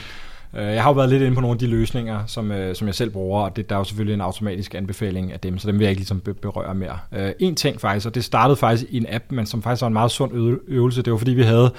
jeg 0.53 0.83
har 0.83 0.91
jo 0.91 0.95
været 0.95 1.09
lidt 1.09 1.23
inde 1.23 1.35
på 1.35 1.41
nogle 1.41 1.55
af 1.55 1.59
de 1.59 1.67
løsninger, 1.67 2.27
som, 2.27 2.53
øh, 2.53 2.75
som 2.75 2.87
jeg 2.87 2.95
selv 2.95 3.11
bruger, 3.11 3.43
og 3.43 3.57
det, 3.57 3.69
der 3.69 3.75
er 3.75 3.81
jo 3.81 3.85
selvfølgelig 3.85 4.15
en 4.15 4.21
automatisk 4.21 4.75
anbefaling 4.75 5.33
af 5.33 5.41
dem, 5.41 5.59
så 5.59 5.69
dem 5.69 5.79
vil 5.79 5.85
jeg 5.85 5.91
ikke 5.91 6.01
ligesom 6.01 6.21
berøre 6.21 6.75
mere. 6.75 6.99
Øh, 7.17 7.33
en 7.39 7.55
ting 7.55 7.81
faktisk, 7.81 8.07
og 8.07 8.15
det 8.15 8.25
startede 8.25 8.57
faktisk 8.57 8.85
i 8.91 8.97
en 8.97 9.07
app, 9.09 9.25
men 9.31 9.47
som 9.47 9.63
faktisk 9.63 9.81
var 9.81 9.87
en 9.87 9.93
meget 9.93 10.11
sund 10.11 10.61
øvelse, 10.69 11.03
det 11.03 11.13
var 11.13 11.19
fordi 11.19 11.31
vi 11.31 11.43
havde, 11.43 11.73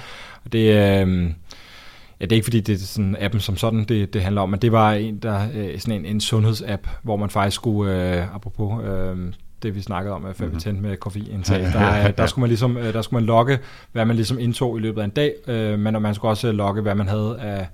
og 0.44 0.52
det, 0.52 0.74
øh, 0.74 1.30
Ja, 2.20 2.24
det 2.24 2.32
er 2.32 2.36
ikke 2.36 2.44
fordi, 2.44 2.60
det 2.60 2.74
er 2.74 2.78
sådan 2.78 3.16
appen 3.20 3.40
som 3.40 3.56
sådan, 3.56 3.84
det, 3.84 4.14
det 4.14 4.22
handler 4.22 4.42
om, 4.42 4.48
men 4.48 4.60
det 4.60 4.72
var 4.72 4.92
en, 4.92 5.18
der, 5.18 5.48
sådan 5.78 6.00
en, 6.00 6.06
en 6.06 6.20
sundhedsapp, 6.20 6.88
hvor 7.02 7.16
man 7.16 7.30
faktisk 7.30 7.54
skulle, 7.54 8.14
øh, 8.16 8.34
apropos 8.34 8.84
øh, 8.84 9.16
det 9.62 9.74
vi 9.74 9.80
snakkede 9.80 10.14
om, 10.14 10.24
at 10.24 10.36
før 10.36 10.44
mm-hmm. 10.44 10.56
vi 10.56 10.60
med 10.80 10.96
koffeinindtag, 10.96 11.62
der, 11.62 12.10
der, 12.18 12.26
skulle 12.26 12.42
man 12.42 12.48
ligesom, 12.48 12.74
der 12.74 13.02
skulle 13.02 13.20
man 13.20 13.26
logge, 13.26 13.58
hvad 13.92 14.04
man 14.04 14.16
ligesom 14.16 14.38
indtog 14.38 14.78
i 14.78 14.80
løbet 14.80 15.00
af 15.00 15.04
en 15.04 15.10
dag, 15.10 15.34
øh, 15.46 15.78
men 15.78 16.02
man 16.02 16.14
skulle 16.14 16.32
også 16.32 16.52
logge, 16.52 16.82
hvad 16.82 16.94
man 16.94 17.08
havde 17.08 17.36
af 17.40 17.68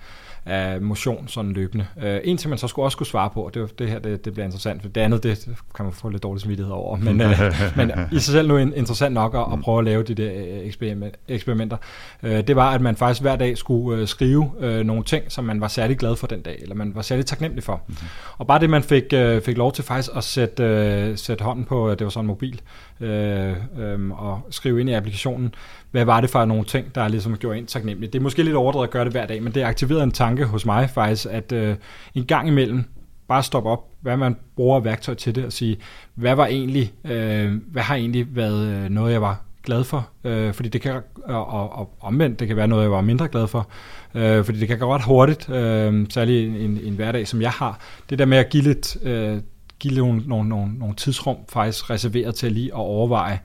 af 0.47 0.80
motion 0.80 1.28
sådan 1.28 1.53
løbende. 1.53 1.86
Øh, 2.03 2.20
en 2.24 2.36
ting, 2.36 2.49
man 2.49 2.59
så 2.59 2.68
skulle 2.68 2.86
også 2.86 2.94
skulle 2.94 3.09
svare 3.09 3.30
på, 3.30 3.42
og 3.42 3.55
det, 3.55 3.78
det 3.78 3.88
her 3.88 3.99
det, 3.99 4.24
det 4.24 4.32
bliver 4.32 4.44
interessant, 4.44 4.82
for 4.82 4.88
det 4.88 5.01
andet, 5.01 5.22
det 5.22 5.49
kan 5.74 5.84
man 5.84 5.92
få 5.92 6.09
lidt 6.09 6.22
dårlig 6.22 6.40
samvittighed 6.40 6.72
over, 6.72 6.97
men, 7.07 7.20
øh, 7.20 7.53
men 7.76 7.92
i 8.12 8.18
sig 8.18 8.32
selv 8.32 8.49
nu 8.49 8.57
interessant 8.57 9.14
nok 9.14 9.34
at, 9.34 9.53
at 9.53 9.61
prøve 9.61 9.78
at 9.78 9.84
lave 9.84 10.03
de 10.03 10.14
der 10.14 10.32
øh, 10.34 11.12
eksperimenter, 11.28 11.76
øh, 12.22 12.47
det 12.47 12.57
var, 12.57 12.70
at 12.70 12.80
man 12.80 12.97
faktisk 12.97 13.20
hver 13.20 13.36
dag 13.36 13.59
skulle 13.59 14.01
øh, 14.01 14.09
skrive 14.09 14.51
øh, 14.61 14.86
nogle 14.86 15.05
ting, 15.05 15.24
som 15.28 15.44
man 15.44 15.61
var 15.61 15.68
særlig 15.68 15.99
glad 15.99 16.16
for 16.16 16.26
den 16.26 16.40
dag, 16.40 16.59
eller 16.62 16.74
man 16.74 16.94
var 16.94 17.03
særlig 17.03 17.26
taknemmelig 17.26 17.64
for. 17.64 17.82
Mm-hmm. 17.86 18.09
Og 18.38 18.47
bare 18.47 18.61
det, 18.61 18.70
man 18.70 18.82
fik, 18.82 19.05
øh, 19.12 19.42
fik 19.42 19.57
lov 19.57 19.72
til 19.72 19.84
faktisk 19.84 20.11
at 20.16 20.24
sætte, 20.24 20.64
øh, 20.64 21.18
sætte 21.18 21.44
hånden 21.44 21.64
på, 21.64 21.94
det 21.94 22.05
var 22.05 22.11
sådan 22.11 22.24
en 22.24 22.26
mobil, 22.26 22.61
øh, 23.01 23.55
øh, 23.78 24.11
og 24.11 24.40
skrive 24.51 24.80
ind 24.80 24.90
i 24.90 24.92
applikationen, 24.92 25.55
hvad 25.97 26.05
var 26.05 26.20
det 26.20 26.30
for 26.30 26.44
nogle 26.44 26.64
ting, 26.64 26.94
der 26.94 27.09
ligesom 27.09 27.36
gjorde 27.36 27.59
en 27.59 27.66
taknemmelig. 27.66 28.12
Det 28.12 28.18
er 28.18 28.22
måske 28.22 28.42
lidt 28.42 28.57
overdrevet 28.57 28.86
at 28.86 28.90
gøre 28.90 29.05
det 29.05 29.12
hver 29.12 29.26
dag, 29.26 29.42
men 29.42 29.55
det 29.55 29.62
aktiverede 29.62 30.03
en 30.03 30.12
tanke 30.12 30.44
hos 30.44 30.66
mig 30.66 30.90
faktisk, 30.90 31.26
at 31.30 31.53
øh, 31.53 31.76
en 32.14 32.24
gang 32.24 32.49
imellem 32.49 32.84
bare 33.28 33.42
stoppe 33.42 33.70
op, 33.70 33.84
hvad 34.01 34.16
man 34.16 34.36
bruger 34.57 34.80
værktøj 34.80 35.14
til 35.14 35.34
det, 35.34 35.44
og 35.44 35.53
sige, 35.53 35.76
hvad 36.14 36.34
var 36.34 36.47
egentlig, 36.47 36.92
øh, 37.05 37.53
hvad 37.66 37.82
har 37.82 37.94
egentlig 37.94 38.36
været 38.36 38.66
øh, 38.66 38.90
noget, 38.90 39.12
jeg 39.12 39.22
var 39.22 39.42
glad 39.62 39.84
for, 39.84 40.09
øh, 40.24 40.55
fordi 40.55 40.68
det 40.68 40.80
kan, 40.80 41.01
og, 41.24 41.47
og, 41.47 41.78
og 41.78 41.92
omvendt, 42.01 42.40
det 42.40 42.49
kan 42.49 42.57
være 42.57 42.68
noget, 42.68 42.82
jeg 42.82 42.90
var 42.90 43.01
mindre 43.01 43.28
glad 43.28 43.47
for, 43.47 43.68
øh, 44.14 44.44
fordi 44.44 44.59
det 44.59 44.68
kan 44.68 44.78
gå 44.78 44.94
ret 44.94 45.05
hurtigt, 45.05 45.51
øh, 45.51 46.07
særligt 46.11 46.62
en, 46.62 46.80
en 46.82 46.94
hverdag, 46.94 47.28
som 47.28 47.42
jeg 47.42 47.51
har. 47.51 47.80
Det 48.11 48.18
der 48.18 48.24
med 48.24 48.38
at 48.38 48.49
give 48.49 48.62
lidt, 48.62 48.97
øh, 49.03 49.40
give 49.78 49.94
nogle, 49.94 50.22
nogle, 50.26 50.49
nogle, 50.49 50.78
nogle 50.78 50.94
tidsrum 50.94 51.36
faktisk 51.49 51.90
reserveret 51.90 52.34
til 52.34 52.53
lige 52.53 52.66
at 52.66 52.72
overveje, 52.72 53.38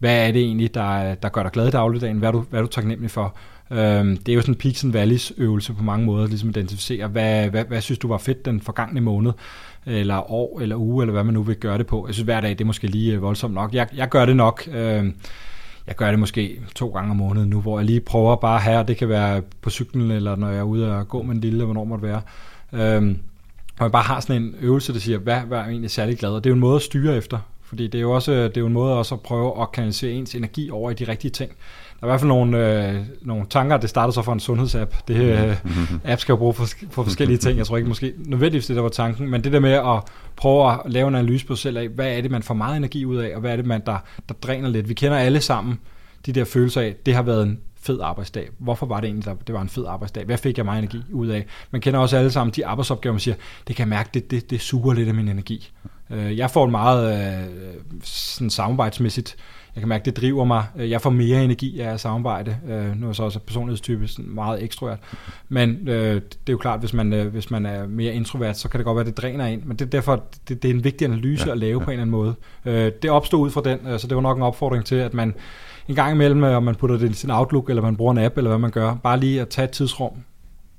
hvad 0.00 0.28
er 0.28 0.32
det 0.32 0.42
egentlig, 0.42 0.74
der, 0.74 1.14
der 1.14 1.28
gør 1.28 1.42
dig 1.42 1.52
glad 1.52 1.68
i 1.68 1.70
dagligdagen? 1.70 2.18
Hvad 2.18 2.28
er 2.28 2.32
du, 2.32 2.44
hvad 2.50 2.60
er 2.60 2.64
du 2.64 2.70
taknemmelig 2.70 3.10
for? 3.10 3.36
Øhm, 3.70 4.16
det 4.16 4.32
er 4.32 4.36
jo 4.36 4.40
sådan 4.40 4.54
en 4.54 4.58
peaks 4.58 4.84
and 4.84 4.92
valleys 4.92 5.32
øvelse 5.36 5.72
på 5.72 5.82
mange 5.82 6.06
måder, 6.06 6.26
ligesom 6.26 6.48
at 6.48 6.56
identificere, 6.56 7.06
hvad, 7.06 7.48
hvad, 7.48 7.64
hvad 7.64 7.80
synes 7.80 7.98
du 7.98 8.08
var 8.08 8.18
fedt 8.18 8.44
den 8.44 8.60
forgangne 8.60 9.00
måned, 9.00 9.32
eller 9.86 10.32
år, 10.32 10.60
eller 10.60 10.76
uge, 10.76 11.02
eller 11.02 11.12
hvad 11.12 11.24
man 11.24 11.34
nu 11.34 11.42
vil 11.42 11.56
gøre 11.56 11.78
det 11.78 11.86
på. 11.86 12.06
Jeg 12.06 12.14
synes 12.14 12.24
hver 12.24 12.40
dag, 12.40 12.50
det 12.50 12.60
er 12.60 12.64
måske 12.64 12.86
lige 12.86 13.14
øh, 13.14 13.22
voldsomt 13.22 13.54
nok. 13.54 13.74
Jeg, 13.74 13.88
jeg 13.96 14.08
gør 14.08 14.26
det 14.26 14.36
nok, 14.36 14.68
øh, 14.72 15.12
jeg 15.86 15.96
gør 15.96 16.10
det 16.10 16.18
måske 16.18 16.60
to 16.74 16.88
gange 16.88 17.10
om 17.10 17.16
måneden 17.16 17.50
nu, 17.50 17.60
hvor 17.60 17.78
jeg 17.78 17.86
lige 17.86 18.00
prøver 18.00 18.36
bare 18.36 18.60
her, 18.60 18.82
det 18.82 18.96
kan 18.96 19.08
være 19.08 19.42
på 19.62 19.70
cyklen, 19.70 20.10
eller 20.10 20.36
når 20.36 20.48
jeg 20.48 20.58
er 20.58 20.62
ude 20.62 20.96
og 20.96 21.08
gå 21.08 21.22
med 21.22 21.34
en 21.34 21.40
lille, 21.40 21.64
hvornår 21.64 21.84
må 21.84 21.96
det 21.96 22.02
være. 22.02 22.20
Øh, 22.72 23.16
og 23.78 23.84
jeg 23.84 23.92
bare 23.92 24.02
har 24.02 24.20
sådan 24.20 24.42
en 24.42 24.54
øvelse, 24.60 24.92
der 24.92 24.98
siger, 24.98 25.18
hvad, 25.18 25.40
hvad 25.40 25.58
er 25.58 25.62
jeg 25.62 25.70
egentlig 25.70 25.90
særlig 25.90 26.18
glad? 26.18 26.30
Og 26.30 26.44
det 26.44 26.50
er 26.50 26.50
jo 26.50 26.54
en 26.54 26.60
måde 26.60 26.76
at 26.76 26.82
styre 26.82 27.16
efter, 27.16 27.38
fordi 27.70 27.86
det 27.86 27.98
er 27.98 28.02
jo 28.02 28.12
også 28.12 28.32
det 28.32 28.56
er 28.56 28.60
jo 28.60 28.66
en 28.66 28.72
måde 28.72 28.98
også 28.98 29.14
at 29.14 29.20
prøve 29.20 29.62
at 29.62 29.72
kanalisere 29.72 30.12
ens 30.12 30.34
energi 30.34 30.70
over 30.70 30.90
i 30.90 30.94
de 30.94 31.04
rigtige 31.04 31.30
ting. 31.30 31.50
Der 32.00 32.06
er 32.06 32.06
i 32.06 32.10
hvert 32.10 32.20
fald 32.20 32.28
nogle, 32.28 32.88
øh, 32.88 33.00
nogle 33.22 33.46
tanker, 33.50 33.76
det 33.76 33.90
startede 33.90 34.14
så 34.14 34.22
for 34.22 34.32
en 34.32 34.40
sundhedsapp. 34.40 34.94
Det 35.08 35.16
øh, 35.16 35.56
mm-hmm. 35.64 36.00
app 36.04 36.20
skal 36.20 36.32
jo 36.32 36.36
bruge 36.36 36.54
for, 36.54 36.66
for 36.90 37.02
forskellige 37.02 37.38
ting. 37.38 37.58
Jeg 37.58 37.66
tror 37.66 37.76
ikke 37.76 37.88
måske 37.88 38.12
nødvendigvis 38.18 38.66
det, 38.66 38.76
der 38.76 38.82
var 38.82 38.88
tanken, 38.88 39.30
men 39.30 39.44
det 39.44 39.52
der 39.52 39.60
med 39.60 39.72
at 39.72 40.02
prøve 40.36 40.72
at 40.72 40.80
lave 40.86 41.08
en 41.08 41.14
analyse 41.14 41.46
på 41.46 41.54
sig 41.54 41.62
selv 41.62 41.76
af, 41.76 41.88
hvad 41.88 42.16
er 42.16 42.20
det, 42.20 42.30
man 42.30 42.42
får 42.42 42.54
meget 42.54 42.76
energi 42.76 43.04
ud 43.04 43.16
af, 43.16 43.34
og 43.34 43.40
hvad 43.40 43.52
er 43.52 43.56
det, 43.56 43.66
man 43.66 43.82
der, 43.86 43.98
der 44.28 44.34
dræner 44.34 44.68
lidt. 44.68 44.88
Vi 44.88 44.94
kender 44.94 45.18
alle 45.18 45.40
sammen 45.40 45.78
de 46.26 46.32
der 46.32 46.44
følelser 46.44 46.80
af, 46.80 46.96
det 47.06 47.14
har 47.14 47.22
været 47.22 47.42
en 47.42 47.58
fed 47.82 48.00
arbejdsdag. 48.02 48.48
Hvorfor 48.58 48.86
var 48.86 49.00
det 49.00 49.06
egentlig, 49.06 49.24
der, 49.24 49.34
det 49.46 49.54
var 49.54 49.62
en 49.62 49.68
fed 49.68 49.84
arbejdsdag? 49.86 50.24
Hvad 50.24 50.38
fik 50.38 50.56
jeg 50.56 50.64
meget 50.64 50.78
energi 50.78 51.02
ud 51.12 51.28
af? 51.28 51.46
Man 51.70 51.80
kender 51.80 52.00
også 52.00 52.16
alle 52.16 52.30
sammen 52.30 52.52
de 52.56 52.66
arbejdsopgaver, 52.66 53.12
man 53.12 53.20
siger, 53.20 53.34
det 53.68 53.76
kan 53.76 53.82
jeg 53.82 53.88
mærke, 53.88 54.10
det, 54.14 54.30
det, 54.30 54.50
det 54.50 54.60
suger 54.60 54.94
lidt 54.94 55.08
af 55.08 55.14
min 55.14 55.28
energi. 55.28 55.72
Øh, 56.10 56.38
jeg 56.38 56.50
får 56.50 56.64
en 56.64 56.70
meget 56.70 57.30
øh, 57.32 57.48
sådan 58.02 58.50
samarbejdsmæssigt, 58.50 59.36
jeg 59.74 59.80
kan 59.80 59.88
mærke, 59.88 60.04
det 60.04 60.16
driver 60.16 60.44
mig. 60.44 60.64
Øh, 60.76 60.90
jeg 60.90 61.00
får 61.00 61.10
mere 61.10 61.44
energi 61.44 61.80
af 61.80 61.92
at 61.92 62.00
samarbejde. 62.00 62.56
Nu 62.96 63.06
er 63.06 63.08
jeg 63.08 63.16
så 63.16 63.22
også 63.22 63.38
personlighedstype 63.38 64.08
sådan 64.08 64.30
meget 64.30 64.62
ekstrovert. 64.62 64.98
Men 65.48 65.88
øh, 65.88 66.14
det 66.14 66.48
er 66.48 66.52
jo 66.52 66.58
klart, 66.58 66.80
hvis 66.80 66.92
man, 66.92 67.28
hvis 67.32 67.50
man 67.50 67.66
er 67.66 67.86
mere 67.86 68.14
introvert, 68.14 68.58
så 68.58 68.68
kan 68.68 68.78
det 68.78 68.84
godt 68.84 68.96
være, 68.96 69.04
det 69.04 69.16
dræner 69.16 69.46
ind. 69.46 69.62
Men 69.62 69.76
det 69.76 69.84
er 69.84 69.90
derfor, 69.90 70.24
det, 70.48 70.62
det 70.62 70.70
er 70.70 70.74
en 70.74 70.84
vigtig 70.84 71.04
analyse 71.04 71.46
ja, 71.46 71.52
at 71.52 71.58
lave 71.58 71.78
ja. 71.78 71.84
på 71.84 71.90
en 71.90 72.00
eller 72.00 72.02
anden 72.02 72.34
måde. 72.64 72.90
Det 73.02 73.10
opstod 73.10 73.40
ud 73.40 73.50
fra 73.50 73.60
den, 73.64 73.98
så 73.98 74.06
det 74.06 74.14
var 74.14 74.22
nok 74.22 74.36
en 74.36 74.42
opfordring 74.42 74.84
til, 74.84 74.94
at 74.94 75.14
man 75.14 75.34
en 75.88 75.94
gang 75.94 76.14
imellem, 76.14 76.42
om 76.42 76.62
man 76.62 76.74
putter 76.74 76.96
det 76.96 77.10
i 77.10 77.12
sin 77.12 77.30
Outlook, 77.30 77.68
eller 77.68 77.82
man 77.82 77.96
bruger 77.96 78.12
en 78.12 78.18
app, 78.18 78.36
eller 78.36 78.50
hvad 78.50 78.58
man 78.58 78.70
gør, 78.70 78.94
bare 78.94 79.20
lige 79.20 79.40
at 79.40 79.48
tage 79.48 79.64
et 79.64 79.70
tidsrum 79.70 80.12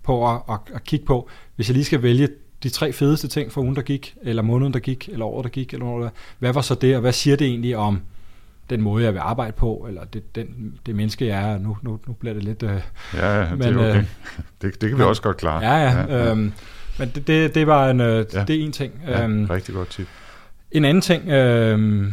på 0.03 0.29
at, 0.29 0.41
at, 0.49 0.59
at 0.73 0.83
kigge 0.83 1.05
på, 1.05 1.29
hvis 1.55 1.69
jeg 1.69 1.73
lige 1.73 1.85
skal 1.85 2.01
vælge 2.01 2.27
de 2.63 2.69
tre 2.69 2.93
fedeste 2.93 3.27
ting 3.27 3.51
for 3.51 3.61
ugen, 3.61 3.75
der 3.75 3.81
gik, 3.81 4.15
eller 4.21 4.41
måneden, 4.41 4.73
der 4.73 4.79
gik, 4.79 5.09
eller 5.11 5.25
året, 5.25 5.43
der 5.43 5.49
gik, 5.49 5.73
eller 5.73 5.85
noget, 5.85 6.11
hvad 6.39 6.53
var 6.53 6.61
så 6.61 6.75
det, 6.75 6.95
og 6.95 7.01
hvad 7.01 7.13
siger 7.13 7.35
det 7.35 7.47
egentlig 7.47 7.77
om 7.77 8.01
den 8.69 8.81
måde, 8.81 9.03
jeg 9.03 9.13
vil 9.13 9.19
arbejde 9.19 9.51
på, 9.51 9.85
eller 9.87 10.03
det, 10.03 10.35
den, 10.35 10.73
det 10.85 10.95
menneske, 10.95 11.25
jeg 11.25 11.51
er. 11.51 11.57
Nu, 11.57 11.77
nu, 11.81 11.99
nu 12.07 12.13
bliver 12.13 12.33
det 12.33 12.43
lidt... 12.43 12.63
Øh, 12.63 12.69
ja, 13.13 13.39
ja, 13.39 13.49
men, 13.49 13.59
det 13.59 13.67
er 13.67 13.89
okay. 13.89 13.97
Øh, 13.97 14.05
det, 14.61 14.81
det 14.81 14.89
kan 14.89 14.97
vi 14.97 15.03
også 15.03 15.21
godt 15.21 15.37
klare. 15.37 15.63
Ja, 15.63 15.75
ja. 15.75 15.99
ja, 15.99 16.23
ja. 16.23 16.31
Øhm, 16.31 16.53
men 16.99 17.11
det, 17.15 17.27
det, 17.27 17.55
det 17.55 17.67
var 17.67 17.89
en, 17.89 17.99
øh, 17.99 18.25
ja. 18.33 18.43
det 18.43 18.55
er 18.55 18.63
en 18.63 18.71
ting. 18.71 18.93
Ja, 19.07 19.23
øhm, 19.23 19.45
rigtig 19.45 19.75
godt 19.75 19.89
tip. 19.89 20.07
En 20.71 20.85
anden 20.85 21.01
ting, 21.01 21.29
øh, 21.29 22.07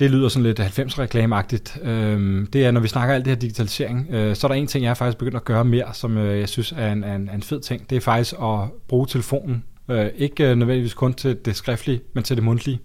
det 0.00 0.10
lyder 0.10 0.28
sådan 0.28 0.42
lidt 0.42 0.60
90-reklameagtigt, 0.60 1.88
øh, 1.88 2.46
det 2.52 2.66
er, 2.66 2.70
når 2.70 2.80
vi 2.80 2.88
snakker 2.88 3.14
alt 3.14 3.24
det 3.24 3.30
her 3.30 3.38
digitalisering, 3.38 4.06
øh, 4.10 4.36
så 4.36 4.46
er 4.46 4.48
der 4.48 4.54
en 4.54 4.66
ting, 4.66 4.84
jeg 4.84 4.90
er 4.90 4.94
faktisk 4.94 5.18
begyndt 5.18 5.36
at 5.36 5.44
gøre 5.44 5.64
mere, 5.64 5.94
som 5.94 6.16
øh, 6.16 6.38
jeg 6.40 6.48
synes 6.48 6.74
er 6.76 6.92
en, 6.92 7.04
en, 7.04 7.30
en 7.34 7.42
fed 7.42 7.60
ting. 7.60 7.90
Det 7.90 7.96
er 7.96 8.00
faktisk 8.00 8.34
at 8.42 8.58
bruge 8.88 9.06
telefonen 9.06 9.64
Øh, 9.88 10.10
ikke 10.16 10.50
øh, 10.50 10.56
nødvendigvis 10.56 10.94
kun 10.94 11.14
til 11.14 11.38
det 11.44 11.56
skriftlige, 11.56 12.00
men 12.12 12.24
til 12.24 12.36
det 12.36 12.44
mundtlige. 12.44 12.80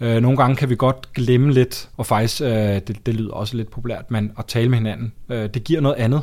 Øh, 0.00 0.20
nogle 0.22 0.36
gange 0.36 0.56
kan 0.56 0.70
vi 0.70 0.76
godt 0.76 1.12
glemme 1.12 1.52
lidt, 1.52 1.88
og 1.96 2.06
faktisk, 2.06 2.42
øh, 2.42 2.48
det, 2.48 3.06
det 3.06 3.14
lyder 3.14 3.32
også 3.32 3.56
lidt 3.56 3.70
populært, 3.70 4.10
men 4.10 4.32
at 4.38 4.46
tale 4.46 4.68
med 4.68 4.78
hinanden, 4.78 5.12
øh, 5.28 5.48
det 5.54 5.64
giver 5.64 5.80
noget 5.80 5.96
andet. 5.96 6.22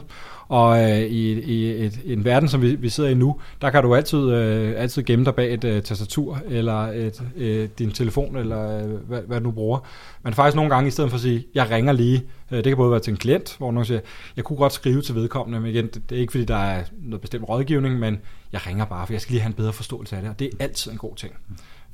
Og 0.50 0.92
øh, 0.92 1.00
i, 1.00 1.40
i, 1.40 1.86
et, 1.86 2.00
en 2.06 2.26
verden, 2.26 2.50
som 2.50 2.62
vi, 2.62 2.76
vi 2.76 2.90
sidder 2.90 3.10
i 3.10 3.14
nu, 3.14 3.40
der 3.62 3.70
kan 3.70 3.84
du 3.84 3.96
altid, 3.96 4.32
øh, 4.32 4.74
altid 4.78 5.04
gemme 5.04 5.26
dig 5.26 5.36
bag 5.36 5.54
et 5.54 5.64
øh, 5.64 5.82
tastatur, 5.82 6.40
eller 6.48 6.88
et, 6.88 7.24
øh, 7.36 7.70
din 7.80 7.92
telefon, 7.92 8.36
eller 8.36 8.78
øh, 8.78 8.92
hvad, 9.08 9.22
hvad 9.28 9.42
du 9.42 9.52
bruger. 9.52 9.80
Men 10.24 10.34
faktisk 10.34 10.56
nogle 10.56 10.76
gange, 10.76 10.88
i 10.88 10.92
stedet 10.92 11.10
for 11.10 11.16
at 11.16 11.22
sige, 11.22 11.46
jeg 11.56 11.70
ringer 11.70 11.94
lige, 11.94 12.24
øh, 12.52 12.58
det 12.58 12.66
kan 12.66 12.78
både 12.78 12.92
være 12.92 13.00
til 13.00 13.12
en 13.12 13.18
klient, 13.18 13.56
hvor 13.58 13.72
nogen 13.72 13.86
siger, 13.86 14.00
jeg 14.36 14.44
kunne 14.44 14.58
godt 14.58 14.74
skrive 14.74 15.02
til 15.02 15.16
vedkommende, 15.16 15.60
men 15.60 15.72
igen, 15.72 15.86
det, 15.86 16.10
det 16.10 16.16
er 16.16 16.20
ikke 16.20 16.32
fordi, 16.32 16.46
der 16.46 16.56
er 16.58 16.84
noget 17.02 17.22
bestemt 17.22 17.50
rådgivning, 17.50 18.00
men 18.00 18.20
jeg 18.52 18.68
ringer 18.68 18.86
bare, 18.86 19.06
for 19.06 19.14
jeg 19.14 19.22
skal 19.22 19.34
lige 19.34 19.42
have 19.42 19.50
en 19.50 19.54
bedre 19.54 19.74
forståelse 19.74 20.16
af 20.16 20.22
det, 20.22 20.32
og 20.32 20.40
det 20.40 20.48
er 20.48 20.64
altid 20.64 20.92
en 20.92 20.98
god 20.98 21.16
ting. 21.16 21.34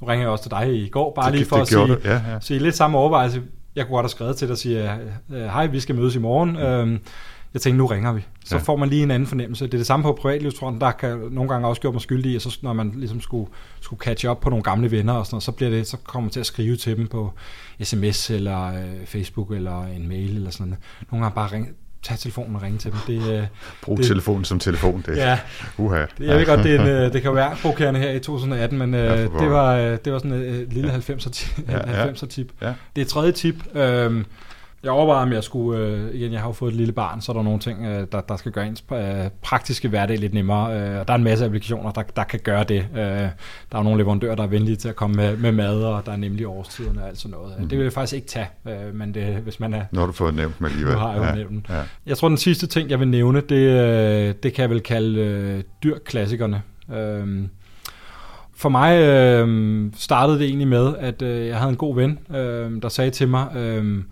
Nu 0.02 0.08
ringer 0.08 0.24
jeg 0.24 0.30
også 0.30 0.44
til 0.44 0.52
dig 0.52 0.76
i 0.76 0.90
går, 0.90 1.14
bare 1.16 1.26
det, 1.26 1.36
lige 1.36 1.46
for 1.46 1.56
det 1.56 1.62
at 1.62 1.68
sige, 1.68 1.98
ja, 2.06 2.14
ja. 2.14 2.40
sige 2.40 2.60
lidt 2.60 2.76
samme 2.76 2.98
overvejelse. 2.98 3.42
Jeg 3.76 3.86
kunne 3.86 3.96
godt 3.96 4.04
have 4.04 4.10
skrevet 4.10 4.38
til 4.38 4.48
dig 4.48 4.52
og 4.52 4.58
sige, 4.58 4.90
hej, 5.30 5.68
vi 5.68 5.80
skal 5.80 5.96
mødes 5.96 6.16
i 6.16 6.20
morgen. 6.20 6.56
Øh, 6.56 7.00
jeg 7.56 7.62
tænkte, 7.62 7.78
nu 7.78 7.86
ringer 7.86 8.14
vi. 8.14 8.26
Så 8.46 8.56
ja. 8.56 8.62
får 8.62 8.76
man 8.76 8.90
lige 8.90 9.04
en 9.04 9.12
anden 9.12 9.28
fornemmelse. 9.28 9.66
Det 9.66 9.74
er 9.74 9.78
det 9.78 9.88
samme 9.88 10.04
på 10.04 10.18
privatlivsfronten, 10.22 10.82
der 10.82 10.92
kan 10.92 11.18
nogle 11.32 11.50
gange 11.50 11.68
også 11.68 11.82
gøre 11.82 11.92
mig 11.92 12.02
skyldig 12.02 12.36
at 12.36 12.42
så, 12.42 12.60
når 12.62 12.74
man 12.74 12.94
ligesom 12.96 13.22
skulle, 13.22 13.50
skulle 13.82 14.00
catch 14.00 14.30
up 14.30 14.38
på 14.38 14.50
nogle 14.50 14.64
gamle 14.64 14.92
venner 14.92 15.14
og 15.14 15.26
sådan 15.26 15.36
noget, 15.36 15.44
så, 15.44 15.52
bliver 15.52 15.70
det, 15.70 15.88
så 15.88 15.98
kommer 15.98 16.26
man 16.26 16.32
til 16.32 16.40
at 16.40 16.46
skrive 16.46 16.76
til 16.76 16.98
dem 16.98 17.08
på 17.08 17.34
sms 17.84 18.30
eller 18.30 18.68
øh, 18.68 19.06
Facebook 19.06 19.52
eller 19.52 19.86
en 19.86 20.08
mail 20.08 20.36
eller 20.36 20.52
sådan 20.52 20.68
noget. 20.68 20.84
Nogle 21.12 21.26
gange 21.26 21.36
bare 21.36 21.52
ringe, 21.52 21.70
tage 22.04 22.18
telefonen 22.18 22.56
og 22.56 22.62
ringe 22.62 22.78
til 22.78 22.92
dem. 22.92 23.00
Det, 23.08 23.34
øh, 23.34 23.48
Brug 23.84 23.98
det, 23.98 24.06
telefonen 24.06 24.46
som 24.46 24.60
telefon. 24.60 25.04
Det, 25.06 25.18
ja, 25.18 25.40
uha. 25.78 26.06
Det, 26.18 26.28
jeg 26.28 26.38
ved 26.38 26.46
godt, 26.46 26.64
det, 26.64 26.76
en, 26.76 26.88
øh, 26.96 27.14
det 27.14 27.22
kan 27.22 27.36
være 27.36 27.56
provokerende 27.62 28.00
her 28.00 28.12
i 28.12 28.20
2018, 28.20 28.80
men 28.80 28.94
ja, 28.94 29.22
det, 29.22 29.50
var, 29.50 29.78
det 29.78 30.14
var 30.14 30.20
sådan 30.20 30.32
et 30.32 30.74
lille 30.74 30.94
90'er 30.94 31.30
tip. 31.30 31.70
Ja, 31.70 32.06
ja. 32.06 32.12
90'er 32.12 32.28
tip. 32.28 32.52
Ja. 32.62 32.74
Det 32.96 33.02
er 33.02 33.06
tredje 33.06 33.32
tip. 33.32 33.76
Øh, 33.76 34.24
jeg 34.86 34.94
overvejede, 34.94 35.24
om 35.24 35.32
jeg 35.34 35.44
skulle, 35.44 35.80
øh, 35.80 36.16
igen, 36.16 36.32
jeg 36.32 36.40
har 36.40 36.48
jo 36.48 36.54
fået 36.54 36.72
et 36.72 36.78
lille 36.78 36.94
barn, 36.94 37.22
så 37.22 37.32
er 37.32 37.34
der 37.36 37.44
nogle 37.44 37.60
ting, 37.60 37.86
øh, 37.86 38.08
der, 38.12 38.22
der 38.22 38.38
skal 38.38 38.52
gøre 38.52 38.68
ens 38.68 38.84
øh, 38.94 39.30
praktiske 39.42 39.88
hverdag 39.88 40.18
lidt 40.18 40.34
nemmere. 40.34 40.80
Øh, 40.80 41.00
og 41.00 41.08
der 41.08 41.14
er 41.14 41.18
en 41.18 41.24
masse 41.24 41.46
applikationer, 41.46 41.92
der, 41.92 42.02
der 42.16 42.24
kan 42.24 42.40
gøre 42.44 42.64
det. 42.64 42.88
Øh, 42.96 43.00
der 43.02 43.30
er 43.72 43.84
nogle 43.84 43.98
leverandører, 43.98 44.36
der 44.36 44.44
er 44.44 44.48
venlige 44.48 44.76
til 44.76 44.90
at 44.90 44.96
komme 44.96 45.16
med, 45.16 45.38
med 45.38 45.52
mad, 45.52 45.84
og 45.84 46.06
der 46.06 46.12
er 46.12 46.16
nemlig 46.16 46.48
årstiden 46.48 46.98
og 46.98 47.08
alt 47.08 47.18
sådan 47.18 47.38
noget. 47.38 47.54
Mm. 47.60 47.70
Det 47.70 47.78
vil 47.78 47.84
jeg 47.84 47.94
faktisk 47.94 48.16
ikke 48.16 48.28
tage, 48.28 48.48
øh, 48.68 48.96
men 48.96 49.14
det, 49.14 49.24
hvis 49.24 49.60
man 49.60 49.74
er... 49.74 49.82
Når 49.92 50.06
du 50.06 50.12
får 50.12 50.32
nævnt 50.32 50.62
med 50.62 50.70
alligevel. 50.70 50.94
Nu 50.94 51.00
har 51.00 51.12
jeg 51.12 51.20
jo 51.20 51.24
ja, 51.24 51.36
nævnt 51.36 51.70
ja. 51.70 51.82
Jeg 52.06 52.18
tror, 52.18 52.28
den 52.28 52.38
sidste 52.38 52.68
ting, 52.68 52.90
jeg 52.90 53.00
vil 53.00 53.08
nævne, 53.08 53.42
det, 53.42 53.56
øh, 53.56 54.34
det 54.44 54.54
kan 54.54 54.62
jeg 54.62 54.70
vel 54.70 54.82
kalde 54.82 55.20
øh, 55.20 55.64
dyrklassikerne. 55.84 56.62
Øh, 56.94 57.48
for 58.58 58.70
mig 58.70 59.00
øh, 59.02 59.92
startede 59.96 60.40
det 60.40 60.48
egentlig 60.48 60.68
med, 60.68 60.94
at 61.00 61.22
øh, 61.22 61.48
jeg 61.48 61.58
havde 61.58 61.70
en 61.70 61.78
god 61.78 61.96
ven, 61.96 62.20
øh, 62.36 62.82
der 62.82 62.90
sagde 62.90 63.12
til 63.12 63.28
mig, 63.28 63.56
øh, 63.56 64.04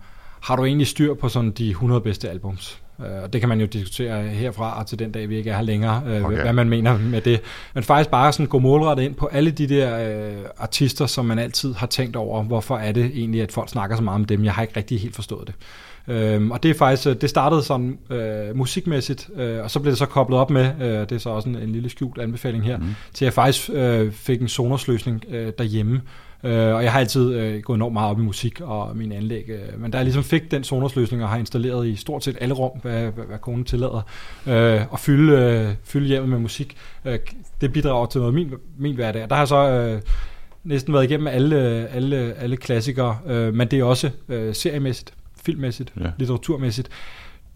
har 0.44 0.56
du 0.56 0.64
egentlig 0.64 0.86
styr 0.86 1.14
på 1.14 1.28
sådan 1.28 1.50
de 1.50 1.70
100 1.70 2.00
bedste 2.00 2.30
albums? 2.30 2.80
Øh, 3.00 3.22
og 3.22 3.32
det 3.32 3.40
kan 3.40 3.48
man 3.48 3.60
jo 3.60 3.66
diskutere 3.66 4.22
herfra 4.22 4.78
og 4.78 4.86
til 4.86 4.98
den 4.98 5.12
dag, 5.12 5.28
vi 5.28 5.36
ikke 5.36 5.50
er 5.50 5.56
her 5.56 5.62
længere, 5.62 6.02
øh, 6.06 6.24
okay. 6.24 6.42
hvad 6.42 6.52
man 6.52 6.68
mener 6.68 6.98
med 6.98 7.20
det. 7.20 7.40
Men 7.74 7.84
faktisk 7.84 8.10
bare 8.10 8.32
sådan 8.32 8.46
gå 8.46 8.58
målrettet 8.58 9.04
ind 9.04 9.14
på 9.14 9.26
alle 9.26 9.50
de 9.50 9.68
der 9.68 9.98
øh, 9.98 10.44
artister, 10.58 11.06
som 11.06 11.24
man 11.24 11.38
altid 11.38 11.74
har 11.74 11.86
tænkt 11.86 12.16
over, 12.16 12.42
hvorfor 12.42 12.76
er 12.76 12.92
det 12.92 13.04
egentlig, 13.04 13.42
at 13.42 13.52
folk 13.52 13.68
snakker 13.68 13.96
så 13.96 14.02
meget 14.02 14.14
om 14.14 14.24
dem? 14.24 14.44
Jeg 14.44 14.52
har 14.52 14.62
ikke 14.62 14.76
rigtig 14.76 15.00
helt 15.00 15.14
forstået 15.14 15.46
det. 15.46 15.54
Øhm, 16.08 16.50
og 16.50 16.62
det 16.62 16.70
er 16.70 16.74
faktisk, 16.74 17.20
det 17.20 17.30
startede 17.30 17.62
sådan 17.62 17.98
øh, 18.10 18.56
musikmæssigt, 18.56 19.30
øh, 19.36 19.62
og 19.62 19.70
så 19.70 19.80
blev 19.80 19.90
det 19.90 19.98
så 19.98 20.06
koblet 20.06 20.38
op 20.38 20.50
med, 20.50 20.72
øh, 20.80 21.00
det 21.00 21.12
er 21.12 21.18
så 21.18 21.30
også 21.30 21.48
en, 21.48 21.56
en 21.56 21.72
lille 21.72 21.88
skjult 21.88 22.20
anbefaling 22.20 22.64
her, 22.64 22.78
mm. 22.78 22.84
til 23.14 23.24
at 23.24 23.26
jeg 23.26 23.32
faktisk 23.32 23.70
øh, 23.72 24.12
fik 24.12 24.40
en 24.40 24.48
Sonos-løsning 24.48 25.24
øh, 25.30 25.52
derhjemme, 25.58 26.00
Øh, 26.44 26.74
og 26.74 26.84
jeg 26.84 26.92
har 26.92 27.00
altid 27.00 27.34
øh, 27.34 27.62
gået 27.62 27.76
enormt 27.76 27.92
meget 27.92 28.10
op 28.10 28.18
i 28.18 28.22
musik 28.22 28.60
og 28.60 28.96
min 28.96 29.12
anlæg. 29.12 29.44
Øh, 29.48 29.80
men 29.80 29.90
da 29.90 29.98
jeg 29.98 30.04
ligesom 30.04 30.24
fik 30.24 30.50
den 30.50 30.64
Sonos-løsning 30.64 31.22
og 31.22 31.28
har 31.28 31.36
installeret 31.36 31.86
i 31.86 31.96
stort 31.96 32.24
set 32.24 32.36
alle 32.40 32.54
rum, 32.54 32.78
hvad, 32.82 33.00
hvad, 33.00 33.24
hvad 33.24 33.38
konen 33.38 33.64
tillader, 33.64 34.02
øh, 34.46 34.80
og 34.90 35.00
fylde, 35.00 35.32
øh, 35.32 35.74
fylde 35.84 36.06
hjemmet 36.06 36.30
med 36.30 36.38
musik, 36.38 36.76
øh, 37.04 37.18
det 37.60 37.72
bidrager 37.72 38.06
til 38.06 38.18
noget 38.18 38.34
min, 38.34 38.52
min 38.78 38.94
hverdag. 38.94 39.30
Der 39.30 39.36
har 39.36 39.44
så 39.44 39.70
øh, 39.70 40.00
næsten 40.64 40.94
været 40.94 41.04
igennem 41.04 41.26
alle, 41.26 41.56
alle, 41.88 42.34
alle 42.38 42.56
klassikere, 42.56 43.18
øh, 43.26 43.54
men 43.54 43.68
det 43.68 43.78
er 43.78 43.84
også 43.84 44.10
øh, 44.28 44.54
seriemæssigt, 44.54 45.14
filmmæssigt, 45.44 45.92
ja. 46.00 46.10
litteraturmæssigt. 46.18 46.88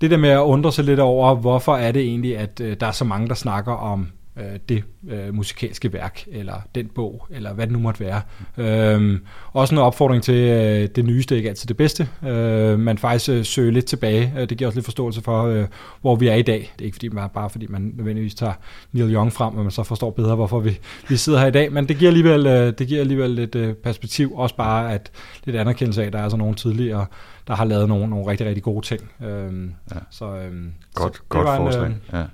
Det 0.01 0.11
der 0.11 0.17
med 0.17 0.31
at 0.31 0.41
undre 0.41 0.73
sig 0.73 0.85
lidt 0.85 1.01
over, 1.01 1.35
hvorfor 1.35 1.77
er 1.77 1.93
det 1.93 2.03
egentlig, 2.03 2.39
at 2.39 2.61
øh, 2.61 2.77
der 2.81 2.87
er 2.87 2.93
så 2.93 3.05
mange, 3.05 3.29
der 3.29 3.35
snakker 3.35 3.73
om 3.73 4.09
øh, 4.39 4.59
det 4.69 4.85
øh, 5.09 5.35
musikalske 5.35 5.93
værk, 5.93 6.25
eller 6.27 6.55
den 6.75 6.89
bog, 6.95 7.27
eller 7.31 7.53
hvad 7.53 7.67
det 7.67 7.73
nu 7.73 7.79
måtte 7.79 8.01
være. 8.01 8.21
Øhm, 8.57 9.21
også 9.53 9.75
en 9.75 9.79
opfordring 9.79 10.23
til, 10.23 10.35
øh, 10.35 10.89
det 10.97 11.05
nyeste 11.05 11.37
ikke 11.37 11.49
altid 11.49 11.67
det 11.67 11.77
bedste, 11.77 12.09
øh, 12.27 12.79
men 12.79 12.99
faktisk 12.99 13.31
øh, 13.31 13.45
søge 13.45 13.71
lidt 13.71 13.85
tilbage. 13.85 14.33
Øh, 14.39 14.49
det 14.49 14.59
giver 14.59 14.69
også 14.69 14.77
lidt 14.77 14.85
forståelse 14.85 15.23
for, 15.23 15.45
øh, 15.45 15.65
hvor 16.01 16.17
vi 16.17 16.29
er 16.29 16.35
i 16.35 16.43
dag. 16.43 16.73
Det 16.77 16.81
er 16.81 16.85
ikke 16.85 16.95
fordi, 16.95 17.09
man, 17.09 17.29
bare 17.35 17.51
fordi 17.51 17.67
man 17.67 17.93
nødvendigvis 17.97 18.35
tager 18.35 18.53
Neil 18.93 19.15
Young 19.15 19.33
frem, 19.33 19.57
og 19.57 19.63
man 19.63 19.71
så 19.71 19.83
forstår 19.83 20.11
bedre, 20.11 20.35
hvorfor 20.35 20.61
vi, 20.61 20.79
vi 21.09 21.17
sidder 21.17 21.39
her 21.39 21.47
i 21.47 21.51
dag, 21.51 21.73
men 21.73 21.89
det 21.89 21.99
giver 21.99 22.11
alligevel, 22.11 22.47
øh, 22.47 22.73
det 22.79 22.89
giver 22.89 23.01
alligevel 23.01 23.31
lidt 23.31 23.55
øh, 23.55 23.75
perspektiv, 23.75 24.33
også 24.35 24.57
bare 24.57 24.93
at 24.93 25.11
lidt 25.45 25.57
anerkendelse 25.57 26.03
af, 26.03 26.07
at 26.07 26.13
der 26.13 26.19
er 26.19 26.23
altså 26.23 26.37
nogle 26.37 26.55
tidligere, 26.55 27.07
der 27.49 27.55
har 27.55 27.65
lavet 27.65 27.89
nogle, 27.89 28.11
nogle 28.11 28.31
rigtig, 28.31 28.47
rigtig 28.47 28.63
gode 28.63 28.87
ting. 28.87 29.11
Øhm, 29.25 29.73
ja. 29.95 29.99
Så, 30.11 30.37
øhm, 30.37 30.73
godt, 30.95 31.17
så 31.17 31.23
godt 31.29 31.47
forslag. 31.47 31.87
En, 31.87 31.93
øh, 31.93 31.99
ja 32.13 32.25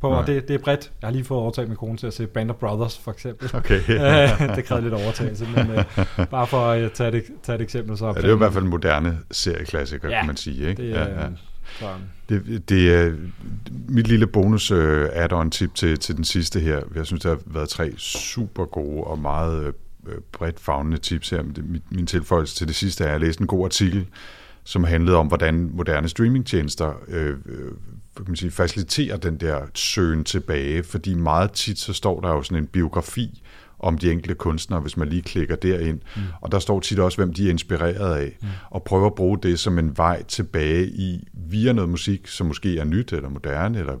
på, 0.00 0.08
og 0.08 0.26
det, 0.26 0.48
det 0.48 0.54
er 0.54 0.58
bredt. 0.58 0.92
Jeg 1.02 1.06
har 1.06 1.12
lige 1.12 1.24
fået 1.24 1.40
overtaget 1.40 1.68
min 1.68 1.76
kone 1.76 1.98
til 1.98 2.06
at 2.06 2.14
se 2.14 2.26
Band 2.26 2.50
of 2.50 2.56
Brothers, 2.56 2.98
for 2.98 3.12
eksempel. 3.12 3.50
Okay. 3.54 3.80
det 4.56 4.64
krævede 4.64 4.84
lidt 4.84 4.94
overtagelse, 4.94 5.46
men 5.56 5.70
uh, 5.70 6.26
bare 6.26 6.46
for 6.46 6.70
at 6.70 6.92
tage 6.92 7.16
et, 7.16 7.24
tage 7.42 7.56
et 7.56 7.62
eksempel. 7.62 7.98
Så 7.98 8.06
ja, 8.06 8.12
det 8.12 8.24
er 8.24 8.28
jo 8.28 8.34
i 8.34 8.38
hvert 8.38 8.52
fald 8.52 8.64
en 8.64 8.70
moderne 8.70 9.18
serieklassiker, 9.30 10.08
ja, 10.08 10.18
kan 10.18 10.26
man 10.26 10.36
sige. 10.36 10.68
Ikke? 10.68 10.82
Det, 10.82 10.90
ja, 10.90 11.22
ja. 11.22 11.28
Det, 12.28 12.68
det 12.68 12.94
er 12.94 13.12
mit 13.88 14.08
lille 14.08 14.26
bonus 14.26 14.70
uh, 14.70 15.06
add-on 15.12 15.50
tip 15.50 15.74
til, 15.74 15.98
til 15.98 16.16
den 16.16 16.24
sidste 16.24 16.60
her. 16.60 16.80
Jeg 16.94 17.06
synes, 17.06 17.22
der 17.22 17.28
har 17.28 17.38
været 17.46 17.68
tre 17.68 17.92
super 17.96 18.64
gode 18.64 19.04
og 19.04 19.18
meget 19.18 19.74
uh, 20.06 20.12
bredt 20.32 20.60
fagnende 20.60 20.98
tips 20.98 21.30
her. 21.30 21.42
Min, 21.42 21.82
min 21.90 22.06
tilføjelse 22.06 22.56
til 22.56 22.68
det 22.68 22.76
sidste 22.76 23.04
er, 23.04 23.08
at 23.08 23.12
jeg 23.12 23.20
læste 23.20 23.40
en 23.40 23.46
god 23.46 23.64
artikel, 23.64 24.06
som 24.64 24.84
handlede 24.84 25.16
om, 25.16 25.26
hvordan 25.26 25.70
moderne 25.72 26.08
streamingtjenester 26.08 26.92
øh, 27.08 27.36
kan 28.24 28.30
man 28.30 28.36
sige, 28.36 28.50
faciliterer 28.50 29.16
den 29.16 29.36
der 29.36 29.60
søgen 29.74 30.24
tilbage, 30.24 30.82
fordi 30.82 31.14
meget 31.14 31.52
tit 31.52 31.78
så 31.78 31.92
står 31.92 32.20
der 32.20 32.28
jo 32.28 32.42
sådan 32.42 32.62
en 32.62 32.66
biografi 32.66 33.42
om 33.78 33.98
de 33.98 34.12
enkelte 34.12 34.34
kunstnere, 34.34 34.80
hvis 34.80 34.96
man 34.96 35.08
lige 35.08 35.22
klikker 35.22 35.56
derind. 35.56 36.00
Mm. 36.16 36.22
Og 36.40 36.52
der 36.52 36.58
står 36.58 36.80
tit 36.80 36.98
også, 36.98 37.18
hvem 37.18 37.34
de 37.34 37.46
er 37.46 37.50
inspireret 37.50 38.16
af, 38.16 38.36
mm. 38.42 38.48
og 38.70 38.82
prøver 38.82 39.06
at 39.06 39.14
bruge 39.14 39.38
det 39.42 39.58
som 39.58 39.78
en 39.78 39.96
vej 39.96 40.22
tilbage 40.22 40.86
i, 40.86 41.28
via 41.32 41.72
noget 41.72 41.90
musik, 41.90 42.26
som 42.26 42.46
måske 42.46 42.78
er 42.78 42.84
nyt 42.84 43.12
eller 43.12 43.28
moderne, 43.28 43.78
eller 43.78 43.94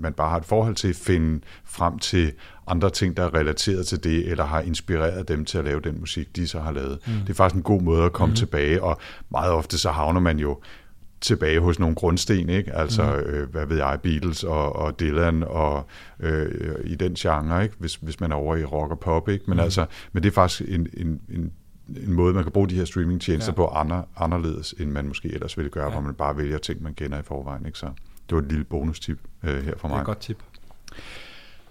man 0.00 0.12
bare 0.12 0.30
har 0.30 0.36
et 0.36 0.44
forhold 0.44 0.74
til 0.74 0.88
at 0.88 0.96
finde 0.96 1.40
frem 1.64 1.98
til 1.98 2.32
andre 2.66 2.90
ting, 2.90 3.16
der 3.16 3.22
er 3.24 3.34
relateret 3.34 3.86
til 3.86 4.04
det, 4.04 4.28
eller 4.28 4.44
har 4.44 4.60
inspireret 4.60 5.28
dem 5.28 5.44
til 5.44 5.58
at 5.58 5.64
lave 5.64 5.80
den 5.80 6.00
musik, 6.00 6.36
de 6.36 6.46
så 6.48 6.60
har 6.60 6.72
lavet. 6.72 6.98
Mm. 7.06 7.12
Det 7.12 7.30
er 7.30 7.34
faktisk 7.34 7.56
en 7.56 7.62
god 7.62 7.82
måde 7.82 8.04
at 8.04 8.12
komme 8.12 8.32
mm. 8.32 8.36
tilbage, 8.36 8.82
og 8.82 9.00
meget 9.30 9.52
ofte 9.52 9.78
så 9.78 9.90
havner 9.90 10.20
man 10.20 10.38
jo 10.38 10.58
tilbage 11.22 11.60
hos 11.60 11.78
nogle 11.78 11.94
grundsten, 11.94 12.48
ikke? 12.48 12.74
Altså, 12.74 13.02
mm. 13.02 13.32
øh, 13.32 13.50
hvad 13.50 13.66
ved 13.66 13.76
jeg, 13.76 13.98
Beatles 14.02 14.44
og, 14.44 14.76
og 14.76 15.00
Dylan 15.00 15.42
og 15.42 15.86
øh, 16.20 16.74
i 16.84 16.94
den 16.94 17.14
genre, 17.14 17.62
ikke? 17.62 17.74
Hvis, 17.78 17.94
hvis 17.94 18.20
man 18.20 18.32
er 18.32 18.36
over 18.36 18.56
i 18.56 18.64
rock 18.64 18.90
og 18.90 19.00
pop, 19.00 19.28
ikke? 19.28 19.44
Men 19.48 19.56
mm. 19.56 19.60
altså, 19.60 19.86
men 20.12 20.22
det 20.22 20.28
er 20.28 20.32
faktisk 20.32 20.70
en, 20.70 20.88
en, 20.94 21.20
en 21.28 21.52
en 21.88 22.12
måde, 22.12 22.34
man 22.34 22.42
kan 22.42 22.52
bruge 22.52 22.68
de 22.68 22.74
her 22.74 22.84
streamingtjenester 22.84 23.52
ja. 23.52 23.56
på 23.56 23.66
andre, 23.66 24.04
anderledes, 24.16 24.74
end 24.78 24.90
man 24.90 25.06
måske 25.08 25.34
ellers 25.34 25.56
ville 25.56 25.70
gøre, 25.70 25.84
ja. 25.84 25.90
hvor 25.90 26.00
man 26.00 26.14
bare 26.14 26.36
vælger 26.36 26.58
ting, 26.58 26.82
man 26.82 26.94
kender 26.94 27.18
i 27.18 27.22
forvejen. 27.22 27.66
Ikke? 27.66 27.78
Så 27.78 27.86
det 28.28 28.36
var 28.36 28.38
et 28.38 28.48
lille 28.48 28.64
bonustip 28.64 29.18
øh, 29.42 29.64
her 29.64 29.72
fra 29.76 29.88
mig. 29.88 29.94
Det 29.94 29.98
er 29.98 30.00
et 30.00 30.06
godt 30.06 30.20
tip. 30.20 30.38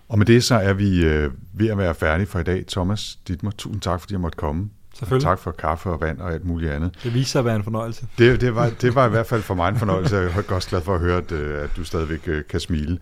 Og 0.07 0.17
med 0.17 0.25
det 0.25 0.43
så 0.43 0.55
er 0.55 0.73
vi 0.73 1.05
øh, 1.05 1.31
ved 1.53 1.67
at 1.67 1.77
være 1.77 1.95
færdige 1.95 2.27
for 2.27 2.39
i 2.39 2.43
dag. 2.43 2.65
Thomas 2.67 3.19
Dittmer, 3.27 3.51
tusind 3.51 3.81
tak, 3.81 4.01
fordi 4.01 4.13
jeg 4.13 4.21
måtte 4.21 4.37
komme. 4.37 4.69
Selvfølgelig. 4.93 5.27
tak 5.27 5.39
for 5.39 5.51
kaffe 5.51 5.89
og 5.89 6.01
vand 6.01 6.19
og 6.19 6.33
alt 6.33 6.45
muligt 6.45 6.71
andet. 6.71 7.03
Det 7.03 7.13
viser 7.13 7.29
sig 7.31 7.39
at 7.39 7.45
være 7.45 7.55
en 7.55 7.63
fornøjelse. 7.63 8.07
Det, 8.17 8.41
det, 8.41 8.55
var, 8.55 8.69
det 8.81 8.95
var 8.95 9.07
i 9.07 9.09
hvert 9.09 9.27
fald 9.27 9.41
for 9.41 9.53
mig 9.53 9.69
en 9.69 9.75
fornøjelse. 9.75 10.15
Jeg 10.17 10.25
er 10.25 10.53
også 10.55 10.69
glad 10.69 10.81
for 10.81 10.95
at 10.95 10.99
høre, 10.99 11.17
at, 11.17 11.31
øh, 11.31 11.63
at 11.63 11.69
du 11.75 11.83
stadigvæk 11.83 12.27
øh, 12.27 12.43
kan 12.49 12.59
smile. 12.59 12.97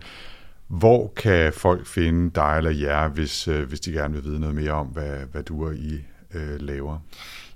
Hvor 0.68 1.12
kan 1.16 1.52
folk 1.52 1.86
finde 1.86 2.30
dig 2.34 2.54
eller 2.56 2.70
jer, 2.70 3.08
hvis, 3.08 3.48
øh, 3.48 3.68
hvis 3.68 3.80
de 3.80 3.92
gerne 3.92 4.14
vil 4.14 4.24
vide 4.24 4.40
noget 4.40 4.54
mere 4.54 4.72
om, 4.72 4.86
hvad, 4.86 5.16
hvad 5.32 5.42
du 5.42 5.66
og 5.66 5.74
I 5.74 6.00
øh, 6.34 6.60
laver? 6.60 6.98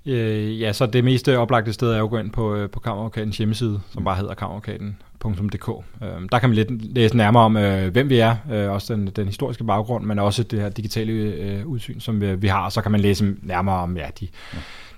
Øh, 0.05 0.61
ja, 0.61 0.73
så 0.73 0.85
det 0.85 1.03
meste 1.03 1.37
oplagte 1.37 1.73
sted 1.73 1.91
er 1.91 1.97
jo 1.97 2.03
at 2.03 2.09
gå 2.09 2.17
ind 2.17 2.31
på, 2.31 2.67
på 2.71 2.79
Kammeradvokatens 2.79 3.37
hjemmeside, 3.37 3.81
som 3.93 4.03
bare 4.03 4.15
hedder 4.15 4.33
kammeradvokaten.dk. 4.33 5.69
Øh, 6.03 6.07
der 6.31 6.39
kan 6.39 6.49
man 6.49 6.55
lidt 6.55 6.93
læse 6.93 7.17
nærmere 7.17 7.43
om, 7.43 7.57
øh, 7.57 7.91
hvem 7.91 8.09
vi 8.09 8.19
er, 8.19 8.35
øh, 8.51 8.71
også 8.71 8.95
den, 8.95 9.07
den 9.07 9.25
historiske 9.25 9.63
baggrund, 9.63 10.05
men 10.05 10.19
også 10.19 10.43
det 10.43 10.61
her 10.61 10.69
digitale 10.69 11.11
øh, 11.13 11.67
udsyn, 11.67 11.99
som 11.99 12.21
vi, 12.21 12.35
vi 12.35 12.47
har, 12.47 12.65
og 12.65 12.71
så 12.71 12.81
kan 12.81 12.91
man 12.91 13.01
læse 13.01 13.35
nærmere 13.41 13.75
om 13.75 13.97
ja, 13.97 14.07
de, 14.19 14.27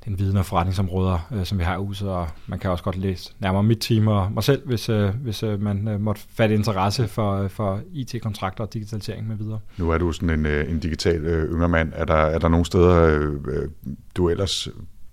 den 0.05 0.19
viden 0.19 0.38
og 0.38 0.45
forretningsområder, 0.45 1.27
øh, 1.35 1.45
som 1.45 1.59
vi 1.59 1.63
har 1.63 1.73
i 1.73 1.77
huset, 1.77 2.09
og 2.09 2.27
man 2.47 2.59
kan 2.59 2.71
også 2.71 2.84
godt 2.84 2.97
læse 2.97 3.34
nærmere 3.39 3.63
mit 3.63 3.77
team 3.79 4.07
og 4.07 4.31
mig 4.31 4.43
selv, 4.43 4.67
hvis, 4.67 4.89
øh, 4.89 5.09
hvis 5.09 5.43
øh, 5.43 5.61
man 5.61 5.88
øh, 5.88 6.01
måtte 6.01 6.21
fatte 6.29 6.55
interesse 6.55 7.07
for, 7.07 7.43
øh, 7.43 7.49
for 7.49 7.81
IT-kontrakter 7.93 8.63
og 8.63 8.73
digitalisering 8.73 9.27
med 9.27 9.35
videre. 9.35 9.59
Nu 9.77 9.89
er 9.89 9.97
du 9.97 10.11
sådan 10.11 10.29
en, 10.29 10.45
øh, 10.45 10.71
en 10.71 10.79
digital 10.79 11.25
øh, 11.25 11.51
yngre 11.51 11.69
mand. 11.69 11.91
Er 11.95 12.05
der, 12.05 12.15
er 12.15 12.39
der 12.39 12.47
nogle 12.47 12.65
steder, 12.65 13.03
øh, 13.03 13.34
øh 13.47 13.69
du 14.15 14.29
ellers 14.29 14.67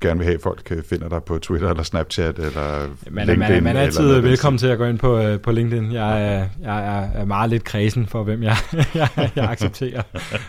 gerne 0.08 0.18
vil 0.18 0.24
have, 0.24 0.34
at 0.34 0.42
folk 0.42 0.86
finder 0.88 1.08
dig 1.08 1.22
på 1.24 1.38
Twitter 1.38 1.70
eller 1.70 1.82
Snapchat 1.82 2.38
eller 2.38 2.88
man, 3.10 3.26
LinkedIn? 3.26 3.54
Man, 3.54 3.64
man 3.64 3.76
er 3.76 3.80
altid 3.80 4.00
eller 4.00 4.20
velkommen 4.20 4.58
til 4.58 4.66
at 4.66 4.78
gå 4.78 4.84
ind 4.84 4.98
på, 4.98 5.32
uh, 5.32 5.40
på 5.40 5.52
LinkedIn. 5.52 5.92
Jeg, 5.92 6.34
er, 6.34 6.48
jeg 6.62 7.10
er 7.14 7.24
meget 7.24 7.50
lidt 7.50 7.64
kredsen 7.64 8.06
for, 8.06 8.22
hvem 8.22 8.42
jeg, 8.42 8.56
jeg, 8.94 9.30
jeg 9.36 9.50
accepterer. 9.50 10.02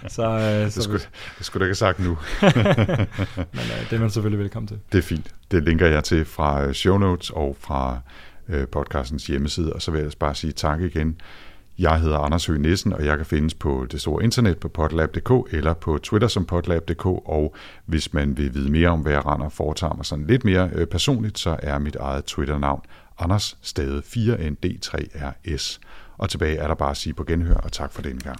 Så, 0.08 0.30
uh, 0.30 0.42
det, 0.42 0.74
så 0.74 0.82
skulle, 0.82 1.02
det 1.38 1.46
skulle 1.46 1.62
du 1.62 1.66
ikke 1.66 1.70
have 1.70 1.76
sagt 1.76 2.00
nu. 2.00 2.18
Men 3.56 3.64
det 3.90 3.96
er 3.96 4.00
man 4.00 4.10
selvfølgelig 4.10 4.40
velkommen 4.40 4.68
til. 4.68 4.78
Det 4.92 4.98
er 4.98 5.02
fint. 5.02 5.28
Det 5.52 5.64
linker 5.64 5.88
jeg 5.88 6.04
til 6.04 6.26
fra 6.26 6.74
show 6.74 6.98
notes 6.98 7.30
og 7.30 7.58
fra 7.60 8.00
podcastens 8.72 9.28
hjemmeside, 9.28 9.74
og 9.74 9.82
så 9.82 9.92
vil 9.92 10.02
jeg 10.02 10.12
bare 10.20 10.36
sige 10.36 10.54
tak 10.54 10.82
igen 10.82 11.16
jeg 11.80 12.00
hedder 12.00 12.18
Anders 12.18 12.46
Høgh 12.46 12.62
Nissen, 12.62 12.94
og 12.94 13.06
jeg 13.06 13.18
kan 13.18 13.26
findes 13.26 13.54
på 13.54 13.88
det 13.92 14.02
store 14.02 14.24
internet 14.24 14.58
på 14.58 14.68
potlab.dk 14.68 15.54
eller 15.54 15.74
på 15.74 15.98
Twitter 15.98 16.28
som 16.28 16.46
potlab.dk, 16.46 17.06
og 17.06 17.56
hvis 17.86 18.14
man 18.14 18.38
vil 18.38 18.54
vide 18.54 18.72
mere 18.72 18.90
om, 18.90 19.00
hvad 19.00 19.12
jeg 19.12 19.26
render 19.26 19.46
og 19.46 19.52
foretager 19.52 19.94
mig 19.94 20.06
sådan 20.06 20.28
lidt 20.28 20.46
mere 20.46 20.70
øh, 20.74 20.88
personligt, 20.88 21.40
så 21.40 21.56
er 21.60 21.80
mit 21.80 21.96
eget 21.96 22.26
Twitter-navn 22.26 22.82
Anders 23.20 23.58
Stade 23.62 24.02
4ND3RS. 24.06 25.80
Og 26.18 26.30
tilbage 26.30 26.58
er 26.58 26.68
der 26.68 26.76
bare 26.76 26.92
at 26.92 26.98
sige 26.98 27.14
på 27.14 27.24
genhør, 27.24 27.56
og 27.56 27.72
tak 27.72 27.94
for 27.94 28.02
den 28.02 28.18
gang. 28.18 28.40